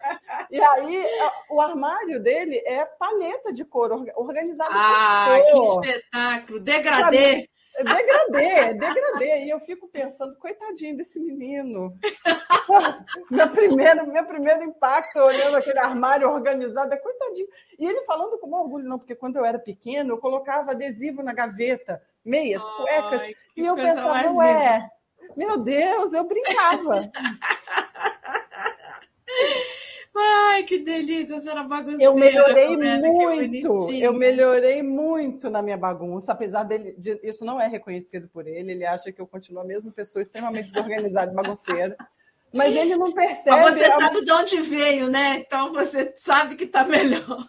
e 0.52 0.62
aí, 0.62 1.06
o 1.50 1.62
armário 1.62 2.22
dele 2.22 2.62
é 2.66 2.84
paleta 2.84 3.54
de 3.54 3.64
cor, 3.64 3.90
organizado 4.18 4.70
ah, 4.74 5.28
por 5.30 5.52
cor. 5.54 5.82
que 5.82 5.88
espetáculo! 5.88 6.60
Degradê! 6.60 7.51
É 7.76 7.84
degradê, 7.84 8.46
é 8.46 8.74
degradê. 8.74 9.46
E 9.46 9.50
eu 9.50 9.60
fico 9.62 9.88
pensando, 9.88 10.36
coitadinho 10.36 10.98
desse 10.98 11.20
menino. 11.20 11.98
meu, 13.32 13.50
primeiro, 13.50 14.12
meu 14.12 14.26
primeiro 14.26 14.64
impacto 14.64 15.20
olhando 15.20 15.58
aquele 15.58 15.80
armário 15.80 16.30
organizado 16.30 16.94
é 16.94 16.98
coitadinho. 16.98 17.48
E 17.80 17.86
ele 17.86 18.02
falando 18.02 18.38
com 18.38 18.52
orgulho, 18.52 18.88
não, 18.88 19.00
porque 19.00 19.16
quando 19.16 19.38
eu 19.38 19.46
era 19.46 19.58
pequeno, 19.58 20.14
eu 20.14 20.18
colocava 20.18 20.72
adesivo 20.72 21.24
na 21.24 21.34
gaveta, 21.34 22.04
meias, 22.24 22.62
cuecas. 22.62 23.22
Ai, 23.22 23.36
e 23.56 23.66
eu 23.66 23.76
pensava, 23.76 24.22
não 24.24 24.44
é. 24.44 24.90
Meu 25.36 25.58
Deus, 25.58 26.14
eu 26.14 26.24
brincava. 26.26 27.10
Ai, 30.14 30.64
que 30.64 30.80
delícia, 30.80 31.38
a 31.38 31.40
senhora 31.40 31.64
bagunceira. 31.64 32.04
Eu 32.04 32.16
melhorei 32.16 32.76
muito, 32.76 33.92
eu 33.92 34.14
melhorei 34.14 34.84
muito 34.84 35.50
na 35.50 35.62
minha 35.62 35.78
bagunça, 35.78 36.34
apesar 36.34 36.64
dele, 36.64 36.94
de, 36.98 37.18
isso 37.24 37.46
não 37.46 37.62
é 37.62 37.68
reconhecido 37.68 38.28
por 38.28 38.46
ele, 38.46 38.74
ele 38.74 38.86
acha 38.86 39.12
que 39.12 39.22
eu 39.22 39.28
continuo 39.28 39.62
a 39.62 39.66
mesma 39.66 39.90
pessoa 39.92 40.22
extremamente 40.22 40.72
desorganizada 40.72 41.32
e 41.32 41.36
bagunceira. 41.36 41.96
Mas 42.54 42.76
ele 42.76 42.98
não 42.98 43.14
percebe. 43.14 43.50
Mas 43.50 43.76
você 43.76 43.86
sabe 43.94 44.26
de 44.26 44.32
onde 44.34 44.62
veio, 44.62 45.10
né? 45.10 45.38
Então 45.38 45.72
você 45.72 46.12
sabe 46.18 46.56
que 46.56 46.66
está 46.66 46.84
melhor. 46.84 47.48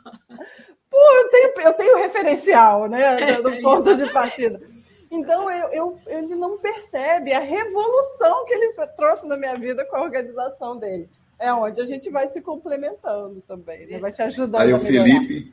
Pô, 0.89 0.99
eu 0.99 1.29
tenho, 1.31 1.61
eu 1.67 1.73
tenho 1.73 1.97
referencial, 1.99 2.89
né? 2.89 3.43
Do 3.43 3.59
ponto 3.61 3.97
de 3.97 4.13
partida. 4.13 4.61
Então 5.11 5.51
eu, 5.51 5.69
eu, 5.73 6.01
ele 6.07 6.37
não 6.37 6.57
percebe 6.59 7.33
a 7.33 7.41
revolução 7.41 8.45
que 8.45 8.55
ele 8.55 8.73
trouxe 8.95 9.27
na 9.27 9.37
minha 9.37 9.57
vida 9.57 9.85
com 9.85 9.97
a 9.97 10.03
organização 10.03 10.79
dele 10.79 11.11
é 11.43 11.53
onde 11.53 11.81
a 11.81 11.87
gente 11.87 12.09
vai 12.09 12.29
se 12.29 12.41
complementando 12.41 13.43
também, 13.47 13.87
né? 13.87 13.99
vai 13.99 14.13
se 14.13 14.23
ajudando. 14.23 14.61
Aí 14.61 14.73
o 14.73 14.79
Felipe, 14.79 15.53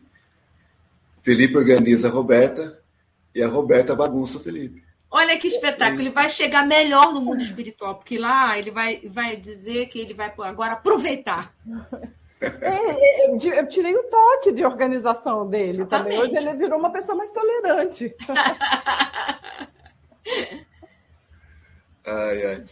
Felipe 1.21 1.57
organiza 1.57 2.07
a 2.07 2.11
Roberta 2.11 2.79
e 3.33 3.41
a 3.41 3.47
Roberta 3.47 3.95
bagunça 3.95 4.37
o 4.37 4.39
Felipe. 4.39 4.83
Olha 5.11 5.35
que 5.39 5.47
espetáculo, 5.47 6.01
ele 6.01 6.11
vai 6.11 6.29
chegar 6.29 6.63
melhor 6.67 7.11
no 7.11 7.21
mundo 7.21 7.41
espiritual, 7.41 7.95
porque 7.95 8.19
lá 8.19 8.55
ele 8.59 8.69
vai, 8.69 9.01
vai 9.09 9.35
dizer 9.35 9.87
que 9.87 9.97
ele 9.99 10.13
vai 10.13 10.31
agora 10.37 10.73
aproveitar. 10.73 11.51
É, 12.39 12.45
é 12.45 13.59
eu 13.59 13.67
tirei 13.67 13.95
o 13.95 14.03
toque 14.03 14.51
de 14.51 14.63
organização 14.63 15.49
dele 15.49 15.81
Exatamente. 15.81 16.15
também. 16.15 16.19
Hoje 16.19 16.37
ele 16.37 16.53
virou 16.53 16.77
uma 16.77 16.91
pessoa 16.91 17.17
mais 17.17 17.31
tolerante. 17.31 18.15
ai, 22.05 22.45
ai. 22.45 22.65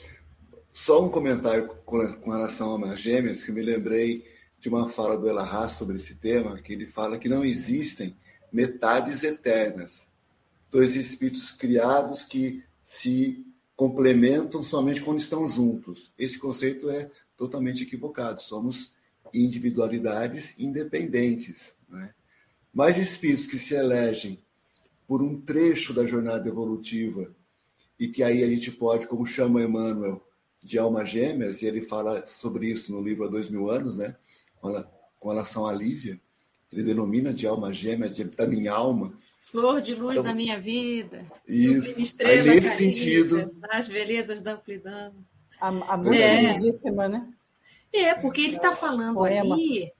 Só 0.87 1.03
um 1.03 1.09
comentário 1.09 1.67
com 1.83 2.31
relação 2.31 2.81
a 2.85 2.95
gêmeas, 2.95 3.43
que 3.43 3.51
me 3.51 3.61
lembrei 3.61 4.23
de 4.57 4.69
uma 4.69 4.87
fala 4.87 5.17
do 5.17 5.27
Elahá 5.27 5.67
sobre 5.67 5.97
esse 5.97 6.15
tema, 6.15 6.61
que 6.61 6.71
ele 6.71 6.87
fala 6.87 7.17
que 7.17 7.27
não 7.27 7.43
existem 7.43 8.15
metades 8.53 9.21
eternas. 9.21 10.07
Dois 10.71 10.95
espíritos 10.95 11.51
criados 11.51 12.23
que 12.23 12.63
se 12.85 13.45
complementam 13.75 14.63
somente 14.63 15.01
quando 15.01 15.19
estão 15.19 15.49
juntos. 15.49 16.09
Esse 16.17 16.39
conceito 16.39 16.89
é 16.89 17.11
totalmente 17.35 17.83
equivocado. 17.83 18.41
Somos 18.41 18.93
individualidades 19.33 20.57
independentes. 20.57 21.75
Né? 21.89 22.13
mais 22.73 22.97
espíritos 22.97 23.45
que 23.45 23.59
se 23.59 23.75
elegem 23.75 24.41
por 25.05 25.21
um 25.21 25.41
trecho 25.41 25.93
da 25.93 26.05
jornada 26.05 26.47
evolutiva 26.47 27.35
e 27.99 28.07
que 28.07 28.23
aí 28.23 28.41
a 28.41 28.47
gente 28.47 28.71
pode, 28.71 29.05
como 29.05 29.25
chama 29.25 29.61
Emmanuel, 29.61 30.25
de 30.67 30.77
almas 30.77 31.09
gêmeas, 31.09 31.61
e 31.61 31.65
ele 31.65 31.81
fala 31.81 32.27
sobre 32.27 32.67
isso 32.67 32.91
no 32.91 33.01
livro 33.01 33.23
Há 33.23 33.29
Dois 33.29 33.49
Mil 33.49 33.69
Anos, 33.69 33.97
né? 33.97 34.15
com 35.17 35.29
relação 35.29 35.65
à 35.65 35.71
Lívia, 35.71 36.19
ele 36.71 36.83
denomina 36.83 37.33
de 37.33 37.47
alma 37.47 37.71
gêmea, 37.71 38.09
de, 38.09 38.25
da 38.25 38.45
minha 38.45 38.73
alma. 38.73 39.13
Flor 39.39 39.81
de 39.81 39.95
luz 39.95 40.17
então, 40.17 40.23
da 40.23 40.33
minha 40.33 40.59
vida. 40.59 41.25
Isso. 41.47 42.01
Estrela 42.01 42.41
aí, 42.41 42.55
nesse 42.55 42.75
sentido. 42.75 43.49
Das 43.61 43.87
belezas 43.87 44.41
da 44.41 44.53
amplidão. 44.53 45.13
A, 45.59 45.69
a 45.69 45.97
música 45.97 46.15
é. 46.17 46.53
lindíssima, 46.53 47.07
né? 47.07 47.29
É, 47.93 48.13
porque 48.13 48.41
ele 48.41 48.57
está 48.57 48.73
falando 48.73 49.15
Poema. 49.15 49.55
ali. 49.55 49.93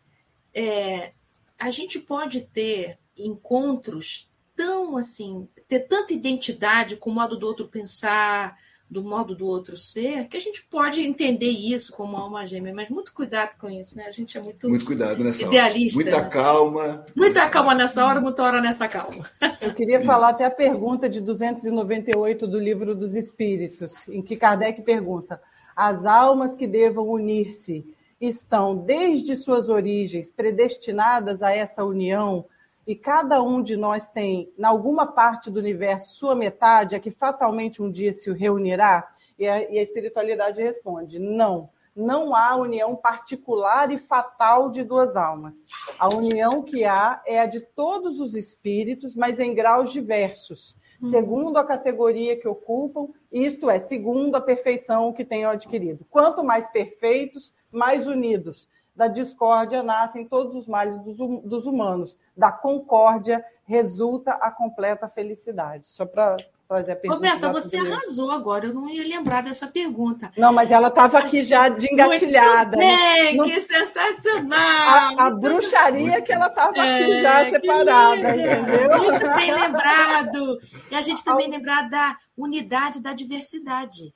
É, 0.54 1.14
a 1.58 1.72
gente 1.72 1.98
pode 1.98 2.42
ter 2.42 3.00
encontros 3.16 4.30
tão 4.54 4.98
assim, 4.98 5.48
ter 5.68 5.82
tanta 5.82 6.14
identidade 6.14 6.98
com 6.98 7.10
o 7.10 7.14
modo 7.14 7.38
do 7.38 7.48
outro 7.48 7.70
pensar, 7.70 8.58
do 8.90 9.04
modo 9.04 9.36
do 9.36 9.46
outro 9.46 9.76
ser, 9.76 10.28
que 10.28 10.38
a 10.38 10.40
gente 10.40 10.64
pode 10.64 11.02
entender 11.02 11.50
isso 11.50 11.92
como 11.92 12.16
alma 12.16 12.48
gêmea, 12.48 12.74
mas 12.74 12.90
muito 12.90 13.14
cuidado 13.14 13.58
com 13.58 13.70
isso, 13.70 13.98
né? 13.98 14.06
A 14.08 14.12
gente 14.12 14.38
é 14.38 14.42
muito, 14.42 14.70
muito 14.70 14.86
cuidado 14.86 15.22
nessa 15.24 15.44
idealista. 15.44 16.00
Hora. 16.00 16.12
Muita 16.12 16.24
né? 16.24 16.30
calma. 16.30 17.06
Muita 17.16 17.50
calma 17.50 17.76
nessa 17.76 18.06
hora, 18.06 18.22
muita 18.22 18.44
hora 18.44 18.62
nessa 18.62 18.88
calma. 18.88 19.26
Eu 19.62 19.74
queria 19.74 20.00
falar 20.00 20.30
até 20.30 20.46
a 20.46 20.52
pergunta 20.52 21.10
de 21.10 21.20
298 21.20 22.48
do 22.48 22.58
Livro 22.58 22.96
dos 22.96 23.14
Espíritos, 23.14 24.08
em 24.08 24.22
que 24.22 24.38
Kardec 24.38 24.82
pergunta: 24.82 25.42
as 25.76 26.06
almas 26.06 26.56
que 26.56 26.66
devam 26.66 27.10
unir-se 27.10 27.86
estão, 28.22 28.76
desde 28.76 29.36
suas 29.36 29.68
origens, 29.68 30.32
predestinadas 30.32 31.42
a 31.42 31.52
essa 31.54 31.84
união 31.84 32.46
e 32.88 32.96
cada 32.96 33.44
um 33.44 33.62
de 33.62 33.76
nós 33.76 34.08
tem, 34.08 34.50
em 34.58 34.64
alguma 34.64 35.06
parte 35.06 35.52
do 35.52 35.60
universo, 35.60 36.16
sua 36.16 36.34
metade, 36.34 36.96
a 36.96 37.00
que 37.00 37.12
fatalmente 37.12 37.84
um 37.84 37.92
dia 37.92 38.14
se 38.14 38.32
reunirá? 38.32 39.12
E 39.38 39.46
a, 39.46 39.70
e 39.70 39.78
a 39.78 39.82
espiritualidade 39.82 40.64
responde: 40.64 41.20
não. 41.20 41.70
Não 41.94 42.36
há 42.36 42.56
união 42.56 42.96
particular 42.96 43.92
e 43.92 43.98
fatal 43.98 44.70
de 44.70 44.84
duas 44.84 45.16
almas. 45.16 45.66
A 45.98 46.08
união 46.16 46.62
que 46.62 46.86
há 46.86 47.22
é 47.26 47.40
a 47.40 47.48
de 47.48 47.60
todos 47.60 48.20
os 48.20 48.36
espíritos, 48.36 49.16
mas 49.16 49.40
em 49.40 49.54
graus 49.54 49.92
diversos, 49.92 50.78
uhum. 51.02 51.10
segundo 51.10 51.58
a 51.58 51.64
categoria 51.64 52.40
que 52.40 52.48
ocupam, 52.48 53.08
isto 53.32 53.68
é, 53.68 53.80
segundo 53.80 54.36
a 54.36 54.42
perfeição 54.42 55.12
que 55.12 55.26
tenham 55.26 55.50
adquirido. 55.50 56.06
Quanto 56.08 56.44
mais 56.44 56.70
perfeitos, 56.70 57.52
mais 57.72 58.06
unidos 58.08 58.70
da 58.98 59.08
discórdia 59.08 59.84
nascem 59.84 60.26
todos 60.26 60.56
os 60.56 60.68
males 60.68 61.00
dos, 61.00 61.20
hum, 61.20 61.40
dos 61.46 61.68
humanos. 61.68 62.18
Da 62.36 62.52
concórdia 62.52 63.46
resulta 63.64 64.32
a 64.32 64.50
completa 64.50 65.08
felicidade. 65.08 65.86
Só 65.86 66.04
para 66.04 66.36
trazer 66.68 66.94
a 66.94 66.96
pergunta. 66.96 67.30
Roberta, 67.30 67.54
você 67.54 67.78
arrasou 67.78 68.32
agora. 68.32 68.66
Eu 68.66 68.74
não 68.74 68.90
ia 68.90 69.08
lembrar 69.08 69.44
dessa 69.44 69.68
pergunta. 69.68 70.32
Não, 70.36 70.52
mas 70.52 70.72
ela 70.72 70.88
estava 70.88 71.20
aqui 71.20 71.44
já 71.44 71.70
de 71.70 71.94
engatilhada. 71.94 72.76
Muito 72.76 72.98
bem, 72.98 73.36
não... 73.38 73.46
que 73.46 73.62
sensacional! 73.62 75.20
A, 75.20 75.28
a 75.28 75.30
bruxaria 75.30 76.20
que 76.20 76.34
ela 76.34 76.48
estava 76.48 76.78
é, 76.78 77.04
aqui 77.04 77.22
já 77.22 77.50
separada, 77.52 78.36
entendeu? 78.36 78.98
Muito 78.98 79.36
bem 79.36 79.54
lembrado. 79.54 80.60
E 80.90 80.96
a 80.96 81.02
gente 81.02 81.24
também 81.24 81.48
lembrar 81.48 81.88
da 81.88 82.18
unidade 82.36 83.00
da 83.00 83.14
diversidade. 83.14 84.12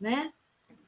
Né? 0.00 0.30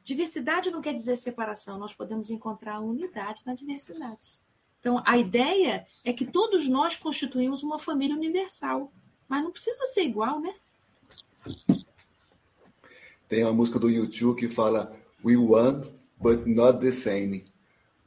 Diversidade 0.05 0.71
não 0.71 0.81
quer 0.81 0.93
dizer 0.93 1.17
separação, 1.17 1.79
nós 1.79 1.95
podemos 1.95 2.31
encontrar 2.31 2.81
unidade 2.81 3.43
na 3.47 3.55
diversidade. 3.55 4.41
Então, 4.81 5.01
a 5.07 5.17
ideia 5.17 5.87
é 6.05 6.13
que 6.13 6.25
todos 6.25 6.69
nós 6.69 6.97
constituímos 6.97 7.63
uma 7.63 7.79
família 7.79 8.17
universal, 8.17 8.93
mas 9.29 9.45
não 9.45 9.53
precisa 9.53 9.87
ser 9.87 10.03
igual, 10.03 10.41
né? 10.41 10.55
Tem 13.29 13.45
uma 13.45 13.53
música 13.53 13.79
do 13.79 13.89
YouTube 13.89 14.41
que 14.41 14.49
fala 14.49 14.95
We 15.25 15.37
one, 15.37 15.89
but 16.19 16.47
not 16.47 16.81
the 16.81 16.91
same. 16.91 17.45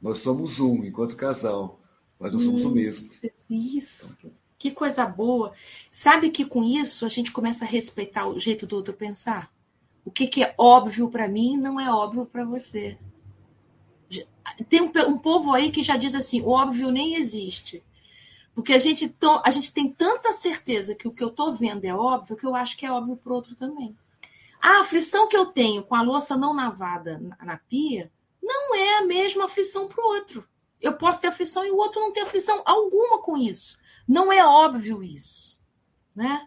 Nós 0.00 0.18
somos 0.18 0.60
um 0.60 0.84
enquanto 0.84 1.16
casal, 1.16 1.80
mas 2.20 2.32
não 2.32 2.40
somos 2.40 2.62
hum, 2.62 2.68
o 2.68 2.72
mesmo. 2.72 3.10
Isso. 3.48 4.18
Que 4.58 4.70
coisa 4.70 5.06
boa. 5.06 5.52
Sabe 5.90 6.30
que 6.30 6.44
com 6.44 6.62
isso 6.62 7.06
a 7.06 7.08
gente 7.08 7.32
começa 7.32 7.64
a 7.64 7.68
respeitar 7.68 8.26
o 8.26 8.38
jeito 8.38 8.66
do 8.66 8.76
outro 8.76 8.92
pensar? 8.92 9.50
O 10.06 10.10
que, 10.12 10.28
que 10.28 10.44
é 10.44 10.54
óbvio 10.56 11.10
para 11.10 11.26
mim 11.26 11.56
não 11.56 11.80
é 11.80 11.92
óbvio 11.92 12.24
para 12.24 12.44
você. 12.44 12.96
Tem 14.68 14.80
um, 14.80 14.92
um, 15.08 15.18
povo 15.18 15.52
aí 15.52 15.72
que 15.72 15.82
já 15.82 15.96
diz 15.96 16.14
assim: 16.14 16.40
o 16.42 16.50
óbvio 16.50 16.92
nem 16.92 17.16
existe. 17.16 17.82
Porque 18.54 18.72
a 18.72 18.78
gente, 18.78 19.08
to, 19.08 19.42
a 19.44 19.50
gente 19.50 19.74
tem 19.74 19.90
tanta 19.90 20.30
certeza 20.30 20.94
que 20.94 21.08
o 21.08 21.10
que 21.10 21.24
eu 21.24 21.28
estou 21.28 21.52
vendo 21.52 21.84
é 21.84 21.92
óbvio 21.92 22.36
que 22.36 22.46
eu 22.46 22.54
acho 22.54 22.76
que 22.78 22.86
é 22.86 22.90
óbvio 22.90 23.16
para 23.16 23.32
o 23.32 23.34
outro 23.34 23.56
também. 23.56 23.98
A 24.62 24.80
aflição 24.80 25.28
que 25.28 25.36
eu 25.36 25.46
tenho 25.46 25.82
com 25.82 25.96
a 25.96 26.02
louça 26.02 26.36
não 26.36 26.54
lavada 26.54 27.18
na, 27.18 27.36
na 27.44 27.56
pia 27.58 28.10
não 28.40 28.76
é 28.76 28.98
a 28.98 29.04
mesma 29.04 29.46
aflição 29.46 29.88
para 29.88 30.02
o 30.02 30.08
outro. 30.08 30.48
Eu 30.80 30.96
posso 30.96 31.20
ter 31.20 31.26
aflição 31.26 31.66
e 31.66 31.70
o 31.72 31.76
outro 31.76 32.00
não 32.00 32.12
ter 32.12 32.20
aflição 32.20 32.62
alguma 32.64 33.20
com 33.20 33.36
isso. 33.36 33.76
Não 34.06 34.32
é 34.32 34.46
óbvio 34.46 35.02
isso. 35.02 35.60
Né? 36.14 36.46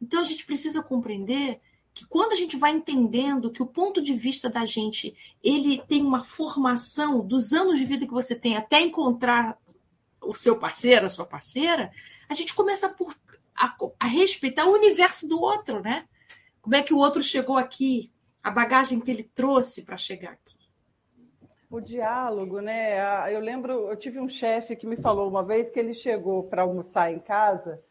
Então 0.00 0.20
a 0.20 0.24
gente 0.24 0.44
precisa 0.44 0.82
compreender 0.82 1.60
que 1.92 2.06
quando 2.06 2.32
a 2.32 2.36
gente 2.36 2.56
vai 2.56 2.72
entendendo 2.72 3.50
que 3.50 3.62
o 3.62 3.66
ponto 3.66 4.00
de 4.00 4.14
vista 4.14 4.48
da 4.48 4.64
gente 4.64 5.14
ele 5.42 5.82
tem 5.86 6.02
uma 6.02 6.22
formação 6.22 7.26
dos 7.26 7.52
anos 7.52 7.78
de 7.78 7.84
vida 7.84 8.06
que 8.06 8.12
você 8.12 8.34
tem 8.34 8.56
até 8.56 8.80
encontrar 8.80 9.58
o 10.20 10.32
seu 10.32 10.56
parceiro, 10.58 11.06
a 11.06 11.08
sua 11.08 11.26
parceira, 11.26 11.90
a 12.28 12.34
gente 12.34 12.54
começa 12.54 12.88
por, 12.88 13.16
a, 13.56 13.74
a 13.98 14.06
respeitar 14.06 14.66
o 14.66 14.72
universo 14.72 15.26
do 15.26 15.40
outro, 15.40 15.80
né? 15.80 16.06
Como 16.62 16.76
é 16.76 16.82
que 16.82 16.94
o 16.94 16.98
outro 16.98 17.22
chegou 17.22 17.56
aqui, 17.56 18.12
a 18.42 18.50
bagagem 18.50 19.00
que 19.00 19.10
ele 19.10 19.24
trouxe 19.24 19.82
para 19.82 19.96
chegar 19.96 20.32
aqui. 20.32 20.56
O 21.70 21.80
diálogo, 21.80 22.60
né? 22.60 23.32
Eu 23.32 23.40
lembro, 23.40 23.90
eu 23.90 23.96
tive 23.96 24.20
um 24.20 24.28
chefe 24.28 24.76
que 24.76 24.86
me 24.86 24.96
falou 24.96 25.28
uma 25.28 25.42
vez 25.42 25.70
que 25.70 25.78
ele 25.78 25.94
chegou 25.94 26.44
para 26.44 26.62
almoçar 26.62 27.12
em 27.12 27.18
casa 27.18 27.82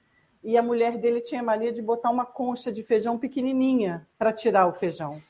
e 0.43 0.57
a 0.57 0.63
mulher 0.63 0.97
dele 0.97 1.21
tinha 1.21 1.43
mania 1.43 1.71
de 1.71 1.81
botar 1.81 2.09
uma 2.09 2.25
concha 2.25 2.71
de 2.71 2.83
feijão 2.83 3.17
pequenininha 3.17 4.07
para 4.17 4.33
tirar 4.33 4.67
o 4.67 4.73
feijão. 4.73 5.21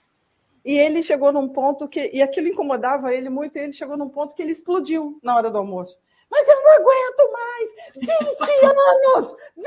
E 0.64 0.78
ele 0.78 1.02
chegou 1.02 1.32
num 1.32 1.48
ponto 1.50 1.88
que. 1.88 2.12
E 2.14 2.22
aquilo 2.22 2.48
incomodava 2.48 3.14
ele 3.14 3.30
muito, 3.30 3.58
e 3.58 3.62
ele 3.62 3.74
chegou 3.74 3.98
num 3.98 4.10
ponto 4.10 4.36
que 4.36 4.42
ele 4.42 4.52
explodiu 4.52 5.20
na 5.24 5.36
hora 5.36 5.50
do 5.50 5.58
almoço. 5.58 5.98
Mas 6.30 6.48
eu 6.48 6.62
não 6.62 6.74
aguento 6.76 7.32
mais! 7.32 7.70
20 7.96 8.06
anos! 9.18 9.36
20 9.56 9.66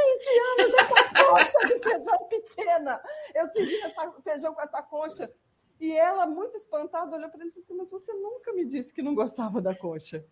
anos 0.60 0.74
essa 0.74 1.24
concha 1.24 1.66
de 1.66 1.82
feijão 1.82 2.18
pequena! 2.28 3.02
Eu 3.34 3.48
servi 3.48 3.76
essa 3.82 4.12
feijão 4.22 4.54
com 4.54 4.60
essa 4.60 4.82
concha. 4.82 5.32
E 5.80 5.90
ela, 5.90 6.24
muito 6.26 6.56
espantada, 6.56 7.16
olhou 7.16 7.28
para 7.28 7.40
ele 7.40 7.50
e 7.50 7.52
falou 7.52 7.64
assim: 7.64 7.74
Mas 7.74 7.90
você 7.90 8.12
nunca 8.12 8.52
me 8.52 8.64
disse 8.64 8.94
que 8.94 9.02
não 9.02 9.14
gostava 9.14 9.60
da 9.60 9.74
concha. 9.74 10.24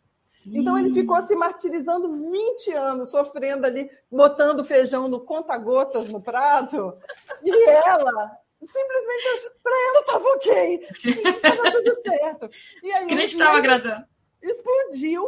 Então 0.47 0.79
ele 0.79 0.93
ficou 0.93 1.21
se 1.23 1.35
martirizando 1.35 2.31
20 2.31 2.73
anos, 2.73 3.11
sofrendo 3.11 3.67
ali, 3.67 3.91
botando 4.11 4.65
feijão 4.65 5.09
no 5.09 5.21
conta-gotas 5.21 6.09
no 6.09 6.23
prato. 6.23 6.97
E 7.45 7.69
ela 7.69 8.39
simplesmente 8.67 9.51
para 9.63 9.75
ela 9.89 10.01
estava 10.01 10.29
ok, 10.29 10.89
estava 11.05 11.73
tudo 11.73 11.95
certo. 11.97 12.51
E 12.83 12.93
aí, 12.93 13.07
que 13.07 13.15
estava 13.15 13.57
agradando. 13.57 14.05
Explodiu, 14.43 15.23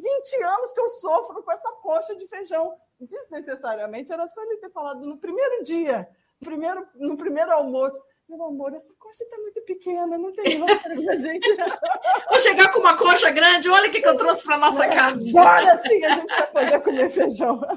20 0.00 0.42
anos 0.44 0.72
que 0.72 0.80
eu 0.80 0.88
sofro 0.88 1.42
com 1.42 1.52
essa 1.52 1.72
coxa 1.82 2.14
de 2.14 2.26
feijão. 2.28 2.74
Desnecessariamente, 3.00 4.12
era 4.12 4.28
só 4.28 4.40
ele 4.42 4.58
ter 4.58 4.70
falado 4.70 5.04
no 5.04 5.18
primeiro 5.18 5.64
dia, 5.64 6.08
no 6.40 6.46
primeiro, 6.46 6.86
no 6.94 7.16
primeiro 7.16 7.50
almoço. 7.52 8.00
Meu 8.32 8.46
amor, 8.46 8.72
essa 8.72 8.94
coxa 8.98 9.24
está 9.24 9.36
muito 9.36 9.60
pequena, 9.60 10.16
não 10.16 10.32
tem 10.32 10.62
outra 10.62 10.78
pra 10.78 11.16
gente. 11.16 11.46
Vou 12.30 12.40
chegar 12.40 12.72
com 12.72 12.80
uma 12.80 12.96
coxa 12.96 13.30
grande, 13.30 13.68
olha 13.68 13.90
o 13.90 13.92
que, 13.92 14.00
que 14.00 14.08
eu 14.08 14.16
trouxe 14.16 14.42
para 14.42 14.56
nossa 14.56 14.88
casa. 14.88 15.38
Agora 15.38 15.82
sim 15.86 16.02
a 16.02 16.14
gente 16.14 16.28
vai 16.28 16.46
poder 16.46 16.80
comer 16.80 17.10
feijão. 17.10 17.60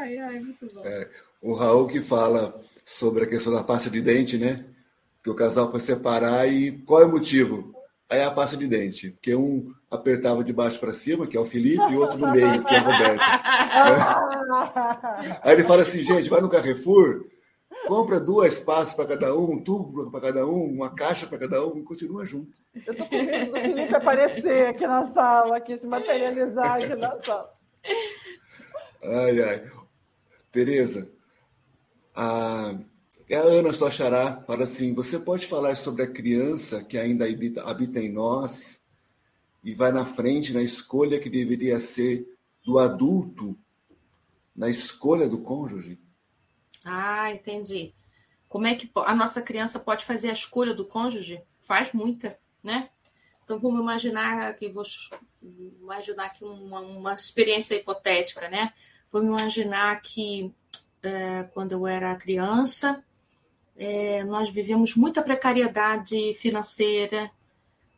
Ai, 0.00 0.16
ai, 0.16 0.40
muito 0.40 0.66
bom. 0.72 0.80
É, 0.84 1.06
o 1.42 1.52
Raul 1.52 1.86
que 1.86 2.00
fala 2.00 2.58
sobre 2.84 3.24
a 3.24 3.26
questão 3.26 3.52
da 3.52 3.62
pasta 3.62 3.90
de 3.90 4.00
dente, 4.00 4.38
né? 4.38 4.64
Que 5.22 5.28
o 5.28 5.34
casal 5.34 5.70
foi 5.70 5.80
separar 5.80 6.48
e 6.48 6.72
qual 6.78 7.02
é 7.02 7.04
o 7.04 7.10
motivo? 7.10 7.74
Aí 8.08 8.20
é 8.20 8.24
a 8.24 8.30
pasta 8.30 8.56
de 8.56 8.66
dente, 8.66 9.10
porque 9.10 9.34
um 9.34 9.70
apertava 9.90 10.42
de 10.42 10.50
baixo 10.52 10.80
para 10.80 10.94
cima, 10.94 11.26
que 11.26 11.36
é 11.36 11.40
o 11.40 11.44
Felipe, 11.44 11.82
e 11.90 11.96
outro 11.96 12.18
no 12.18 12.30
meio, 12.30 12.64
que 12.64 12.74
é 12.74 12.78
a 12.78 12.80
Roberta. 12.80 13.24
Aí 15.42 15.52
ele 15.52 15.64
fala 15.64 15.82
assim, 15.82 16.02
gente, 16.02 16.30
vai 16.30 16.40
no 16.40 16.48
Carrefour, 16.48 17.26
compra 17.86 18.20
duas 18.20 18.58
pastas 18.60 18.94
para 18.94 19.06
cada 19.06 19.34
um, 19.34 19.52
um 19.52 19.62
tubo 19.62 20.10
para 20.10 20.20
cada 20.20 20.46
um, 20.46 20.64
uma 20.64 20.90
caixa 20.90 21.26
para 21.26 21.38
cada 21.38 21.66
um 21.66 21.78
e 21.78 21.82
continua 21.82 22.24
junto. 22.24 22.52
Eu 22.74 22.92
estou 22.92 23.08
com 23.08 23.16
medo 23.16 23.52
do 23.52 23.60
Felipe 23.60 23.94
aparecer 23.94 24.66
aqui 24.68 24.86
na 24.86 25.10
sala, 25.12 25.56
aqui, 25.56 25.78
se 25.78 25.86
materializar 25.86 26.72
aqui 26.76 26.94
na 26.94 27.22
sala. 27.22 27.54
Ai, 29.02 29.42
ai. 29.42 29.70
Tereza, 30.50 31.10
a, 32.14 32.74
a 33.32 33.36
Ana 33.36 33.72
Stochará 33.72 34.42
fala 34.46 34.64
assim: 34.64 34.94
você 34.94 35.18
pode 35.18 35.46
falar 35.46 35.74
sobre 35.74 36.02
a 36.02 36.10
criança 36.10 36.82
que 36.84 36.96
ainda 36.96 37.26
habita, 37.26 37.62
habita 37.64 37.98
em 38.00 38.12
nós 38.12 38.82
e 39.62 39.74
vai 39.74 39.92
na 39.92 40.04
frente 40.04 40.52
na 40.52 40.62
escolha 40.62 41.18
que 41.18 41.28
deveria 41.28 41.80
ser 41.80 42.26
do 42.64 42.78
adulto 42.78 43.58
na 44.54 44.70
escolha 44.70 45.28
do 45.28 45.38
cônjuge? 45.38 45.98
Ah, 46.84 47.30
entendi. 47.32 47.94
Como 48.48 48.66
é 48.66 48.74
que 48.74 48.90
a 48.94 49.14
nossa 49.14 49.42
criança 49.42 49.80
pode 49.80 50.04
fazer 50.04 50.30
a 50.30 50.34
escolha 50.34 50.74
do 50.74 50.84
cônjuge? 50.84 51.42
Faz 51.60 51.92
muita, 51.92 52.38
né? 52.62 52.90
Então 53.42 53.58
vamos 53.58 53.80
imaginar 53.80 54.54
que 54.54 54.68
vou 54.68 54.84
imaginar 55.80 56.26
aqui 56.26 56.44
uma, 56.44 56.80
uma 56.80 57.14
experiência 57.14 57.74
hipotética, 57.74 58.48
né? 58.48 58.72
Vamos 59.10 59.28
imaginar 59.28 60.00
que 60.02 60.54
é, 61.02 61.44
quando 61.52 61.72
eu 61.72 61.86
era 61.86 62.14
criança 62.16 63.04
é, 63.76 64.22
nós 64.24 64.50
vivemos 64.50 64.94
muita 64.94 65.22
precariedade 65.22 66.34
financeira, 66.34 67.30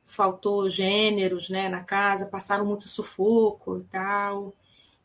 faltou 0.04 0.70
gêneros 0.70 1.50
né, 1.50 1.68
na 1.68 1.82
casa, 1.82 2.26
passaram 2.26 2.64
muito 2.64 2.88
sufoco 2.88 3.78
e 3.78 3.84
tal. 3.84 4.54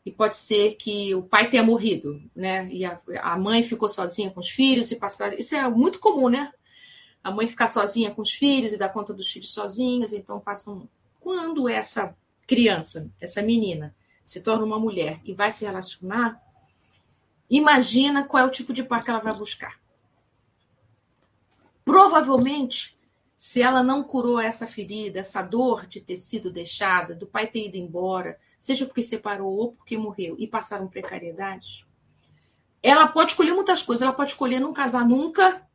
E 0.04 0.10
pode 0.10 0.36
ser 0.36 0.74
que 0.74 1.14
o 1.14 1.22
pai 1.22 1.48
tenha 1.48 1.62
morrido, 1.62 2.20
né? 2.34 2.68
E 2.68 2.84
a, 2.84 3.00
a 3.20 3.38
mãe 3.38 3.62
ficou 3.62 3.88
sozinha 3.88 4.30
com 4.30 4.40
os 4.40 4.48
filhos 4.48 4.90
e 4.90 4.96
passaram. 4.96 5.36
Isso 5.36 5.54
é 5.54 5.68
muito 5.68 6.00
comum, 6.00 6.28
né? 6.28 6.52
A 7.22 7.30
mãe 7.30 7.46
ficar 7.46 7.68
sozinha 7.68 8.10
com 8.10 8.22
os 8.22 8.32
filhos 8.32 8.72
e 8.72 8.76
dar 8.76 8.88
conta 8.88 9.14
dos 9.14 9.30
filhos 9.30 9.52
sozinhas, 9.52 10.12
então 10.12 10.40
passam. 10.40 10.88
Quando 11.20 11.68
essa 11.68 12.16
criança, 12.46 13.12
essa 13.20 13.40
menina, 13.40 13.94
se 14.24 14.40
torna 14.40 14.64
uma 14.64 14.78
mulher 14.78 15.20
e 15.24 15.32
vai 15.32 15.50
se 15.50 15.64
relacionar, 15.64 16.42
imagina 17.48 18.24
qual 18.24 18.42
é 18.42 18.46
o 18.46 18.50
tipo 18.50 18.72
de 18.72 18.82
par 18.82 19.04
que 19.04 19.10
ela 19.10 19.20
vai 19.20 19.34
buscar. 19.34 19.80
Provavelmente, 21.84 22.96
se 23.36 23.60
ela 23.60 23.82
não 23.82 24.04
curou 24.04 24.38
essa 24.38 24.66
ferida, 24.66 25.18
essa 25.18 25.42
dor 25.42 25.86
de 25.86 26.00
ter 26.00 26.16
sido 26.16 26.50
deixada, 26.50 27.14
do 27.14 27.26
pai 27.26 27.46
ter 27.48 27.66
ido 27.66 27.76
embora, 27.76 28.38
seja 28.62 28.86
porque 28.86 29.02
separou 29.02 29.52
ou 29.56 29.72
porque 29.72 29.98
morreu 29.98 30.36
e 30.38 30.46
passaram 30.46 30.86
precariedade, 30.86 31.86
ela 32.82 33.08
pode 33.08 33.32
escolher 33.32 33.52
muitas 33.52 33.82
coisas. 33.82 34.02
Ela 34.02 34.12
pode 34.12 34.32
escolher 34.32 34.60
não 34.60 34.72
casar 34.72 35.06
nunca, 35.06 35.66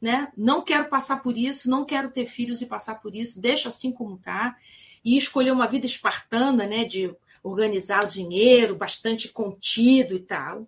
né? 0.00 0.32
Não 0.36 0.62
quero 0.62 0.88
passar 0.88 1.22
por 1.22 1.36
isso, 1.36 1.70
não 1.70 1.84
quero 1.84 2.10
ter 2.10 2.26
filhos 2.26 2.62
e 2.62 2.66
passar 2.66 3.00
por 3.00 3.14
isso, 3.14 3.40
deixa 3.40 3.68
assim 3.68 3.92
como 3.92 4.16
tá. 4.18 4.56
E 5.04 5.16
escolher 5.16 5.52
uma 5.52 5.66
vida 5.66 5.86
espartana, 5.86 6.66
né? 6.66 6.84
De 6.84 7.14
organizar 7.42 8.04
o 8.04 8.08
dinheiro, 8.08 8.76
bastante 8.76 9.28
contido 9.28 10.14
e 10.14 10.20
tal 10.20 10.66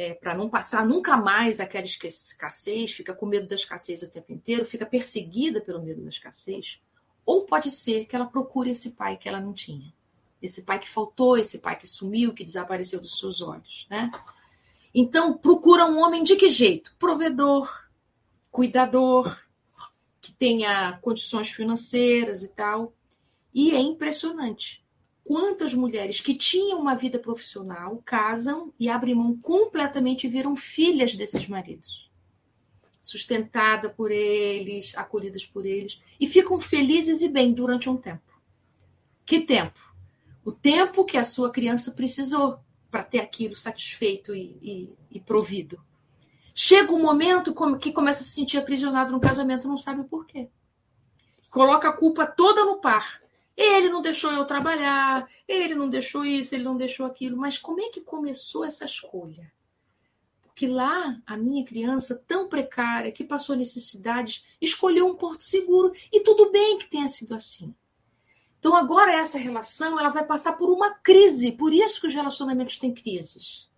é, 0.00 0.14
para 0.14 0.34
não 0.34 0.48
passar 0.48 0.86
nunca 0.86 1.14
mais 1.16 1.60
aquela 1.60 1.84
escassez, 1.84 2.92
fica 2.92 3.12
com 3.12 3.26
medo 3.26 3.46
da 3.46 3.54
escassez 3.54 4.02
o 4.02 4.08
tempo 4.08 4.32
inteiro, 4.32 4.64
fica 4.64 4.86
perseguida 4.86 5.60
pelo 5.60 5.82
medo 5.82 6.02
da 6.02 6.08
escassez. 6.08 6.80
Ou 7.26 7.44
pode 7.44 7.70
ser 7.70 8.06
que 8.06 8.16
ela 8.16 8.24
procure 8.24 8.70
esse 8.70 8.92
pai 8.92 9.18
que 9.18 9.28
ela 9.28 9.40
não 9.40 9.52
tinha. 9.52 9.92
Esse 10.40 10.62
pai 10.62 10.78
que 10.78 10.88
faltou, 10.88 11.36
esse 11.36 11.58
pai 11.58 11.76
que 11.76 11.86
sumiu, 11.86 12.32
que 12.32 12.44
desapareceu 12.44 13.00
dos 13.00 13.18
seus 13.18 13.40
olhos. 13.40 13.86
Né? 13.90 14.10
Então, 14.94 15.36
procura 15.36 15.86
um 15.86 15.98
homem 15.98 16.22
de 16.22 16.36
que 16.36 16.50
jeito? 16.50 16.94
Provedor, 16.98 17.86
cuidador, 18.50 19.38
que 20.20 20.32
tenha 20.32 20.98
condições 21.02 21.48
financeiras 21.50 22.42
e 22.42 22.48
tal. 22.48 22.92
E 23.52 23.74
é 23.74 23.80
impressionante 23.80 24.84
quantas 25.24 25.74
mulheres 25.74 26.20
que 26.20 26.34
tinham 26.34 26.80
uma 26.80 26.94
vida 26.94 27.18
profissional 27.18 28.02
casam 28.04 28.72
e 28.78 28.88
abrem 28.88 29.14
mão 29.14 29.36
completamente 29.36 30.26
e 30.26 30.30
viram 30.30 30.56
filhas 30.56 31.14
desses 31.14 31.46
maridos. 31.46 32.10
Sustentada 33.00 33.88
por 33.88 34.10
eles, 34.10 34.92
acolhidas 34.96 35.46
por 35.46 35.64
eles, 35.64 36.00
e 36.18 36.26
ficam 36.26 36.60
felizes 36.60 37.22
e 37.22 37.28
bem 37.28 37.52
durante 37.52 37.88
um 37.88 37.96
tempo. 37.96 38.40
Que 39.24 39.40
tempo? 39.40 39.89
O 40.44 40.52
tempo 40.52 41.04
que 41.04 41.18
a 41.18 41.24
sua 41.24 41.50
criança 41.50 41.92
precisou 41.92 42.60
para 42.90 43.04
ter 43.04 43.20
aquilo 43.20 43.54
satisfeito 43.54 44.34
e, 44.34 44.56
e, 44.62 44.92
e 45.10 45.20
provido. 45.20 45.80
Chega 46.54 46.92
um 46.92 47.00
momento 47.00 47.54
que 47.78 47.92
começa 47.92 48.22
a 48.22 48.24
se 48.24 48.32
sentir 48.32 48.58
aprisionado 48.58 49.12
no 49.12 49.20
casamento, 49.20 49.68
não 49.68 49.76
sabe 49.76 50.04
por 50.04 50.26
quê. 50.26 50.48
Coloca 51.48 51.88
a 51.88 51.92
culpa 51.92 52.26
toda 52.26 52.64
no 52.64 52.80
par 52.80 53.20
ele 53.60 53.90
não 53.90 54.00
deixou 54.00 54.32
eu 54.32 54.46
trabalhar, 54.46 55.28
ele 55.46 55.74
não 55.74 55.90
deixou 55.90 56.24
isso, 56.24 56.54
ele 56.54 56.64
não 56.64 56.78
deixou 56.78 57.04
aquilo. 57.04 57.36
Mas 57.36 57.58
como 57.58 57.80
é 57.80 57.90
que 57.90 58.00
começou 58.00 58.64
essa 58.64 58.86
escolha? 58.86 59.52
Porque 60.40 60.66
lá 60.66 61.20
a 61.26 61.36
minha 61.36 61.62
criança, 61.62 62.24
tão 62.26 62.48
precária, 62.48 63.12
que 63.12 63.22
passou 63.22 63.54
necessidades, 63.54 64.44
escolheu 64.60 65.06
um 65.06 65.14
porto 65.14 65.44
seguro. 65.44 65.92
E 66.10 66.20
tudo 66.22 66.50
bem 66.50 66.78
que 66.78 66.88
tenha 66.88 67.06
sido 67.06 67.34
assim. 67.34 67.74
Então 68.60 68.76
agora 68.76 69.12
essa 69.12 69.38
relação 69.38 69.98
ela 69.98 70.10
vai 70.10 70.24
passar 70.24 70.52
por 70.52 70.70
uma 70.70 70.92
crise. 70.92 71.52
Por 71.52 71.72
isso 71.72 71.98
que 72.00 72.06
os 72.06 72.14
relacionamentos 72.14 72.78
têm 72.78 72.92
crises. 72.92 73.68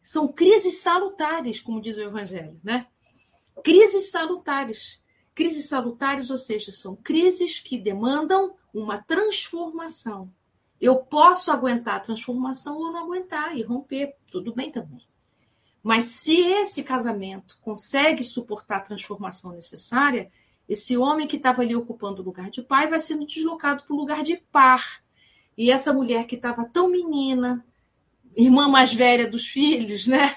São 0.00 0.28
crises 0.28 0.80
salutares, 0.80 1.60
como 1.60 1.80
diz 1.80 1.96
o 1.96 2.02
Evangelho, 2.02 2.58
né? 2.62 2.86
Crises 3.64 4.12
salutares. 4.12 5.02
Crises 5.34 5.68
salutares, 5.68 6.30
ou 6.30 6.38
seja, 6.38 6.70
são 6.70 6.94
crises 6.94 7.58
que 7.58 7.76
demandam 7.76 8.54
uma 8.72 9.02
transformação. 9.02 10.32
Eu 10.80 10.96
posso 10.96 11.50
aguentar 11.50 11.96
a 11.96 12.00
transformação 12.00 12.76
ou 12.76 12.92
não 12.92 13.04
aguentar 13.04 13.56
e 13.56 13.62
romper, 13.62 14.14
tudo 14.30 14.54
bem 14.54 14.70
também. 14.70 15.04
Mas 15.82 16.04
se 16.04 16.40
esse 16.40 16.84
casamento 16.84 17.58
consegue 17.60 18.22
suportar 18.22 18.76
a 18.76 18.80
transformação 18.80 19.52
necessária, 19.52 20.30
esse 20.68 20.96
homem 20.96 21.26
que 21.26 21.36
estava 21.36 21.62
ali 21.62 21.74
ocupando 21.76 22.22
o 22.22 22.24
lugar 22.24 22.50
de 22.50 22.62
pai 22.62 22.88
vai 22.88 22.98
sendo 22.98 23.26
deslocado 23.26 23.84
para 23.84 23.94
o 23.94 23.98
lugar 23.98 24.22
de 24.22 24.36
par. 24.36 25.02
E 25.56 25.70
essa 25.70 25.92
mulher 25.92 26.26
que 26.26 26.36
estava 26.36 26.64
tão 26.64 26.88
menina, 26.88 27.64
irmã 28.36 28.68
mais 28.68 28.92
velha 28.92 29.28
dos 29.28 29.46
filhos, 29.46 30.06
né? 30.06 30.36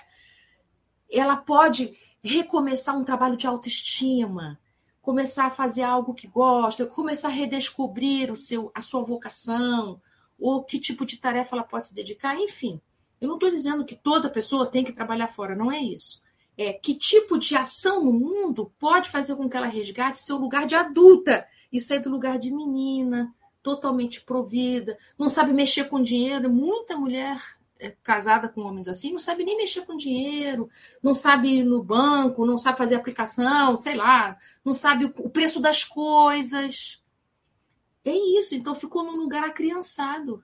Ela 1.09 1.37
pode 1.37 1.97
recomeçar 2.21 2.97
um 2.97 3.03
trabalho 3.03 3.37
de 3.37 3.47
autoestima, 3.47 4.59
começar 5.01 5.45
a 5.45 5.51
fazer 5.51 5.83
algo 5.83 6.13
que 6.13 6.27
gosta, 6.27 6.85
começar 6.85 7.29
a 7.29 7.31
redescobrir 7.31 8.29
o 8.29 8.35
seu, 8.35 8.69
a 8.75 8.81
sua 8.81 9.01
vocação, 9.01 10.01
ou 10.37 10.63
que 10.63 10.79
tipo 10.79 11.05
de 11.05 11.17
tarefa 11.17 11.55
ela 11.55 11.63
pode 11.63 11.87
se 11.87 11.95
dedicar, 11.95 12.37
enfim. 12.37 12.81
Eu 13.19 13.29
não 13.29 13.35
estou 13.35 13.49
dizendo 13.49 13.85
que 13.85 13.95
toda 13.95 14.29
pessoa 14.29 14.69
tem 14.69 14.83
que 14.83 14.91
trabalhar 14.91 15.29
fora, 15.29 15.55
não 15.55 15.71
é 15.71 15.79
isso. 15.79 16.21
É 16.57 16.73
que 16.73 16.95
tipo 16.95 17.37
de 17.37 17.55
ação 17.55 18.03
no 18.03 18.11
mundo 18.11 18.73
pode 18.79 19.09
fazer 19.09 19.35
com 19.35 19.47
que 19.47 19.55
ela 19.55 19.67
resgate 19.67 20.19
seu 20.19 20.37
lugar 20.37 20.65
de 20.65 20.73
adulta 20.73 21.47
e 21.71 21.79
sair 21.79 21.99
do 21.99 22.09
lugar 22.09 22.39
de 22.39 22.51
menina, 22.51 23.33
totalmente 23.61 24.21
provida, 24.21 24.97
não 25.17 25.29
sabe 25.29 25.53
mexer 25.53 25.85
com 25.85 26.01
dinheiro. 26.01 26.49
Muita 26.49 26.97
mulher 26.97 27.37
é 27.79 27.93
casada 28.01 28.47
com 28.49 28.61
homens 28.61 28.87
assim, 28.87 29.11
não 29.11 29.19
sabe 29.19 29.43
nem 29.43 29.57
mexer 29.57 29.85
com 29.85 29.95
dinheiro, 29.95 30.69
não 31.01 31.13
sabe 31.13 31.59
ir 31.59 31.63
no 31.63 31.83
banco, 31.83 32.45
não 32.45 32.57
sabe 32.57 32.77
fazer 32.77 32.95
aplicação, 32.95 33.75
sei 33.75 33.95
lá, 33.95 34.37
não 34.63 34.73
sabe 34.73 35.05
o 35.05 35.29
preço 35.29 35.59
das 35.59 35.83
coisas. 35.83 37.01
É 38.03 38.39
isso, 38.39 38.55
então 38.55 38.73
ficou 38.73 39.03
num 39.03 39.17
lugar 39.17 39.43
acriançado. 39.43 40.43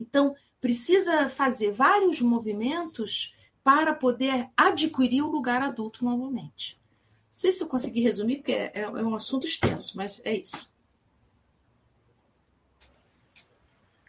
Então, 0.00 0.34
precisa 0.60 1.28
fazer 1.28 1.70
vários 1.72 2.20
movimentos 2.20 3.34
para 3.64 3.94
poder 3.94 4.48
adquirir 4.56 5.22
o 5.22 5.30
lugar 5.30 5.62
adulto 5.62 6.04
novamente. 6.04 6.78
Não 7.26 7.32
sei 7.32 7.52
se 7.52 7.62
eu 7.62 7.68
consegui 7.68 8.00
resumir, 8.00 8.36
porque 8.36 8.52
é, 8.52 8.72
é 8.74 8.88
um 8.88 9.14
assunto 9.14 9.46
extenso, 9.46 9.96
mas 9.96 10.20
é 10.24 10.36
isso. 10.36 10.72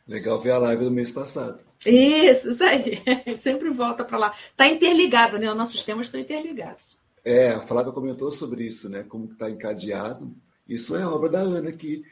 Legal 0.07 0.39
ver 0.39 0.51
a 0.51 0.57
live 0.57 0.83
do 0.85 0.91
mês 0.91 1.11
passado. 1.11 1.59
Isso, 1.85 2.49
isso 2.51 2.63
aí. 2.63 3.01
Sempre 3.39 3.69
volta 3.69 4.03
para 4.03 4.17
lá. 4.17 4.35
Está 4.51 4.67
interligado, 4.67 5.37
né? 5.37 5.49
Os 5.49 5.55
nossos 5.57 5.83
temas 5.83 6.07
estão 6.07 6.19
interligados. 6.19 6.97
É, 7.23 7.51
a 7.51 7.61
Flávia 7.61 7.93
comentou 7.93 8.31
sobre 8.31 8.65
isso, 8.65 8.89
né? 8.89 9.03
Como 9.03 9.31
está 9.31 9.49
encadeado. 9.49 10.33
Isso 10.67 10.95
é 10.95 11.05
obra 11.05 11.29
da 11.29 11.39
Ana 11.39 11.71
que 11.71 12.03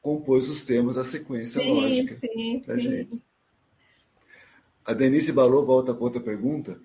compôs 0.00 0.48
os 0.48 0.62
temas 0.62 0.96
da 0.96 1.04
sequência 1.04 1.62
sim, 1.62 1.70
lógica. 1.70 2.14
Sim, 2.14 2.58
sim, 2.58 2.80
gente. 2.80 3.22
A 4.84 4.92
Denise 4.92 5.32
Balou 5.32 5.64
volta 5.64 5.94
com 5.94 6.02
outra 6.02 6.20
pergunta. 6.20 6.80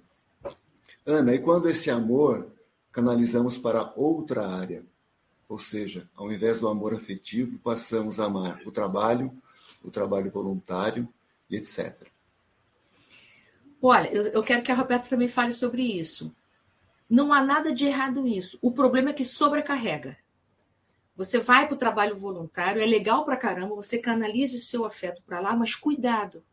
Ana, 1.04 1.34
e 1.34 1.40
quando 1.40 1.68
esse 1.68 1.90
amor 1.90 2.52
canalizamos 2.92 3.58
para 3.58 3.92
outra 3.96 4.48
área? 4.48 4.86
Ou 5.50 5.58
seja, 5.58 6.08
ao 6.16 6.32
invés 6.32 6.60
do 6.60 6.68
amor 6.68 6.94
afetivo, 6.94 7.58
passamos 7.60 8.20
a 8.20 8.26
amar 8.26 8.62
o 8.66 8.72
trabalho, 8.72 9.36
o 9.84 9.90
trabalho 9.90 10.30
voluntário 10.30 11.12
e 11.50 11.56
etc. 11.56 12.08
Olha, 13.82 14.10
eu, 14.10 14.44
quero 14.44 14.62
que 14.62 14.72
a 14.72 14.76
Roberta 14.76 15.08
também 15.10 15.28
fale 15.28 15.54
sobre 15.54 15.82
isso. 15.82 16.36
Não 17.10 17.34
há 17.34 17.44
nada 17.44 17.72
de 17.72 17.86
errado 17.86 18.22
nisso. 18.22 18.60
O 18.62 18.72
problema 18.72 19.10
é 19.10 19.14
que 19.14 19.24
sobrecarrega. 19.24 20.18
Você 21.16 21.40
vai 21.40 21.66
para 21.66 21.76
o 21.76 21.80
trabalho 21.80 22.16
voluntário, 22.16 22.82
é 22.82 22.86
legal 22.86 23.26
para 23.26 23.38
caramba, 23.38 23.74
você 23.74 23.98
canalize 23.98 24.60
seu 24.60 24.86
afeto 24.86 25.24
para 25.26 25.40
lá, 25.40 25.56
mas 25.56 25.74
cuidado, 25.74 26.44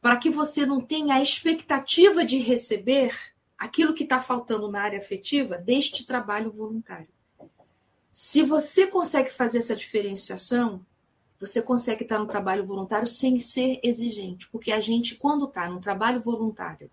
para 0.00 0.16
que 0.16 0.30
você 0.30 0.64
não 0.64 0.80
tenha 0.80 1.14
a 1.14 1.22
expectativa 1.22 2.24
de 2.24 2.38
receber 2.38 3.14
aquilo 3.56 3.94
que 3.94 4.04
está 4.04 4.20
faltando 4.20 4.70
na 4.70 4.82
área 4.82 4.98
afetiva 4.98 5.58
deste 5.58 6.06
trabalho 6.06 6.50
voluntário. 6.50 7.08
Se 8.12 8.42
você 8.42 8.86
consegue 8.86 9.30
fazer 9.30 9.58
essa 9.58 9.76
diferenciação, 9.76 10.84
você 11.40 11.62
consegue 11.62 12.02
estar 12.02 12.18
no 12.18 12.26
trabalho 12.26 12.64
voluntário 12.64 13.06
sem 13.06 13.38
ser 13.38 13.80
exigente, 13.82 14.48
porque 14.48 14.72
a 14.72 14.80
gente, 14.80 15.14
quando 15.14 15.46
está 15.46 15.68
no 15.68 15.80
trabalho 15.80 16.20
voluntário, 16.20 16.90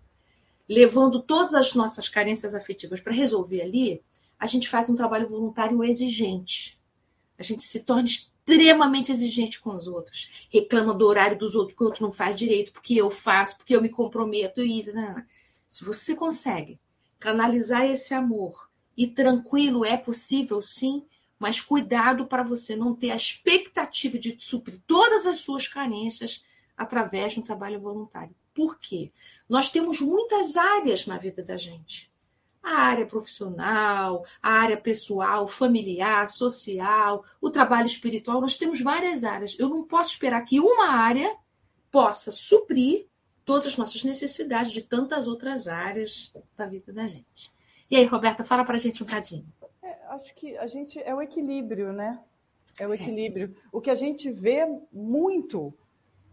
levando 0.68 1.20
todas 1.20 1.54
as 1.54 1.74
nossas 1.74 2.08
carências 2.08 2.54
afetivas 2.54 3.00
para 3.00 3.12
resolver 3.12 3.62
ali, 3.62 4.02
a 4.38 4.46
gente 4.46 4.68
faz 4.68 4.90
um 4.90 4.94
trabalho 4.94 5.28
voluntário 5.28 5.82
exigente. 5.82 6.78
A 7.38 7.42
gente 7.42 7.62
se 7.62 7.84
torna 7.84 8.08
extremamente 8.46 9.10
exigente 9.10 9.60
com 9.60 9.74
os 9.74 9.88
outros, 9.88 10.30
reclama 10.48 10.94
do 10.94 11.04
horário 11.04 11.36
dos 11.36 11.56
outros, 11.56 11.76
que 11.76 11.82
o 11.82 11.86
outro 11.86 12.04
não 12.04 12.12
faz 12.12 12.36
direito, 12.36 12.72
porque 12.72 12.94
eu 12.94 13.10
faço, 13.10 13.56
porque 13.56 13.74
eu 13.74 13.82
me 13.82 13.88
comprometo, 13.88 14.62
e 14.62 14.78
isso, 14.78 14.94
não, 14.94 15.14
não. 15.14 15.24
Se 15.66 15.84
você 15.84 16.14
consegue 16.14 16.78
canalizar 17.18 17.84
esse 17.84 18.14
amor 18.14 18.70
e 18.96 19.08
tranquilo, 19.08 19.84
é 19.84 19.96
possível 19.96 20.60
sim, 20.60 21.04
mas 21.38 21.60
cuidado 21.60 22.26
para 22.26 22.44
você 22.44 22.76
não 22.76 22.94
ter 22.94 23.10
a 23.10 23.16
expectativa 23.16 24.16
de 24.16 24.36
suprir 24.38 24.80
todas 24.86 25.26
as 25.26 25.38
suas 25.38 25.66
carências 25.66 26.44
através 26.76 27.32
de 27.32 27.40
um 27.40 27.42
trabalho 27.42 27.80
voluntário. 27.80 28.34
Por 28.54 28.78
quê? 28.78 29.10
Nós 29.48 29.68
temos 29.68 30.00
muitas 30.00 30.56
áreas 30.56 31.04
na 31.04 31.18
vida 31.18 31.42
da 31.42 31.56
gente. 31.56 32.10
A 32.66 32.80
área 32.80 33.06
profissional, 33.06 34.24
a 34.42 34.50
área 34.50 34.76
pessoal, 34.76 35.46
familiar, 35.46 36.26
social, 36.26 37.24
o 37.40 37.48
trabalho 37.48 37.86
espiritual, 37.86 38.40
nós 38.40 38.56
temos 38.56 38.80
várias 38.80 39.22
áreas. 39.22 39.56
Eu 39.58 39.68
não 39.68 39.84
posso 39.84 40.12
esperar 40.12 40.42
que 40.42 40.58
uma 40.58 40.88
área 40.88 41.32
possa 41.90 42.32
suprir 42.32 43.06
todas 43.44 43.66
as 43.66 43.76
nossas 43.76 44.02
necessidades 44.02 44.72
de 44.72 44.82
tantas 44.82 45.28
outras 45.28 45.68
áreas 45.68 46.32
da 46.56 46.66
vida 46.66 46.92
da 46.92 47.06
gente. 47.06 47.54
E 47.88 47.96
aí, 47.96 48.04
Roberta, 48.04 48.42
fala 48.42 48.64
para 48.64 48.74
a 48.74 48.78
gente 48.78 49.02
um 49.02 49.06
bocadinho 49.06 49.46
acho 50.16 50.34
que 50.34 50.56
a 50.56 50.66
gente 50.66 50.98
é 51.00 51.14
o 51.14 51.22
equilíbrio, 51.22 51.92
né? 51.92 52.18
É 52.78 52.86
o 52.86 52.92
equilíbrio. 52.92 53.54
O 53.72 53.80
que 53.80 53.90
a 53.90 53.94
gente 53.94 54.30
vê 54.30 54.66
muito, 54.92 55.72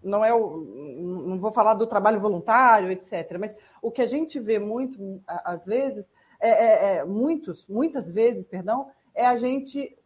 não 0.04 0.26
é 0.26 0.34
o, 0.34 0.58
não 0.58 1.40
vou 1.40 1.52
falar 1.52 1.74
do 1.74 1.88
trabalho 1.88 2.20
voluntário, 2.20 2.92
etc. 2.92 3.38
Mas 3.40 3.56
o 3.82 3.92
que 3.92 4.02
a 4.02 4.08
gente 4.08 4.40
vê 4.40 4.60
muito, 4.60 5.22
às 5.26 5.66
vezes, 5.66 6.10
é, 6.50 6.96
é, 6.96 6.96
é 6.98 7.06
muitos, 7.06 7.66
muitas 7.68 8.10
vezes, 8.10 8.48
perdão, 8.48 8.90
é 9.14 9.26
a 9.26 9.38
gente 9.38 9.98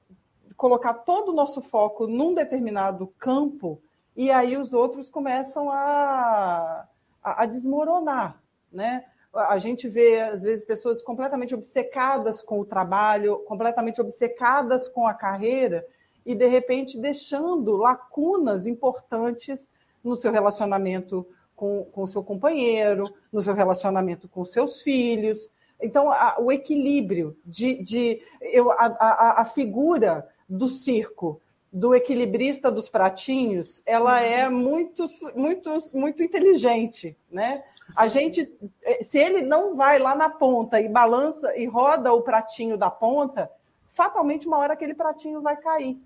colocar 0.55 0.93
todo 0.93 1.30
o 1.30 1.35
nosso 1.35 1.61
foco 1.61 2.07
num 2.07 2.34
determinado 2.34 3.07
campo 3.19 3.81
e 4.15 4.31
aí 4.31 4.57
os 4.57 4.73
outros 4.73 5.09
começam 5.09 5.69
a, 5.69 6.88
a, 7.23 7.43
a 7.43 7.45
desmoronar, 7.45 8.41
né? 8.72 9.05
a 9.34 9.57
gente 9.59 9.88
vê, 9.88 10.22
às 10.22 10.41
vezes, 10.41 10.65
pessoas 10.65 11.01
completamente 11.01 11.53
obcecadas 11.53 12.41
com 12.41 12.59
o 12.59 12.65
trabalho, 12.65 13.39
completamente 13.39 14.01
obcecadas 14.01 14.88
com 14.88 15.05
a 15.07 15.14
carreira, 15.14 15.85
e, 16.26 16.34
de 16.34 16.47
repente, 16.47 16.99
deixando 16.99 17.76
lacunas 17.76 18.65
importantes 18.65 19.69
no 20.03 20.18
seu 20.18 20.31
relacionamento 20.31 21.27
com 21.55 21.88
o 21.95 22.07
seu 22.07 22.23
companheiro, 22.23 23.11
no 23.34 23.41
seu 23.41 23.53
relacionamento 23.53 24.30
com 24.30 24.45
seus 24.45 24.81
filhos. 24.81 25.49
Então, 25.81 26.11
a, 26.11 26.35
o 26.39 26.51
equilíbrio 26.51 27.37
de, 27.45 27.81
de 27.81 28.21
eu, 28.41 28.71
a, 28.71 28.85
a, 28.85 29.41
a 29.41 29.45
figura 29.45 30.27
do 30.49 30.67
circo 30.67 31.41
do 31.71 31.93
equilibrista 31.93 32.71
dos 32.71 32.89
pratinhos, 32.89 33.81
ela 33.85 34.21
é 34.21 34.49
muito, 34.49 35.05
muito, 35.35 35.89
muito 35.93 36.23
inteligente, 36.23 37.15
né? 37.29 37.63
A 37.95 38.07
gente, 38.07 38.51
eh, 38.83 39.03
se 39.03 39.17
ele 39.17 39.41
não 39.43 39.75
vai 39.75 39.99
lá 39.99 40.15
na 40.15 40.29
ponta 40.29 40.79
e 40.79 40.87
balança 40.87 41.55
e 41.55 41.65
roda 41.65 42.13
o 42.13 42.21
pratinho 42.21 42.77
da 42.77 42.89
ponta, 42.89 43.51
fatalmente 43.93 44.47
uma 44.47 44.57
hora 44.57 44.73
aquele 44.73 44.93
pratinho 44.93 45.41
vai 45.41 45.57
cair. 45.57 45.99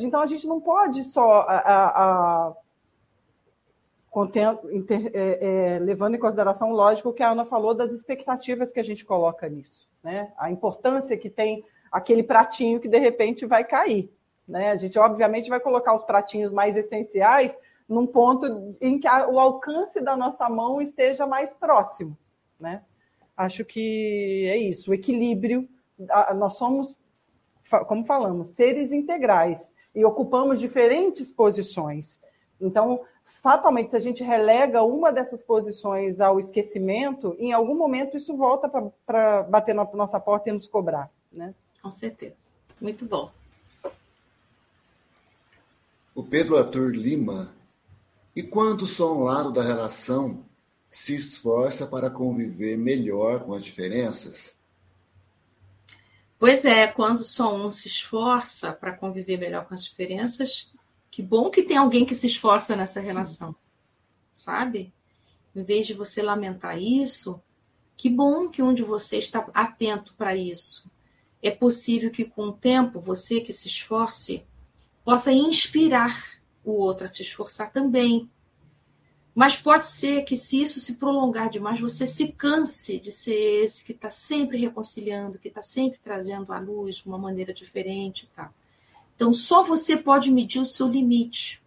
Então 0.00 0.20
a 0.20 0.26
gente 0.26 0.46
não 0.46 0.60
pode 0.60 1.04
só 1.04 1.42
a, 1.42 1.56
a, 1.56 2.52
a 4.14 4.58
inter, 4.72 5.10
é, 5.14 5.74
é, 5.74 5.78
levando 5.78 6.14
em 6.16 6.18
consideração, 6.18 6.72
lógico, 6.72 7.12
que 7.12 7.22
a 7.22 7.30
Ana 7.30 7.44
falou 7.44 7.74
das 7.74 7.92
expectativas 7.92 8.72
que 8.72 8.80
a 8.80 8.84
gente 8.84 9.04
coloca 9.04 9.48
nisso, 9.48 9.88
né? 10.02 10.32
A 10.36 10.50
importância 10.50 11.16
que 11.16 11.30
tem 11.30 11.64
aquele 11.90 12.22
pratinho 12.22 12.80
que 12.80 12.88
de 12.88 12.98
repente 12.98 13.44
vai 13.44 13.64
cair. 13.64 14.10
Né? 14.48 14.70
A 14.70 14.76
gente, 14.76 14.98
obviamente, 14.98 15.50
vai 15.50 15.60
colocar 15.60 15.94
os 15.94 16.04
pratinhos 16.04 16.50
mais 16.50 16.76
essenciais 16.76 17.56
num 17.88 18.06
ponto 18.06 18.76
em 18.80 18.98
que 18.98 19.06
o 19.06 19.38
alcance 19.38 20.00
da 20.00 20.16
nossa 20.16 20.48
mão 20.48 20.80
esteja 20.80 21.26
mais 21.26 21.54
próximo. 21.54 22.16
Né? 22.58 22.82
Acho 23.36 23.64
que 23.64 24.48
é 24.48 24.56
isso, 24.56 24.90
o 24.90 24.94
equilíbrio. 24.94 25.68
Nós 26.36 26.54
somos, 26.54 26.96
como 27.86 28.04
falamos, 28.04 28.50
seres 28.50 28.92
integrais 28.92 29.72
e 29.94 30.04
ocupamos 30.04 30.58
diferentes 30.58 31.30
posições. 31.30 32.20
Então, 32.60 33.00
fatalmente, 33.40 33.90
se 33.90 33.96
a 33.96 34.00
gente 34.00 34.22
relega 34.22 34.82
uma 34.82 35.12
dessas 35.12 35.42
posições 35.42 36.20
ao 36.20 36.38
esquecimento, 36.38 37.36
em 37.38 37.52
algum 37.52 37.74
momento 37.74 38.16
isso 38.16 38.36
volta 38.36 38.68
para 39.06 39.42
bater 39.42 39.74
na 39.74 39.84
nossa 39.94 40.18
porta 40.20 40.50
e 40.50 40.52
nos 40.52 40.66
cobrar. 40.66 41.10
Né? 41.32 41.54
Com 41.82 41.90
certeza. 41.90 42.36
Muito 42.80 43.04
bom. 43.04 43.30
O 46.14 46.22
Pedro 46.22 46.58
Arthur 46.58 46.90
Lima. 46.90 47.52
E 48.34 48.42
quando 48.42 48.82
o 48.82 48.86
São 48.86 49.22
Lado 49.22 49.52
da 49.52 49.62
relação 49.62 50.44
se 50.90 51.14
esforça 51.14 51.86
para 51.86 52.10
conviver 52.10 52.76
melhor 52.76 53.40
com 53.40 53.54
as 53.54 53.64
diferenças? 53.64 54.56
Pois 56.38 56.64
é, 56.64 56.86
quando 56.86 57.22
só 57.22 57.54
um 57.54 57.70
se 57.70 57.88
esforça 57.88 58.72
para 58.72 58.92
conviver 58.92 59.38
melhor 59.38 59.64
com 59.66 59.74
as 59.74 59.84
diferenças, 59.84 60.70
que 61.12 61.22
bom 61.22 61.50
que 61.50 61.62
tem 61.62 61.76
alguém 61.76 62.06
que 62.06 62.14
se 62.14 62.26
esforça 62.26 62.74
nessa 62.74 62.98
relação, 62.98 63.54
sabe? 64.32 64.90
Em 65.54 65.62
vez 65.62 65.86
de 65.86 65.92
você 65.92 66.22
lamentar 66.22 66.80
isso, 66.80 67.38
que 67.98 68.08
bom 68.08 68.48
que 68.48 68.62
um 68.62 68.72
de 68.72 68.82
vocês 68.82 69.24
está 69.24 69.46
atento 69.52 70.14
para 70.14 70.34
isso. 70.34 70.90
É 71.42 71.50
possível 71.50 72.10
que 72.10 72.24
com 72.24 72.44
o 72.44 72.52
tempo 72.52 72.98
você 72.98 73.42
que 73.42 73.52
se 73.52 73.68
esforce 73.68 74.42
possa 75.04 75.30
inspirar 75.30 76.40
o 76.64 76.72
outro 76.72 77.04
a 77.04 77.08
se 77.08 77.20
esforçar 77.20 77.70
também. 77.70 78.30
Mas 79.34 79.54
pode 79.54 79.84
ser 79.84 80.22
que, 80.22 80.34
se 80.34 80.62
isso 80.62 80.80
se 80.80 80.94
prolongar 80.94 81.50
demais, 81.50 81.78
você 81.78 82.06
se 82.06 82.32
canse 82.32 82.98
de 82.98 83.12
ser 83.12 83.64
esse 83.64 83.84
que 83.84 83.92
está 83.92 84.08
sempre 84.08 84.56
reconciliando, 84.56 85.38
que 85.38 85.48
está 85.48 85.60
sempre 85.60 85.98
trazendo 86.02 86.52
à 86.54 86.58
luz 86.58 87.02
uma 87.04 87.18
maneira 87.18 87.52
diferente. 87.52 88.30
Tá? 88.34 88.50
Então, 89.22 89.32
só 89.32 89.62
você 89.62 89.96
pode 89.96 90.32
medir 90.32 90.60
o 90.60 90.66
seu 90.66 90.88
limite. 90.88 91.62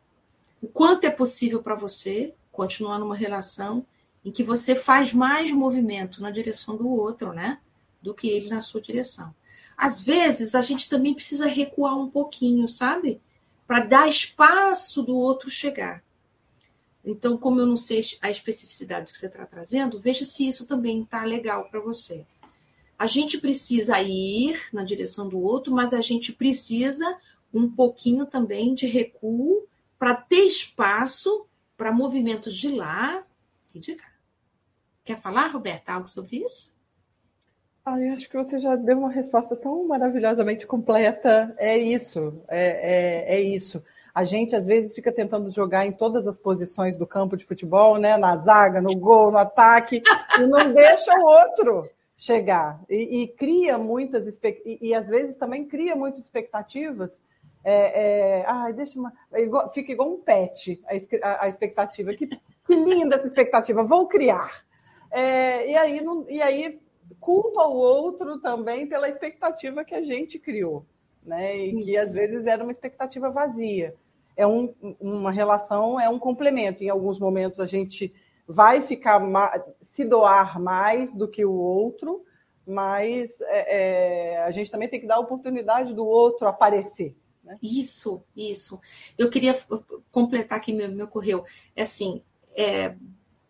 O 0.62 0.68
quanto 0.68 1.06
é 1.06 1.10
possível 1.10 1.64
para 1.64 1.74
você 1.74 2.36
continuar 2.52 3.00
numa 3.00 3.16
relação 3.16 3.86
em 4.26 4.32
que 4.32 4.44
você 4.44 4.76
faz 4.76 5.14
mais 5.14 5.54
movimento 5.54 6.22
na 6.22 6.32
direção 6.32 6.76
do 6.76 6.90
outro, 6.90 7.32
né? 7.32 7.60
Do 8.02 8.14
que 8.14 8.28
ele 8.28 8.50
na 8.50 8.60
sua 8.60 8.82
direção. 8.82 9.34
Às 9.78 10.02
vezes, 10.02 10.54
a 10.54 10.60
gente 10.60 10.90
também 10.90 11.14
precisa 11.14 11.48
recuar 11.48 11.98
um 11.98 12.10
pouquinho, 12.10 12.68
sabe? 12.68 13.22
para 13.66 13.86
dar 13.86 14.10
espaço 14.10 15.02
do 15.02 15.16
outro 15.16 15.50
chegar. 15.50 16.04
Então, 17.06 17.38
como 17.38 17.62
eu 17.62 17.66
não 17.66 17.78
sei 17.78 18.04
a 18.22 18.30
especificidade 18.30 19.14
que 19.14 19.18
você 19.18 19.28
está 19.28 19.46
trazendo, 19.46 19.98
veja 19.98 20.26
se 20.26 20.46
isso 20.46 20.68
também 20.68 21.04
está 21.04 21.24
legal 21.24 21.70
para 21.70 21.80
você. 21.80 22.26
A 23.00 23.08
gente 23.08 23.38
precisa 23.38 24.02
ir 24.02 24.60
na 24.74 24.84
direção 24.84 25.30
do 25.30 25.40
outro, 25.40 25.74
mas 25.74 25.94
a 25.94 26.02
gente 26.02 26.34
precisa 26.34 27.18
um 27.56 27.70
pouquinho 27.70 28.26
também 28.26 28.74
de 28.74 28.86
recuo 28.86 29.68
para 29.98 30.14
ter 30.14 30.46
espaço 30.46 31.48
para 31.78 31.92
movimentos 31.92 32.56
de 32.56 32.70
lá 32.70 33.24
e 33.74 33.80
de 33.80 33.96
cá. 33.96 34.10
Quer 35.04 35.20
falar, 35.20 35.48
Roberta, 35.48 35.94
algo 35.94 36.08
sobre 36.08 36.38
isso? 36.38 36.76
Ai, 37.86 38.10
acho 38.10 38.28
que 38.28 38.36
você 38.36 38.60
já 38.60 38.76
deu 38.76 38.98
uma 38.98 39.12
resposta 39.12 39.56
tão 39.56 39.88
maravilhosamente 39.88 40.66
completa. 40.66 41.54
É 41.58 41.78
isso, 41.78 42.42
é, 42.48 43.28
é, 43.30 43.36
é, 43.36 43.42
isso. 43.42 43.84
A 44.14 44.24
gente 44.24 44.56
às 44.56 44.66
vezes 44.66 44.94
fica 44.94 45.12
tentando 45.12 45.52
jogar 45.52 45.86
em 45.86 45.92
todas 45.92 46.26
as 46.26 46.40
posições 46.40 46.98
do 46.98 47.06
campo 47.06 47.38
de 47.38 47.46
futebol, 47.46 48.00
né? 48.00 48.18
Na 48.18 48.36
zaga, 48.38 48.82
no 48.82 48.96
gol, 48.96 49.32
no 49.32 49.38
ataque, 49.38 50.02
e 50.40 50.48
não 50.48 50.74
deixa 50.74 51.14
o 51.14 51.24
outro 51.24 51.88
chegar. 52.18 52.82
E, 52.90 53.22
e 53.22 53.28
cria 53.28 53.78
muitas 53.78 54.26
e, 54.26 54.80
e, 54.82 54.94
às 54.94 55.08
vezes 55.08 55.36
também 55.36 55.68
cria 55.68 55.96
muitas 55.96 56.22
expectativas. 56.22 57.22
É, 57.68 58.42
é, 58.42 58.46
ai, 58.46 58.74
deixa 58.74 59.00
uma, 59.00 59.12
é 59.34 59.42
igual, 59.42 59.72
fica 59.74 59.92
igual 59.92 60.14
um 60.14 60.22
pet 60.22 60.80
a, 61.24 61.46
a 61.46 61.48
expectativa. 61.48 62.14
Que, 62.14 62.28
que 62.28 62.76
linda 62.76 63.16
essa 63.16 63.26
expectativa, 63.26 63.84
vou 63.84 64.08
criar. 64.08 64.64
É, 65.10 65.68
e 65.72 65.76
aí, 65.76 66.00
não, 66.00 66.30
e 66.30 66.42
aí 66.44 66.80
culpa 67.20 67.64
o 67.64 67.76
outro 67.76 68.40
também 68.40 68.86
pela 68.86 69.10
expectativa 69.10 69.84
que 69.84 69.96
a 69.96 70.04
gente 70.04 70.38
criou, 70.38 70.86
né? 71.24 71.58
E 71.58 71.74
Isso. 71.74 71.84
que 71.84 71.98
às 71.98 72.14
vezes 72.14 72.46
era 72.46 72.64
uma 72.64 72.72
expectativa 72.72 73.32
vazia. 73.32 73.96
É 74.38 74.46
um, 74.46 74.72
uma 75.00 75.32
relação, 75.32 76.00
é 76.00 76.08
um 76.08 76.20
complemento. 76.20 76.84
Em 76.84 76.90
alguns 76.90 77.20
momentos 77.20 77.60
a 77.60 77.66
gente 77.66 78.14
vai 78.48 78.82
ficar 78.82 79.22
se 79.82 80.06
doar 80.06 80.62
mais 80.62 81.12
do 81.14 81.28
que 81.28 81.44
o 81.44 81.54
outro, 81.54 82.24
mas 82.68 83.42
é, 83.42 84.34
é, 84.34 84.44
a 84.44 84.52
gente 84.52 84.70
também 84.70 84.88
tem 84.88 85.00
que 85.00 85.08
dar 85.08 85.16
a 85.16 85.20
oportunidade 85.20 85.94
do 85.94 86.06
outro 86.06 86.48
aparecer, 86.48 87.16
Né? 87.46 87.58
Isso, 87.62 88.24
isso. 88.36 88.82
Eu 89.18 89.30
queria 89.30 89.58
completar 90.12 90.58
aqui, 90.58 90.74
me, 90.74 90.88
me 90.88 91.04
ocorreu. 91.04 91.46
É 91.76 91.84
assim, 91.84 92.22
é, 92.56 92.96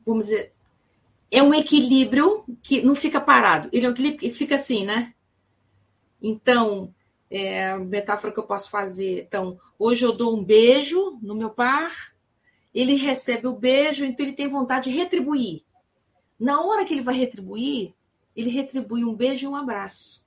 vamos 0.06 0.26
dizer, 0.26 0.54
é 1.32 1.42
um 1.42 1.54
equilíbrio 1.54 2.46
que 2.62 2.82
não 2.82 2.96
fica 2.96 3.22
parado. 3.22 3.70
Ele 3.72 3.86
é 3.86 3.90
um 3.90 3.94
equilíbrio 3.94 4.20
que 4.20 4.32
fica 4.32 4.56
assim, 4.56 4.86
né? 4.86 5.14
Então, 6.22 6.94
é 7.30 7.78
metáfora 7.78 8.34
que 8.34 8.40
eu 8.40 8.46
posso 8.46 8.70
fazer. 8.70 9.24
Então, 9.28 9.60
hoje 9.80 10.06
eu 10.06 10.12
dou 10.12 10.38
um 10.38 10.44
beijo 10.44 11.18
no 11.22 11.36
meu 11.36 11.50
par, 11.50 12.14
ele 12.74 12.96
recebe 12.96 13.48
o 13.48 13.54
beijo, 13.54 14.04
então 14.04 14.26
ele 14.26 14.36
tem 14.36 14.48
vontade 14.48 14.90
de 14.90 14.98
retribuir. 14.98 15.64
Na 16.40 16.62
hora 16.62 16.84
que 16.84 16.94
ele 16.94 17.02
vai 17.02 17.16
retribuir, 17.16 17.94
ele 18.36 18.50
retribui 18.50 19.06
um 19.06 19.16
beijo 19.16 19.46
e 19.46 19.48
um 19.48 19.56
abraço. 19.56 20.25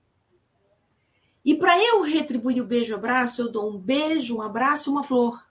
E 1.48 1.54
para 1.54 1.82
eu 1.82 2.02
retribuir 2.02 2.60
o 2.60 2.66
beijo 2.66 2.92
e 2.92 2.94
abraço, 2.94 3.40
eu 3.40 3.50
dou 3.50 3.70
um 3.70 3.78
beijo, 3.78 4.36
um 4.36 4.42
abraço, 4.42 4.90
uma 4.90 5.02
flor. 5.02 5.42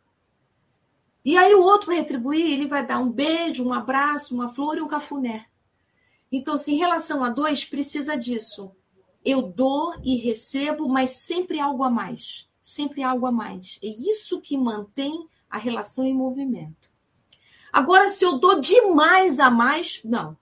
E 1.25 1.35
aí 1.35 1.55
o 1.55 1.63
outro, 1.63 1.91
retribuir, 1.91 2.51
ele 2.51 2.67
vai 2.67 2.85
dar 2.85 2.99
um 2.99 3.11
beijo, 3.11 3.65
um 3.65 3.73
abraço, 3.73 4.35
uma 4.35 4.47
flor 4.47 4.77
e 4.77 4.81
um 4.83 4.87
cafuné. 4.87 5.47
Então, 6.31 6.53
assim, 6.53 6.75
em 6.75 6.77
relação 6.77 7.23
a 7.23 7.31
dois, 7.31 7.65
precisa 7.65 8.15
disso. 8.15 8.71
Eu 9.25 9.41
dou 9.41 9.95
e 10.03 10.17
recebo, 10.17 10.87
mas 10.87 11.09
sempre 11.09 11.59
algo 11.59 11.83
a 11.83 11.89
mais. 11.89 12.47
Sempre 12.61 13.01
algo 13.01 13.25
a 13.25 13.31
mais. 13.31 13.79
É 13.81 13.87
isso 13.87 14.39
que 14.39 14.55
mantém 14.55 15.27
a 15.49 15.57
relação 15.57 16.05
em 16.05 16.13
movimento. 16.13 16.91
Agora, 17.73 18.07
se 18.07 18.23
eu 18.23 18.37
dou 18.37 18.61
demais 18.61 19.39
a 19.39 19.49
mais, 19.49 19.99
não. 20.05 20.37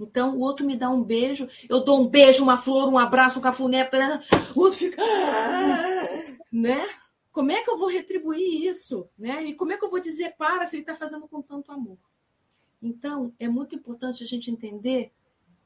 Então, 0.00 0.36
o 0.36 0.40
outro 0.40 0.66
me 0.66 0.76
dá 0.76 0.90
um 0.90 1.02
beijo, 1.02 1.48
eu 1.68 1.84
dou 1.84 2.00
um 2.00 2.08
beijo, 2.08 2.42
uma 2.42 2.56
flor, 2.56 2.88
um 2.88 2.98
abraço, 2.98 3.38
um 3.38 3.42
cafuné, 3.42 3.88
o 4.54 4.60
outro 4.60 4.78
fica. 4.78 5.02
Né? 6.50 6.86
Como 7.30 7.50
é 7.50 7.62
que 7.62 7.70
eu 7.70 7.78
vou 7.78 7.88
retribuir 7.88 8.64
isso? 8.64 9.08
Né? 9.16 9.44
E 9.44 9.54
como 9.54 9.72
é 9.72 9.78
que 9.78 9.84
eu 9.84 9.90
vou 9.90 10.00
dizer 10.00 10.34
para 10.36 10.66
se 10.66 10.76
ele 10.76 10.82
está 10.82 10.94
fazendo 10.94 11.26
com 11.28 11.40
tanto 11.40 11.72
amor? 11.72 11.98
Então, 12.82 13.32
é 13.38 13.48
muito 13.48 13.76
importante 13.76 14.24
a 14.24 14.26
gente 14.26 14.50
entender 14.50 15.12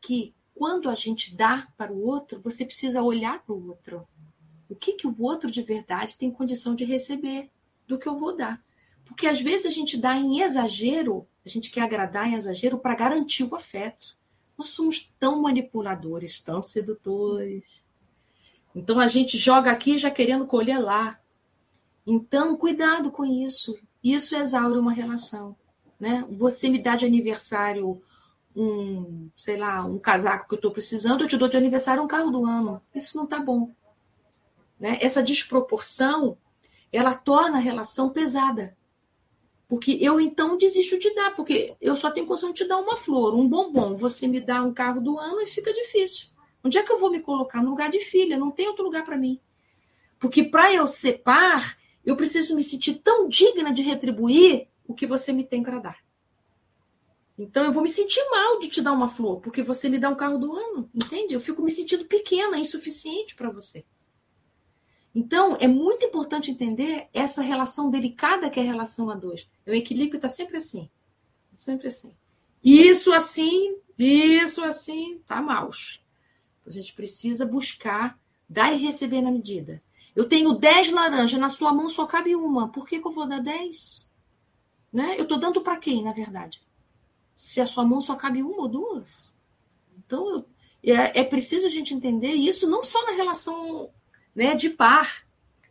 que 0.01 0.35
quando 0.55 0.89
a 0.89 0.95
gente 0.95 1.35
dá 1.35 1.69
para 1.77 1.93
o 1.93 2.07
outro, 2.07 2.41
você 2.41 2.65
precisa 2.65 3.03
olhar 3.03 3.43
para 3.43 3.55
o 3.55 3.69
outro. 3.69 4.07
O 4.69 4.75
que, 4.75 4.93
que 4.93 5.07
o 5.07 5.15
outro 5.21 5.51
de 5.51 5.63
verdade 5.63 6.17
tem 6.17 6.31
condição 6.31 6.75
de 6.75 6.85
receber 6.85 7.51
do 7.87 7.99
que 7.99 8.07
eu 8.07 8.17
vou 8.17 8.37
dar? 8.37 8.63
Porque 9.05 9.27
às 9.27 9.41
vezes 9.41 9.67
a 9.67 9.71
gente 9.71 9.97
dá 9.97 10.17
em 10.17 10.41
exagero, 10.41 11.27
a 11.47 11.49
gente 11.49 11.71
quer 11.71 11.83
agradar 11.83 12.27
em 12.27 12.35
exagero 12.35 12.77
para 12.77 12.97
garantir 12.97 13.45
o 13.45 13.55
afeto. 13.55 14.17
Nós 14.59 14.71
somos 14.71 15.15
tão 15.17 15.41
manipuladores, 15.41 16.41
tão 16.41 16.61
sedutores. 16.61 17.63
Então 18.75 18.99
a 18.99 19.07
gente 19.07 19.39
joga 19.39 19.71
aqui 19.71 19.97
já 19.97 20.11
querendo 20.11 20.45
colher 20.45 20.81
lá. 20.81 21.21
Então, 22.05 22.57
cuidado 22.57 23.13
com 23.13 23.25
isso. 23.25 23.79
Isso 24.03 24.35
exaure 24.35 24.77
uma 24.77 24.93
relação. 24.93 25.55
Né? 26.01 26.27
Você 26.31 26.69
me 26.69 26.81
dá 26.81 26.97
de 26.97 27.07
aniversário 27.07 28.03
um, 28.57 29.31
sei 29.37 29.57
lá, 29.57 29.85
um 29.85 30.01
casaco 30.01 30.49
que 30.49 30.55
eu 30.55 30.57
estou 30.57 30.73
precisando, 30.73 31.23
eu 31.23 31.29
te 31.29 31.37
dou 31.37 31.49
de 31.49 31.57
aniversário 31.57 32.03
um 32.03 32.09
carro 32.09 32.31
do 32.33 32.45
ano. 32.45 32.83
Isso 32.93 33.17
não 33.17 33.25
está 33.25 33.39
bom. 33.39 33.71
Né? 34.81 34.99
Essa 35.01 35.23
desproporção, 35.23 36.37
ela 36.93 37.15
torna 37.15 37.59
a 37.59 37.61
relação 37.61 38.11
pesada. 38.11 38.77
Porque 39.69 39.99
eu 40.01 40.21
então 40.21 40.57
desisto 40.57 40.99
de 40.99 41.13
dar, 41.15 41.35
porque 41.35 41.75
eu 41.81 41.97
só 41.97 42.11
tenho 42.11 42.27
condição 42.27 42.51
de 42.51 42.57
te 42.57 42.69
dar 42.69 42.79
uma 42.79 42.97
flor, 42.97 43.35
um 43.35 43.49
bombom. 43.49 43.97
Você 43.97 44.29
me 44.29 44.41
dá 44.41 44.63
um 44.63 44.73
carro 44.73 45.01
do 45.01 45.19
ano 45.19 45.41
e 45.41 45.47
fica 45.47 45.73
difícil. 45.73 46.29
Onde 46.63 46.79
é 46.79 46.83
que 46.83 46.93
eu 46.93 46.99
vou 46.99 47.11
me 47.11 47.21
colocar? 47.21 47.63
No 47.63 47.71
lugar 47.71 47.91
de 47.91 48.01
filha, 48.01 48.37
não 48.37 48.51
tem 48.51 48.69
outro 48.69 48.85
lugar 48.85 49.05
para 49.05 49.17
mim. 49.17 49.41
Porque 50.19 50.45
para 50.45 50.73
eu 50.73 50.87
ser 50.87 51.23
par, 51.23 51.77
eu 52.05 52.17
preciso 52.17 52.55
me 52.55 52.63
sentir 52.63 52.95
tão 52.95 53.29
digna 53.29 53.73
de 53.73 53.83
retribuir 53.83 54.69
o 54.87 54.95
que 54.95 55.07
você 55.07 55.33
me 55.33 55.45
tem 55.45 55.63
para 55.63 55.79
dar. 55.79 55.99
Então 57.39 57.65
eu 57.65 57.73
vou 57.73 57.83
me 57.83 57.89
sentir 57.89 58.25
mal 58.31 58.59
de 58.59 58.69
te 58.69 58.81
dar 58.81 58.93
uma 58.93 59.09
flor, 59.09 59.41
porque 59.41 59.63
você 59.63 59.89
me 59.89 59.99
dá 59.99 60.09
um 60.09 60.15
carro 60.15 60.39
do 60.39 60.55
ano, 60.55 60.89
entende? 60.95 61.35
Eu 61.35 61.41
fico 61.41 61.61
me 61.63 61.71
sentindo 61.71 62.05
pequena, 62.07 62.59
insuficiente 62.59 63.35
para 63.35 63.51
você. 63.51 63.85
Então 65.19 65.57
é 65.59 65.67
muito 65.67 66.05
importante 66.05 66.51
entender 66.51 67.09
essa 67.11 67.41
relação 67.41 67.89
delicada 67.89 68.51
que 68.51 68.61
é 68.61 68.63
a 68.63 68.67
relação 68.67 69.09
a 69.09 69.15
dois. 69.15 69.49
O 69.67 69.71
equilíbrio 69.71 70.19
está 70.19 70.29
sempre 70.29 70.59
assim, 70.59 70.91
sempre 71.55 71.87
assim. 71.87 72.13
Isso 72.63 73.15
assim, 73.15 73.79
isso 73.99 74.63
assim, 74.63 75.19
tá 75.27 75.41
mal. 75.41 75.71
Então 76.61 76.71
a 76.71 76.71
gente 76.71 76.93
precisa 76.93 77.47
buscar 77.47 78.21
dar 78.47 78.75
e 78.75 78.77
receber 78.77 79.23
na 79.23 79.31
medida. 79.31 79.83
Eu 80.15 80.29
tenho 80.29 80.53
10 80.53 80.93
laranjas, 80.93 81.41
na 81.41 81.49
sua 81.49 81.73
mão 81.73 81.89
só 81.89 82.05
cabe 82.05 82.37
uma. 82.37 82.69
Por 82.69 82.87
que, 82.87 83.01
que 83.01 83.07
eu 83.07 83.13
vou 83.13 83.27
dar 83.27 83.41
10? 83.41 84.11
Né? 84.93 85.15
Eu 85.17 85.23
estou 85.23 85.39
dando 85.39 85.63
para 85.63 85.79
quem, 85.79 86.05
na 86.05 86.13
verdade? 86.13 86.61
Se 87.35 87.59
a 87.59 87.65
sua 87.65 87.87
mão 87.87 88.03
só 88.03 88.17
cabe 88.17 88.43
uma 88.43 88.61
ou 88.61 88.69
duas? 88.69 89.35
Então, 89.97 90.45
é, 90.85 91.21
é 91.21 91.25
preciso 91.25 91.67
a 91.67 91.71
gente 91.71 91.95
entender 91.95 92.35
isso 92.35 92.69
não 92.69 92.85
só 92.85 93.03
na 93.07 93.13
relação 93.13 93.91
né, 94.37 94.55
de 94.55 94.69
par, 94.69 95.27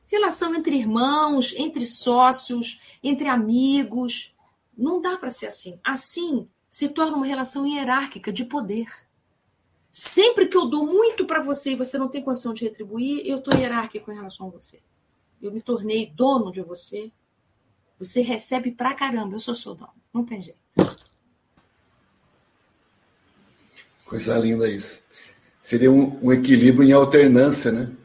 relação 0.08 0.56
entre 0.56 0.76
irmãos, 0.76 1.54
entre 1.56 1.86
sócios, 1.86 2.82
entre 3.04 3.28
amigos. 3.28 4.34
Não 4.76 5.00
dá 5.00 5.18
para 5.18 5.30
ser 5.30 5.46
assim. 5.46 5.80
Assim 5.84 6.50
se 6.68 6.90
torna 6.90 7.16
uma 7.16 7.26
relação 7.26 7.66
hierárquica 7.66 8.34
de 8.34 8.44
poder. 8.44 8.88
Sempre 9.92 10.48
que 10.48 10.58
eu 10.58 10.66
dou 10.66 10.86
muito 10.86 11.26
para 11.26 11.42
você 11.42 11.72
e 11.72 11.76
você 11.76 11.98
não 11.98 12.10
tem 12.10 12.22
condição 12.22 12.54
de 12.54 12.66
retribuir, 12.66 13.22
eu 13.26 13.38
estou 13.38 13.58
hierárquico 13.58 14.12
em 14.12 14.16
relação 14.16 14.48
a 14.48 14.50
você. 14.50 14.82
Eu 15.42 15.52
me 15.52 15.62
tornei 15.62 16.08
dono 16.08 16.52
de 16.52 16.62
você. 16.62 17.12
Você 17.98 18.22
recebe 18.22 18.72
pra 18.72 18.94
caramba, 18.94 19.36
eu 19.36 19.40
sou 19.40 19.56
seu 19.56 19.74
dono. 19.74 19.94
Não 20.14 20.26
tem 20.26 20.42
jeito. 20.42 20.60
Coisa 24.04 24.38
linda 24.38 24.68
isso. 24.68 25.02
Seria 25.62 25.92
um, 25.92 26.20
um 26.22 26.34
equilíbrio 26.34 26.88
em 26.88 26.92
alternância, 26.92 27.72
né? 27.72 27.96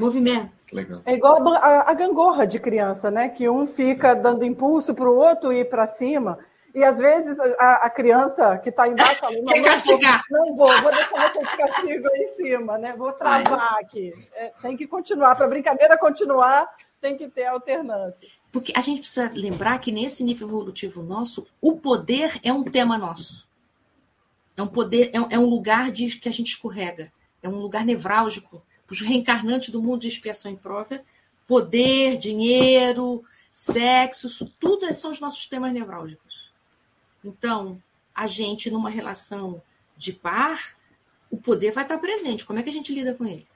Movimento. 0.00 0.52
Legal. 0.72 1.02
É 1.04 1.14
igual 1.14 1.46
a, 1.54 1.90
a, 1.90 1.94
gangorra 1.94 2.46
de 2.46 2.60
criança, 2.60 3.10
né? 3.10 3.28
Que 3.28 3.48
um 3.48 3.66
fica 3.66 4.14
dando 4.14 4.44
impulso 4.44 4.94
para 4.94 5.10
o 5.10 5.16
outro 5.16 5.52
ir 5.52 5.68
para 5.68 5.86
cima. 5.86 6.38
E 6.72 6.84
às 6.84 6.98
vezes 6.98 7.38
a, 7.58 7.86
a 7.86 7.90
criança 7.90 8.56
que 8.58 8.68
está 8.68 8.86
embaixo 8.86 9.18
fala, 9.18 9.34
não, 9.42 9.52
Quer 9.52 9.62
castigar. 9.64 10.22
Não 10.30 10.54
vou, 10.54 10.72
não 10.72 10.82
vou, 10.82 10.92
deixar 10.92 11.32
você 11.32 11.40
de 11.40 11.56
castigo 11.56 12.08
aí 12.08 12.20
em 12.20 12.36
cima, 12.36 12.78
né? 12.78 12.94
Vou 12.96 13.12
travar 13.12 13.74
Ai. 13.74 13.82
aqui. 13.82 14.12
É, 14.34 14.52
tem 14.62 14.76
que 14.76 14.86
continuar. 14.86 15.34
Para 15.34 15.46
a 15.46 15.48
brincadeira 15.48 15.98
continuar, 15.98 16.68
tem 17.00 17.16
que 17.16 17.28
ter 17.28 17.46
alternância. 17.46 18.28
Porque 18.52 18.72
a 18.76 18.80
gente 18.80 19.00
precisa 19.00 19.30
lembrar 19.34 19.78
que 19.78 19.92
nesse 19.92 20.22
nível 20.24 20.48
evolutivo 20.48 21.02
nosso, 21.02 21.46
o 21.60 21.76
poder 21.76 22.38
é 22.42 22.52
um 22.52 22.64
tema 22.64 22.96
nosso. 22.96 23.48
É 24.56 24.62
um 24.62 24.68
poder, 24.68 25.10
é 25.12 25.20
um, 25.20 25.26
é 25.30 25.38
um 25.38 25.46
lugar 25.46 25.90
de 25.90 26.16
que 26.16 26.28
a 26.28 26.32
gente 26.32 26.48
escorrega. 26.48 27.12
É 27.42 27.48
um 27.48 27.58
lugar 27.58 27.84
nevrálgico. 27.84 28.62
Os 28.90 29.00
reencarnantes 29.00 29.70
do 29.70 29.82
mundo 29.82 30.00
de 30.00 30.08
expiação 30.08 30.52
e 30.52 30.56
prova, 30.56 31.02
poder, 31.46 32.18
dinheiro, 32.18 33.24
sexo, 33.50 34.26
isso 34.26 34.52
tudo 34.58 34.92
são 34.94 35.10
os 35.10 35.20
nossos 35.20 35.46
temas 35.46 35.72
nevrálgicos. 35.72 36.50
Então, 37.24 37.80
a 38.14 38.26
gente, 38.26 38.70
numa 38.70 38.90
relação 38.90 39.62
de 39.96 40.12
par, 40.12 40.74
o 41.30 41.36
poder 41.36 41.72
vai 41.72 41.84
estar 41.84 41.98
presente. 41.98 42.44
Como 42.44 42.58
é 42.58 42.62
que 42.62 42.70
a 42.70 42.72
gente 42.72 42.94
lida 42.94 43.14
com 43.14 43.24
ele? 43.24 43.46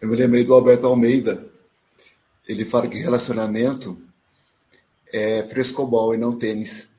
Eu 0.00 0.08
me 0.08 0.16
lembrei 0.16 0.44
do 0.44 0.54
Alberto 0.54 0.86
Almeida. 0.86 1.48
Ele 2.46 2.64
fala 2.64 2.88
que 2.88 2.98
relacionamento 2.98 4.00
é 5.12 5.42
frescobol 5.44 6.14
e 6.14 6.18
não 6.18 6.36
tênis. 6.36 6.90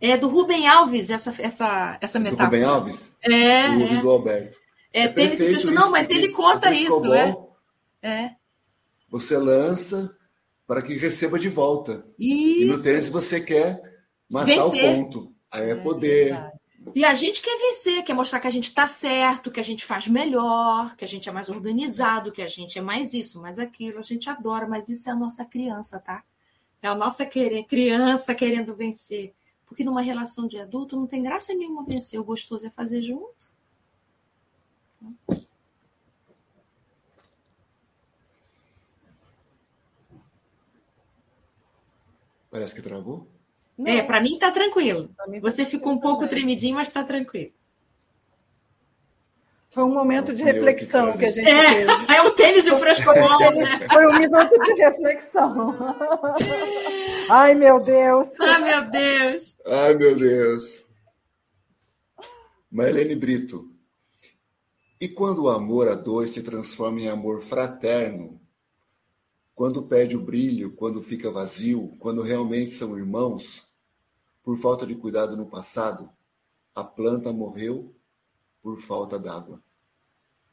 É 0.00 0.16
do 0.16 0.28
Rubem 0.28 0.68
Alves, 0.68 1.08
essa, 1.08 1.34
essa, 1.38 1.96
essa 2.00 2.18
metáfora. 2.18 2.48
Do 2.48 2.54
Rubem 2.56 2.64
Alves? 2.64 3.12
É. 3.22 3.68
Do, 3.68 3.82
é. 3.82 4.00
do 4.00 4.10
Alberto. 4.10 4.63
É, 4.94 5.02
é 5.02 5.08
tênis 5.08 5.38
fresco. 5.38 5.72
Não, 5.72 5.90
mas 5.90 6.08
ele 6.08 6.28
conta 6.28 6.72
isso, 6.72 7.12
é. 7.12 7.36
É. 8.00 8.30
Você 9.10 9.36
lança 9.36 10.16
para 10.66 10.80
que 10.80 10.94
receba 10.94 11.36
de 11.36 11.48
volta. 11.48 12.06
Isso. 12.16 12.62
E 12.62 12.64
no 12.66 12.80
tênis 12.80 13.08
você 13.08 13.40
quer 13.40 13.82
Matar 14.30 14.46
vencer. 14.46 14.84
o 14.84 14.94
ponto. 14.94 15.34
Aí 15.50 15.70
é 15.70 15.74
poder. 15.74 16.32
É 16.32 16.52
e 16.94 17.04
a 17.04 17.14
gente 17.14 17.40
quer 17.42 17.56
vencer, 17.58 18.04
quer 18.04 18.12
mostrar 18.12 18.38
que 18.38 18.46
a 18.46 18.50
gente 18.50 18.68
está 18.68 18.86
certo, 18.86 19.50
que 19.50 19.58
a 19.58 19.64
gente 19.64 19.84
faz 19.84 20.06
melhor, 20.06 20.94
que 20.96 21.04
a 21.04 21.08
gente 21.08 21.28
é 21.28 21.32
mais 21.32 21.48
organizado, 21.48 22.30
que 22.30 22.42
a 22.42 22.48
gente 22.48 22.78
é 22.78 22.82
mais 22.82 23.14
isso, 23.14 23.40
mais 23.40 23.58
aquilo. 23.58 23.98
A 23.98 24.02
gente 24.02 24.28
adora, 24.28 24.66
mas 24.66 24.88
isso 24.88 25.08
é 25.08 25.12
a 25.12 25.16
nossa 25.16 25.44
criança, 25.44 25.98
tá? 25.98 26.22
É 26.82 26.86
a 26.86 26.94
nossa 26.94 27.24
querer, 27.24 27.64
criança 27.64 28.34
querendo 28.34 28.76
vencer. 28.76 29.32
Porque 29.66 29.82
numa 29.82 30.02
relação 30.02 30.46
de 30.46 30.58
adulto 30.58 30.94
não 30.94 31.06
tem 31.06 31.22
graça 31.22 31.54
nenhuma 31.54 31.84
vencer. 31.84 32.20
O 32.20 32.24
gostoso 32.24 32.66
é 32.66 32.70
fazer 32.70 33.02
junto. 33.02 33.53
Parece 42.50 42.74
que 42.74 42.82
travou. 42.82 43.26
Não. 43.76 43.90
É, 43.90 44.02
para 44.02 44.20
mim 44.20 44.38
tá 44.38 44.50
tranquilo. 44.52 45.10
Mim 45.26 45.40
tá 45.40 45.50
Você 45.50 45.64
ficou 45.64 45.92
um 45.92 45.98
pouco 45.98 46.28
tremidinho, 46.28 46.76
mas 46.76 46.88
tá 46.88 47.02
tranquilo. 47.02 47.52
Foi 49.70 49.82
um 49.82 49.92
momento 49.92 50.32
de 50.32 50.44
reflexão 50.44 51.10
que, 51.12 51.18
que, 51.18 51.24
a 51.24 51.30
gente 51.32 51.50
é, 51.50 51.66
teve. 51.66 51.90
É 52.14 52.22
o 52.22 52.30
tênis 52.30 52.64
e 52.64 52.70
o 52.70 52.76
frescobol, 52.76 53.52
né? 53.56 53.80
Foi 53.92 54.06
um 54.06 54.18
minuto 54.20 54.56
de 54.62 54.72
reflexão. 54.74 55.76
Ai, 57.28 57.54
meu 57.54 57.80
Deus. 57.80 58.28
Ai, 58.38 58.62
meu 58.62 58.88
Deus. 58.88 59.56
Ai, 59.66 59.94
meu 59.94 60.16
Deus. 60.16 60.84
Marlene 62.70 63.16
Brito. 63.16 63.73
E 65.04 65.08
quando 65.10 65.42
o 65.42 65.50
amor 65.50 65.86
a 65.86 65.94
dois 65.94 66.32
se 66.32 66.42
transforma 66.42 66.98
em 66.98 67.10
amor 67.10 67.42
fraterno, 67.42 68.40
quando 69.54 69.86
perde 69.86 70.16
o 70.16 70.24
brilho, 70.24 70.72
quando 70.72 71.02
fica 71.02 71.30
vazio, 71.30 71.94
quando 71.98 72.22
realmente 72.22 72.70
são 72.70 72.96
irmãos, 72.96 73.68
por 74.42 74.56
falta 74.56 74.86
de 74.86 74.94
cuidado 74.94 75.36
no 75.36 75.44
passado, 75.44 76.08
a 76.74 76.82
planta 76.82 77.34
morreu 77.34 77.94
por 78.62 78.80
falta 78.80 79.18
d'água. 79.18 79.62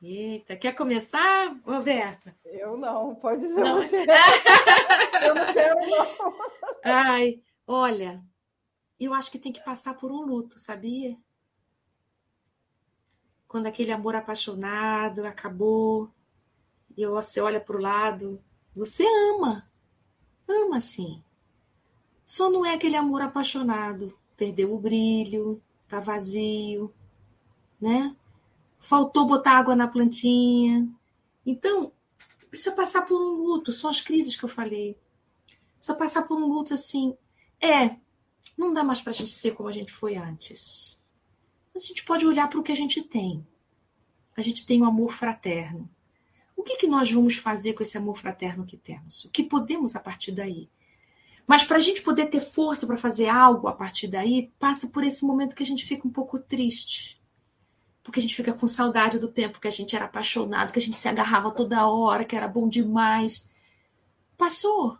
Eita, 0.01 0.57
quer 0.57 0.75
começar, 0.75 1.57
Roberta? 1.63 2.35
Eu 2.43 2.77
não, 2.77 3.15
pode 3.15 3.39
dizer 3.47 3.63
não. 3.63 3.81
você. 3.81 4.01
eu 5.27 5.33
não 5.33 5.53
quero, 5.53 5.79
não. 5.79 6.35
Ai, 6.83 7.41
olha, 7.65 8.21
eu 8.99 9.13
acho 9.13 9.31
que 9.31 9.39
tem 9.39 9.53
que 9.53 9.63
passar 9.63 9.93
por 9.93 10.11
um 10.11 10.25
luto, 10.25 10.59
sabia? 10.59 11.17
Quando 13.51 13.67
aquele 13.67 13.91
amor 13.91 14.15
apaixonado 14.15 15.25
acabou, 15.25 16.09
e 16.95 17.05
você 17.05 17.41
olha 17.41 17.59
para 17.59 17.75
o 17.75 17.81
lado, 17.81 18.41
você 18.73 19.03
ama. 19.29 19.69
Ama 20.47 20.79
sim. 20.79 21.21
Só 22.25 22.49
não 22.49 22.65
é 22.65 22.75
aquele 22.75 22.95
amor 22.95 23.21
apaixonado. 23.21 24.17
Perdeu 24.37 24.73
o 24.73 24.79
brilho, 24.79 25.61
tá 25.85 25.99
vazio, 25.99 26.93
né? 27.81 28.15
Faltou 28.79 29.27
botar 29.27 29.57
água 29.57 29.75
na 29.75 29.85
plantinha. 29.85 30.89
Então, 31.45 31.91
precisa 32.49 32.73
passar 32.73 33.01
por 33.01 33.19
um 33.19 33.35
luto, 33.35 33.73
são 33.73 33.89
as 33.89 33.99
crises 33.99 34.37
que 34.37 34.45
eu 34.45 34.49
falei. 34.49 34.97
Precisa 35.75 35.97
passar 35.97 36.21
por 36.21 36.37
um 36.37 36.47
luto 36.47 36.73
assim. 36.73 37.17
É, 37.59 37.97
não 38.57 38.73
dá 38.73 38.81
mais 38.81 39.01
para 39.01 39.09
a 39.09 39.13
gente 39.13 39.31
ser 39.31 39.51
como 39.55 39.67
a 39.67 39.73
gente 39.73 39.91
foi 39.91 40.15
antes. 40.15 41.00
A 41.75 41.79
gente 41.79 42.03
pode 42.03 42.25
olhar 42.25 42.49
para 42.49 42.59
o 42.59 42.63
que 42.63 42.71
a 42.71 42.75
gente 42.75 43.01
tem. 43.01 43.45
A 44.35 44.41
gente 44.41 44.65
tem 44.65 44.81
o 44.81 44.85
um 44.85 44.87
amor 44.87 45.13
fraterno. 45.13 45.89
O 46.55 46.63
que, 46.63 46.77
que 46.77 46.87
nós 46.87 47.11
vamos 47.11 47.37
fazer 47.37 47.73
com 47.73 47.83
esse 47.83 47.97
amor 47.97 48.17
fraterno 48.17 48.65
que 48.65 48.77
temos? 48.77 49.25
O 49.25 49.29
que 49.29 49.43
podemos 49.43 49.95
a 49.95 49.99
partir 49.99 50.31
daí? 50.31 50.69
Mas 51.47 51.63
para 51.63 51.77
a 51.77 51.79
gente 51.79 52.01
poder 52.01 52.27
ter 52.27 52.39
força 52.39 52.85
para 52.85 52.97
fazer 52.97 53.27
algo 53.27 53.67
a 53.67 53.73
partir 53.73 54.07
daí, 54.07 54.51
passa 54.59 54.87
por 54.87 55.03
esse 55.03 55.25
momento 55.25 55.55
que 55.55 55.63
a 55.63 55.65
gente 55.65 55.85
fica 55.85 56.07
um 56.07 56.11
pouco 56.11 56.39
triste 56.39 57.21
porque 58.03 58.19
a 58.19 58.21
gente 58.21 58.35
fica 58.35 58.53
com 58.53 58.67
saudade 58.67 59.19
do 59.19 59.27
tempo 59.27 59.59
que 59.59 59.67
a 59.67 59.71
gente 59.71 59.95
era 59.95 60.05
apaixonado, 60.05 60.71
que 60.71 60.79
a 60.79 60.81
gente 60.81 60.95
se 60.95 61.07
agarrava 61.07 61.51
toda 61.51 61.87
hora, 61.87 62.25
que 62.25 62.35
era 62.35 62.47
bom 62.47 62.67
demais. 62.67 63.49
Passou. 64.37 64.97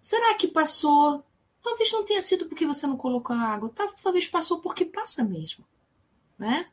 Será 0.00 0.34
que 0.34 0.48
passou? 0.48 1.24
Talvez 1.62 1.92
não 1.92 2.04
tenha 2.04 2.22
sido 2.22 2.46
porque 2.46 2.66
você 2.66 2.86
não 2.86 2.96
colocou 2.96 3.36
água, 3.36 3.72
talvez 4.02 4.26
passou 4.26 4.60
porque 4.60 4.84
passa 4.84 5.24
mesmo, 5.24 5.64
né? 6.38 6.66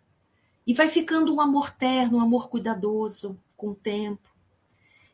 E 0.66 0.74
vai 0.74 0.88
ficando 0.88 1.34
um 1.34 1.42
amor 1.42 1.72
terno, 1.72 2.18
um 2.18 2.22
amor 2.22 2.50
cuidadoso 2.50 3.40
com 3.56 3.70
o 3.70 3.76
tempo. 3.76 4.36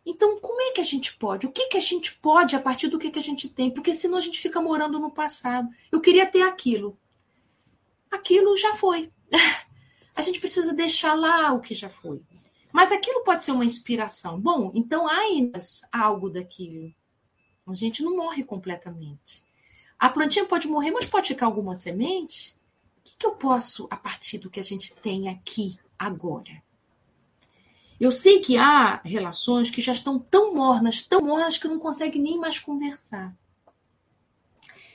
Então, 0.05 0.39
como 0.39 0.61
é 0.61 0.71
que 0.71 0.81
a 0.81 0.85
gente 0.85 1.15
pode? 1.15 1.45
O 1.45 1.51
que, 1.51 1.67
que 1.67 1.77
a 1.77 1.81
gente 1.81 2.15
pode 2.15 2.55
a 2.55 2.59
partir 2.59 2.87
do 2.87 2.97
que, 2.97 3.11
que 3.11 3.19
a 3.19 3.23
gente 3.23 3.47
tem? 3.47 3.69
Porque 3.69 3.93
senão 3.93 4.17
a 4.17 4.21
gente 4.21 4.39
fica 4.39 4.61
morando 4.61 4.99
no 4.99 5.11
passado. 5.11 5.69
Eu 5.91 6.01
queria 6.01 6.25
ter 6.25 6.41
aquilo. 6.41 6.97
Aquilo 8.09 8.57
já 8.57 8.73
foi. 8.73 9.11
a 10.15 10.21
gente 10.21 10.39
precisa 10.39 10.73
deixar 10.73 11.13
lá 11.13 11.53
o 11.53 11.61
que 11.61 11.75
já 11.75 11.89
foi. 11.89 12.21
Mas 12.71 12.91
aquilo 12.91 13.23
pode 13.23 13.43
ser 13.43 13.51
uma 13.51 13.65
inspiração. 13.65 14.39
Bom, 14.39 14.71
então 14.73 15.07
há 15.07 15.17
ainda 15.17 15.59
algo 15.91 16.29
daquilo. 16.29 16.91
A 17.67 17.73
gente 17.73 18.01
não 18.03 18.15
morre 18.15 18.43
completamente. 18.43 19.43
A 19.99 20.09
plantinha 20.09 20.45
pode 20.45 20.67
morrer, 20.67 20.91
mas 20.91 21.05
pode 21.05 21.27
ficar 21.27 21.45
alguma 21.45 21.75
semente. 21.75 22.57
Que, 23.11 23.17
que 23.17 23.25
eu 23.25 23.31
posso, 23.31 23.87
a 23.89 23.97
partir 23.97 24.37
do 24.37 24.49
que 24.49 24.59
a 24.59 24.63
gente 24.63 24.93
tem 24.95 25.29
aqui, 25.29 25.77
agora? 25.97 26.61
Eu 27.99 28.11
sei 28.11 28.39
que 28.39 28.57
há 28.57 29.01
relações 29.03 29.69
que 29.69 29.81
já 29.81 29.91
estão 29.91 30.17
tão 30.17 30.55
mornas, 30.55 31.01
tão 31.01 31.21
mornas 31.21 31.57
que 31.57 31.67
não 31.67 31.79
conseguem 31.79 32.21
nem 32.21 32.37
mais 32.39 32.59
conversar. 32.59 33.35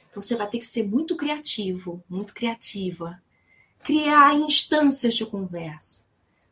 Então 0.09 0.21
você 0.21 0.35
vai 0.35 0.49
ter 0.49 0.59
que 0.59 0.67
ser 0.67 0.89
muito 0.89 1.15
criativo, 1.15 2.03
muito 2.09 2.35
criativa 2.35 3.23
criar 3.87 4.35
instâncias 4.35 5.15
de 5.15 5.25
conversa, 5.25 6.07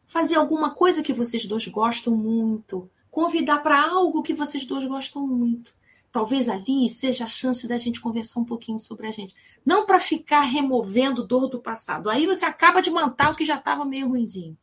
fazer 0.07 0.37
alguma 0.37 0.73
coisa 0.73 1.03
que 1.03 1.13
vocês 1.13 1.45
dois 1.45 1.67
gostam 1.67 2.17
muito, 2.17 2.89
convidar 3.11 3.59
para 3.59 3.91
algo 3.91 4.23
que 4.23 4.33
vocês 4.33 4.65
dois 4.65 4.85
gostam 4.85 5.27
muito. 5.27 5.75
Talvez 6.15 6.49
ali 6.49 6.89
seja 6.89 7.25
a 7.25 7.27
chance 7.27 7.67
da 7.67 7.77
gente 7.77 8.01
conversar 8.01 8.39
um 8.39 8.45
pouquinho 8.45 8.79
sobre 8.79 9.09
a 9.09 9.11
gente. 9.11 9.35
Não 9.67 9.85
para 9.85 9.99
ficar 9.99 10.43
removendo 10.43 11.27
dor 11.27 11.49
do 11.49 11.59
passado. 11.59 12.09
Aí 12.09 12.25
você 12.25 12.45
acaba 12.45 12.81
de 12.81 12.89
mantar 12.89 13.33
o 13.33 13.35
que 13.35 13.45
já 13.45 13.57
estava 13.57 13.85
meio 13.85 14.07
ruimzinho. 14.07 14.57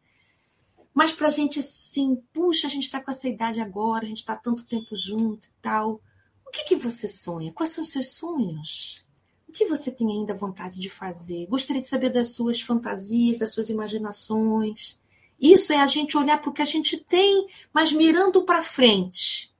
Mas 0.94 1.11
para 1.11 1.28
a 1.28 1.30
gente 1.30 1.61
sim, 1.61 2.23
puxa, 2.32 2.68
a 2.68 2.69
gente 2.69 2.84
está 2.84 3.02
com 3.02 3.11
essa 3.11 3.28
idade 3.28 3.60
agora, 3.60 4.06
a 4.06 4.07
gente 4.07 4.19
está 4.19 4.34
tanto 4.34 4.65
tempo 4.65 4.95
junto 4.95 5.48
e 5.48 5.52
tal. 5.61 5.99
O 6.48 6.52
que, 6.52 6.64
que 6.64 6.76
você 6.78 7.10
sonha? 7.10 7.52
Quais 7.52 7.72
são 7.72 7.84
os 7.84 7.91
seus 7.91 8.14
sonhos? 8.14 9.06
O 9.45 9.52
que 9.52 9.65
você 9.65 9.91
tem 9.91 10.10
ainda 10.10 10.34
vontade 10.34 10.80
de 10.80 10.90
fazer? 10.90 11.48
Gostaria 11.48 11.82
de 11.82 11.88
saber 11.90 12.11
das 12.11 12.30
suas 12.30 12.61
fantasias, 12.61 13.40
das 13.40 13.52
suas 13.52 13.69
imaginações. 13.69 14.98
Isso 15.38 15.73
é 15.73 15.82
a 15.82 15.88
gente 15.88 16.18
olhar 16.18 16.41
para 16.41 16.49
o 16.49 16.53
que 16.53 16.61
a 16.61 16.65
gente 16.65 16.95
tem, 16.95 17.45
mas 17.73 17.91
mirando 17.91 18.41
para 18.44 18.61
frente. 18.61 19.53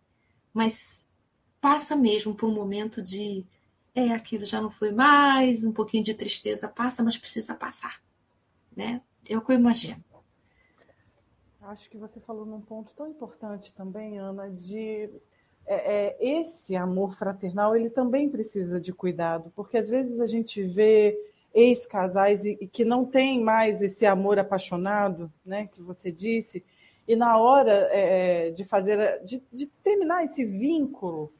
Mas 0.54 1.11
passa 1.62 1.96
mesmo 1.96 2.36
por 2.36 2.50
um 2.50 2.54
momento 2.54 3.02
de 3.02 3.46
é 3.94 4.12
aquilo 4.12 4.46
já 4.46 4.60
não 4.60 4.72
foi 4.72 4.92
mais, 4.92 5.64
um 5.64 5.72
pouquinho 5.72 6.04
de 6.04 6.14
tristeza 6.14 6.68
passa, 6.68 7.04
mas 7.04 7.18
precisa 7.18 7.56
passar, 7.56 8.02
né? 8.76 9.02
É 9.30 9.38
o 9.38 9.42
que 9.42 9.52
eu 9.52 9.58
imagino. 9.58 10.04
Acho 11.62 11.90
que 11.90 11.98
você 11.98 12.20
falou 12.20 12.46
num 12.46 12.60
ponto 12.60 12.92
tão 12.94 13.08
importante 13.08 13.74
também, 13.74 14.18
Ana, 14.18 14.50
de 14.50 15.10
é, 15.66 16.08
é, 16.08 16.18
esse 16.20 16.76
amor 16.76 17.14
fraternal 17.14 17.76
ele 17.76 17.90
também 17.90 18.30
precisa 18.30 18.82
de 18.82 18.92
cuidado, 18.92 19.52
porque 19.56 19.78
às 19.78 19.88
vezes 19.88 20.20
a 20.20 20.28
gente 20.28 20.64
vê 20.64 21.18
ex-casais 21.54 22.46
e, 22.46 22.58
e 22.60 22.68
que 22.68 22.84
não 22.84 23.06
tem 23.06 23.44
mais 23.44 23.82
esse 23.82 24.06
amor 24.06 24.40
apaixonado, 24.40 25.32
né, 25.46 25.68
que 25.68 25.82
você 25.82 26.12
disse, 26.12 26.64
e 27.08 27.16
na 27.16 27.38
hora 27.38 27.90
é, 27.92 28.52
de 28.52 28.64
fazer, 28.64 29.24
de, 29.24 29.44
de, 29.52 29.68
terminar 29.84 30.24
esse 30.24 30.46
vínculo, 30.46 31.32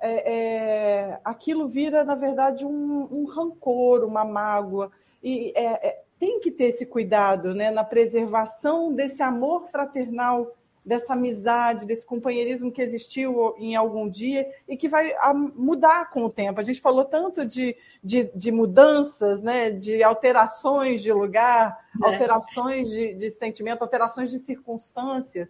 é, 0.00 0.34
é 0.34 1.20
aquilo 1.24 1.68
vira 1.68 2.04
na 2.04 2.14
verdade 2.14 2.64
um, 2.64 3.02
um 3.10 3.24
rancor, 3.24 4.04
uma 4.04 4.24
mágoa, 4.24 4.90
e 5.22 5.52
é, 5.56 5.88
é, 5.88 6.02
tem 6.18 6.40
que 6.40 6.50
ter 6.50 6.64
esse 6.64 6.86
cuidado, 6.86 7.54
né, 7.54 7.70
na 7.70 7.84
preservação 7.84 8.92
desse 8.92 9.22
amor 9.22 9.68
fraternal 9.70 10.54
dessa 10.86 11.14
amizade, 11.14 11.84
desse 11.84 12.06
companheirismo 12.06 12.70
que 12.70 12.80
existiu 12.80 13.56
em 13.58 13.74
algum 13.74 14.08
dia 14.08 14.48
e 14.68 14.76
que 14.76 14.88
vai 14.88 15.12
mudar 15.56 16.10
com 16.10 16.24
o 16.24 16.32
tempo. 16.32 16.60
A 16.60 16.62
gente 16.62 16.80
falou 16.80 17.04
tanto 17.04 17.44
de, 17.44 17.76
de, 18.00 18.30
de 18.32 18.52
mudanças, 18.52 19.42
né, 19.42 19.68
de 19.68 20.00
alterações 20.04 21.02
de 21.02 21.12
lugar, 21.12 21.76
é. 22.00 22.06
alterações 22.06 22.88
de, 22.88 23.14
de 23.14 23.30
sentimento, 23.32 23.82
alterações 23.82 24.30
de 24.30 24.38
circunstâncias, 24.38 25.48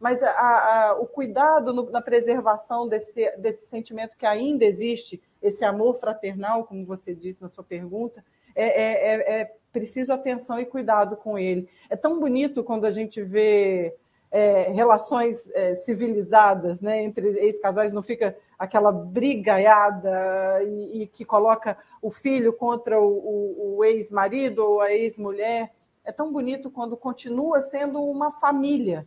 mas 0.00 0.22
a, 0.22 0.30
a, 0.30 0.98
o 1.00 1.06
cuidado 1.06 1.72
no, 1.72 1.90
na 1.90 2.00
preservação 2.00 2.88
desse, 2.88 3.30
desse 3.38 3.66
sentimento 3.66 4.16
que 4.16 4.26
ainda 4.26 4.64
existe, 4.64 5.20
esse 5.42 5.64
amor 5.64 5.98
fraternal, 5.98 6.64
como 6.64 6.84
você 6.84 7.14
disse 7.14 7.42
na 7.42 7.48
sua 7.48 7.64
pergunta, 7.64 8.24
é, 8.54 8.66
é, 8.66 8.92
é, 8.92 9.40
é 9.40 9.54
preciso 9.72 10.12
atenção 10.12 10.58
e 10.58 10.66
cuidado 10.66 11.16
com 11.16 11.38
ele. 11.38 11.68
É 11.88 11.96
tão 11.96 12.18
bonito 12.18 12.64
quando 12.64 12.86
a 12.86 12.90
gente 12.90 13.22
vê 13.22 13.94
é, 14.30 14.70
relações 14.70 15.50
é, 15.50 15.74
civilizadas 15.74 16.80
né, 16.80 17.02
entre 17.02 17.28
ex-casais, 17.38 17.92
não 17.92 18.02
fica 18.02 18.36
aquela 18.58 18.92
brigaiada 18.92 20.62
e, 20.64 21.02
e, 21.02 21.06
que 21.06 21.24
coloca 21.24 21.78
o 22.02 22.10
filho 22.10 22.52
contra 22.52 23.00
o, 23.00 23.06
o, 23.06 23.76
o 23.76 23.84
ex-marido 23.84 24.58
ou 24.58 24.80
a 24.80 24.92
ex-mulher. 24.92 25.72
É 26.04 26.12
tão 26.12 26.32
bonito 26.32 26.70
quando 26.70 26.96
continua 26.96 27.62
sendo 27.62 28.02
uma 28.02 28.30
família, 28.32 29.06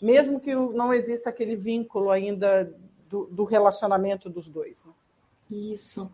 mesmo 0.00 0.42
que 0.42 0.54
não 0.54 0.92
exista 0.92 1.30
aquele 1.30 1.56
vínculo 1.56 2.10
ainda 2.10 2.72
do, 3.08 3.26
do 3.26 3.44
relacionamento 3.44 4.28
dos 4.28 4.48
dois. 4.48 4.84
Né? 4.84 4.92
Isso. 5.50 6.10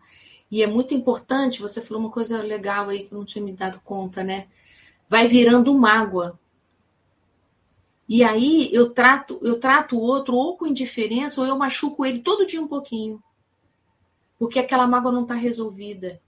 E 0.51 0.63
é 0.63 0.67
muito 0.67 0.95
importante, 0.95 1.61
você 1.61 1.81
falou 1.81 2.03
uma 2.03 2.11
coisa 2.11 2.43
legal 2.43 2.89
aí 2.89 3.05
que 3.05 3.13
eu 3.13 3.19
não 3.19 3.25
tinha 3.25 3.45
me 3.45 3.53
dado 3.53 3.81
conta, 3.81 4.23
né? 4.23 4.49
Vai 5.09 5.27
virando 5.27 5.75
mágoa 5.75 6.39
e 8.15 8.23
aí 8.23 8.69
eu 8.73 8.91
trato, 8.91 9.39
eu 9.43 9.59
trato 9.59 9.97
o 9.97 10.01
outro 10.03 10.35
ou 10.35 10.57
com 10.57 10.67
indiferença 10.67 11.41
ou 11.41 11.47
eu 11.47 11.57
machuco 11.57 12.05
ele 12.05 12.21
todo 12.21 12.45
dia 12.45 12.61
um 12.61 12.69
pouquinho. 12.69 13.23
Porque 14.39 14.59
aquela 14.59 14.87
mágoa 14.87 15.11
não 15.11 15.23
está 15.23 15.35
resolvida. 15.35 16.21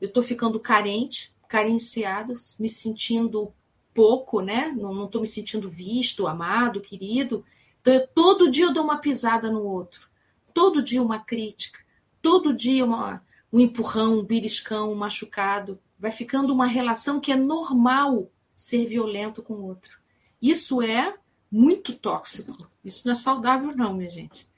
Eu 0.00 0.06
estou 0.06 0.22
ficando 0.22 0.60
carente, 0.60 1.34
carenciado, 1.48 2.34
me 2.60 2.68
sentindo 2.68 3.52
pouco, 3.94 4.40
né? 4.40 4.74
Não 4.76 5.04
estou 5.04 5.20
me 5.20 5.26
sentindo 5.26 5.70
visto, 5.70 6.26
amado, 6.26 6.80
querido. 6.80 7.44
Então, 7.80 7.94
eu, 7.94 8.06
todo 8.08 8.50
dia 8.50 8.66
eu 8.66 8.72
dou 8.72 8.84
uma 8.84 8.98
pisada 8.98 9.50
no 9.50 9.62
outro, 9.62 10.08
todo 10.52 10.82
dia 10.82 11.02
uma 11.02 11.20
crítica, 11.20 11.78
todo 12.20 12.52
dia 12.52 12.84
uma, 12.84 13.24
um 13.52 13.60
empurrão, 13.60 14.18
um 14.18 14.24
beliscão, 14.24 14.92
um 14.92 14.96
machucado. 14.96 15.78
Vai 15.98 16.10
ficando 16.10 16.52
uma 16.52 16.66
relação 16.66 17.20
que 17.20 17.32
é 17.32 17.36
normal 17.36 18.30
ser 18.54 18.84
violento 18.86 19.42
com 19.42 19.54
o 19.54 19.66
outro. 19.66 19.98
Isso 20.42 20.82
é 20.82 21.14
muito 21.50 21.92
tóxico. 21.92 22.68
Isso 22.84 23.06
não 23.06 23.12
é 23.12 23.16
saudável, 23.16 23.74
não, 23.74 23.94
minha 23.94 24.10
gente. 24.10 24.48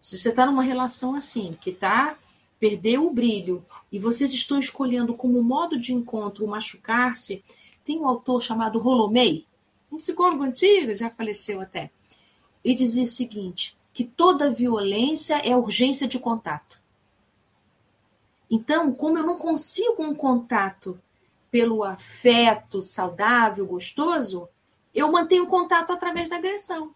Se 0.00 0.16
você 0.16 0.30
está 0.30 0.46
numa 0.46 0.62
relação 0.62 1.14
assim, 1.14 1.56
que 1.60 1.70
está 1.70 2.16
perdeu 2.58 3.06
o 3.06 3.12
brilho 3.12 3.64
e 3.92 3.98
vocês 3.98 4.32
estão 4.32 4.58
escolhendo 4.58 5.14
como 5.14 5.42
modo 5.42 5.78
de 5.78 5.92
encontro 5.92 6.46
machucar-se, 6.46 7.44
tem 7.86 8.00
um 8.00 8.08
autor 8.08 8.42
chamado 8.42 8.80
Rolomei, 8.80 9.46
um 9.90 9.96
psicólogo 9.96 10.42
antigo, 10.42 10.92
já 10.96 11.08
faleceu 11.08 11.60
até. 11.60 11.92
Ele 12.64 12.74
dizia 12.74 13.04
o 13.04 13.06
seguinte: 13.06 13.78
que 13.94 14.02
toda 14.02 14.50
violência 14.50 15.36
é 15.36 15.56
urgência 15.56 16.08
de 16.08 16.18
contato. 16.18 16.82
Então, 18.50 18.92
como 18.92 19.18
eu 19.18 19.24
não 19.24 19.38
consigo 19.38 20.02
um 20.02 20.14
contato 20.14 21.00
pelo 21.48 21.84
afeto 21.84 22.82
saudável, 22.82 23.64
gostoso, 23.64 24.48
eu 24.92 25.10
mantenho 25.10 25.46
contato 25.46 25.92
através 25.92 26.28
da 26.28 26.36
agressão. 26.36 26.92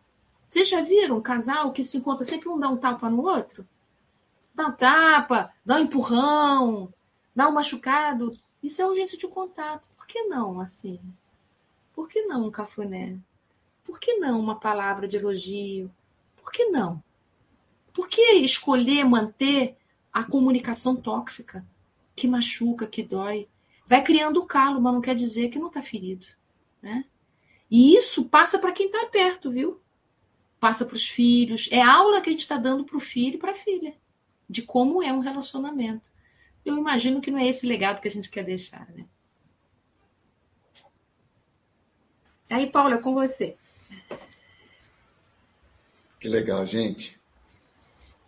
Vocês 0.48 0.68
já 0.68 0.82
viram 0.82 1.18
um 1.18 1.22
casal 1.22 1.72
que 1.72 1.84
se 1.84 1.98
encontra 1.98 2.24
sempre 2.24 2.48
um 2.48 2.58
dá 2.58 2.68
um 2.68 2.76
tapa 2.76 3.08
no 3.08 3.22
outro? 3.22 3.64
Dá 4.52 4.66
um 4.66 4.72
tapa, 4.72 5.52
dá 5.64 5.76
um 5.76 5.80
empurrão, 5.80 6.92
dá 7.34 7.48
um 7.48 7.52
machucado. 7.52 8.36
Isso 8.60 8.82
é 8.82 8.86
urgência 8.86 9.16
de 9.16 9.28
contato. 9.28 9.89
Que 10.10 10.24
não 10.24 10.58
assim? 10.58 10.98
Por 11.94 12.08
que 12.08 12.22
não 12.22 12.48
um 12.48 12.50
cafuné? 12.50 13.16
Por 13.84 14.00
que 14.00 14.14
não 14.14 14.40
uma 14.40 14.58
palavra 14.58 15.06
de 15.06 15.16
elogio? 15.16 15.88
Por 16.36 16.50
que 16.50 16.64
não? 16.64 17.00
Por 17.92 18.08
que 18.08 18.20
escolher 18.38 19.04
manter 19.04 19.76
a 20.12 20.24
comunicação 20.24 20.96
tóxica, 20.96 21.64
que 22.16 22.26
machuca, 22.26 22.88
que 22.88 23.04
dói? 23.04 23.48
Vai 23.86 24.02
criando 24.02 24.44
calo, 24.44 24.80
mas 24.80 24.92
não 24.92 25.00
quer 25.00 25.14
dizer 25.14 25.48
que 25.48 25.60
não 25.60 25.68
está 25.68 25.80
ferido. 25.80 26.26
Né? 26.82 27.04
E 27.70 27.94
isso 27.94 28.24
passa 28.24 28.58
para 28.58 28.72
quem 28.72 28.86
está 28.86 29.06
perto, 29.06 29.48
viu? 29.48 29.80
Passa 30.58 30.84
para 30.84 30.96
os 30.96 31.08
filhos. 31.08 31.68
É 31.70 31.80
aula 31.80 32.20
que 32.20 32.30
a 32.30 32.32
gente 32.32 32.40
está 32.40 32.56
dando 32.56 32.84
para 32.84 32.96
o 32.96 33.00
filho 33.00 33.36
e 33.36 33.38
para 33.38 33.52
a 33.52 33.54
filha 33.54 33.94
de 34.48 34.62
como 34.62 35.04
é 35.04 35.12
um 35.12 35.20
relacionamento. 35.20 36.10
Eu 36.64 36.76
imagino 36.76 37.20
que 37.20 37.30
não 37.30 37.38
é 37.38 37.46
esse 37.46 37.64
legado 37.64 38.00
que 38.00 38.08
a 38.08 38.10
gente 38.10 38.28
quer 38.28 38.42
deixar, 38.42 38.88
né? 38.90 39.06
Aí, 42.50 42.66
Paula, 42.66 42.98
com 42.98 43.14
você. 43.14 43.56
Que 46.18 46.28
legal, 46.28 46.66
gente. 46.66 47.18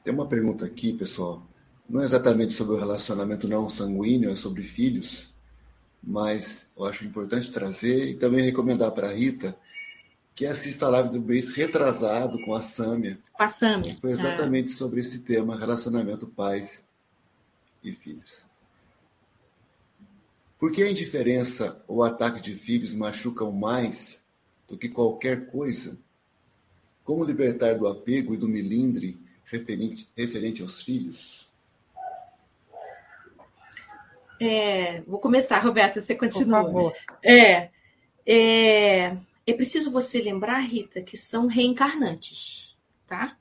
Tem 0.04 0.14
uma 0.14 0.26
pergunta 0.26 0.64
aqui, 0.64 0.92
pessoal. 0.92 1.42
Não 1.88 2.00
é 2.00 2.04
exatamente 2.04 2.52
sobre 2.52 2.74
o 2.74 2.78
relacionamento 2.78 3.48
não 3.48 3.68
sanguíneo, 3.68 4.30
é 4.30 4.36
sobre 4.36 4.62
filhos, 4.62 5.28
mas 6.02 6.66
eu 6.76 6.84
acho 6.86 7.04
importante 7.04 7.52
trazer 7.52 8.10
e 8.10 8.14
também 8.14 8.44
recomendar 8.44 8.92
para 8.92 9.08
a 9.08 9.12
Rita 9.12 9.56
que 10.34 10.46
assista 10.46 10.86
a 10.86 10.88
live 10.88 11.10
do 11.10 11.22
mês 11.22 11.52
retrasado 11.52 12.40
com 12.40 12.54
a 12.54 12.62
Sâmia. 12.62 13.18
Com 13.32 13.42
a 13.42 13.48
Sâmia. 13.48 13.98
Foi 14.00 14.12
exatamente 14.12 14.72
é. 14.72 14.76
sobre 14.76 15.00
esse 15.00 15.20
tema, 15.20 15.58
relacionamento 15.58 16.26
pais 16.26 16.86
e 17.84 17.92
filhos. 17.92 18.44
Por 20.62 20.70
que 20.70 20.80
a 20.80 20.88
indiferença 20.88 21.84
ou 21.88 22.04
ataque 22.04 22.40
de 22.40 22.54
filhos 22.54 22.94
machucam 22.94 23.50
mais 23.50 24.24
do 24.68 24.78
que 24.78 24.88
qualquer 24.88 25.50
coisa? 25.50 25.98
Como 27.02 27.24
libertar 27.24 27.76
do 27.76 27.88
apego 27.88 28.32
e 28.32 28.36
do 28.36 28.46
milindre 28.46 29.18
referente, 29.44 30.08
referente 30.16 30.62
aos 30.62 30.80
filhos? 30.80 31.48
É, 34.40 35.00
vou 35.00 35.18
começar, 35.18 35.58
Roberta, 35.58 36.00
você 36.00 36.14
continua. 36.14 36.60
Por 36.60 36.66
favor. 36.66 36.94
É, 37.24 37.68
é, 38.24 39.16
é 39.44 39.52
preciso 39.54 39.90
você 39.90 40.22
lembrar, 40.22 40.60
Rita, 40.60 41.02
que 41.02 41.16
são 41.16 41.48
reencarnantes, 41.48 42.76
tá? 43.04 43.36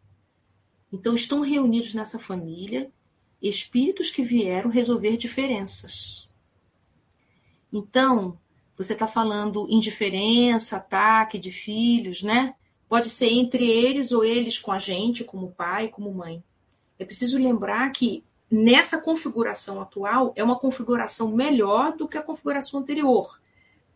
Então 0.91 1.14
estão 1.14 1.41
reunidos 1.41 1.93
nessa 1.93 2.18
família 2.18 2.89
espíritos 3.39 4.10
que 4.10 4.23
vieram 4.23 4.72
resolver 4.72 5.18
diferenças. 5.18 6.30
Então, 7.72 8.38
você 8.77 8.93
está 8.93 9.07
falando 9.07 9.68
indiferença, 9.69 10.77
ataque 10.77 11.38
de 11.38 11.52
filhos, 11.52 12.23
né? 12.23 12.56
Pode 12.89 13.10
ser 13.10 13.31
entre 13.31 13.69
eles 13.69 14.11
ou 14.11 14.23
eles 14.23 14.60
com 14.60 14.72
a 14.72 14.77
gente, 14.77 15.23
como 15.23 15.52
pai, 15.52 15.88
como 15.88 16.14
mãe. 16.14 16.43
É 16.99 17.06
preciso 17.06 17.38
lembrar 17.38 17.89
que 17.91 18.23
nessa 18.49 18.99
configuração 18.99 19.81
atual 19.81 20.34
é 20.35 20.43
uma 20.43 20.60
configuração 20.60 21.31
melhor 21.31 21.95
do 21.95 22.07
que 22.07 22.18
a 22.18 22.23
configuração 22.23 22.80
anterior 22.80 23.41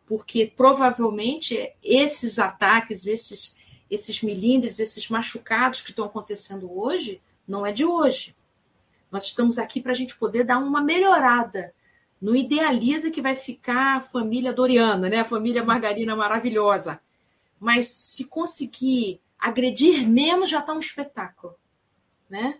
porque 0.05 0.51
provavelmente 0.55 1.73
esses 1.83 2.37
ataques, 2.37 3.07
esses, 3.07 3.55
esses 3.89 4.21
milindres, 4.21 4.79
esses 4.79 5.09
machucados 5.09 5.81
que 5.81 5.89
estão 5.89 6.05
acontecendo 6.05 6.71
hoje, 6.71 7.21
não 7.47 7.65
é 7.65 7.71
de 7.71 7.85
hoje. 7.85 8.35
Nós 9.11 9.25
estamos 9.25 9.57
aqui 9.57 9.81
para 9.81 9.91
a 9.91 9.95
gente 9.95 10.15
poder 10.17 10.43
dar 10.43 10.59
uma 10.59 10.81
melhorada. 10.81 11.73
Não 12.25 12.35
idealiza 12.35 13.11
que 13.11 13.21
vai 13.21 13.35
ficar 13.35 13.97
a 13.97 14.01
família 14.01 14.51
Doriana, 14.51 15.07
né? 15.07 15.19
a 15.19 15.25
família 15.25 15.63
Margarina 15.63 16.15
maravilhosa. 16.15 16.99
Mas 17.59 17.87
se 17.87 18.25
conseguir 18.25 19.21
agredir 19.37 20.09
menos, 20.09 20.49
já 20.49 20.57
está 20.57 20.73
um 20.73 20.79
espetáculo. 20.79 21.53
Né? 22.27 22.57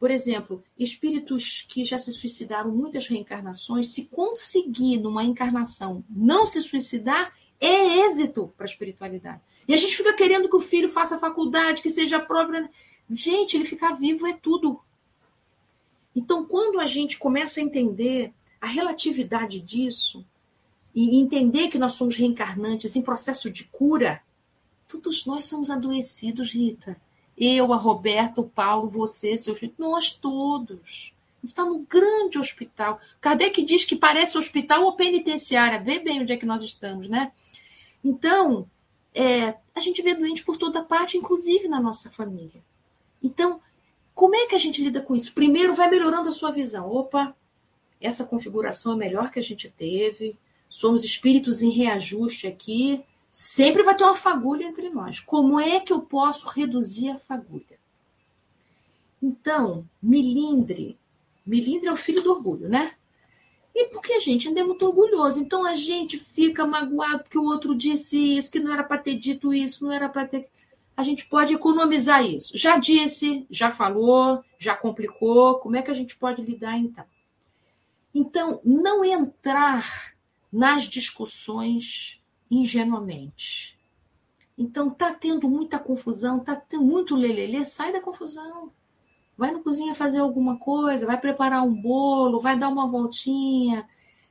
Por 0.00 0.10
exemplo, 0.10 0.64
espíritos 0.76 1.64
que 1.68 1.84
já 1.84 1.96
se 1.96 2.10
suicidaram 2.10 2.72
muitas 2.72 3.06
reencarnações, 3.06 3.92
se 3.92 4.06
conseguir 4.06 4.98
numa 4.98 5.22
encarnação 5.22 6.02
não 6.10 6.44
se 6.44 6.60
suicidar, 6.60 7.32
é 7.60 8.04
êxito 8.04 8.52
para 8.56 8.64
a 8.64 8.70
espiritualidade. 8.70 9.40
E 9.68 9.72
a 9.72 9.76
gente 9.76 9.96
fica 9.96 10.12
querendo 10.12 10.48
que 10.48 10.56
o 10.56 10.60
filho 10.60 10.88
faça 10.88 11.20
faculdade, 11.20 11.82
que 11.82 11.90
seja 11.90 12.18
própria. 12.18 12.68
Gente, 13.08 13.56
ele 13.56 13.64
ficar 13.64 13.92
vivo 13.92 14.26
é 14.26 14.32
tudo. 14.32 14.80
Então, 16.16 16.44
quando 16.44 16.80
a 16.80 16.84
gente 16.84 17.16
começa 17.16 17.60
a 17.60 17.62
entender 17.62 18.34
a 18.60 18.66
relatividade 18.66 19.60
disso 19.60 20.24
e 20.94 21.18
entender 21.18 21.68
que 21.68 21.78
nós 21.78 21.92
somos 21.92 22.16
reencarnantes 22.16 22.96
em 22.96 23.02
processo 23.02 23.50
de 23.50 23.64
cura, 23.64 24.20
todos 24.88 25.26
nós 25.26 25.44
somos 25.44 25.70
adoecidos, 25.70 26.52
Rita. 26.52 27.00
Eu, 27.36 27.72
a 27.72 27.76
Roberta, 27.76 28.40
o 28.40 28.48
Paulo, 28.48 28.88
você, 28.88 29.36
seu 29.36 29.54
filho, 29.54 29.72
nós 29.78 30.10
todos. 30.10 31.12
A 31.38 31.46
gente 31.46 31.50
está 31.50 31.64
no 31.64 31.78
grande 31.80 32.36
hospital. 32.36 33.00
Kardec 33.20 33.62
diz 33.62 33.84
que 33.84 33.94
parece 33.94 34.36
hospital 34.36 34.82
ou 34.82 34.96
penitenciária. 34.96 35.80
Vê 35.80 36.00
bem 36.00 36.20
onde 36.22 36.32
é 36.32 36.36
que 36.36 36.46
nós 36.46 36.62
estamos, 36.62 37.08
né? 37.08 37.30
Então, 38.02 38.68
é, 39.14 39.54
a 39.74 39.80
gente 39.80 40.02
vê 40.02 40.14
doente 40.14 40.44
por 40.44 40.56
toda 40.56 40.82
parte, 40.82 41.16
inclusive 41.16 41.68
na 41.68 41.80
nossa 41.80 42.10
família. 42.10 42.60
Então, 43.22 43.60
como 44.14 44.34
é 44.34 44.46
que 44.46 44.54
a 44.56 44.58
gente 44.58 44.82
lida 44.82 45.00
com 45.00 45.14
isso? 45.14 45.32
Primeiro, 45.32 45.74
vai 45.74 45.88
melhorando 45.88 46.28
a 46.28 46.32
sua 46.32 46.50
visão. 46.50 46.90
Opa, 46.90 47.36
essa 48.00 48.24
configuração 48.24 48.92
é 48.92 48.96
melhor 48.96 49.30
que 49.30 49.38
a 49.38 49.42
gente 49.42 49.68
teve. 49.68 50.36
Somos 50.68 51.04
espíritos 51.04 51.62
em 51.62 51.70
reajuste 51.70 52.46
aqui. 52.46 53.02
Sempre 53.30 53.82
vai 53.82 53.96
ter 53.96 54.04
uma 54.04 54.14
fagulha 54.14 54.64
entre 54.64 54.88
nós. 54.90 55.20
Como 55.20 55.60
é 55.60 55.80
que 55.80 55.92
eu 55.92 56.00
posso 56.00 56.48
reduzir 56.48 57.10
a 57.10 57.18
fagulha? 57.18 57.78
Então, 59.22 59.84
milindre. 60.02 60.96
Milindre 61.44 61.88
é 61.88 61.92
o 61.92 61.96
filho 61.96 62.22
do 62.22 62.30
orgulho, 62.30 62.68
né? 62.68 62.92
E 63.74 63.86
porque 63.86 64.12
a 64.14 64.20
gente 64.20 64.48
ainda 64.48 64.60
é 64.60 64.64
muito 64.64 64.84
orgulhoso. 64.84 65.40
Então 65.40 65.64
a 65.64 65.74
gente 65.74 66.18
fica 66.18 66.66
magoado 66.66 67.22
porque 67.22 67.38
o 67.38 67.44
outro 67.44 67.74
disse 67.74 68.36
isso, 68.36 68.50
que 68.50 68.60
não 68.60 68.72
era 68.72 68.82
para 68.82 68.98
ter 68.98 69.14
dito 69.16 69.54
isso, 69.54 69.84
não 69.84 69.92
era 69.92 70.08
para 70.08 70.26
ter. 70.26 70.48
A 70.96 71.02
gente 71.04 71.26
pode 71.26 71.54
economizar 71.54 72.24
isso. 72.24 72.58
Já 72.58 72.76
disse, 72.76 73.46
já 73.48 73.70
falou, 73.70 74.42
já 74.58 74.74
complicou. 74.74 75.60
Como 75.60 75.76
é 75.76 75.82
que 75.82 75.90
a 75.90 75.94
gente 75.94 76.16
pode 76.16 76.42
lidar 76.42 76.76
então? 76.76 77.04
Então, 78.14 78.60
não 78.64 79.04
entrar 79.04 80.14
nas 80.52 80.84
discussões 80.84 82.20
ingenuamente. 82.50 83.78
Então 84.56 84.90
tá 84.90 85.14
tendo 85.14 85.48
muita 85.48 85.78
confusão, 85.78 86.40
tá 86.40 86.56
tendo 86.56 86.82
muito 86.82 87.14
lelele, 87.14 87.64
sai 87.64 87.92
da 87.92 88.00
confusão. 88.00 88.72
Vai 89.36 89.52
na 89.52 89.60
cozinha 89.60 89.94
fazer 89.94 90.18
alguma 90.18 90.58
coisa, 90.58 91.06
vai 91.06 91.20
preparar 91.20 91.62
um 91.62 91.72
bolo, 91.72 92.40
vai 92.40 92.58
dar 92.58 92.68
uma 92.68 92.88
voltinha. 92.88 93.88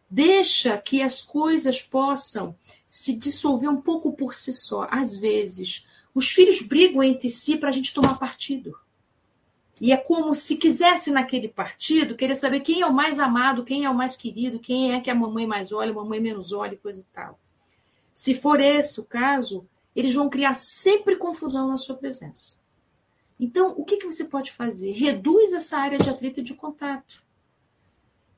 Deixa 0.10 0.78
que 0.78 1.02
as 1.02 1.22
coisas 1.22 1.82
possam 1.82 2.54
se 2.86 3.16
dissolver 3.16 3.70
um 3.70 3.82
pouco 3.82 4.12
por 4.14 4.34
si 4.34 4.52
só. 4.52 4.86
Às 4.92 5.16
vezes, 5.16 5.86
os 6.14 6.30
filhos 6.30 6.62
brigam 6.62 7.02
entre 7.02 7.30
si 7.30 7.58
para 7.58 7.70
a 7.70 7.72
gente 7.72 7.94
tomar 7.94 8.20
partido. 8.20 8.78
E 9.80 9.92
é 9.92 9.98
como 9.98 10.34
se 10.34 10.58
quisesse 10.58 11.12
naquele 11.12 11.48
partido 11.48 12.16
querer 12.16 12.36
saber 12.36 12.62
quem 12.62 12.82
é 12.82 12.86
o 12.86 12.94
mais 12.94 13.20
amado, 13.20 13.64
quem 13.64 13.86
é 13.86 13.90
o 13.90 13.96
mais 13.96 14.16
querido, 14.16 14.60
quem 14.60 14.94
é 14.94 15.00
que 15.00 15.10
a 15.10 15.16
mamãe 15.16 15.46
mais 15.46 15.72
olha, 15.72 15.92
a 15.92 15.96
mamãe 15.96 16.20
menos 16.20 16.52
olha, 16.52 16.78
coisa 16.78 17.02
e 17.02 17.06
tal. 17.14 17.40
Se 18.14 18.34
for 18.34 18.60
esse 18.60 19.00
o 19.00 19.06
caso, 19.06 19.68
eles 19.96 20.16
vão 20.16 20.30
criar 20.30 20.54
sempre 20.54 21.16
confusão 21.16 21.68
na 21.68 21.78
sua 21.78 21.96
presença. 21.96 22.58
Então, 23.40 23.74
o 23.78 23.86
que, 23.86 23.98
que 23.98 24.06
você 24.06 24.26
pode 24.26 24.52
fazer? 24.52 24.92
Reduz 24.92 25.54
essa 25.54 25.78
área 25.78 26.00
de 26.00 26.10
atrito 26.10 26.40
e 26.40 26.44
de 26.44 26.56
contato. 26.56 27.24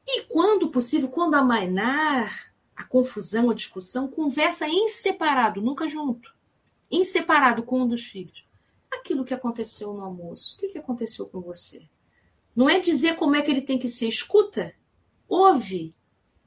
E, 0.05 0.23
quando 0.23 0.69
possível, 0.69 1.07
quando 1.07 1.35
amainar 1.35 2.51
a 2.75 2.83
confusão, 2.83 3.49
a 3.49 3.53
discussão, 3.53 4.07
conversa 4.07 4.67
em 4.67 4.87
separado, 4.89 5.61
nunca 5.61 5.87
junto. 5.87 6.33
Em 6.91 7.03
separado 7.03 7.63
com 7.63 7.81
um 7.81 7.87
dos 7.87 8.03
filhos. 8.03 8.43
Aquilo 8.91 9.25
que 9.25 9.33
aconteceu 9.33 9.93
no 9.93 10.03
almoço, 10.03 10.55
o 10.55 10.59
que, 10.59 10.69
que 10.69 10.77
aconteceu 10.77 11.27
com 11.27 11.41
você? 11.41 11.87
Não 12.55 12.69
é 12.69 12.79
dizer 12.79 13.15
como 13.15 13.35
é 13.35 13.41
que 13.41 13.51
ele 13.51 13.61
tem 13.61 13.77
que 13.77 13.87
ser. 13.87 14.07
Escuta, 14.07 14.73
ouve. 15.27 15.95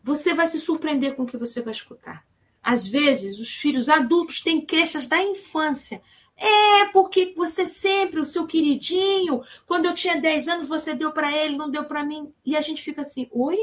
Você 0.03 0.35
vai 0.35 0.47
se 0.47 0.59
surpreender 0.61 1.15
com 1.15 1.23
o 1.23 1.27
que 1.27 1.37
você 1.37 1.63
vai 1.63 1.73
escutar. 1.73 2.27
Às 2.63 2.87
vezes, 2.87 3.39
os 3.39 3.53
filhos 3.53 3.89
adultos 3.89 4.41
têm 4.41 4.61
queixas 4.65 5.07
da 5.07 5.23
infância 5.23 6.03
é, 6.37 6.87
porque 6.87 7.33
você 7.37 7.65
sempre, 7.65 8.19
o 8.19 8.25
seu 8.25 8.47
queridinho, 8.47 9.43
quando 9.67 9.87
eu 9.87 9.95
tinha 9.95 10.21
10 10.21 10.49
anos, 10.49 10.69
você 10.69 10.95
deu 10.95 11.13
para 11.13 11.37
ele, 11.37 11.57
não 11.57 11.71
deu 11.71 11.85
para 11.85 12.05
mim. 12.05 12.33
E 12.45 12.57
a 12.57 12.61
gente 12.61 12.83
fica 12.83 13.03
assim, 13.03 13.29
oi? 13.31 13.59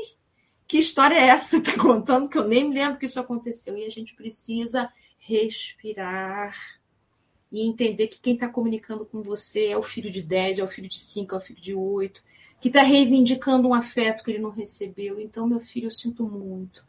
Que 0.65 0.77
história 0.77 1.15
é 1.15 1.27
essa 1.27 1.59
que 1.59 1.65
você 1.65 1.71
está 1.71 1.83
contando 1.83 2.29
que 2.29 2.37
eu 2.37 2.47
nem 2.47 2.69
me 2.69 2.75
lembro 2.75 2.97
que 2.97 3.05
isso 3.05 3.19
aconteceu? 3.19 3.77
E 3.77 3.85
a 3.85 3.89
gente 3.89 4.15
precisa 4.15 4.89
respirar 5.17 6.55
e 7.51 7.67
entender 7.67 8.07
que 8.07 8.19
quem 8.19 8.33
está 8.33 8.47
comunicando 8.47 9.05
com 9.05 9.21
você 9.21 9.67
é 9.67 9.77
o 9.77 9.81
filho 9.81 10.09
de 10.09 10.21
10, 10.21 10.59
é 10.59 10.63
o 10.63 10.67
filho 10.67 10.87
de 10.87 10.99
5, 10.99 11.33
é 11.33 11.37
o 11.37 11.41
filho 11.41 11.61
de 11.61 11.73
8, 11.73 12.23
que 12.61 12.67
está 12.67 12.81
reivindicando 12.81 13.67
um 13.67 13.73
afeto 13.73 14.23
que 14.23 14.31
ele 14.31 14.39
não 14.39 14.51
recebeu. 14.51 15.19
Então, 15.19 15.47
meu 15.47 15.59
filho, 15.59 15.87
eu 15.87 15.91
sinto 15.91 16.23
muito. 16.23 16.85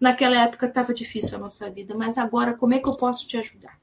Naquela 0.00 0.42
época 0.42 0.66
estava 0.66 0.94
difícil 0.94 1.36
a 1.36 1.40
nossa 1.40 1.70
vida, 1.70 1.94
mas 1.94 2.18
agora 2.18 2.54
como 2.54 2.74
é 2.74 2.78
que 2.78 2.88
eu 2.88 2.96
posso 2.96 3.26
te 3.26 3.36
ajudar? 3.36 3.78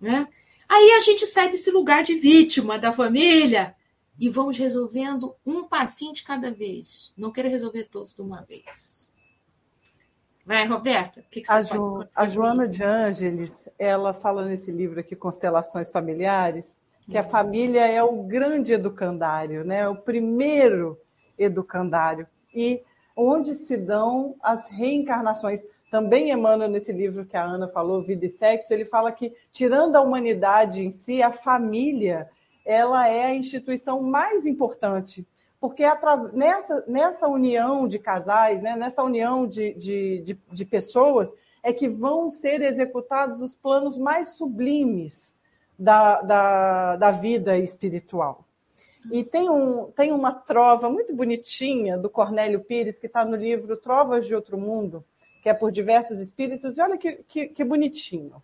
Né? 0.00 0.28
Aí 0.68 0.92
a 0.92 1.00
gente 1.00 1.26
sai 1.26 1.50
desse 1.50 1.70
lugar 1.70 2.04
de 2.04 2.14
vítima 2.14 2.78
da 2.78 2.92
família 2.92 3.74
e 4.18 4.28
vamos 4.28 4.56
resolvendo 4.56 5.34
um 5.44 5.64
passinho 5.64 6.14
de 6.14 6.22
cada 6.22 6.50
vez. 6.50 7.12
Não 7.16 7.32
quero 7.32 7.48
resolver 7.48 7.84
todos 7.84 8.14
de 8.14 8.20
uma 8.20 8.42
vez. 8.42 8.97
Vai, 10.48 10.66
Roberta, 10.66 11.20
o 11.20 11.24
que, 11.24 11.42
que 11.42 11.46
você 11.46 11.52
a, 11.52 11.60
jo 11.60 12.06
a 12.14 12.26
Joana 12.26 12.66
de 12.66 12.82
Ângeles, 12.82 13.68
ela 13.78 14.14
fala 14.14 14.46
nesse 14.46 14.70
livro 14.70 14.98
aqui, 14.98 15.14
Constelações 15.14 15.90
Familiares, 15.90 16.74
que 17.02 17.18
a 17.18 17.22
família 17.22 17.86
é 17.86 18.02
o 18.02 18.22
grande 18.22 18.72
educandário, 18.72 19.62
né? 19.62 19.86
o 19.86 19.94
primeiro 19.94 20.98
educandário, 21.38 22.26
e 22.54 22.82
onde 23.14 23.54
se 23.54 23.76
dão 23.76 24.36
as 24.42 24.70
reencarnações? 24.70 25.60
Também 25.90 26.30
Emmanuel, 26.30 26.70
nesse 26.70 26.92
livro 26.92 27.26
que 27.26 27.36
a 27.36 27.44
Ana 27.44 27.68
falou, 27.68 28.02
Vida 28.02 28.24
e 28.24 28.30
Sexo, 28.30 28.72
ele 28.72 28.86
fala 28.86 29.12
que, 29.12 29.34
tirando 29.52 29.96
a 29.96 30.00
humanidade 30.00 30.82
em 30.82 30.90
si, 30.90 31.22
a 31.22 31.30
família 31.30 32.26
ela 32.64 33.06
é 33.06 33.26
a 33.26 33.34
instituição 33.34 34.02
mais 34.02 34.46
importante, 34.46 35.26
porque 35.60 35.82
nessa, 36.32 36.84
nessa 36.86 37.28
união 37.28 37.88
de 37.88 37.98
casais, 37.98 38.62
né, 38.62 38.76
nessa 38.76 39.02
união 39.02 39.46
de, 39.46 39.74
de, 39.74 40.22
de, 40.22 40.38
de 40.52 40.64
pessoas, 40.64 41.32
é 41.62 41.72
que 41.72 41.88
vão 41.88 42.30
ser 42.30 42.62
executados 42.62 43.42
os 43.42 43.56
planos 43.56 43.98
mais 43.98 44.30
sublimes 44.30 45.36
da, 45.78 46.20
da, 46.22 46.96
da 46.96 47.10
vida 47.10 47.58
espiritual. 47.58 48.44
E 49.10 49.24
tem, 49.24 49.48
um, 49.48 49.90
tem 49.92 50.12
uma 50.12 50.32
trova 50.32 50.90
muito 50.90 51.14
bonitinha 51.14 51.96
do 51.96 52.10
Cornélio 52.10 52.60
Pires, 52.60 52.98
que 52.98 53.06
está 53.06 53.24
no 53.24 53.36
livro 53.36 53.76
Trovas 53.76 54.26
de 54.26 54.34
Outro 54.34 54.58
Mundo, 54.58 55.04
que 55.42 55.48
é 55.48 55.54
por 55.54 55.70
diversos 55.70 56.20
espíritos, 56.20 56.76
e 56.76 56.82
olha 56.82 56.98
que, 56.98 57.24
que, 57.26 57.48
que 57.48 57.64
bonitinho. 57.64 58.42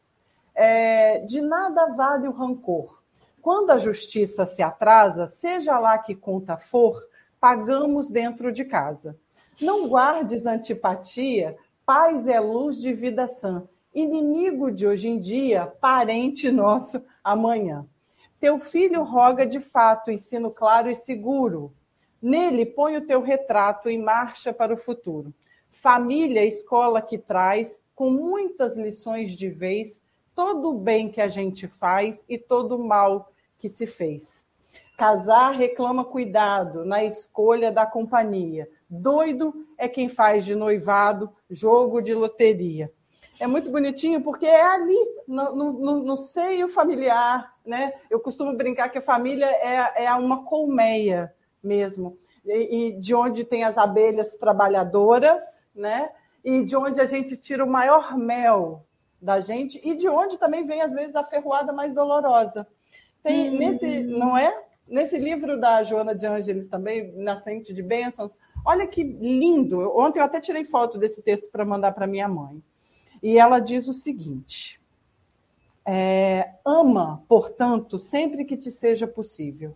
É, 0.55 1.19
de 1.21 1.41
nada 1.41 1.87
vale 1.95 2.29
o 2.29 2.33
rancor. 2.33 3.03
Quando 3.45 3.73
a 3.73 3.77
justiça 3.77 4.47
se 4.47 4.63
atrasa, 4.63 5.27
seja 5.27 5.79
lá 5.79 5.99
que 5.99 6.15
conta 6.15 6.57
for, 6.57 6.99
pagamos 7.39 8.09
dentro 8.09 8.51
de 8.51 8.65
casa. 8.65 9.19
Não 9.61 9.87
guardes 9.87 10.47
antipatia, 10.47 11.55
paz 11.85 12.27
é 12.27 12.41
luz 12.41 12.79
de 12.79 12.95
vida 12.95 13.29
sã. 13.29 13.69
Inimigo 13.95 14.71
de 14.71 14.87
hoje 14.87 15.09
em 15.09 15.21
dia, 15.21 15.67
parente 15.67 16.51
nosso 16.51 17.05
amanhã. 17.23 17.87
Teu 18.41 18.59
filho 18.59 19.03
roga 19.03 19.47
de 19.47 19.61
fato 19.61 20.11
ensino 20.11 20.51
claro 20.51 20.91
e 20.91 20.97
seguro. 20.97 21.71
Nele 22.23 22.65
põe 22.65 22.97
o 22.97 23.07
teu 23.07 23.21
retrato 23.21 23.91
em 23.91 24.03
marcha 24.03 24.55
para 24.55 24.73
o 24.73 24.79
futuro. 24.79 25.35
Família, 25.71 26.47
escola 26.47 27.03
que 27.03 27.19
traz, 27.19 27.85
com 27.95 28.09
muitas 28.09 28.75
lições 28.75 29.33
de 29.33 29.51
vez, 29.51 30.03
todo 30.35 30.71
o 30.71 30.79
bem 30.79 31.11
que 31.11 31.21
a 31.21 31.29
gente 31.29 31.69
faz 31.69 32.25
e 32.27 32.39
todo 32.39 32.77
o 32.77 32.89
mal 32.89 33.34
que 33.65 33.69
se 33.71 33.87
fez. 33.87 34.45
Casar 34.95 35.53
reclama 35.53 36.05
cuidado 36.05 36.85
na 36.85 37.03
escolha 37.03 37.73
da 37.73 37.87
companhia. 37.87 38.69
Doido 38.91 39.55
é 39.79 39.89
quem 39.89 40.07
faz 40.07 40.45
de 40.45 40.55
noivado 40.55 41.33
jogo 41.49 42.03
de 42.03 42.13
loteria. 42.13 42.93
É 43.41 43.47
muito 43.47 43.71
bonitinho 43.71 44.21
porque 44.21 44.45
é 44.45 44.63
ali, 44.63 44.99
no, 45.27 45.55
no, 45.55 46.03
no 46.03 46.17
seio 46.19 46.69
familiar, 46.69 47.55
né? 47.65 47.95
Eu 48.11 48.21
costumo 48.21 48.55
brincar 48.55 48.91
que 48.91 48.99
a 48.99 49.03
família 49.03 49.47
é, 49.47 50.05
é 50.05 50.13
uma 50.13 50.45
colmeia 50.45 51.35
mesmo, 51.63 52.19
e, 52.45 52.89
e 52.89 53.01
de 53.01 53.15
onde 53.15 53.45
tem 53.45 53.65
as 53.65 53.79
abelhas 53.79 54.37
trabalhadoras, 54.37 55.43
né? 55.75 56.11
E 56.45 56.63
de 56.63 56.77
onde 56.77 57.01
a 57.01 57.07
gente 57.07 57.35
tira 57.35 57.65
o 57.65 57.71
maior 57.71 58.15
mel 58.15 58.85
da 59.23 59.41
gente 59.41 59.81
e 59.83 59.95
de 59.95 60.07
onde 60.07 60.37
também 60.37 60.67
vem 60.67 60.83
às 60.83 60.93
vezes 60.93 61.17
a 61.17 61.25
ferroada 61.25 61.73
mais 61.73 61.95
dolorosa. 61.95 62.69
Tem 63.25 63.49
uhum. 63.51 63.59
nesse, 63.59 64.03
não 64.03 64.37
é? 64.37 64.63
Nesse 64.87 65.19
livro 65.19 65.59
da 65.59 65.83
Joana 65.83 66.15
de 66.15 66.27
Ângeles 66.27 66.69
também, 66.69 67.11
Nascente 67.17 67.73
de 67.73 67.83
Bênçãos, 67.83 68.37
olha 68.65 68.87
que 68.87 69.03
lindo. 69.03 69.81
Ontem 69.97 70.21
eu 70.21 70.25
até 70.25 70.41
tirei 70.41 70.67
foto 70.67 70.99
desse 70.99 71.23
texto 71.23 71.51
para 71.51 71.65
mandar 71.65 71.93
para 71.93 72.07
minha 72.07 72.29
mãe. 72.29 72.63
E 73.23 73.39
ela 73.39 73.59
diz 73.59 73.89
o 73.89 73.95
seguinte: 73.95 74.79
é, 75.87 76.51
ama, 76.67 77.25
portanto, 77.27 77.99
sempre 77.99 78.45
que 78.45 78.59
te 78.59 78.71
seja 78.71 79.07
possível, 79.07 79.75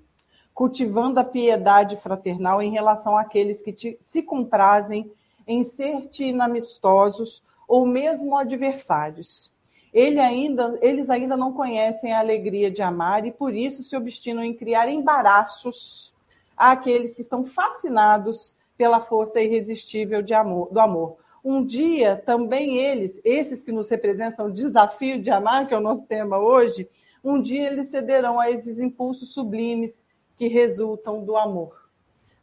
cultivando 0.52 1.18
a 1.18 1.24
piedade 1.24 1.96
fraternal 1.96 2.60
em 2.60 2.70
relação 2.70 3.16
àqueles 3.16 3.62
que 3.62 3.72
te, 3.72 3.98
se 4.02 4.22
comprazem 4.22 5.10
em 5.46 5.64
ser-te 5.64 6.24
inamistosos 6.24 7.42
ou 7.66 7.86
mesmo 7.86 8.36
adversários. 8.36 9.50
Ele 9.92 10.20
ainda, 10.20 10.78
eles 10.82 11.08
ainda 11.08 11.36
não 11.36 11.52
conhecem 11.52 12.12
a 12.12 12.18
alegria 12.18 12.70
de 12.70 12.82
amar 12.82 13.26
e 13.26 13.32
por 13.32 13.54
isso 13.54 13.82
se 13.82 13.96
obstinam 13.96 14.44
em 14.44 14.52
criar 14.52 14.88
embaraços 14.88 16.12
àqueles 16.56 17.14
que 17.14 17.22
estão 17.22 17.44
fascinados 17.44 18.54
pela 18.76 19.00
força 19.00 19.40
irresistível 19.40 20.22
de 20.22 20.34
amor, 20.34 20.68
do 20.70 20.78
amor. 20.78 21.16
Um 21.44 21.64
dia 21.64 22.16
também 22.16 22.76
eles, 22.76 23.20
esses 23.24 23.64
que 23.64 23.72
nos 23.72 23.88
representam 23.88 24.46
o 24.46 24.52
desafio 24.52 25.20
de 25.20 25.30
amar, 25.30 25.66
que 25.66 25.74
é 25.74 25.76
o 25.76 25.80
nosso 25.80 26.04
tema 26.04 26.38
hoje, 26.38 26.88
um 27.24 27.40
dia 27.40 27.70
eles 27.70 27.88
cederão 27.88 28.38
a 28.38 28.50
esses 28.50 28.78
impulsos 28.78 29.32
sublimes 29.32 30.02
que 30.36 30.48
resultam 30.48 31.24
do 31.24 31.36
amor. 31.36 31.88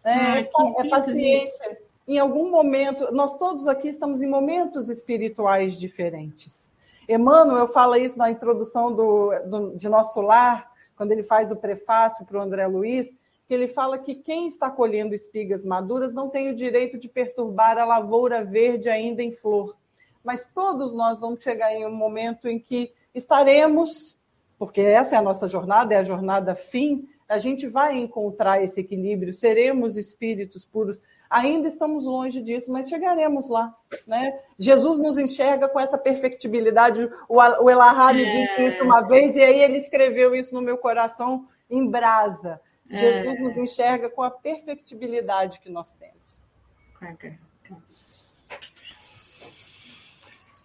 É, 0.04 0.12
ah, 0.12 0.74
é 0.78 0.90
paciência, 0.90 1.78
em 2.08 2.20
algum 2.20 2.52
momento, 2.52 3.12
nós 3.12 3.38
todos 3.38 3.68
aqui 3.68 3.88
estamos 3.88 4.22
em 4.22 4.28
momentos 4.28 4.90
espirituais 4.90 5.80
diferentes. 5.80 6.72
Emmanuel 7.08 7.68
fala 7.68 8.00
isso 8.00 8.18
na 8.18 8.32
introdução 8.32 8.94
do, 8.94 9.32
do, 9.46 9.78
de 9.78 9.88
Nosso 9.88 10.22
Lar, 10.22 10.72
quando 10.96 11.12
ele 11.12 11.24
faz 11.24 11.52
o 11.52 11.56
prefácio 11.56 12.26
para 12.26 12.38
o 12.38 12.42
André 12.42 12.66
Luiz, 12.68 13.14
que 13.48 13.54
ele 13.54 13.68
fala 13.68 13.98
que 13.98 14.16
quem 14.16 14.48
está 14.48 14.70
colhendo 14.70 15.14
espigas 15.14 15.64
maduras 15.64 16.14
não 16.14 16.30
tem 16.30 16.50
o 16.50 16.56
direito 16.56 16.98
de 16.98 17.08
perturbar 17.08 17.78
a 17.78 17.86
lavoura 17.86 18.44
verde 18.44 18.90
ainda 18.90 19.22
em 19.22 19.32
flor. 19.32 19.76
Mas 20.24 20.50
todos 20.54 20.94
nós 20.94 21.20
vamos 21.20 21.44
chegar 21.44 21.72
em 21.72 21.86
um 21.86 21.94
momento 21.94 22.48
em 22.48 22.58
que 22.58 22.92
estaremos, 23.14 24.18
porque 24.58 24.82
essa 24.82 25.16
é 25.16 25.20
a 25.20 25.22
nossa 25.22 25.48
jornada, 25.48 25.94
é 25.94 25.98
a 25.98 26.04
jornada 26.04 26.56
fim, 26.56 27.08
a 27.30 27.38
gente 27.38 27.68
vai 27.68 27.98
encontrar 27.98 28.64
esse 28.64 28.80
equilíbrio, 28.80 29.34
seremos 29.34 29.98
espíritos 29.98 30.66
puros 30.66 31.00
Ainda 31.36 31.68
estamos 31.68 32.06
longe 32.06 32.42
disso, 32.42 32.72
mas 32.72 32.88
chegaremos 32.88 33.50
lá. 33.50 33.76
Né? 34.08 34.40
Jesus 34.58 35.00
nos 35.00 35.18
enxerga 35.18 35.68
com 35.68 35.78
essa 35.78 35.98
perfectibilidade. 35.98 37.10
O, 37.28 37.42
o 37.42 37.70
Elahá 37.70 38.14
me 38.14 38.24
é. 38.24 38.32
disse 38.32 38.66
isso 38.66 38.84
uma 38.86 39.02
vez, 39.02 39.36
e 39.36 39.44
aí 39.44 39.60
ele 39.60 39.80
escreveu 39.80 40.34
isso 40.34 40.56
no 40.56 40.62
meu 40.62 40.78
coração 40.78 41.46
em 41.70 41.86
brasa. 41.86 42.62
É. 42.90 42.98
Jesus 42.98 43.40
nos 43.42 43.58
enxerga 43.58 44.10
com 44.10 44.24
a 44.24 44.32
perfectibilidade 44.32 45.60
que 45.60 45.70
nós 45.70 45.94
temos. 45.94 46.40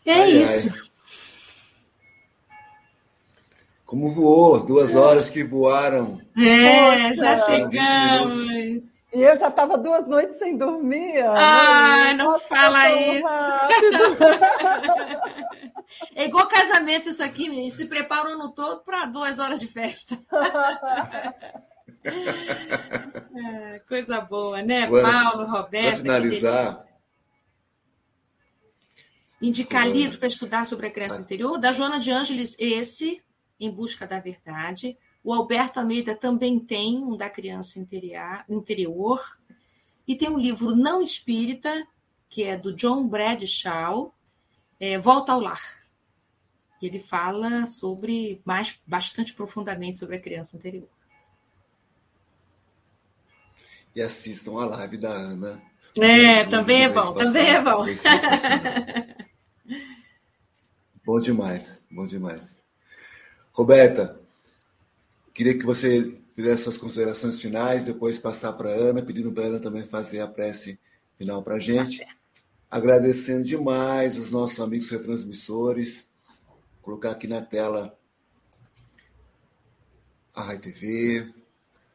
É 0.07 0.13
ai, 0.13 0.31
isso. 0.31 0.90
Como 3.91 4.09
voou, 4.09 4.65
duas 4.65 4.95
horas 4.95 5.29
que 5.29 5.43
voaram. 5.43 6.21
É, 6.39 7.09
Poxa, 7.09 7.15
já 7.15 7.37
chegamos. 7.39 8.49
E 8.49 8.85
eu 9.12 9.37
já 9.37 9.49
estava 9.49 9.77
duas 9.77 10.07
noites 10.07 10.39
sem 10.39 10.57
dormir. 10.57 11.25
Ai, 11.27 12.15
não 12.15 12.39
fala 12.39 12.89
isso. 12.89 13.27
É 16.15 16.27
igual 16.27 16.47
casamento 16.47 17.09
isso 17.09 17.23
aqui, 17.23 17.47
gente. 17.47 17.73
Se 17.73 17.87
prepara 17.87 18.29
o 18.29 18.33
ano 18.35 18.55
todo 18.55 18.81
para 18.85 19.07
duas 19.07 19.41
horas 19.41 19.59
de 19.59 19.67
festa. 19.67 20.17
é, 22.05 23.81
coisa 23.89 24.21
boa, 24.21 24.62
né? 24.62 24.87
Paulo, 24.87 25.51
Roberto. 25.51 26.05
Para 26.05 26.21
finalizar. 26.21 26.87
Indicar 29.43 29.89
livros 29.89 30.17
para 30.17 30.29
estudar 30.29 30.65
sobre 30.65 30.87
a 30.87 30.93
criança 30.93 31.21
interior. 31.21 31.59
Da 31.59 31.73
Joana 31.73 31.99
de 31.99 32.12
Ângeles, 32.12 32.57
esse, 32.61 33.21
Em 33.61 33.70
Busca 33.70 34.07
da 34.07 34.19
Verdade. 34.19 34.97
O 35.23 35.35
Alberto 35.35 35.78
Almeida 35.78 36.16
também 36.16 36.59
tem 36.59 37.05
um 37.05 37.16
da 37.16 37.28
criança 37.28 37.78
interior. 37.78 39.39
E 40.09 40.16
tem 40.16 40.31
um 40.31 40.39
livro 40.39 40.74
não 40.74 41.03
espírita, 41.03 41.87
que 42.28 42.43
é 42.43 42.57
do 42.57 42.74
John 42.74 43.07
Bradshaw, 43.07 44.15
é, 44.81 44.99
Volta 44.99 45.32
ao 45.32 45.41
Lar. 45.41 45.61
Ele 46.81 46.99
fala 46.99 47.66
sobre 47.66 48.41
mais 48.45 48.78
bastante 48.87 49.35
profundamente 49.35 49.99
sobre 49.99 50.16
a 50.16 50.20
criança 50.20 50.57
interior. 50.57 50.89
E 53.95 54.01
assistam 54.01 54.53
a 54.53 54.66
live 54.66 54.97
da 54.97 55.11
Ana. 55.11 55.62
É, 55.99 56.45
também 56.47 56.85
é 56.85 56.89
bom, 56.89 57.12
também 57.12 57.49
é 57.49 57.61
bom. 57.61 57.85
bom 61.05 61.20
demais, 61.20 61.85
bom 61.91 62.07
demais. 62.07 62.60
Roberta, 63.61 64.19
queria 65.35 65.59
que 65.59 65.66
você 65.66 66.19
fizesse 66.35 66.62
suas 66.62 66.78
considerações 66.78 67.39
finais, 67.39 67.85
depois 67.85 68.19
passar 68.19 68.55
para 68.55 68.70
a 68.70 68.73
Ana, 68.73 69.03
pedindo 69.03 69.31
para 69.31 69.45
a 69.45 69.47
Ana 69.49 69.61
também 69.61 69.82
fazer 69.82 70.20
a 70.23 70.27
prece 70.27 70.81
final 71.19 71.43
para 71.43 71.57
a 71.57 71.59
gente. 71.59 71.99
Tá 71.99 72.07
Agradecendo 72.70 73.45
demais 73.45 74.16
os 74.16 74.31
nossos 74.31 74.59
amigos 74.61 74.89
retransmissores. 74.89 76.09
Vou 76.49 76.81
colocar 76.81 77.11
aqui 77.11 77.27
na 77.27 77.43
tela 77.43 77.95
a 80.35 80.41
Rai 80.41 80.59
TV, 80.59 81.31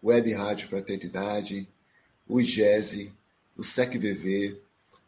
Web 0.04 0.34
Rádio 0.34 0.70
Fraternidade, 0.70 1.68
o 2.28 2.40
IGESE, 2.40 3.12
o 3.58 3.64
SECVV, 3.64 4.62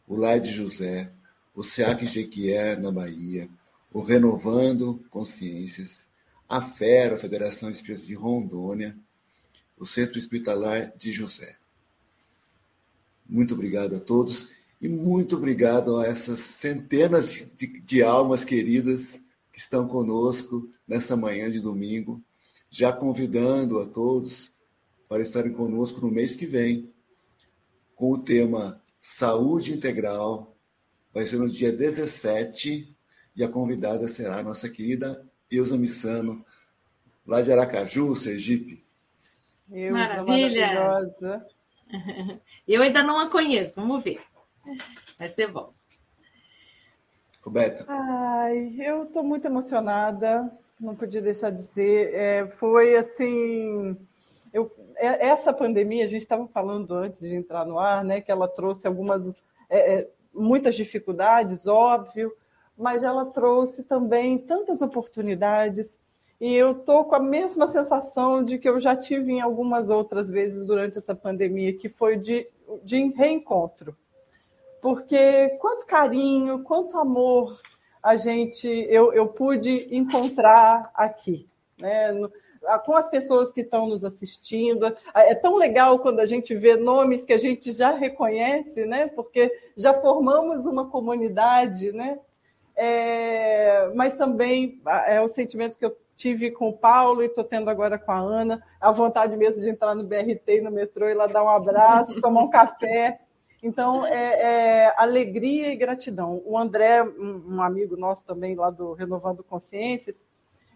o 0.08 0.16
Laide 0.16 0.52
José, 0.52 1.12
o 1.54 1.62
SEAC 1.62 2.08
Jequié 2.08 2.76
na 2.76 2.92
Bahia, 2.92 3.48
o 3.94 4.02
Renovando 4.02 5.06
Consciências, 5.12 6.07
a 6.48 6.62
FERA, 6.62 7.16
a 7.16 7.20
Federação 7.20 7.70
Espírita 7.70 8.06
de 8.06 8.14
Rondônia, 8.14 8.98
o 9.78 9.86
Centro 9.86 10.20
Hospitalar 10.20 10.94
de 10.98 11.12
José. 11.12 11.58
Muito 13.28 13.54
obrigado 13.54 13.96
a 13.96 14.00
todos. 14.00 14.50
E 14.80 14.88
muito 14.88 15.36
obrigado 15.36 15.98
a 15.98 16.06
essas 16.06 16.40
centenas 16.40 17.52
de, 17.56 17.82
de 17.82 18.04
almas 18.04 18.46
queridas 18.46 19.20
que 19.52 19.60
estão 19.60 19.88
conosco 19.88 20.70
nesta 20.88 21.18
manhã 21.18 21.50
de 21.50 21.60
domingo, 21.60 22.24
já 22.70 22.94
convidando 22.94 23.80
a 23.80 23.88
todos 23.88 24.52
para 25.10 25.24
estarem 25.24 25.52
conosco 25.52 26.00
no 26.00 26.12
mês 26.12 26.36
que 26.36 26.46
vem, 26.46 26.94
com 27.96 28.12
o 28.12 28.20
tema 28.20 28.80
Saúde 29.02 29.74
Integral. 29.74 30.56
Vai 31.12 31.26
ser 31.26 31.38
no 31.38 31.50
dia 31.50 31.72
17 31.72 32.96
e 33.36 33.44
a 33.44 33.50
convidada 33.50 34.08
será 34.08 34.38
a 34.38 34.44
nossa 34.44 34.70
querida 34.70 35.28
Ilza 35.52 35.78
Missano, 35.78 36.46
lá 37.26 37.42
de 37.42 37.52
Aracaju, 37.52 38.16
Sergipe. 38.16 38.84
Ilza, 39.70 39.92
Maravilha! 39.92 40.68
Maravilhosa. 40.68 41.46
Eu 42.68 42.82
ainda 42.82 43.04
não 43.04 43.20
a 43.20 43.30
conheço, 43.30 43.76
vamos 43.76 44.04
ver. 44.04 44.22
Vai 45.18 45.30
ser 45.30 45.52
bom. 45.52 45.74
Roberta. 47.42 47.86
Ai, 47.88 48.76
eu 48.78 49.04
estou 49.04 49.24
muito 49.24 49.48
emocionada, 49.48 50.52
não 50.78 50.94
podia 50.94 51.22
deixar 51.22 51.50
de 51.50 51.64
dizer. 51.64 52.14
É, 52.14 52.48
foi 52.48 52.98
assim. 52.98 53.98
Eu, 54.52 54.70
é, 54.98 55.28
essa 55.28 55.54
pandemia, 55.54 56.04
a 56.04 56.10
gente 56.10 56.24
estava 56.24 56.46
falando 56.50 56.94
antes 56.94 57.22
de 57.22 57.34
entrar 57.34 57.66
no 57.66 57.80
ar, 57.80 58.04
né, 58.04 58.20
que 58.20 58.30
ela 58.30 58.50
trouxe 58.50 58.86
algumas. 58.86 59.30
É, 59.70 60.00
é, 60.00 60.10
muitas 60.34 60.76
dificuldades, 60.76 61.66
óbvio, 61.68 62.34
mas 62.78 63.04
ela 63.04 63.26
trouxe 63.26 63.84
também 63.84 64.38
tantas 64.38 64.82
oportunidades. 64.82 65.98
E 66.40 66.54
eu 66.54 66.72
estou 66.72 67.06
com 67.06 67.16
a 67.16 67.20
mesma 67.20 67.68
sensação 67.68 68.44
de 68.44 68.60
que 68.60 68.70
eu 68.70 68.80
já 68.80 68.96
tive 68.96 69.34
em 69.34 69.42
algumas 69.42 69.90
outras 69.90 70.30
vezes 70.30 70.64
durante 70.64 70.98
essa 70.98 71.16
pandemia, 71.16 71.76
que 71.76 71.90
foi 71.90 72.18
de, 72.18 72.48
de 72.84 73.12
reencontro 73.14 73.98
porque 74.82 75.50
quanto 75.60 75.86
carinho, 75.86 76.64
quanto 76.64 76.98
amor 76.98 77.60
a 78.02 78.16
gente 78.16 78.68
eu, 78.68 79.12
eu 79.12 79.28
pude 79.28 79.94
encontrar 79.96 80.92
aqui, 80.94 81.48
né? 81.78 82.14
com 82.86 82.96
as 82.96 83.10
pessoas 83.10 83.54
que 83.54 83.62
estão 83.62 83.88
nos 83.88 84.04
assistindo. 84.04 84.96
É 85.14 85.34
tão 85.36 85.56
legal 85.56 86.00
quando 86.00 86.20
a 86.20 86.26
gente 86.26 86.56
vê 86.56 86.76
nomes 86.76 87.26
que 87.26 87.34
a 87.34 87.38
gente 87.38 87.72
já 87.72 87.92
reconhece, 87.92 88.86
né? 88.86 89.08
Porque 89.08 89.52
já 89.76 89.94
formamos 89.94 90.66
uma 90.66 90.90
comunidade, 90.90 91.92
né? 91.92 92.20
É, 92.80 93.92
mas 93.96 94.14
também 94.14 94.80
é 95.08 95.20
o 95.20 95.28
sentimento 95.28 95.80
que 95.80 95.86
eu 95.86 95.98
tive 96.16 96.52
com 96.52 96.70
o 96.70 96.78
Paulo 96.78 97.24
e 97.24 97.26
estou 97.26 97.44
tendo 97.44 97.70
agora 97.70 97.98
com 97.98 98.12
a 98.12 98.20
Ana, 98.20 98.64
a 98.80 98.92
vontade 98.92 99.36
mesmo 99.36 99.62
de 99.62 99.70
entrar 99.70 99.96
no 99.96 100.04
BRT 100.04 100.42
e 100.48 100.62
no 100.62 100.72
metrô 100.72 101.10
e 101.10 101.14
lá 101.16 101.26
dar 101.26 101.44
um 101.44 101.50
abraço, 101.50 102.20
tomar 102.22 102.44
um 102.44 102.50
café. 102.50 103.20
Então, 103.64 104.06
é, 104.06 104.86
é, 104.86 104.94
alegria 104.96 105.72
e 105.72 105.76
gratidão. 105.76 106.42
O 106.46 106.56
André, 106.56 107.02
um, 107.04 107.62
amigo 107.62 107.98
nosso 107.98 108.24
também 108.24 108.56
lá 108.56 108.70
do 108.70 108.94
Renovando 108.94 109.44
Consciências, 109.44 110.24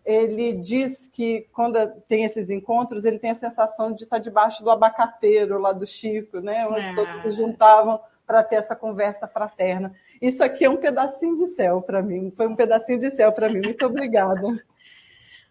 ele 0.03 0.53
diz 0.53 1.07
que 1.07 1.47
quando 1.53 1.77
tem 2.07 2.23
esses 2.23 2.49
encontros, 2.49 3.05
ele 3.05 3.19
tem 3.19 3.29
a 3.29 3.35
sensação 3.35 3.91
de 3.91 4.05
estar 4.05 4.17
debaixo 4.17 4.63
do 4.63 4.71
abacateiro 4.71 5.59
lá 5.59 5.71
do 5.71 5.85
Chico, 5.85 6.39
né? 6.39 6.65
onde 6.65 6.79
é. 6.79 6.95
todos 6.95 7.21
se 7.21 7.29
juntavam 7.29 7.99
para 8.25 8.43
ter 8.43 8.55
essa 8.55 8.75
conversa 8.75 9.27
fraterna. 9.27 9.93
Isso 10.21 10.43
aqui 10.43 10.63
é 10.63 10.69
um 10.69 10.77
pedacinho 10.77 11.35
de 11.35 11.47
céu 11.55 11.81
para 11.81 12.01
mim, 12.01 12.31
foi 12.35 12.47
um 12.47 12.55
pedacinho 12.55 12.99
de 12.99 13.09
céu 13.09 13.31
para 13.31 13.49
mim. 13.49 13.61
Muito 13.61 13.85
obrigada. 13.85 14.63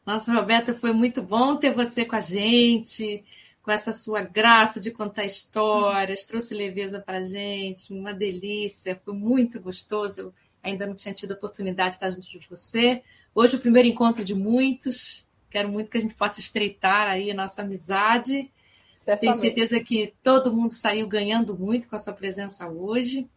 Nossa, 0.06 0.32
Roberta, 0.32 0.72
foi 0.72 0.92
muito 0.92 1.22
bom 1.22 1.56
ter 1.56 1.74
você 1.74 2.05
com 2.05 2.16
a 2.16 2.20
gente 2.20 3.24
com 3.62 3.70
essa 3.70 3.92
sua 3.92 4.22
graça 4.22 4.80
de 4.80 4.90
contar 4.90 5.24
histórias, 5.24 6.24
trouxe 6.24 6.55
leveza 6.55 6.98
para 6.98 7.18
a 7.18 7.24
gente, 7.24 7.92
uma 7.92 8.12
delícia, 8.12 9.01
foi 9.05 9.14
muito 9.14 9.60
gostoso. 9.60 10.20
Eu 10.20 10.34
ainda 10.62 10.86
não 10.86 10.94
tinha 10.94 11.14
tido 11.14 11.32
a 11.32 11.34
oportunidade 11.34 11.90
de 11.90 11.94
estar 11.97 12.10
junto 12.10 12.26
de 12.26 12.48
você. 12.48 13.02
Hoje, 13.34 13.56
o 13.56 13.60
primeiro 13.60 13.88
encontro 13.88 14.24
de 14.24 14.34
muitos. 14.34 15.28
Quero 15.51 15.68
muito 15.68 15.90
que 15.90 15.98
a 15.98 16.01
gente 16.01 16.14
possa 16.14 16.40
estreitar 16.40 17.09
aí 17.09 17.30
a 17.30 17.34
nossa 17.34 17.62
amizade. 17.62 18.51
Certamente. 18.97 19.20
Tenho 19.20 19.34
certeza 19.34 19.80
que 19.80 20.14
todo 20.22 20.52
mundo 20.52 20.70
saiu 20.70 21.06
ganhando 21.06 21.56
muito 21.56 21.88
com 21.88 21.97
a 21.97 21.98
sua 21.98 22.12
presença 22.12 22.68
hoje. 22.68 23.28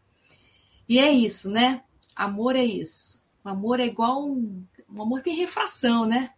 E 0.93 0.99
é 0.99 1.11
isso, 1.11 1.49
né? 1.49 1.81
Amor 2.15 2.55
é 2.55 2.63
isso. 2.63 3.25
O 3.43 3.49
amor 3.49 3.79
é 3.79 3.85
igual 3.87 4.29
um. 4.29 4.63
O 4.87 5.01
amor 5.01 5.23
tem 5.23 5.35
refração, 5.35 6.05
né? 6.05 6.29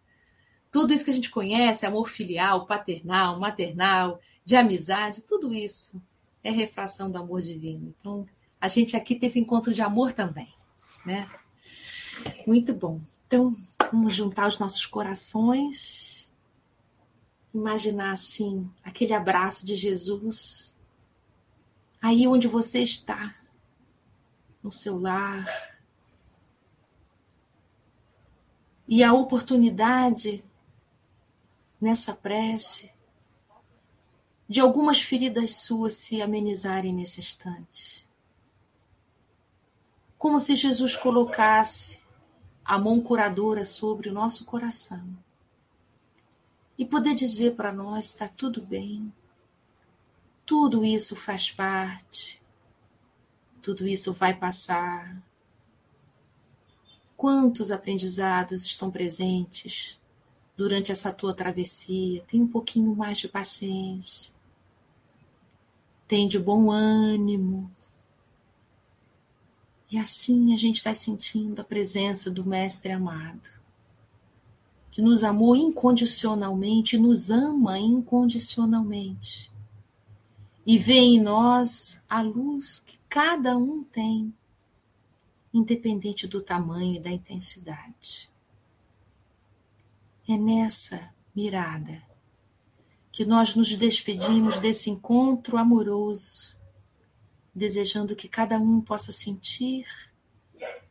Tudo 0.72 0.94
isso 0.94 1.04
que 1.04 1.10
a 1.10 1.12
gente 1.12 1.28
conhece, 1.28 1.84
amor 1.84 2.08
filial, 2.08 2.64
paternal, 2.64 3.38
maternal, 3.38 4.18
de 4.46 4.56
amizade, 4.56 5.20
tudo 5.24 5.52
isso 5.52 6.02
é 6.42 6.50
refração 6.50 7.10
do 7.10 7.18
amor 7.18 7.42
divino. 7.42 7.94
Então, 8.00 8.26
a 8.58 8.66
gente 8.66 8.96
aqui 8.96 9.14
teve 9.14 9.38
encontro 9.38 9.74
de 9.74 9.82
amor 9.82 10.12
também, 10.12 10.48
né? 11.04 11.28
Muito 12.46 12.72
bom. 12.72 12.98
Então, 13.26 13.54
vamos 13.92 14.14
juntar 14.14 14.48
os 14.48 14.58
nossos 14.58 14.86
corações, 14.86 16.32
imaginar 17.52 18.12
assim, 18.12 18.66
aquele 18.82 19.12
abraço 19.12 19.66
de 19.66 19.76
Jesus, 19.76 20.74
aí 22.00 22.26
onde 22.26 22.48
você 22.48 22.82
está, 22.82 23.34
no 24.66 24.70
seu 24.72 24.98
lar, 24.98 25.46
e 28.88 29.04
a 29.04 29.12
oportunidade 29.12 30.44
nessa 31.80 32.14
prece 32.14 32.92
de 34.48 34.58
algumas 34.58 35.00
feridas 35.00 35.62
suas 35.62 35.94
se 35.94 36.20
amenizarem 36.20 36.92
nesse 36.92 37.20
instante. 37.20 38.04
Como 40.18 40.36
se 40.40 40.56
Jesus 40.56 40.96
colocasse 40.96 42.00
a 42.64 42.76
mão 42.76 43.00
curadora 43.00 43.64
sobre 43.64 44.08
o 44.08 44.12
nosso 44.12 44.44
coração 44.44 45.16
e 46.76 46.84
poder 46.84 47.14
dizer 47.14 47.54
para 47.54 47.72
nós: 47.72 48.06
está 48.06 48.26
tudo 48.26 48.60
bem, 48.60 49.12
tudo 50.44 50.84
isso 50.84 51.14
faz 51.14 51.52
parte, 51.52 52.40
tudo 53.66 53.84
isso 53.88 54.12
vai 54.12 54.32
passar. 54.32 55.20
Quantos 57.16 57.72
aprendizados 57.72 58.64
estão 58.64 58.92
presentes 58.92 59.98
durante 60.56 60.92
essa 60.92 61.12
tua 61.12 61.34
travessia. 61.34 62.22
Tem 62.28 62.40
um 62.40 62.46
pouquinho 62.46 62.94
mais 62.94 63.18
de 63.18 63.26
paciência. 63.26 64.32
Tem 66.06 66.28
de 66.28 66.38
bom 66.38 66.70
ânimo. 66.70 67.68
E 69.90 69.98
assim 69.98 70.54
a 70.54 70.56
gente 70.56 70.80
vai 70.80 70.94
sentindo 70.94 71.60
a 71.60 71.64
presença 71.64 72.30
do 72.30 72.46
Mestre 72.46 72.92
amado, 72.92 73.50
que 74.92 75.02
nos 75.02 75.24
amou 75.24 75.56
incondicionalmente, 75.56 76.96
nos 76.96 77.30
ama 77.30 77.80
incondicionalmente. 77.80 79.50
E 80.64 80.78
vê 80.78 80.98
em 80.98 81.20
nós 81.20 82.04
a 82.08 82.22
luz 82.22 82.80
que 82.86 82.98
cada 83.16 83.56
um 83.56 83.82
tem, 83.82 84.30
independente 85.50 86.26
do 86.26 86.42
tamanho 86.42 86.96
e 86.96 87.00
da 87.00 87.10
intensidade. 87.10 88.30
É 90.28 90.36
nessa 90.36 91.14
mirada 91.34 92.02
que 93.10 93.24
nós 93.24 93.54
nos 93.54 93.74
despedimos 93.74 94.58
desse 94.58 94.90
encontro 94.90 95.56
amoroso, 95.56 96.58
desejando 97.54 98.14
que 98.14 98.28
cada 98.28 98.58
um 98.58 98.82
possa 98.82 99.12
sentir 99.12 99.86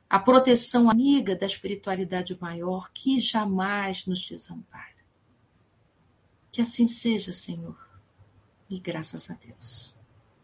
a 0.09 0.19
proteção 0.19 0.89
amiga 0.89 1.35
da 1.35 1.45
espiritualidade 1.45 2.35
maior 2.41 2.91
que 2.91 3.19
jamais 3.19 4.07
nos 4.07 4.25
desampara. 4.25 4.95
Que 6.51 6.59
assim 6.59 6.87
seja, 6.87 7.31
Senhor, 7.31 7.77
e 8.67 8.79
graças 8.79 9.29
a 9.29 9.35
Deus. 9.35 9.94